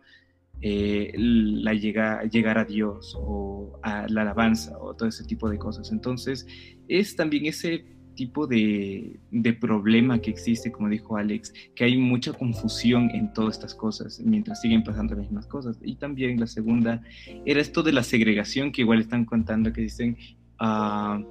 eh, 0.61 1.11
la 1.17 1.73
llega, 1.73 2.23
llegar 2.23 2.57
a 2.57 2.65
Dios 2.65 3.15
o 3.19 3.79
a 3.83 4.07
la 4.07 4.21
alabanza 4.21 4.77
o 4.79 4.93
todo 4.93 5.09
ese 5.09 5.25
tipo 5.25 5.49
de 5.49 5.57
cosas. 5.57 5.91
Entonces, 5.91 6.47
es 6.87 7.15
también 7.15 7.45
ese 7.45 7.94
tipo 8.15 8.47
de, 8.47 9.19
de, 9.31 9.53
problema 9.53 10.19
que 10.19 10.31
existe, 10.31 10.71
como 10.71 10.89
dijo 10.89 11.17
Alex, 11.17 11.53
que 11.75 11.83
hay 11.83 11.97
mucha 11.97 12.33
confusión 12.33 13.11
en 13.11 13.33
todas 13.33 13.55
estas 13.55 13.75
cosas 13.75 14.19
mientras 14.23 14.61
siguen 14.61 14.83
pasando 14.83 15.15
las 15.15 15.25
mismas 15.25 15.45
cosas. 15.45 15.77
Y 15.83 15.95
también 15.95 16.39
la 16.39 16.47
segunda 16.47 17.01
era 17.45 17.61
esto 17.61 17.83
de 17.83 17.91
la 17.91 18.03
segregación 18.03 18.71
que 18.71 18.81
igual 18.81 18.99
están 19.01 19.25
contando, 19.25 19.71
que 19.71 19.81
dicen, 19.81 20.17
uh, 20.59 21.23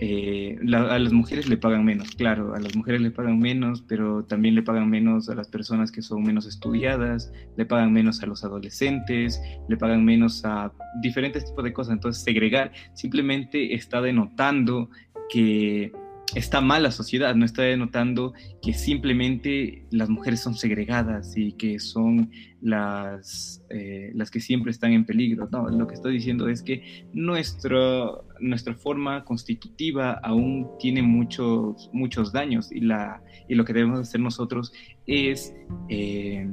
eh, 0.00 0.56
a 0.72 0.98
las 0.98 1.12
mujeres 1.12 1.48
le 1.48 1.56
pagan 1.56 1.84
menos, 1.84 2.10
claro, 2.12 2.54
a 2.54 2.60
las 2.60 2.74
mujeres 2.74 3.00
le 3.00 3.10
pagan 3.10 3.38
menos, 3.38 3.84
pero 3.86 4.24
también 4.24 4.54
le 4.54 4.62
pagan 4.62 4.88
menos 4.88 5.28
a 5.28 5.34
las 5.34 5.48
personas 5.48 5.92
que 5.92 6.02
son 6.02 6.22
menos 6.22 6.46
estudiadas, 6.46 7.32
le 7.56 7.66
pagan 7.66 7.92
menos 7.92 8.22
a 8.22 8.26
los 8.26 8.42
adolescentes, 8.42 9.40
le 9.68 9.76
pagan 9.76 10.04
menos 10.04 10.44
a 10.44 10.72
diferentes 11.02 11.44
tipos 11.44 11.64
de 11.64 11.72
cosas. 11.72 11.92
Entonces, 11.92 12.22
segregar 12.22 12.72
simplemente 12.94 13.74
está 13.74 14.00
denotando 14.00 14.90
que 15.28 15.92
está 16.34 16.60
mal 16.60 16.82
la 16.82 16.90
sociedad, 16.90 17.34
no 17.34 17.44
está 17.44 17.62
denotando 17.62 18.32
que 18.62 18.72
simplemente 18.72 19.86
las 19.90 20.08
mujeres 20.08 20.40
son 20.40 20.54
segregadas 20.54 21.36
y 21.36 21.52
que 21.52 21.78
son 21.78 22.30
las, 22.60 23.64
eh, 23.70 24.12
las 24.14 24.30
que 24.30 24.40
siempre 24.40 24.70
están 24.70 24.92
en 24.92 25.04
peligro. 25.04 25.48
No, 25.50 25.68
lo 25.68 25.86
que 25.86 25.94
estoy 25.94 26.14
diciendo 26.14 26.48
es 26.48 26.62
que 26.62 27.08
nuestro, 27.12 28.26
nuestra 28.40 28.74
forma 28.74 29.24
constitutiva 29.24 30.20
aún 30.22 30.68
tiene 30.78 31.02
muchos, 31.02 31.90
muchos 31.92 32.32
daños 32.32 32.70
y, 32.70 32.80
la, 32.80 33.22
y 33.48 33.54
lo 33.54 33.64
que 33.64 33.72
debemos 33.72 34.00
hacer 34.00 34.20
nosotros 34.20 34.72
es, 35.06 35.54
eh, 35.88 36.48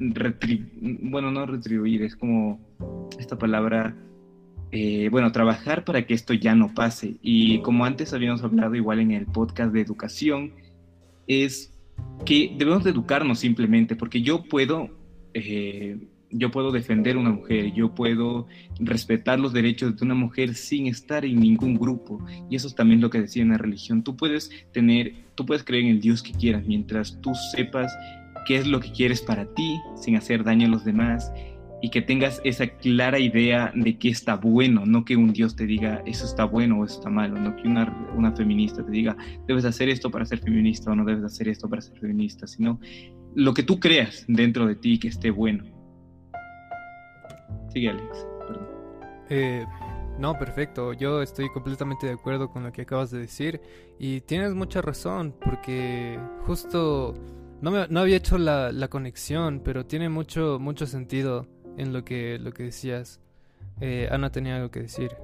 bueno, 0.00 1.30
no 1.30 1.46
retribuir, 1.46 2.02
es 2.02 2.16
como 2.16 2.60
esta 3.18 3.38
palabra 3.38 3.96
eh, 4.72 5.08
bueno, 5.10 5.32
trabajar 5.32 5.84
para 5.84 6.06
que 6.06 6.14
esto 6.14 6.32
ya 6.32 6.54
no 6.54 6.72
pase. 6.74 7.16
Y 7.22 7.60
como 7.62 7.84
antes 7.84 8.12
habíamos 8.12 8.42
hablado 8.42 8.74
igual 8.74 9.00
en 9.00 9.10
el 9.10 9.26
podcast 9.26 9.72
de 9.72 9.80
educación, 9.80 10.52
es 11.26 11.72
que 12.24 12.54
debemos 12.56 12.84
de 12.84 12.90
educarnos 12.90 13.40
simplemente, 13.40 13.96
porque 13.96 14.22
yo 14.22 14.44
puedo, 14.44 14.90
eh, 15.34 15.98
yo 16.30 16.52
puedo 16.52 16.70
defender 16.70 17.16
a 17.16 17.20
una 17.20 17.30
mujer, 17.30 17.72
yo 17.72 17.94
puedo 17.94 18.46
respetar 18.78 19.40
los 19.40 19.52
derechos 19.52 19.96
de 19.96 20.04
una 20.04 20.14
mujer 20.14 20.54
sin 20.54 20.86
estar 20.86 21.24
en 21.24 21.40
ningún 21.40 21.74
grupo. 21.74 22.24
Y 22.48 22.54
eso 22.54 22.68
es 22.68 22.74
también 22.76 23.00
lo 23.00 23.10
que 23.10 23.20
decía 23.20 23.42
en 23.42 23.50
la 23.50 23.58
religión. 23.58 24.04
Tú 24.04 24.16
puedes 24.16 24.50
tener, 24.72 25.14
tú 25.34 25.46
puedes 25.46 25.64
creer 25.64 25.84
en 25.84 25.90
el 25.90 26.00
Dios 26.00 26.22
que 26.22 26.32
quieras, 26.32 26.64
mientras 26.64 27.20
tú 27.20 27.32
sepas 27.56 27.92
qué 28.46 28.56
es 28.56 28.68
lo 28.68 28.78
que 28.78 28.92
quieres 28.92 29.20
para 29.20 29.46
ti, 29.54 29.80
sin 29.96 30.14
hacer 30.14 30.44
daño 30.44 30.68
a 30.68 30.70
los 30.70 30.84
demás 30.84 31.32
y 31.82 31.90
que 31.90 32.02
tengas 32.02 32.40
esa 32.44 32.66
clara 32.66 33.18
idea 33.18 33.72
de 33.74 33.98
qué 33.98 34.10
está 34.10 34.36
bueno, 34.36 34.84
no 34.84 35.04
que 35.04 35.16
un 35.16 35.32
Dios 35.32 35.56
te 35.56 35.66
diga 35.66 36.02
eso 36.06 36.26
está 36.26 36.44
bueno 36.44 36.80
o 36.80 36.84
eso 36.84 36.98
está 36.98 37.10
malo, 37.10 37.38
no 37.38 37.56
que 37.56 37.66
una, 37.66 37.90
una 38.14 38.32
feminista 38.32 38.84
te 38.84 38.90
diga 38.90 39.16
debes 39.46 39.64
hacer 39.64 39.88
esto 39.88 40.10
para 40.10 40.26
ser 40.26 40.40
feminista 40.40 40.90
o 40.90 40.94
no 40.94 41.04
debes 41.04 41.24
hacer 41.24 41.48
esto 41.48 41.68
para 41.68 41.80
ser 41.80 41.98
feminista, 41.98 42.46
sino 42.46 42.78
lo 43.34 43.54
que 43.54 43.62
tú 43.62 43.80
creas 43.80 44.24
dentro 44.28 44.66
de 44.66 44.74
ti 44.76 44.98
que 44.98 45.08
esté 45.08 45.30
bueno. 45.30 45.64
Sigue 47.72 47.90
Alex, 47.90 48.26
perdón. 48.46 48.68
Eh, 49.28 49.64
no, 50.18 50.36
perfecto. 50.36 50.92
Yo 50.92 51.22
estoy 51.22 51.48
completamente 51.50 52.06
de 52.06 52.12
acuerdo 52.12 52.50
con 52.50 52.64
lo 52.64 52.72
que 52.72 52.82
acabas 52.82 53.10
de 53.10 53.20
decir 53.20 53.60
y 53.98 54.20
tienes 54.22 54.54
mucha 54.54 54.82
razón 54.82 55.34
porque 55.40 56.18
justo 56.44 57.14
no, 57.62 57.70
me, 57.70 57.86
no 57.88 58.00
había 58.00 58.16
hecho 58.16 58.36
la, 58.36 58.72
la 58.72 58.88
conexión, 58.88 59.62
pero 59.64 59.86
tiene 59.86 60.08
mucho, 60.08 60.58
mucho 60.60 60.86
sentido 60.86 61.46
en 61.76 61.92
lo 61.92 62.04
que, 62.04 62.38
lo 62.38 62.52
que 62.52 62.64
decías. 62.64 63.20
Eh, 63.80 64.08
Ana 64.10 64.30
tenía 64.30 64.56
algo 64.56 64.70
que 64.70 64.80
decir. 64.80 65.16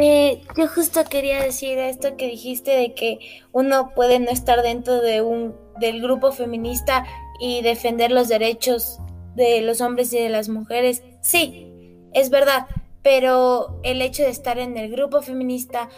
Eh, 0.00 0.42
yo 0.56 0.68
justo 0.68 1.02
quería 1.10 1.42
decir 1.42 1.78
esto 1.78 2.16
que 2.16 2.28
dijiste 2.28 2.70
de 2.70 2.94
que 2.94 3.18
uno 3.50 3.92
puede 3.96 4.20
no 4.20 4.30
estar 4.30 4.62
dentro 4.62 5.00
de 5.00 5.22
un 5.22 5.56
del 5.80 6.00
grupo 6.00 6.30
feminista 6.30 7.04
y 7.40 7.62
defender 7.62 8.12
los 8.12 8.28
derechos 8.28 9.00
de 9.34 9.60
los 9.62 9.80
hombres 9.80 10.12
y 10.12 10.18
de 10.18 10.28
las 10.28 10.48
mujeres. 10.48 11.02
Sí, 11.20 11.96
es 12.12 12.30
verdad, 12.30 12.66
pero 13.02 13.80
el 13.82 14.00
hecho 14.02 14.22
de 14.22 14.30
estar 14.30 14.58
en 14.58 14.76
el 14.76 14.90
grupo 14.90 15.22
feminista 15.22 15.88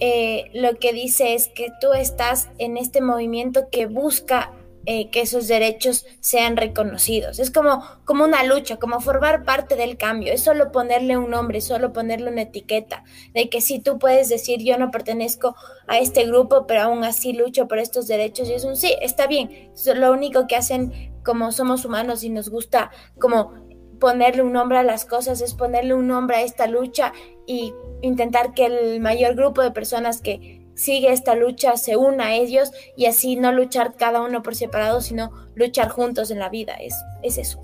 eh, 0.00 0.50
lo 0.52 0.76
que 0.78 0.92
dice 0.92 1.34
es 1.34 1.48
que 1.48 1.68
tú 1.80 1.94
estás 1.94 2.50
en 2.58 2.76
este 2.76 3.00
movimiento 3.00 3.68
que 3.70 3.86
busca 3.86 4.52
eh, 4.86 5.10
que 5.10 5.20
esos 5.20 5.48
derechos 5.48 6.06
sean 6.20 6.56
reconocidos. 6.56 7.38
Es 7.38 7.50
como, 7.50 7.82
como 8.04 8.24
una 8.24 8.44
lucha, 8.44 8.76
como 8.76 9.00
formar 9.00 9.44
parte 9.44 9.76
del 9.76 9.96
cambio. 9.96 10.32
Es 10.32 10.42
solo 10.42 10.72
ponerle 10.72 11.16
un 11.16 11.30
nombre, 11.30 11.60
solo 11.60 11.92
ponerle 11.92 12.30
una 12.30 12.42
etiqueta 12.42 13.04
de 13.34 13.48
que 13.48 13.60
si 13.60 13.80
tú 13.80 13.98
puedes 13.98 14.28
decir 14.28 14.62
yo 14.62 14.78
no 14.78 14.90
pertenezco 14.90 15.56
a 15.88 15.98
este 15.98 16.24
grupo, 16.24 16.66
pero 16.66 16.82
aún 16.82 17.04
así 17.04 17.32
lucho 17.32 17.68
por 17.68 17.78
estos 17.78 18.06
derechos. 18.06 18.48
Y 18.48 18.54
es 18.54 18.64
un 18.64 18.76
sí, 18.76 18.94
está 19.02 19.26
bien. 19.26 19.70
lo 19.96 20.12
único 20.12 20.46
que 20.46 20.56
hacen 20.56 21.12
como 21.24 21.50
somos 21.50 21.84
humanos 21.84 22.22
y 22.22 22.30
nos 22.30 22.48
gusta 22.48 22.92
como 23.18 23.66
ponerle 23.98 24.42
un 24.42 24.52
nombre 24.52 24.78
a 24.78 24.82
las 24.82 25.04
cosas, 25.04 25.40
es 25.40 25.54
ponerle 25.54 25.94
un 25.94 26.06
nombre 26.06 26.36
a 26.36 26.42
esta 26.42 26.66
lucha 26.66 27.12
y 27.46 27.74
intentar 28.02 28.54
que 28.54 28.66
el 28.66 29.00
mayor 29.00 29.34
grupo 29.34 29.62
de 29.62 29.70
personas 29.70 30.20
que 30.20 30.55
sigue 30.76 31.10
esta 31.10 31.34
lucha 31.34 31.76
se 31.76 31.96
una 31.96 32.26
a 32.26 32.34
ellos 32.34 32.70
y 32.96 33.06
así 33.06 33.34
no 33.34 33.50
luchar 33.50 33.96
cada 33.96 34.22
uno 34.22 34.42
por 34.42 34.54
separado, 34.54 35.00
sino 35.00 35.32
luchar 35.56 35.88
juntos 35.88 36.30
en 36.30 36.38
la 36.38 36.48
vida. 36.48 36.74
Es, 36.74 36.94
es 37.22 37.38
eso. 37.38 37.60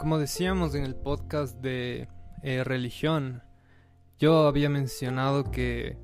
Como 0.00 0.18
decíamos 0.18 0.74
en 0.74 0.84
el 0.84 0.96
podcast 0.96 1.58
de 1.60 2.08
eh, 2.42 2.64
religión, 2.64 3.42
yo 4.18 4.46
había 4.46 4.68
mencionado 4.68 5.50
que 5.50 5.96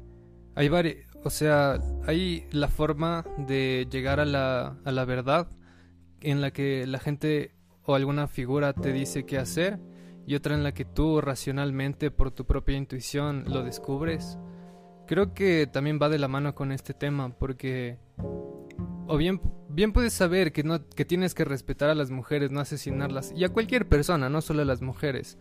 hay 0.54 0.68
varias, 0.68 1.06
o 1.24 1.30
sea, 1.30 1.80
hay 2.06 2.46
la 2.52 2.68
forma 2.68 3.24
de 3.38 3.88
llegar 3.90 4.20
a 4.20 4.24
la, 4.24 4.78
a 4.84 4.92
la 4.92 5.04
verdad 5.04 5.48
en 6.20 6.40
la 6.40 6.50
que 6.50 6.86
la 6.86 6.98
gente 6.98 7.54
o 7.84 7.94
alguna 7.94 8.28
figura 8.28 8.72
te 8.74 8.92
dice 8.92 9.24
qué 9.24 9.38
hacer 9.38 9.80
y 10.26 10.34
otra 10.34 10.54
en 10.54 10.62
la 10.62 10.72
que 10.72 10.84
tú 10.84 11.20
racionalmente 11.20 12.10
por 12.10 12.30
tu 12.30 12.44
propia 12.44 12.76
intuición 12.76 13.44
lo 13.48 13.62
descubres 13.62 14.38
creo 15.10 15.34
que 15.34 15.66
también 15.66 15.98
va 16.00 16.08
de 16.08 16.20
la 16.20 16.28
mano 16.28 16.54
con 16.54 16.70
este 16.70 16.94
tema, 16.94 17.30
porque 17.36 17.98
o 19.08 19.16
bien, 19.16 19.40
bien 19.68 19.92
puedes 19.92 20.12
saber 20.12 20.52
que, 20.52 20.62
no, 20.62 20.86
que 20.86 21.04
tienes 21.04 21.34
que 21.34 21.44
respetar 21.44 21.90
a 21.90 21.96
las 21.96 22.12
mujeres, 22.12 22.52
no 22.52 22.60
asesinarlas, 22.60 23.32
y 23.34 23.42
a 23.42 23.48
cualquier 23.48 23.88
persona, 23.88 24.28
no 24.28 24.40
solo 24.40 24.62
a 24.62 24.64
las 24.64 24.82
mujeres, 24.82 25.36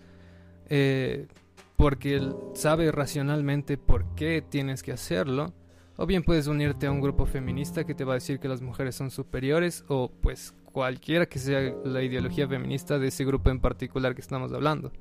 eh, 0.69 1.27
porque 1.75 2.19
sabe 2.55 2.91
racionalmente 2.91 3.77
por 3.77 4.15
qué 4.15 4.41
tienes 4.41 4.81
que 4.81 4.91
hacerlo, 4.91 5.53
o 5.97 6.07
bien 6.07 6.23
puedes 6.23 6.47
unirte 6.47 6.87
a 6.87 6.91
un 6.91 6.99
grupo 6.99 7.27
feminista 7.27 7.83
que 7.83 7.93
te 7.93 8.03
va 8.03 8.13
a 8.13 8.15
decir 8.15 8.39
que 8.39 8.47
las 8.47 8.63
mujeres 8.63 8.95
son 8.95 9.11
superiores, 9.11 9.85
o 9.87 10.11
pues 10.19 10.55
cualquiera 10.65 11.27
que 11.27 11.37
sea 11.37 11.75
la 11.85 12.01
ideología 12.01 12.47
feminista 12.47 12.97
de 12.97 13.09
ese 13.09 13.23
grupo 13.23 13.51
en 13.51 13.59
particular 13.59 14.15
que 14.15 14.21
estamos 14.21 14.51
hablando. 14.51 14.91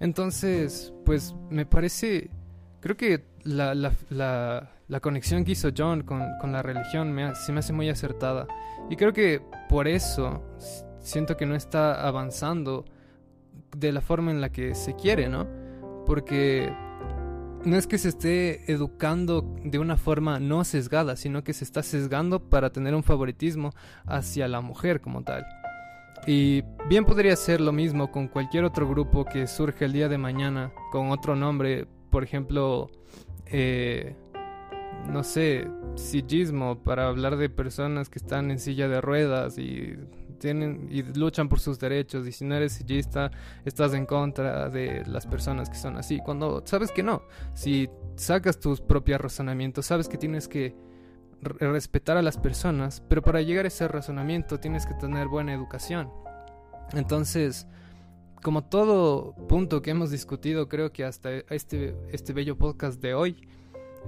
Entonces, 0.00 0.92
pues 1.04 1.36
me 1.48 1.64
parece 1.64 2.28
creo 2.84 2.98
que 2.98 3.24
la, 3.44 3.74
la, 3.74 4.70
la, 4.88 5.00
conexión 5.00 5.44
que 5.44 5.52
hizo 5.52 5.70
John 5.76 6.02
con, 6.02 6.22
con 6.40 6.52
la 6.52 6.62
religión 6.62 7.12
me, 7.12 7.34
se 7.34 7.52
me 7.52 7.60
hace 7.60 7.72
muy 7.72 7.88
acertada. 7.88 8.46
Y 8.90 8.96
creo 8.96 9.12
que 9.12 9.40
por 9.68 9.88
eso 9.88 10.42
siento 11.00 11.36
que 11.36 11.46
no 11.46 11.54
está 11.54 12.06
avanzando 12.06 12.84
de 13.76 13.92
la 13.92 14.00
forma 14.00 14.30
en 14.30 14.40
la 14.40 14.50
que 14.50 14.74
se 14.74 14.94
quiere, 14.94 15.28
¿no? 15.28 15.46
Porque 16.06 16.72
no 17.64 17.76
es 17.76 17.86
que 17.86 17.98
se 17.98 18.10
esté 18.10 18.70
educando 18.70 19.54
de 19.64 19.78
una 19.78 19.96
forma 19.96 20.38
no 20.38 20.64
sesgada, 20.64 21.16
sino 21.16 21.42
que 21.44 21.52
se 21.52 21.64
está 21.64 21.82
sesgando 21.82 22.40
para 22.50 22.70
tener 22.70 22.94
un 22.94 23.02
favoritismo 23.02 23.70
hacia 24.06 24.48
la 24.48 24.60
mujer 24.60 25.00
como 25.00 25.22
tal. 25.22 25.46
Y 26.26 26.62
bien 26.88 27.04
podría 27.04 27.36
ser 27.36 27.60
lo 27.60 27.72
mismo 27.72 28.10
con 28.10 28.28
cualquier 28.28 28.64
otro 28.64 28.88
grupo 28.88 29.24
que 29.24 29.46
surge 29.46 29.84
el 29.84 29.92
día 29.92 30.08
de 30.08 30.18
mañana 30.18 30.72
con 30.90 31.10
otro 31.10 31.36
nombre, 31.36 31.86
por 32.10 32.22
ejemplo, 32.22 32.90
eh, 33.46 34.16
no 35.08 35.22
sé, 35.22 35.68
sillismo 35.96 36.82
para 36.82 37.08
hablar 37.08 37.36
de 37.36 37.48
personas 37.48 38.08
que 38.08 38.18
están 38.18 38.50
en 38.50 38.58
silla 38.58 38.88
de 38.88 39.00
ruedas 39.00 39.58
y 39.58 39.96
tienen 40.38 40.88
y 40.90 41.02
luchan 41.02 41.48
por 41.48 41.60
sus 41.60 41.78
derechos 41.78 42.26
y 42.26 42.32
si 42.32 42.44
no 42.44 42.54
eres 42.54 42.72
sillista 42.72 43.30
estás 43.64 43.94
en 43.94 44.04
contra 44.04 44.68
de 44.68 45.04
las 45.06 45.26
personas 45.26 45.70
que 45.70 45.76
son 45.76 45.96
así 45.96 46.18
cuando 46.18 46.62
sabes 46.66 46.90
que 46.90 47.02
no. 47.02 47.22
Si 47.54 47.88
sacas 48.16 48.58
tus 48.58 48.80
propios 48.80 49.20
razonamientos 49.20 49.86
sabes 49.86 50.08
que 50.08 50.18
tienes 50.18 50.48
que 50.48 50.74
respetar 51.40 52.16
a 52.16 52.22
las 52.22 52.38
personas 52.38 53.02
pero 53.08 53.22
para 53.22 53.42
llegar 53.42 53.64
a 53.64 53.68
ese 53.68 53.86
razonamiento 53.86 54.58
tienes 54.58 54.86
que 54.86 54.94
tener 54.94 55.28
buena 55.28 55.54
educación. 55.54 56.10
Entonces 56.92 57.66
como 58.44 58.62
todo 58.62 59.34
punto 59.48 59.80
que 59.80 59.90
hemos 59.90 60.10
discutido, 60.10 60.68
creo 60.68 60.92
que 60.92 61.02
hasta 61.02 61.30
este, 61.48 61.96
este 62.12 62.34
bello 62.34 62.58
podcast 62.58 63.00
de 63.00 63.14
hoy, 63.14 63.48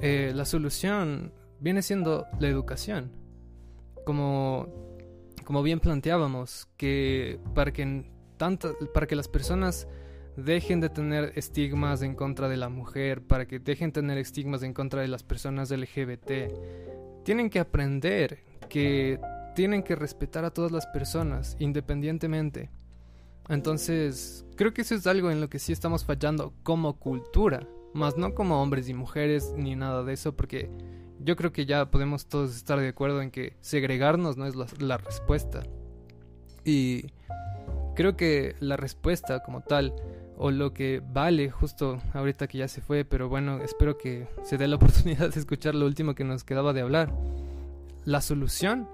eh, 0.03 0.33
la 0.35 0.45
solución 0.45 1.33
viene 1.59 1.81
siendo 1.81 2.27
la 2.39 2.49
educación. 2.49 3.11
Como, 4.05 4.69
como 5.45 5.63
bien 5.63 5.81
planteábamos, 5.81 6.69
que 6.77 7.41
para 7.55 7.73
que, 7.73 8.05
para 8.93 9.07
que 9.07 9.17
las 9.17 9.27
personas 9.27 9.89
dejen 10.37 10.81
de 10.81 10.91
tener 10.91 11.33
estigmas 11.35 12.03
en 12.03 12.15
contra 12.15 12.51
de 12.51 12.59
la 12.59 12.69
mujer, 12.69 13.23
para 13.23 13.47
que 13.47 13.59
dejen 13.59 13.89
de 13.89 14.03
tener 14.03 14.19
estigmas 14.19 14.63
en 14.63 14.75
contra 14.75 15.01
de 15.01 15.09
las 15.09 15.23
personas 15.23 15.71
LGBT, 15.71 16.53
tienen 17.25 17.49
que 17.49 17.59
aprender 17.59 18.45
que 18.69 19.19
tienen 19.55 19.83
que 19.83 19.97
respetar 19.97 20.45
a 20.45 20.51
todas 20.51 20.73
las 20.73 20.87
personas, 20.89 21.57
independientemente. 21.59 22.69
Entonces, 23.49 24.45
creo 24.57 24.75
que 24.75 24.83
eso 24.83 24.95
es 24.95 25.07
algo 25.07 25.31
en 25.31 25.41
lo 25.41 25.49
que 25.49 25.59
sí 25.59 25.73
estamos 25.73 26.05
fallando 26.05 26.53
como 26.63 26.99
cultura, 26.99 27.69
más 27.95 28.17
no 28.17 28.35
como 28.35 28.61
hombres 28.61 28.89
y 28.89 28.95
mujeres 28.95 29.53
ni 29.57 29.77
nada 29.77 30.03
de 30.03 30.15
eso, 30.15 30.35
porque 30.35 30.71
yo 31.21 31.37
creo 31.37 31.53
que 31.53 31.67
ya 31.67 31.91
podemos 31.91 32.27
todos 32.27 32.55
estar 32.57 32.79
de 32.79 32.89
acuerdo 32.89 33.23
en 33.23 33.31
que 33.31 33.57
segregarnos 33.61 34.37
no 34.37 34.47
es 34.47 34.55
la, 34.55 34.99
respuesta. 34.99 35.63
Y 36.65 37.07
creo 37.95 38.17
que 38.17 38.57
la 38.61 38.77
respuesta 38.77 39.43
como 39.43 39.63
tal, 39.63 39.95
o 40.37 40.51
lo 40.51 40.75
que 40.75 41.03
vale 41.13 41.51
justo 41.51 42.01
ahorita 42.13 42.49
que 42.49 42.59
ya 42.59 42.69
se 42.69 42.81
fue, 42.81 43.05
pero 43.05 43.29
bueno, 43.29 43.63
espero 43.63 43.97
que 43.97 44.27
se 44.43 44.59
dé 44.59 44.67
la 44.69 44.77
oportunidad 44.77 45.33
de 45.33 45.41
escuchar 45.41 45.75
lo 45.75 45.87
último 45.87 46.15
que 46.15 46.25
nos 46.25 46.45
quedaba 46.45 46.73
de 46.73 46.81
hablar. 46.81 47.13
La 48.05 48.21
solución 48.21 48.89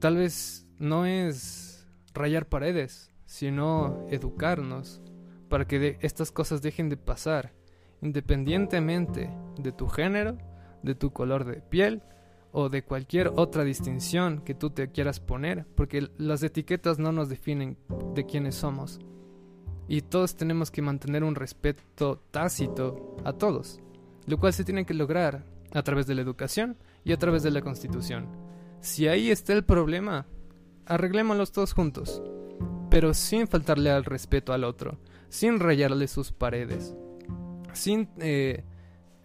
tal 0.00 0.16
vez 0.16 0.66
no 0.78 1.06
es 1.06 1.71
rayar 2.14 2.46
paredes, 2.46 3.12
sino 3.26 4.06
educarnos 4.10 5.00
para 5.48 5.66
que 5.66 5.98
estas 6.00 6.32
cosas 6.32 6.62
dejen 6.62 6.88
de 6.88 6.96
pasar, 6.96 7.52
independientemente 8.00 9.30
de 9.58 9.72
tu 9.72 9.88
género, 9.88 10.38
de 10.82 10.94
tu 10.94 11.12
color 11.12 11.44
de 11.44 11.60
piel 11.60 12.02
o 12.52 12.68
de 12.68 12.84
cualquier 12.84 13.32
otra 13.36 13.64
distinción 13.64 14.42
que 14.42 14.54
tú 14.54 14.70
te 14.70 14.90
quieras 14.90 15.20
poner, 15.20 15.66
porque 15.74 16.08
las 16.18 16.42
etiquetas 16.42 16.98
no 16.98 17.12
nos 17.12 17.28
definen 17.28 17.78
de 18.14 18.26
quiénes 18.26 18.56
somos. 18.56 19.00
Y 19.88 20.02
todos 20.02 20.36
tenemos 20.36 20.70
que 20.70 20.82
mantener 20.82 21.24
un 21.24 21.34
respeto 21.34 22.22
tácito 22.30 23.16
a 23.24 23.32
todos, 23.32 23.80
lo 24.26 24.38
cual 24.38 24.52
se 24.52 24.64
tiene 24.64 24.86
que 24.86 24.94
lograr 24.94 25.44
a 25.72 25.82
través 25.82 26.06
de 26.06 26.14
la 26.14 26.22
educación 26.22 26.76
y 27.04 27.12
a 27.12 27.18
través 27.18 27.42
de 27.42 27.50
la 27.50 27.62
constitución. 27.62 28.28
Si 28.80 29.08
ahí 29.08 29.30
está 29.30 29.52
el 29.52 29.64
problema, 29.64 30.26
arreglémoslos 30.86 31.52
todos 31.52 31.72
juntos, 31.72 32.22
pero 32.90 33.14
sin 33.14 33.48
faltarle 33.48 33.90
al 33.90 34.04
respeto 34.04 34.52
al 34.52 34.64
otro, 34.64 34.98
sin 35.28 35.60
rayarle 35.60 36.08
sus 36.08 36.32
paredes, 36.32 36.94
sin 37.72 38.08
eh, 38.18 38.64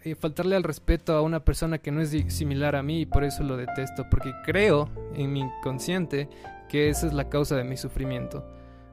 eh, 0.04 0.16
faltarle 0.16 0.56
al 0.56 0.64
respeto 0.64 1.16
a 1.16 1.22
una 1.22 1.44
persona 1.44 1.80
que 1.80 1.92
no 1.92 2.02
es 2.02 2.12
similar 2.34 2.76
a 2.76 2.84
mí 2.84 3.02
y 3.02 3.06
por 3.06 3.24
eso 3.24 3.44
lo 3.44 3.58
detesto, 3.58 4.06
porque 4.10 4.34
creo 4.46 4.90
en 5.16 5.34
mi 5.34 5.42
inconsciente 5.42 6.30
que 6.70 6.90
esa 6.90 7.08
es 7.08 7.14
la 7.14 7.30
causa 7.30 7.56
de 7.56 7.64
mi 7.64 7.78
sufrimiento. 7.78 8.46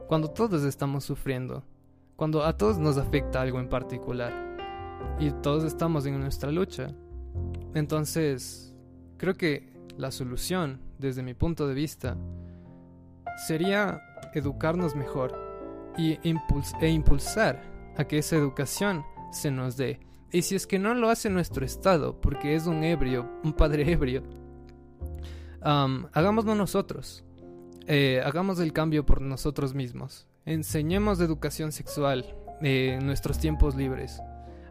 Cuando 0.07 0.29
todos 0.29 0.63
estamos 0.63 1.03
sufriendo, 1.03 1.63
cuando 2.15 2.43
a 2.43 2.57
todos 2.57 2.77
nos 2.77 2.97
afecta 2.97 3.41
algo 3.41 3.59
en 3.59 3.69
particular 3.69 4.57
y 5.19 5.31
todos 5.41 5.63
estamos 5.63 6.05
en 6.05 6.19
nuestra 6.19 6.51
lucha, 6.51 6.87
entonces 7.73 8.73
creo 9.17 9.35
que 9.35 9.73
la 9.97 10.11
solución, 10.11 10.81
desde 10.99 11.23
mi 11.23 11.33
punto 11.33 11.67
de 11.67 11.73
vista, 11.73 12.17
sería 13.37 14.01
educarnos 14.33 14.95
mejor 14.95 15.93
y 15.97 16.19
e 16.23 16.89
impulsar 16.89 17.61
a 17.97 18.03
que 18.05 18.17
esa 18.17 18.35
educación 18.35 19.03
se 19.31 19.51
nos 19.51 19.77
dé. 19.77 19.99
Y 20.31 20.41
si 20.41 20.55
es 20.55 20.67
que 20.67 20.79
no 20.79 20.93
lo 20.93 21.09
hace 21.09 21.29
nuestro 21.29 21.65
Estado, 21.65 22.19
porque 22.19 22.55
es 22.55 22.67
un 22.67 22.83
ebrio, 22.83 23.29
un 23.43 23.53
padre 23.53 23.89
ebrio, 23.91 24.23
hagámoslo 25.61 26.55
nosotros. 26.55 27.23
Eh, 27.87 28.21
hagamos 28.25 28.59
el 28.59 28.73
cambio 28.73 29.05
por 29.05 29.21
nosotros 29.21 29.73
mismos. 29.73 30.27
Enseñemos 30.45 31.19
educación 31.19 31.71
sexual 31.71 32.35
en 32.61 33.05
nuestros 33.05 33.37
tiempos 33.39 33.75
libres. 33.75 34.21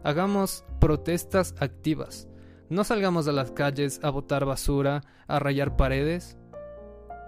Hagamos 0.03 0.65
protestas 0.79 1.55
activas. 1.59 2.27
No 2.69 2.83
salgamos 2.83 3.27
a 3.27 3.31
las 3.31 3.51
calles 3.51 3.99
a 4.03 4.09
botar 4.09 4.45
basura, 4.45 5.01
a 5.27 5.39
rayar 5.39 5.75
paredes. 5.75 6.37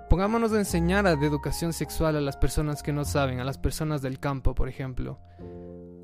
Pongámonos 0.09 0.53
a 0.53 0.59
enseñar 0.59 1.03
de 1.19 1.27
educación 1.27 1.73
sexual 1.73 2.15
a 2.15 2.21
las 2.21 2.37
personas 2.37 2.81
que 2.81 2.93
no 2.93 3.03
saben, 3.03 3.39
a 3.39 3.43
las 3.43 3.57
personas 3.57 4.01
del 4.01 4.19
campo, 4.19 4.55
por 4.55 4.69
ejemplo. 4.69 5.19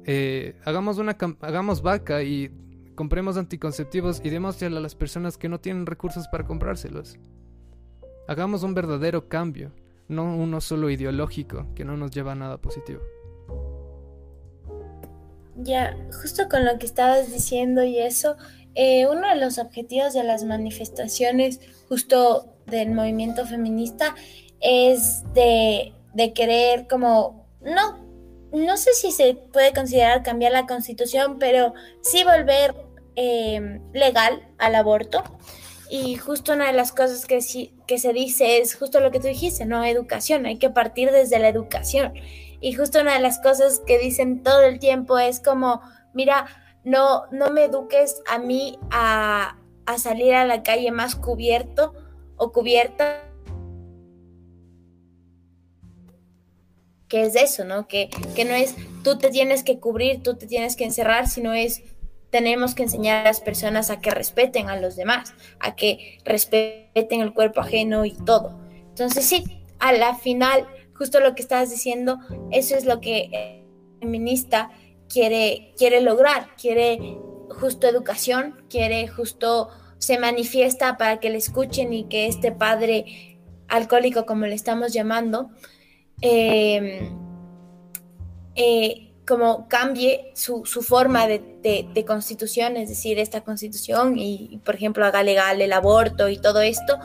eh, 0.06 0.56
hagamos, 0.66 0.98
una, 0.98 1.16
hagamos 1.42 1.82
vaca 1.82 2.22
y 2.24 2.52
compremos 2.96 3.38
anticonceptivos 3.38 4.22
y 4.24 4.30
démosle 4.30 4.68
a 4.68 4.70
las 4.70 4.96
personas 4.96 5.38
que 5.38 5.50
no 5.50 5.60
tienen 5.60 5.86
recursos 5.86 6.28
para 6.28 6.46
comprárselos. 6.46 7.18
Hagamos 8.28 8.64
un 8.64 8.74
verdadero 8.74 9.28
cambio, 9.30 9.72
no 10.08 10.36
uno 10.36 10.62
solo 10.62 10.90
ideológico 10.90 11.68
que 11.76 11.86
no 11.86 11.98
nos 11.98 12.12
lleva 12.12 12.34
a 12.34 12.36
nada 12.36 12.58
positivo. 12.58 13.02
Ya, 15.56 15.96
justo 16.22 16.50
con 16.50 16.66
lo 16.66 16.78
que 16.80 16.86
estabas 16.86 17.32
diciendo 17.32 17.84
y 17.84 18.00
eso, 18.00 18.36
eh, 18.76 19.08
uno 19.08 19.28
de 19.28 19.36
los 19.36 19.58
objetivos 19.58 20.14
de 20.14 20.24
las 20.24 20.44
manifestaciones 20.44 21.60
justo 21.88 22.48
del 22.66 22.92
movimiento 22.92 23.46
feminista 23.46 24.16
es 24.60 25.24
de, 25.34 25.94
de 26.14 26.34
querer 26.34 26.88
como, 26.88 27.46
no, 27.62 28.04
no 28.52 28.78
sé 28.78 28.94
si 28.94 29.12
se 29.12 29.36
puede 29.36 29.74
considerar 29.74 30.24
cambiar 30.24 30.52
la 30.52 30.66
constitución, 30.66 31.38
pero 31.40 31.74
sí 32.02 32.24
volver 32.24 32.76
eh, 33.16 33.80
legal 33.94 34.48
al 34.58 34.76
aborto. 34.76 35.24
Y 35.90 36.16
justo 36.16 36.54
una 36.54 36.68
de 36.68 36.74
las 36.74 36.92
cosas 36.92 37.26
que, 37.26 37.40
que 37.86 37.98
se 38.00 38.14
dice 38.14 38.58
es 38.58 38.76
justo 38.76 39.00
lo 39.00 39.12
que 39.12 39.20
tú 39.20 39.28
dijiste, 39.28 39.66
¿no? 39.66 39.84
Educación, 39.84 40.46
hay 40.46 40.58
que 40.58 40.70
partir 40.70 41.12
desde 41.12 41.38
la 41.40 41.50
educación. 41.50 42.14
Y 42.62 42.74
justo 42.74 43.02
una 43.02 43.14
de 43.14 43.20
las 43.20 43.40
cosas 43.40 43.82
que 43.86 44.00
dicen 44.00 44.42
todo 44.42 44.64
el 44.64 44.80
tiempo 44.80 45.20
es 45.20 45.40
como, 45.40 45.82
mira, 46.14 46.48
no, 46.84 47.24
no 47.32 47.50
me 47.52 47.66
eduques 47.66 48.22
a 48.28 48.40
mí 48.40 48.78
a, 48.92 49.58
salir 49.98 50.34
a 50.34 50.46
la 50.46 50.64
calle 50.64 50.92
más 50.92 51.16
cubierto 51.16 51.94
o 52.38 52.52
cubierta. 52.52 53.24
Que 57.08 57.24
es 57.24 57.36
eso, 57.36 57.64
¿no? 57.64 57.88
Que, 57.88 58.10
que 58.36 58.46
no 58.46 58.54
es 58.56 58.76
tú 59.04 59.18
te 59.18 59.30
tienes 59.30 59.64
que 59.64 59.80
cubrir, 59.80 60.24
tú 60.24 60.36
te 60.36 60.48
tienes 60.48 60.76
que 60.76 60.86
encerrar, 60.86 61.28
sino 61.28 61.54
es 61.54 61.84
tenemos 62.34 62.74
que 62.74 62.82
enseñar 62.82 63.22
a 63.22 63.30
las 63.30 63.42
personas 63.42 63.92
a 63.92 64.00
que 64.00 64.10
respeten 64.10 64.68
a 64.68 64.78
los 64.78 64.96
demás, 64.96 65.36
a 65.60 65.76
que 65.76 66.18
respeten 66.26 67.22
el 67.22 67.32
cuerpo 67.32 67.62
ajeno 67.62 68.06
y 68.06 68.14
todo. 68.14 68.60
Entonces 68.90 69.24
sí, 69.26 69.44
a 69.78 69.94
la 69.94 70.16
final, 70.16 70.68
justo 70.96 71.20
lo 71.20 71.36
que 71.36 71.44
estabas 71.44 71.70
diciendo, 71.70 72.18
eso 72.50 72.76
es 72.76 72.86
lo 72.86 73.02
que 73.02 73.30
el 73.32 74.00
feminista 74.00 74.72
quiere, 75.14 75.74
quiere 75.78 76.02
lograr, 76.02 76.56
quiere 76.60 77.18
justo 77.50 77.88
educación, 77.88 78.66
quiere 78.68 79.08
justo 79.08 79.70
se 80.00 80.18
manifiesta 80.18 80.98
para 80.98 81.20
que 81.20 81.30
le 81.30 81.38
escuchen 81.38 81.94
y 81.94 82.06
que 82.06 82.28
este 82.28 82.52
padre 82.52 83.38
alcohólico, 83.70 84.26
como 84.26 84.48
le 84.48 84.56
estamos 84.56 84.92
llamando, 84.92 85.52
eh, 86.22 87.10
eh, 88.56 89.12
como 89.26 89.70
cambie 89.70 90.32
su, 90.36 90.64
forma 90.66 91.28
de, 91.28 92.04
constitución, 92.06 92.76
es 92.76 92.90
decir, 92.90 93.18
esta 93.20 93.42
constitución 93.42 94.18
y, 94.18 94.60
por 94.66 94.76
ejemplo, 94.76 95.06
haga 95.06 95.24
legal 95.24 95.62
el 95.62 95.72
aborto 95.72 96.28
y 96.28 96.38
todo 96.38 96.62
esto, 96.62 97.00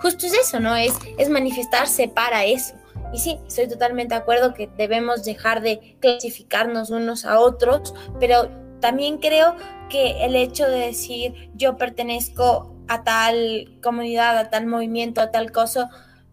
justo 0.00 0.26
es 0.26 0.32
eso, 0.32 0.60
¿no? 0.60 0.74
Es, 0.74 0.94
es 1.18 1.28
manifestarse 1.28 2.08
para 2.08 2.46
eso. 2.46 2.74
Y 3.12 3.18
sí, 3.18 3.38
estoy 3.46 3.68
totalmente 3.68 4.14
de 4.14 4.20
acuerdo 4.20 4.54
que 4.54 4.68
debemos 4.76 5.24
dejar 5.24 5.62
de 5.62 5.96
clasificarnos 6.00 6.90
unos 6.90 7.24
a 7.24 7.40
otros, 7.40 7.94
pero 8.20 8.50
también 8.80 9.18
creo 9.18 9.56
que 9.88 10.24
el 10.24 10.36
hecho 10.36 10.68
de 10.68 10.78
decir 10.78 11.50
yo 11.54 11.76
pertenezco 11.76 12.74
a 12.86 13.04
tal 13.04 13.78
comunidad, 13.82 14.38
a 14.38 14.50
tal 14.50 14.66
movimiento, 14.66 15.20
a 15.20 15.30
tal 15.30 15.52
cosa, 15.52 15.90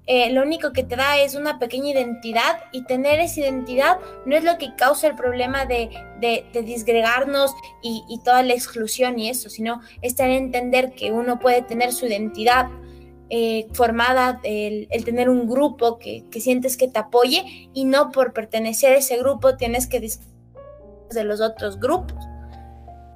eh, 0.07 0.31
lo 0.31 0.43
único 0.43 0.71
que 0.71 0.83
te 0.83 0.95
da 0.95 1.17
es 1.17 1.33
una 1.33 1.57
pequeña 1.57 1.89
identidad 1.89 2.59
y 2.71 2.83
tener 2.83 3.19
esa 3.19 3.39
identidad 3.39 3.97
no 4.27 4.35
es 4.35 4.43
lo 4.43 4.59
que 4.59 4.75
causa 4.75 5.07
el 5.07 5.15
problema 5.15 5.65
de, 5.65 5.89
de, 6.21 6.45
disgregarnos 6.61 7.55
y, 7.81 8.19
toda 8.23 8.43
la 8.43 8.53
exclusión 8.53 9.17
y 9.17 9.29
eso, 9.29 9.49
sino 9.49 9.81
es 10.03 10.15
tener 10.15 10.37
entender 10.37 10.93
que 10.93 11.11
uno 11.11 11.39
puede 11.39 11.63
tener 11.63 11.91
su 11.91 12.05
identidad 12.05 12.67
eh, 13.29 13.67
formada, 13.73 14.39
el, 14.43 14.87
tener 15.03 15.29
un 15.29 15.47
grupo 15.47 15.97
que, 15.97 16.23
que, 16.29 16.41
sientes 16.41 16.77
que 16.77 16.87
te 16.87 16.99
apoye 16.99 17.69
y 17.73 17.85
no 17.85 18.11
por 18.11 18.33
pertenecer 18.33 18.93
a 18.93 18.97
ese 18.97 19.17
grupo 19.17 19.57
tienes 19.57 19.87
que 19.87 19.99
de 21.11 21.23
los 21.23 21.41
otros 21.41 21.79
grupos 21.79 22.17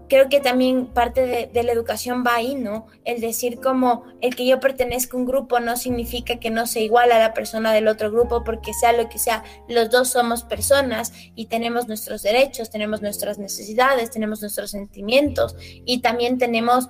creo 0.09 0.27
que 0.27 0.41
también 0.41 0.87
parte 0.87 1.49
de, 1.53 1.63
la 1.63 1.71
educación 1.71 2.23
va 2.25 2.35
ahí, 2.35 2.55
¿no? 2.55 2.87
El 3.05 3.21
decir 3.21 3.59
como 3.61 4.03
el 4.21 4.35
que 4.35 4.45
yo 4.45 4.59
pertenezco 4.59 5.15
a 5.15 5.19
un 5.19 5.25
grupo 5.25 5.59
no 5.59 5.77
significa 5.77 6.39
que 6.39 6.49
no 6.49 6.65
sea 6.67 6.81
igual 6.81 7.11
a 7.11 7.19
la 7.19 7.33
persona 7.33 7.71
del 7.71 7.87
otro 7.87 8.11
grupo, 8.11 8.43
porque 8.43 8.73
sea 8.73 8.91
lo 8.91 9.07
que 9.07 9.19
sea, 9.19 9.43
los 9.69 9.89
dos 9.89 10.09
somos 10.09 10.43
personas 10.43 11.13
y 11.35 11.45
tenemos 11.45 11.87
nuestros 11.87 12.23
derechos, 12.23 12.71
tenemos 12.71 13.01
nuestras 13.01 13.37
necesidades, 13.37 14.09
tenemos 14.09 14.41
nuestros 14.41 14.71
sentimientos 14.71 15.55
y 15.59 16.01
también 16.01 16.39
tenemos 16.39 16.89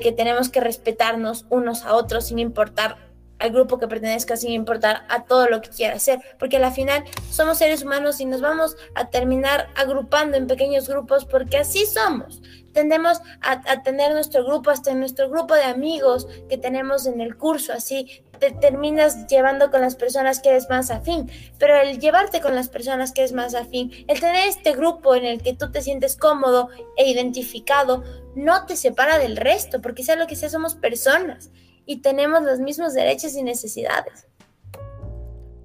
que 0.00 0.12
tenemos 0.12 0.48
que 0.48 0.60
respetarnos 0.60 1.46
unos 1.50 1.84
a 1.84 1.94
otros 1.94 2.26
sin 2.26 2.38
importar 2.38 3.10
al 3.40 3.50
grupo 3.50 3.78
que 3.78 3.88
pertenezca 3.88 4.36
sin 4.36 4.52
importar 4.52 5.04
a 5.08 5.24
todo 5.24 5.48
lo 5.48 5.60
que 5.60 5.70
quiera 5.70 5.96
hacer, 5.96 6.20
porque 6.38 6.58
al 6.58 6.72
final 6.72 7.04
somos 7.30 7.58
seres 7.58 7.82
humanos 7.82 8.20
y 8.20 8.26
nos 8.26 8.40
vamos 8.40 8.76
a 8.94 9.08
terminar 9.08 9.68
agrupando 9.74 10.36
en 10.36 10.46
pequeños 10.46 10.88
grupos 10.88 11.24
porque 11.24 11.58
así 11.58 11.86
somos. 11.86 12.40
Tendemos 12.72 13.20
a, 13.40 13.82
tener 13.82 14.12
nuestro 14.12 14.44
grupo, 14.44 14.70
hasta 14.70 14.94
nuestro 14.94 15.28
grupo 15.28 15.54
de 15.54 15.64
amigos 15.64 16.28
que 16.48 16.58
tenemos 16.58 17.06
en 17.06 17.20
el 17.20 17.36
curso, 17.36 17.72
así 17.72 18.22
te 18.38 18.52
terminas 18.52 19.26
llevando 19.26 19.70
con 19.70 19.82
las 19.82 19.96
personas 19.96 20.40
que 20.40 20.50
eres 20.50 20.70
más 20.70 20.90
afín, 20.90 21.30
pero 21.58 21.76
el 21.76 21.98
llevarte 21.98 22.40
con 22.40 22.54
las 22.54 22.68
personas 22.68 23.12
que 23.12 23.22
es 23.22 23.32
más 23.32 23.54
afín, 23.54 23.92
el 24.08 24.18
tener 24.18 24.48
este 24.48 24.72
grupo 24.72 25.14
en 25.14 25.26
el 25.26 25.42
que 25.42 25.54
tú 25.54 25.70
te 25.70 25.82
sientes 25.82 26.16
cómodo 26.16 26.70
e 26.96 27.10
identificado, 27.10 28.02
no 28.34 28.64
te 28.66 28.76
separa 28.76 29.18
del 29.18 29.36
resto, 29.36 29.82
porque 29.82 30.02
sea 30.02 30.16
lo 30.16 30.26
que 30.26 30.36
sea, 30.36 30.48
somos 30.48 30.74
personas 30.74 31.50
y 31.86 31.98
tenemos 31.98 32.42
los 32.42 32.60
mismos 32.60 32.94
derechos 32.94 33.34
y 33.34 33.42
necesidades. 33.42 34.26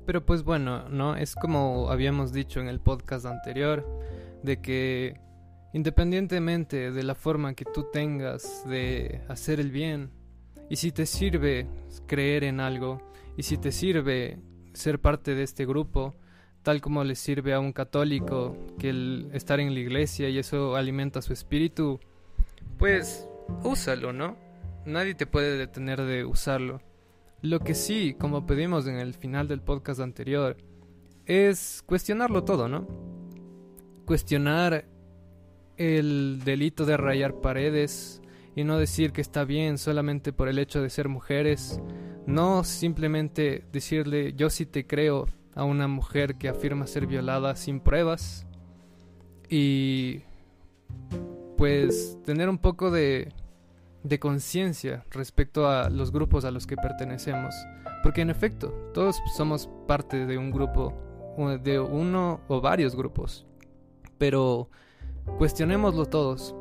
Pero 0.05 0.25
pues 0.25 0.43
bueno, 0.43 0.87
¿no? 0.89 1.15
Es 1.15 1.35
como 1.35 1.89
habíamos 1.89 2.31
dicho 2.31 2.59
en 2.59 2.67
el 2.67 2.79
podcast 2.79 3.25
anterior, 3.25 3.87
de 4.43 4.61
que 4.61 5.19
independientemente 5.75 6.89
de 6.91 7.03
la 7.03 7.15
forma 7.15 7.53
que 7.53 7.65
tú 7.65 7.87
tengas 7.91 8.63
de 8.65 9.19
hacer 9.27 9.59
el 9.59 9.71
bien, 9.71 10.09
y 10.69 10.77
si 10.77 10.93
te 10.93 11.05
sirve 11.05 11.67
creer 12.07 12.45
en 12.45 12.61
algo, 12.61 13.01
y 13.35 13.43
si 13.43 13.57
te 13.57 13.73
sirve 13.73 14.39
ser 14.71 15.01
parte 15.01 15.35
de 15.35 15.43
este 15.43 15.65
grupo, 15.65 16.15
tal 16.63 16.79
como 16.79 17.03
le 17.03 17.15
sirve 17.15 17.53
a 17.53 17.59
un 17.59 17.73
católico 17.73 18.55
que 18.79 18.89
el 18.89 19.29
estar 19.33 19.59
en 19.59 19.73
la 19.73 19.81
iglesia 19.81 20.29
y 20.29 20.37
eso 20.37 20.77
alimenta 20.77 21.21
su 21.21 21.33
espíritu, 21.33 21.99
pues 22.77 23.27
úsalo, 23.65 24.13
¿no? 24.13 24.37
nadie 24.85 25.13
te 25.13 25.25
puede 25.25 25.57
detener 25.57 26.01
de 26.03 26.23
usarlo. 26.23 26.79
Lo 27.41 27.59
que 27.59 27.75
sí, 27.75 28.15
como 28.17 28.45
pedimos 28.45 28.87
en 28.87 28.95
el 28.95 29.13
final 29.13 29.49
del 29.49 29.59
podcast 29.59 29.99
anterior, 29.99 30.55
es 31.25 31.83
cuestionarlo 31.85 32.45
todo, 32.45 32.69
¿no? 32.69 32.87
Cuestionar 34.05 34.85
el 35.77 36.41
delito 36.43 36.85
de 36.85 36.97
rayar 36.97 37.41
paredes 37.41 38.21
y 38.55 38.63
no 38.63 38.77
decir 38.77 39.11
que 39.11 39.21
está 39.21 39.43
bien 39.43 39.77
solamente 39.77 40.33
por 40.33 40.47
el 40.47 40.59
hecho 40.59 40.81
de 40.81 40.89
ser 40.89 41.09
mujeres, 41.09 41.81
no 42.25 42.63
simplemente 42.63 43.65
decirle 43.71 44.33
yo 44.33 44.49
sí 44.49 44.65
te 44.65 44.87
creo 44.87 45.27
a 45.53 45.63
una 45.63 45.87
mujer 45.87 46.35
que 46.35 46.49
afirma 46.49 46.87
ser 46.87 47.07
violada 47.07 47.55
sin 47.55 47.79
pruebas 47.79 48.45
y 49.49 50.21
pues 51.57 52.17
tener 52.25 52.49
un 52.49 52.57
poco 52.57 52.91
de 52.91 53.29
de 54.05 54.19
conciencia 54.19 55.03
respecto 55.09 55.67
a 55.67 55.89
los 55.89 56.11
grupos 56.11 56.45
a 56.45 56.51
los 56.51 56.67
que 56.67 56.77
pertenecemos. 56.77 57.55
Porque 58.03 58.21
en 58.21 58.29
efecto, 58.29 58.69
todos 58.93 59.19
somos 59.35 59.67
parte 59.87 60.27
de 60.27 60.37
un 60.37 60.51
grupo, 60.51 60.93
de 61.63 61.79
uno 61.79 62.41
o 62.47 62.61
varios 62.61 62.95
grupos. 62.95 63.47
Pero 64.19 64.69
cuestionémoslo 65.37 66.05
todos. 66.05 66.55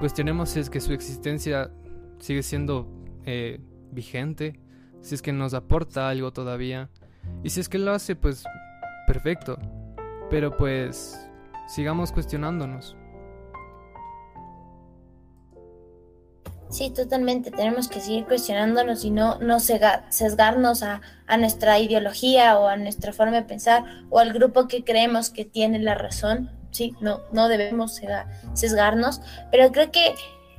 Cuestionemos 0.00 0.50
si 0.50 0.60
es 0.60 0.70
que 0.70 0.80
su 0.80 0.92
existencia 0.92 1.70
sigue 2.18 2.42
siendo 2.42 2.86
eh, 3.24 3.60
vigente, 3.92 4.60
si 5.00 5.14
es 5.14 5.22
que 5.22 5.32
nos 5.32 5.54
aporta 5.54 6.08
algo 6.08 6.32
todavía. 6.32 6.90
Y 7.42 7.50
si 7.50 7.60
es 7.60 7.68
que 7.68 7.78
lo 7.78 7.92
hace, 7.92 8.16
pues 8.16 8.44
perfecto. 9.06 9.58
Pero 10.30 10.56
pues 10.56 11.18
sigamos 11.66 12.12
cuestionándonos. 12.12 12.96
Sí, 16.68 16.90
totalmente. 16.90 17.50
Tenemos 17.50 17.88
que 17.88 18.00
seguir 18.00 18.24
cuestionándonos 18.24 19.04
y 19.04 19.10
no, 19.10 19.38
no 19.38 19.60
sesgarnos 19.60 20.82
a, 20.82 21.00
nuestra 21.38 21.78
ideología 21.78 22.58
o 22.58 22.66
a 22.66 22.76
nuestra 22.76 23.12
forma 23.12 23.36
de 23.36 23.42
pensar 23.42 23.84
o 24.10 24.18
al 24.18 24.32
grupo 24.32 24.66
que 24.66 24.82
creemos 24.82 25.30
que 25.30 25.44
tiene 25.44 25.78
la 25.78 25.94
razón. 25.94 26.50
Sí, 26.76 26.94
no, 27.00 27.22
no 27.32 27.48
debemos 27.48 27.98
sesgarnos, 28.52 29.22
pero 29.50 29.72
creo 29.72 29.90
que, 29.90 30.14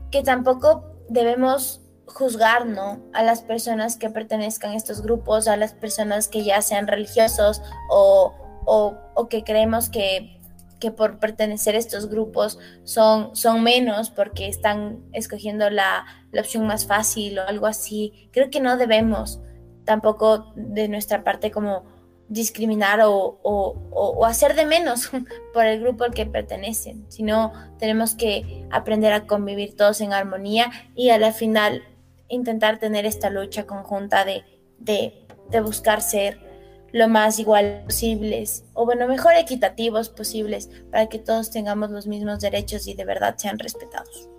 que 0.09 0.23
tampoco 0.23 0.95
debemos 1.09 1.81
juzgar 2.07 2.65
¿no? 2.65 3.03
a 3.13 3.21
las 3.21 3.41
personas 3.43 3.97
que 3.97 4.09
pertenezcan 4.09 4.71
a 4.71 4.75
estos 4.75 5.03
grupos, 5.03 5.47
a 5.47 5.57
las 5.57 5.73
personas 5.73 6.27
que 6.27 6.43
ya 6.43 6.63
sean 6.63 6.87
religiosos 6.87 7.61
o, 7.91 8.33
o, 8.65 8.97
o 9.13 9.29
que 9.29 9.43
creemos 9.43 9.89
que 9.89 10.33
que 10.79 10.91
por 10.91 11.19
pertenecer 11.19 11.75
a 11.75 11.79
estos 11.79 12.07
grupos 12.07 12.59
son, 12.83 13.35
son 13.35 13.63
menos 13.63 14.11
porque 14.11 14.47
están 14.47 14.99
escogiendo 15.11 15.69
la, 15.69 16.05
la 16.31 16.41
opción 16.41 16.67
más 16.67 16.85
fácil 16.85 17.39
o 17.39 17.47
algo 17.47 17.65
así. 17.65 18.29
Creo 18.31 18.51
que 18.51 18.59
no 18.59 18.77
debemos 18.77 19.39
tampoco 19.85 20.53
de 20.55 20.87
nuestra 20.87 21.23
parte 21.23 21.49
como 21.49 21.96
discriminar 22.29 22.99
o, 23.01 23.39
o, 23.41 24.25
hacer 24.25 24.55
de 24.55 24.65
menos 24.65 25.09
por 25.53 25.65
el 25.65 25.81
grupo 25.81 26.03
al 26.03 26.13
que 26.13 26.25
pertenecen, 26.25 27.05
sino 27.09 27.53
tenemos 27.79 28.15
que 28.15 28.65
aprender 28.69 29.13
a 29.13 29.25
convivir 29.25 29.75
todos 29.75 30.01
en 30.01 30.13
armonía 30.13 30.71
y 30.95 31.09
a 31.09 31.17
la 31.17 31.31
final 31.31 31.83
intentar 32.27 32.79
tener 32.79 33.05
esta 33.05 33.29
lucha 33.29 33.65
conjunta 33.65 34.25
de, 34.25 34.43
de, 34.79 35.25
de 35.49 35.61
buscar 35.61 36.01
ser 36.01 36.45
lo 36.91 37.07
más 37.07 37.39
igual 37.39 37.83
posibles, 37.85 38.65
o 38.73 38.85
bueno, 38.85 39.07
mejor 39.07 39.33
equitativos 39.35 40.09
posibles, 40.09 40.69
para 40.89 41.07
que 41.07 41.19
todos 41.19 41.51
tengamos 41.51 41.91
los 41.91 42.07
mismos 42.07 42.39
derechos 42.39 42.87
y 42.87 42.93
de 42.93 43.05
verdad 43.05 43.35
sean 43.37 43.59
respetados. 43.59 44.29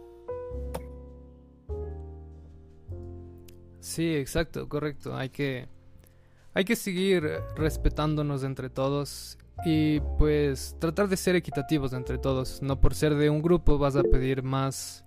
Sí, 3.81 4.17
exacto, 4.17 4.69
correcto. 4.69 5.17
Hay 5.17 5.31
que 5.31 5.69
hay 6.55 6.65
que 6.65 6.77
seguir 6.77 7.25
respetándonos 7.57 8.43
entre 8.43 8.71
todos 8.71 9.39
y 9.65 10.01
pues 10.19 10.77
tratar 10.79 11.09
de 11.09 11.17
ser 11.17 11.37
equitativos 11.37 11.93
entre 11.93 12.19
todos. 12.19 12.63
No 12.63 12.81
por 12.81 12.95
ser 12.95 13.15
de 13.15 13.31
un 13.31 13.43
grupo 13.43 13.79
vas 13.79 13.97
a 13.97 14.03
pedir 14.03 14.43
más. 14.43 15.05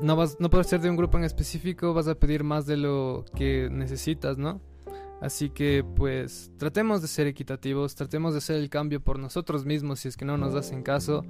No, 0.00 0.14
vas, 0.14 0.36
no 0.40 0.50
por 0.50 0.64
ser 0.64 0.80
de 0.80 0.90
un 0.90 0.96
grupo 0.96 1.16
en 1.18 1.24
específico 1.24 1.94
vas 1.94 2.08
a 2.08 2.14
pedir 2.14 2.44
más 2.44 2.66
de 2.66 2.76
lo 2.76 3.24
que 3.34 3.68
necesitas, 3.70 4.36
¿no? 4.36 4.60
Así 5.20 5.48
que 5.48 5.82
pues 5.82 6.52
tratemos 6.58 7.00
de 7.00 7.08
ser 7.08 7.26
equitativos, 7.26 7.94
tratemos 7.94 8.34
de 8.34 8.38
hacer 8.38 8.56
el 8.56 8.68
cambio 8.68 9.00
por 9.00 9.18
nosotros 9.18 9.64
mismos 9.64 10.00
si 10.00 10.08
es 10.08 10.16
que 10.16 10.26
no 10.26 10.36
nos 10.36 10.54
hacen 10.54 10.82
caso, 10.82 11.24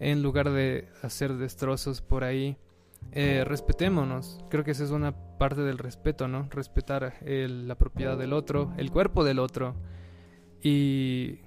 en 0.00 0.22
lugar 0.22 0.50
de 0.50 0.88
hacer 1.02 1.36
destrozos 1.36 2.02
por 2.02 2.24
ahí. 2.24 2.58
Eh, 3.10 3.44
respetémonos. 3.44 4.38
Creo 4.48 4.64
que 4.64 4.70
esa 4.70 4.84
es 4.84 4.90
una 4.90 5.12
parte 5.38 5.60
del 5.60 5.78
respeto, 5.78 6.28
¿no? 6.28 6.48
Respetar 6.50 7.14
la 7.24 7.74
propiedad 7.74 8.16
del 8.16 8.32
otro, 8.32 8.72
el 8.76 8.90
cuerpo 8.90 9.24
del 9.24 9.38
otro. 9.38 9.74
Y 10.62 11.40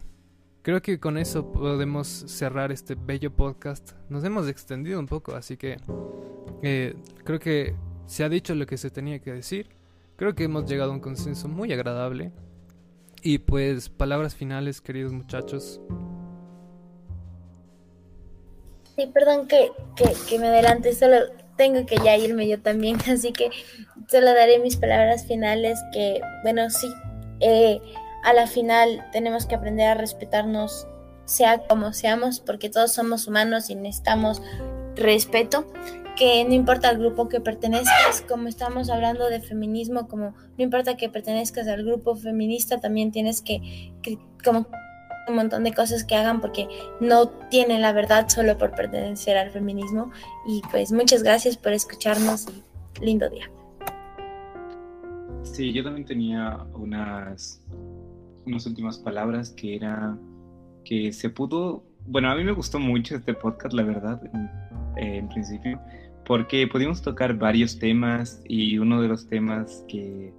creo 0.61 0.81
que 0.81 0.99
con 0.99 1.17
eso 1.17 1.51
podemos 1.51 2.07
cerrar 2.07 2.71
este 2.71 2.95
bello 2.95 3.31
podcast. 3.31 3.93
Nos 4.09 4.23
hemos 4.23 4.47
extendido 4.47 4.99
un 4.99 5.07
poco, 5.07 5.35
así 5.35 5.57
que 5.57 5.77
eh, 6.61 6.95
creo 7.23 7.39
que 7.39 7.75
se 8.05 8.23
ha 8.23 8.29
dicho 8.29 8.53
lo 8.53 8.65
que 8.65 8.77
se 8.77 8.91
tenía 8.91 9.19
que 9.19 9.31
decir. 9.31 9.69
Creo 10.17 10.35
que 10.35 10.43
hemos 10.43 10.69
llegado 10.69 10.91
a 10.91 10.93
un 10.93 10.99
consenso 10.99 11.47
muy 11.47 11.71
agradable. 11.73 12.31
Y 13.23 13.39
pues 13.39 13.89
palabras 13.89 14.35
finales, 14.35 14.81
queridos 14.81 15.13
muchachos. 15.13 15.81
Sí, 18.95 19.09
perdón 19.13 19.47
que, 19.47 19.71
que, 19.95 20.11
que 20.29 20.39
me 20.39 20.47
adelante, 20.47 20.93
solo 20.93 21.17
tengo 21.57 21.85
que 21.85 21.97
ya 21.97 22.17
irme 22.17 22.47
yo 22.47 22.59
también, 22.61 22.97
así 23.11 23.31
que 23.31 23.49
solo 24.07 24.33
daré 24.33 24.59
mis 24.59 24.77
palabras 24.77 25.25
finales 25.25 25.79
que, 25.93 26.21
bueno, 26.43 26.69
sí, 26.69 26.87
eh, 27.39 27.81
a 28.23 28.33
la 28.33 28.47
final 28.47 29.05
tenemos 29.11 29.45
que 29.45 29.55
aprender 29.55 29.87
a 29.87 29.93
respetarnos, 29.93 30.87
sea 31.25 31.59
como 31.59 31.93
seamos, 31.93 32.39
porque 32.39 32.69
todos 32.69 32.91
somos 32.91 33.27
humanos 33.27 33.69
y 33.69 33.75
necesitamos 33.75 34.41
respeto, 34.95 35.65
que 36.15 36.45
no 36.45 36.53
importa 36.53 36.89
al 36.89 36.97
grupo 36.97 37.27
que 37.27 37.41
pertenezcas, 37.41 38.21
como 38.27 38.47
estamos 38.47 38.89
hablando 38.89 39.29
de 39.29 39.41
feminismo, 39.41 40.07
como 40.07 40.33
no 40.57 40.63
importa 40.63 40.95
que 40.95 41.09
pertenezcas 41.09 41.67
al 41.67 41.83
grupo 41.83 42.15
feminista, 42.15 42.79
también 42.79 43.11
tienes 43.11 43.41
que, 43.41 43.93
que 44.01 44.17
como 44.43 44.67
un 45.27 45.35
montón 45.35 45.63
de 45.63 45.73
cosas 45.73 46.03
que 46.03 46.15
hagan 46.15 46.41
porque 46.41 46.67
no 46.99 47.29
tienen 47.49 47.81
la 47.81 47.93
verdad 47.93 48.27
solo 48.29 48.57
por 48.57 48.71
pertenecer 48.71 49.37
al 49.37 49.51
feminismo. 49.51 50.11
Y 50.47 50.61
pues 50.71 50.91
muchas 50.91 51.23
gracias 51.23 51.57
por 51.57 51.73
escucharnos 51.73 52.47
y 52.99 53.05
lindo 53.05 53.29
día. 53.29 53.49
Sí, 55.43 55.71
yo 55.71 55.83
también 55.83 56.05
tenía 56.05 56.57
unas, 56.73 57.61
unas 58.45 58.65
últimas 58.65 58.97
palabras 58.97 59.51
que 59.51 59.75
era 59.75 60.17
que 60.83 61.11
se 61.11 61.29
pudo, 61.29 61.83
bueno, 62.05 62.29
a 62.29 62.35
mí 62.35 62.43
me 62.43 62.51
gustó 62.51 62.79
mucho 62.79 63.15
este 63.15 63.33
podcast, 63.33 63.73
la 63.73 63.83
verdad, 63.83 64.21
en, 64.95 65.27
principio, 65.29 65.79
porque 66.25 66.67
pudimos 66.67 67.01
tocar 67.01 67.35
varios 67.35 67.79
temas 67.79 68.41
y 68.47 68.77
uno 68.77 69.01
de 69.01 69.07
los 69.07 69.27
temas 69.27 69.83
que 69.87 70.33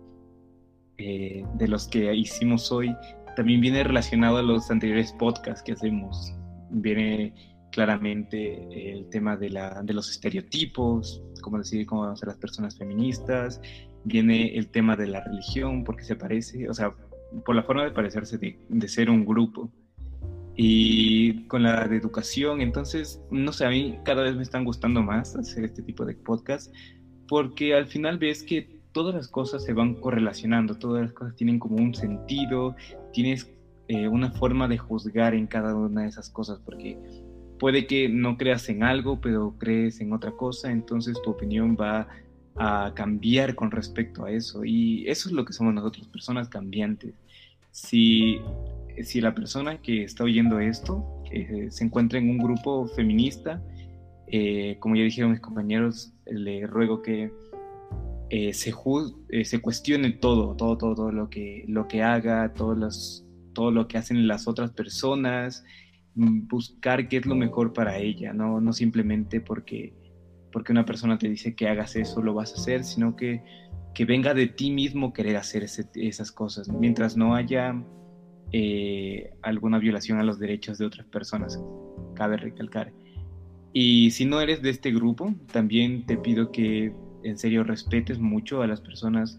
eh, 0.99 1.45
de 1.55 1.69
los 1.69 1.89
que 1.89 2.15
hicimos 2.15 2.73
hoy 2.73 2.95
también 3.37 3.61
viene 3.61 3.85
relacionado 3.85 4.39
a 4.39 4.43
los 4.43 4.71
anteriores 4.71 5.13
podcasts 5.13 5.63
que 5.63 5.73
hacemos. 5.73 6.35
Viene 6.71 7.33
claramente 7.71 8.91
el 8.91 9.09
tema 9.11 9.37
de, 9.37 9.51
la, 9.51 9.83
de 9.83 9.93
los 9.93 10.11
estereotipos, 10.11 11.23
cómo 11.43 11.59
decir 11.59 11.87
cómo 11.87 12.17
ser 12.17 12.29
las 12.29 12.39
personas 12.39 12.77
feministas, 12.77 13.61
viene 14.05 14.57
el 14.57 14.69
tema 14.69 14.97
de 14.97 15.07
la 15.07 15.21
religión, 15.21 15.85
porque 15.85 16.03
se 16.03 16.17
parece, 16.17 16.69
o 16.69 16.75
sea, 16.75 16.95
por 17.45 17.55
la 17.55 17.63
forma 17.63 17.85
de 17.85 17.91
parecerse 17.91 18.39
de 18.39 18.89
ser 18.89 19.11
un 19.11 19.25
grupo. 19.25 19.71
Y 20.59 21.47
con 21.49 21.63
la 21.63 21.87
de 21.87 21.97
educación, 21.97 22.63
entonces, 22.63 23.21
no 23.31 23.53
sé, 23.53 23.67
a 23.67 23.69
mí 23.69 23.99
cada 24.05 24.23
vez 24.23 24.35
me 24.35 24.43
están 24.43 24.65
gustando 24.65 25.03
más 25.03 25.37
hacer 25.37 25.65
este 25.65 25.83
tipo 25.83 26.07
de 26.07 26.15
podcasts, 26.15 26.73
porque 27.29 27.75
al 27.75 27.87
final 27.87 28.17
ves 28.17 28.43
que 28.43 28.76
todas 28.97 29.15
las 29.15 29.29
cosas 29.29 29.63
se 29.63 29.75
van 29.75 29.97
correlacionando, 29.97 30.79
todas 30.79 31.03
las 31.03 31.13
cosas 31.13 31.37
tienen 31.37 31.59
como 31.59 31.77
un 31.77 31.95
sentido, 31.95 32.75
tienes 33.13 33.47
eh, 33.89 34.09
una 34.09 34.31
forma 34.31 34.69
de 34.69 34.79
juzgar 34.79 35.35
en 35.35 35.47
cada 35.47 35.75
una 35.75 36.01
de 36.01 36.09
esas 36.09 36.31
cosas, 36.31 36.61
porque 36.65 36.97
puede 37.59 37.87
que 37.87 38.09
no 38.09 38.39
creas 38.39 38.71
en 38.71 38.83
algo, 38.83 39.21
pero 39.21 39.55
crees 39.59 40.01
en 40.01 40.15
otra 40.15 40.33
cosa, 40.33 40.73
entonces 40.73 41.21
tu 41.23 41.33
opinión 41.33 41.77
va 41.79 42.09
a 42.55 42.93
cambiar 42.95 43.55
con 43.55 43.71
respecto 43.71 44.25
a 44.25 44.31
eso. 44.31 44.65
Y 44.65 45.07
eso 45.07 45.29
es 45.29 45.35
lo 45.35 45.45
que 45.45 45.53
somos 45.53 45.75
nosotros, 45.75 46.09
personas 46.09 46.49
cambiantes. 46.49 47.13
Si, 47.73 48.41
si 49.03 49.21
la 49.21 49.35
persona 49.35 49.77
que 49.83 50.05
está 50.05 50.25
oyendo 50.25 50.59
esto 50.59 51.05
se 51.69 51.85
encuentra 51.85 52.19
en 52.19 52.31
un 52.31 52.39
grupo 52.39 52.87
feminista, 52.87 53.63
eh, 54.29 54.79
como 54.81 54.97
ya 54.97 55.03
dijeron 55.03 55.33
mis 55.33 55.41
compañeros, 55.41 56.15
le 56.25 56.67
ruego 56.67 57.03
que 57.03 57.31
eh, 58.31 58.53
se, 58.55 58.71
eh, 58.71 59.61
cuestione 59.61 60.11
todo, 60.11 60.57
todo, 60.57 60.77
todo, 60.77 60.95
todo, 60.95 61.13
lo, 61.13 61.31
que, 61.31 61.65
lo 61.69 61.87
que 61.87 62.03
haga, 62.03 62.53
todos 62.55 62.77
los, 62.77 63.25
todo 63.53 63.71
lo 63.71 63.87
que 63.87 63.99
hacen 63.99 64.27
las 64.27 64.49
otras 64.49 64.73
personas, 64.73 65.65
mm, 66.15 66.49
buscar 66.49 67.09
qué 67.09 67.19
es 67.19 67.27
lo 67.27 67.37
mejor 67.37 67.73
para 67.73 67.99
ella, 67.99 68.33
no, 68.33 68.61
no 68.61 68.73
simplemente 68.73 69.41
porque, 69.41 69.95
porque 70.51 70.73
una 70.73 70.85
persona 70.85 71.19
te 71.19 71.29
dice 71.29 71.55
que 71.55 71.69
hagas 71.69 71.95
eso, 71.95 72.21
lo 72.23 72.35
vas 72.35 72.53
a 72.53 72.57
hacer, 72.57 72.85
sino 72.85 73.15
que, 73.15 73.43
que 73.95 74.05
venga 74.05 74.35
de 74.35 74.49
ti 74.49 74.71
mismo 74.73 75.13
querer 75.13 75.37
hacer 75.37 75.65
esas 75.95 76.33
cosas, 76.33 76.69
mientras 76.69 77.17
no 77.17 77.35
haya 77.35 77.75
eh, 78.53 79.31
alguna 79.43 79.79
violación 79.79 80.19
a 80.19 80.25
los 80.25 80.39
derechos 80.39 80.79
de 80.79 80.87
otras 80.87 81.07
personas, 81.07 81.61
cabe 82.15 82.37
recalcar. 82.37 82.93
Y 83.73 84.11
si 84.11 84.25
no 84.25 84.41
eres 84.41 84.63
de 84.63 84.71
este 84.71 84.91
grupo, 84.91 85.35
también 85.53 86.07
te 86.07 86.17
pido 86.17 86.51
que 86.51 86.93
en 87.29 87.39
serio 87.39 87.65
respetes 87.65 88.19
mucho 88.19 88.63
a 88.63 88.67
las 88.67 88.81
personas 88.81 89.39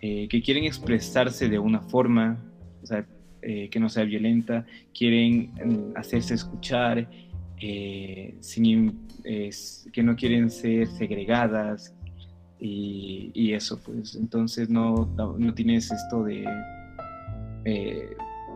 eh, 0.00 0.28
que 0.28 0.42
quieren 0.42 0.64
expresarse 0.64 1.48
de 1.48 1.58
una 1.58 1.80
forma, 1.80 2.38
o 2.82 2.86
sea, 2.86 3.06
eh, 3.42 3.68
que 3.70 3.78
no 3.78 3.88
sea 3.88 4.04
violenta, 4.04 4.66
quieren 4.96 5.52
mm, 5.52 5.96
hacerse 5.96 6.34
escuchar, 6.34 7.08
eh, 7.60 8.34
sin, 8.40 9.08
que 9.92 10.02
no 10.02 10.16
quieren 10.16 10.50
ser 10.50 10.86
segregadas 10.86 11.94
y, 12.58 13.52
eso, 13.52 13.78
pues. 13.84 14.14
Entonces 14.14 14.70
no, 14.70 15.06
no, 15.16 15.54
tienes 15.54 15.90
esto 15.90 16.24
de, 16.24 16.44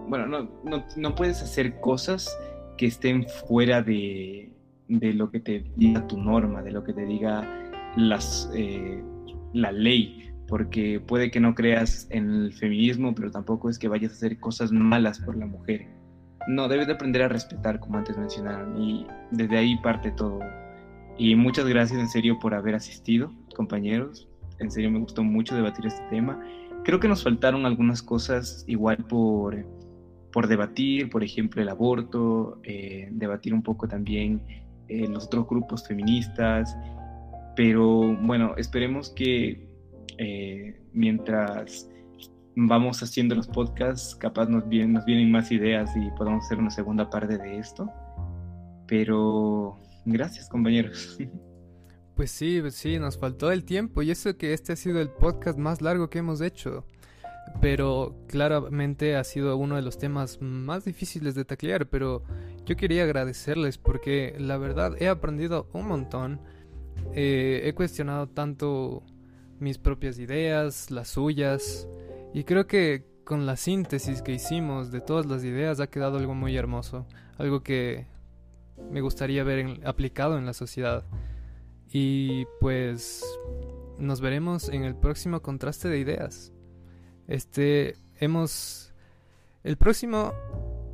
bueno, 0.09 0.27
no, 0.27 0.51
no, 0.65 0.85
no, 0.97 1.15
puedes 1.15 1.43
hacer 1.43 1.81
cosas 1.81 2.35
que 2.79 2.87
estén 2.87 3.27
fuera 3.29 3.83
de, 3.83 4.51
de 4.89 5.13
lo 5.13 5.31
que 5.31 5.41
te 5.41 5.65
diga 5.77 6.07
tu 6.07 6.17
norma, 6.17 6.63
de 6.63 6.73
lo 6.73 6.83
que 6.85 6.95
te 6.95 7.05
diga 7.05 7.64
las, 7.97 8.51
eh, 8.55 9.03
la 9.53 9.73
ley, 9.73 10.31
porque 10.49 11.01
puede 11.01 11.31
que 11.31 11.41
no 11.41 11.55
creas 11.55 12.07
en 12.11 12.31
el 12.31 12.53
feminismo, 12.53 13.15
pero 13.15 13.31
tampoco 13.31 13.71
es 13.71 13.79
que 13.79 13.89
vayas 13.89 14.13
a 14.13 14.15
hacer 14.15 14.39
cosas 14.39 14.73
malas 14.73 15.19
por 15.21 15.37
la 15.37 15.47
mujer. 15.47 15.87
No, 16.47 16.69
debes 16.69 16.87
de 16.87 16.93
aprender 16.93 17.23
a 17.23 17.29
respetar, 17.29 17.81
como 17.81 17.99
antes 17.99 18.19
mencionaron, 18.19 18.81
y 18.81 19.07
desde 19.31 19.57
ahí 19.57 19.77
parte 19.79 20.11
todo. 20.11 20.41
Y 21.17 21.35
muchas 21.37 21.67
gracias 21.67 21.99
en 21.99 22.09
serio 22.09 22.39
por 22.39 22.55
haber 22.55 22.75
asistido, 22.75 23.33
compañeros. 23.55 24.29
En 24.59 24.71
serio 24.71 24.91
me 24.91 24.99
gustó 24.99 25.23
mucho 25.23 25.55
debatir 25.55 25.87
este 25.87 26.03
tema. 26.11 26.41
Creo 26.85 27.01
que 27.01 27.09
nos 27.09 27.23
faltaron 27.23 27.65
algunas 27.65 28.03
cosas 28.03 28.65
igual 28.67 28.99
por, 29.09 29.65
por 30.33 30.49
debatir, 30.49 31.09
por 31.09 31.25
ejemplo, 31.25 31.63
el 31.63 31.69
aborto, 31.69 32.61
eh, 32.65 33.09
debatir 33.13 33.55
un 33.55 33.63
poco 33.63 33.89
también 33.89 34.43
eh, 34.89 35.09
los 35.09 35.25
otros 35.27 35.47
grupos 35.49 35.87
feministas, 35.87 36.77
pero 37.57 38.17
bueno, 38.17 38.55
esperemos 38.57 39.11
que 39.11 39.69
eh, 40.19 40.81
mientras 40.93 41.89
vamos 42.57 43.03
haciendo 43.03 43.35
los 43.35 43.49
podcasts, 43.49 44.15
capaz 44.15 44.47
nos 44.49 44.69
vienen, 44.69 44.93
nos 44.93 45.05
vienen 45.05 45.31
más 45.31 45.51
ideas 45.51 45.91
y 45.97 46.11
podamos 46.17 46.45
hacer 46.45 46.59
una 46.59 46.71
segunda 46.71 47.09
parte 47.11 47.39
de 47.39 47.59
esto. 47.59 47.91
Pero 48.87 49.79
gracias 50.05 50.49
compañeros. 50.49 51.19
Pues 52.15 52.31
sí, 52.31 52.61
pues 52.61 52.77
sí, 52.77 53.01
nos 53.01 53.19
faltó 53.19 53.51
el 53.51 53.65
tiempo 53.65 54.01
y 54.01 54.13
eso 54.13 54.37
que 54.37 54.53
este 54.53 54.73
ha 54.73 54.77
sido 54.77 55.01
el 55.01 55.11
podcast 55.11 55.59
más 55.59 55.83
largo 55.83 56.11
que 56.11 56.21
hemos 56.21 56.41
hecho. 56.41 56.87
Pero 57.61 58.17
claramente 58.29 59.17
ha 59.17 59.25
sido 59.25 59.57
uno 59.57 59.75
de 59.75 59.83
los 59.83 59.99
temas 59.99 60.41
más 60.41 60.85
difíciles 60.85 61.35
de 61.35 61.45
taclear, 61.45 61.89
pero 61.89 62.23
yo 62.67 62.77
quería 62.77 63.03
agradecerles 63.03 63.79
porque 63.79 64.37
la 64.39 64.59
verdad 64.59 64.93
he 65.01 65.09
aprendido 65.09 65.69
un 65.73 65.89
montón. 65.89 66.41
Eh, 67.15 67.63
he 67.65 67.75
cuestionado 67.75 68.29
tanto 68.29 69.03
mis 69.61 69.79
propias 69.79 70.19
ideas, 70.19 70.91
las 70.91 71.09
suyas, 71.09 71.89
y 72.33 72.45
creo 72.45 72.67
que 72.67 73.05
con 73.25 73.47
la 73.47 73.57
síntesis 73.57 74.21
que 74.21 74.33
hicimos 74.33 74.91
de 74.91 75.01
todas 75.01 75.27
las 75.27 75.45
ideas 75.45 75.81
ha 75.81 75.87
quedado 75.87 76.19
algo 76.19 76.35
muy 76.35 76.57
hermoso, 76.57 77.07
algo 77.39 77.63
que 77.63 78.07
me 78.91 79.01
gustaría 79.01 79.45
ver 79.45 79.81
aplicado 79.85 80.39
en 80.39 80.47
la 80.47 80.53
sociedad. 80.53 81.05
Y 81.91 82.47
pues 82.61 83.23
nos 83.99 84.21
veremos 84.21 84.69
en 84.69 84.85
el 84.85 84.97
próximo 84.97 85.41
contraste 85.41 85.89
de 85.89 85.99
ideas. 85.99 86.53
Este, 87.29 87.95
hemos... 88.19 88.93
El 89.63 89.77
próximo 89.77 90.35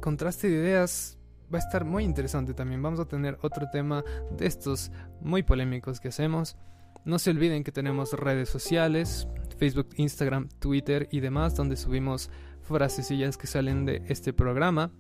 contraste 0.01 0.49
de 0.49 0.57
ideas 0.57 1.19
va 1.53 1.59
a 1.59 1.61
estar 1.61 1.85
muy 1.85 2.05
interesante 2.05 2.55
también. 2.55 2.83
Vamos 2.83 3.01
a 3.01 3.07
tener 3.07 3.39
otro 3.43 3.69
tema 3.71 4.05
de 4.37 4.47
estos 4.47 4.91
muy 5.21 5.43
polémicos 5.43 6.01
que 6.01 6.09
hacemos. 6.09 6.57
No 7.05 7.19
se 7.19 7.31
olviden 7.31 7.65
que 7.65 7.73
tenemos 7.73 8.13
redes 8.13 8.49
sociales, 8.49 9.27
Facebook, 9.59 9.89
Instagram, 9.97 10.49
Twitter 10.59 11.09
y 11.11 11.21
demás, 11.21 11.57
donde 11.57 11.77
subimos 11.77 12.31
frasecillas 12.63 13.37
que 13.37 13.47
salen 13.47 13.85
de 13.85 14.03
este 14.09 14.33
programa. 14.33 14.91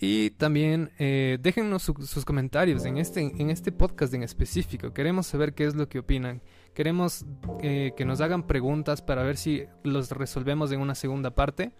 Y 0.00 0.30
también 0.30 0.90
eh, 0.98 1.38
déjennos 1.40 1.82
sus 1.82 2.24
comentarios 2.24 2.84
en 2.84 2.98
este, 2.98 3.20
en 3.20 3.50
este 3.50 3.72
podcast 3.72 4.12
en 4.14 4.22
específico. 4.22 4.92
Queremos 4.92 5.26
saber 5.26 5.54
qué 5.54 5.64
es 5.64 5.74
lo 5.74 5.88
que 5.88 6.00
opinan. 6.00 6.42
Queremos 6.74 7.24
eh, 7.62 7.92
que 7.96 8.04
nos 8.04 8.20
hagan 8.20 8.46
preguntas 8.46 9.02
para 9.02 9.22
ver 9.22 9.36
si 9.36 9.64
los 9.84 10.10
resolvemos 10.10 10.72
en 10.72 10.80
una 10.80 10.94
segunda 10.94 11.34
parte. 11.34 11.72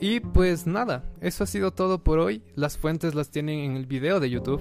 Y 0.00 0.20
pues 0.20 0.66
nada, 0.66 1.04
eso 1.20 1.44
ha 1.44 1.46
sido 1.46 1.70
todo 1.72 2.02
por 2.02 2.18
hoy. 2.18 2.42
Las 2.56 2.76
fuentes 2.76 3.14
las 3.14 3.30
tienen 3.30 3.60
en 3.60 3.76
el 3.76 3.86
video 3.86 4.20
de 4.20 4.30
YouTube. 4.30 4.60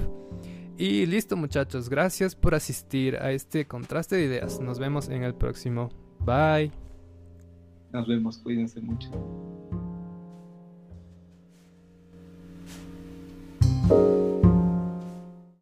Y 0.77 1.05
listo 1.05 1.35
muchachos, 1.35 1.89
gracias 1.89 2.35
por 2.35 2.55
asistir 2.55 3.17
a 3.17 3.31
este 3.31 3.67
contraste 3.67 4.15
de 4.15 4.25
ideas. 4.25 4.59
Nos 4.59 4.79
vemos 4.79 5.09
en 5.09 5.23
el 5.23 5.33
próximo. 5.33 5.89
Bye. 6.19 6.71
Nos 7.91 8.07
vemos, 8.07 8.37
cuídense 8.37 8.79
mucho. 8.81 9.09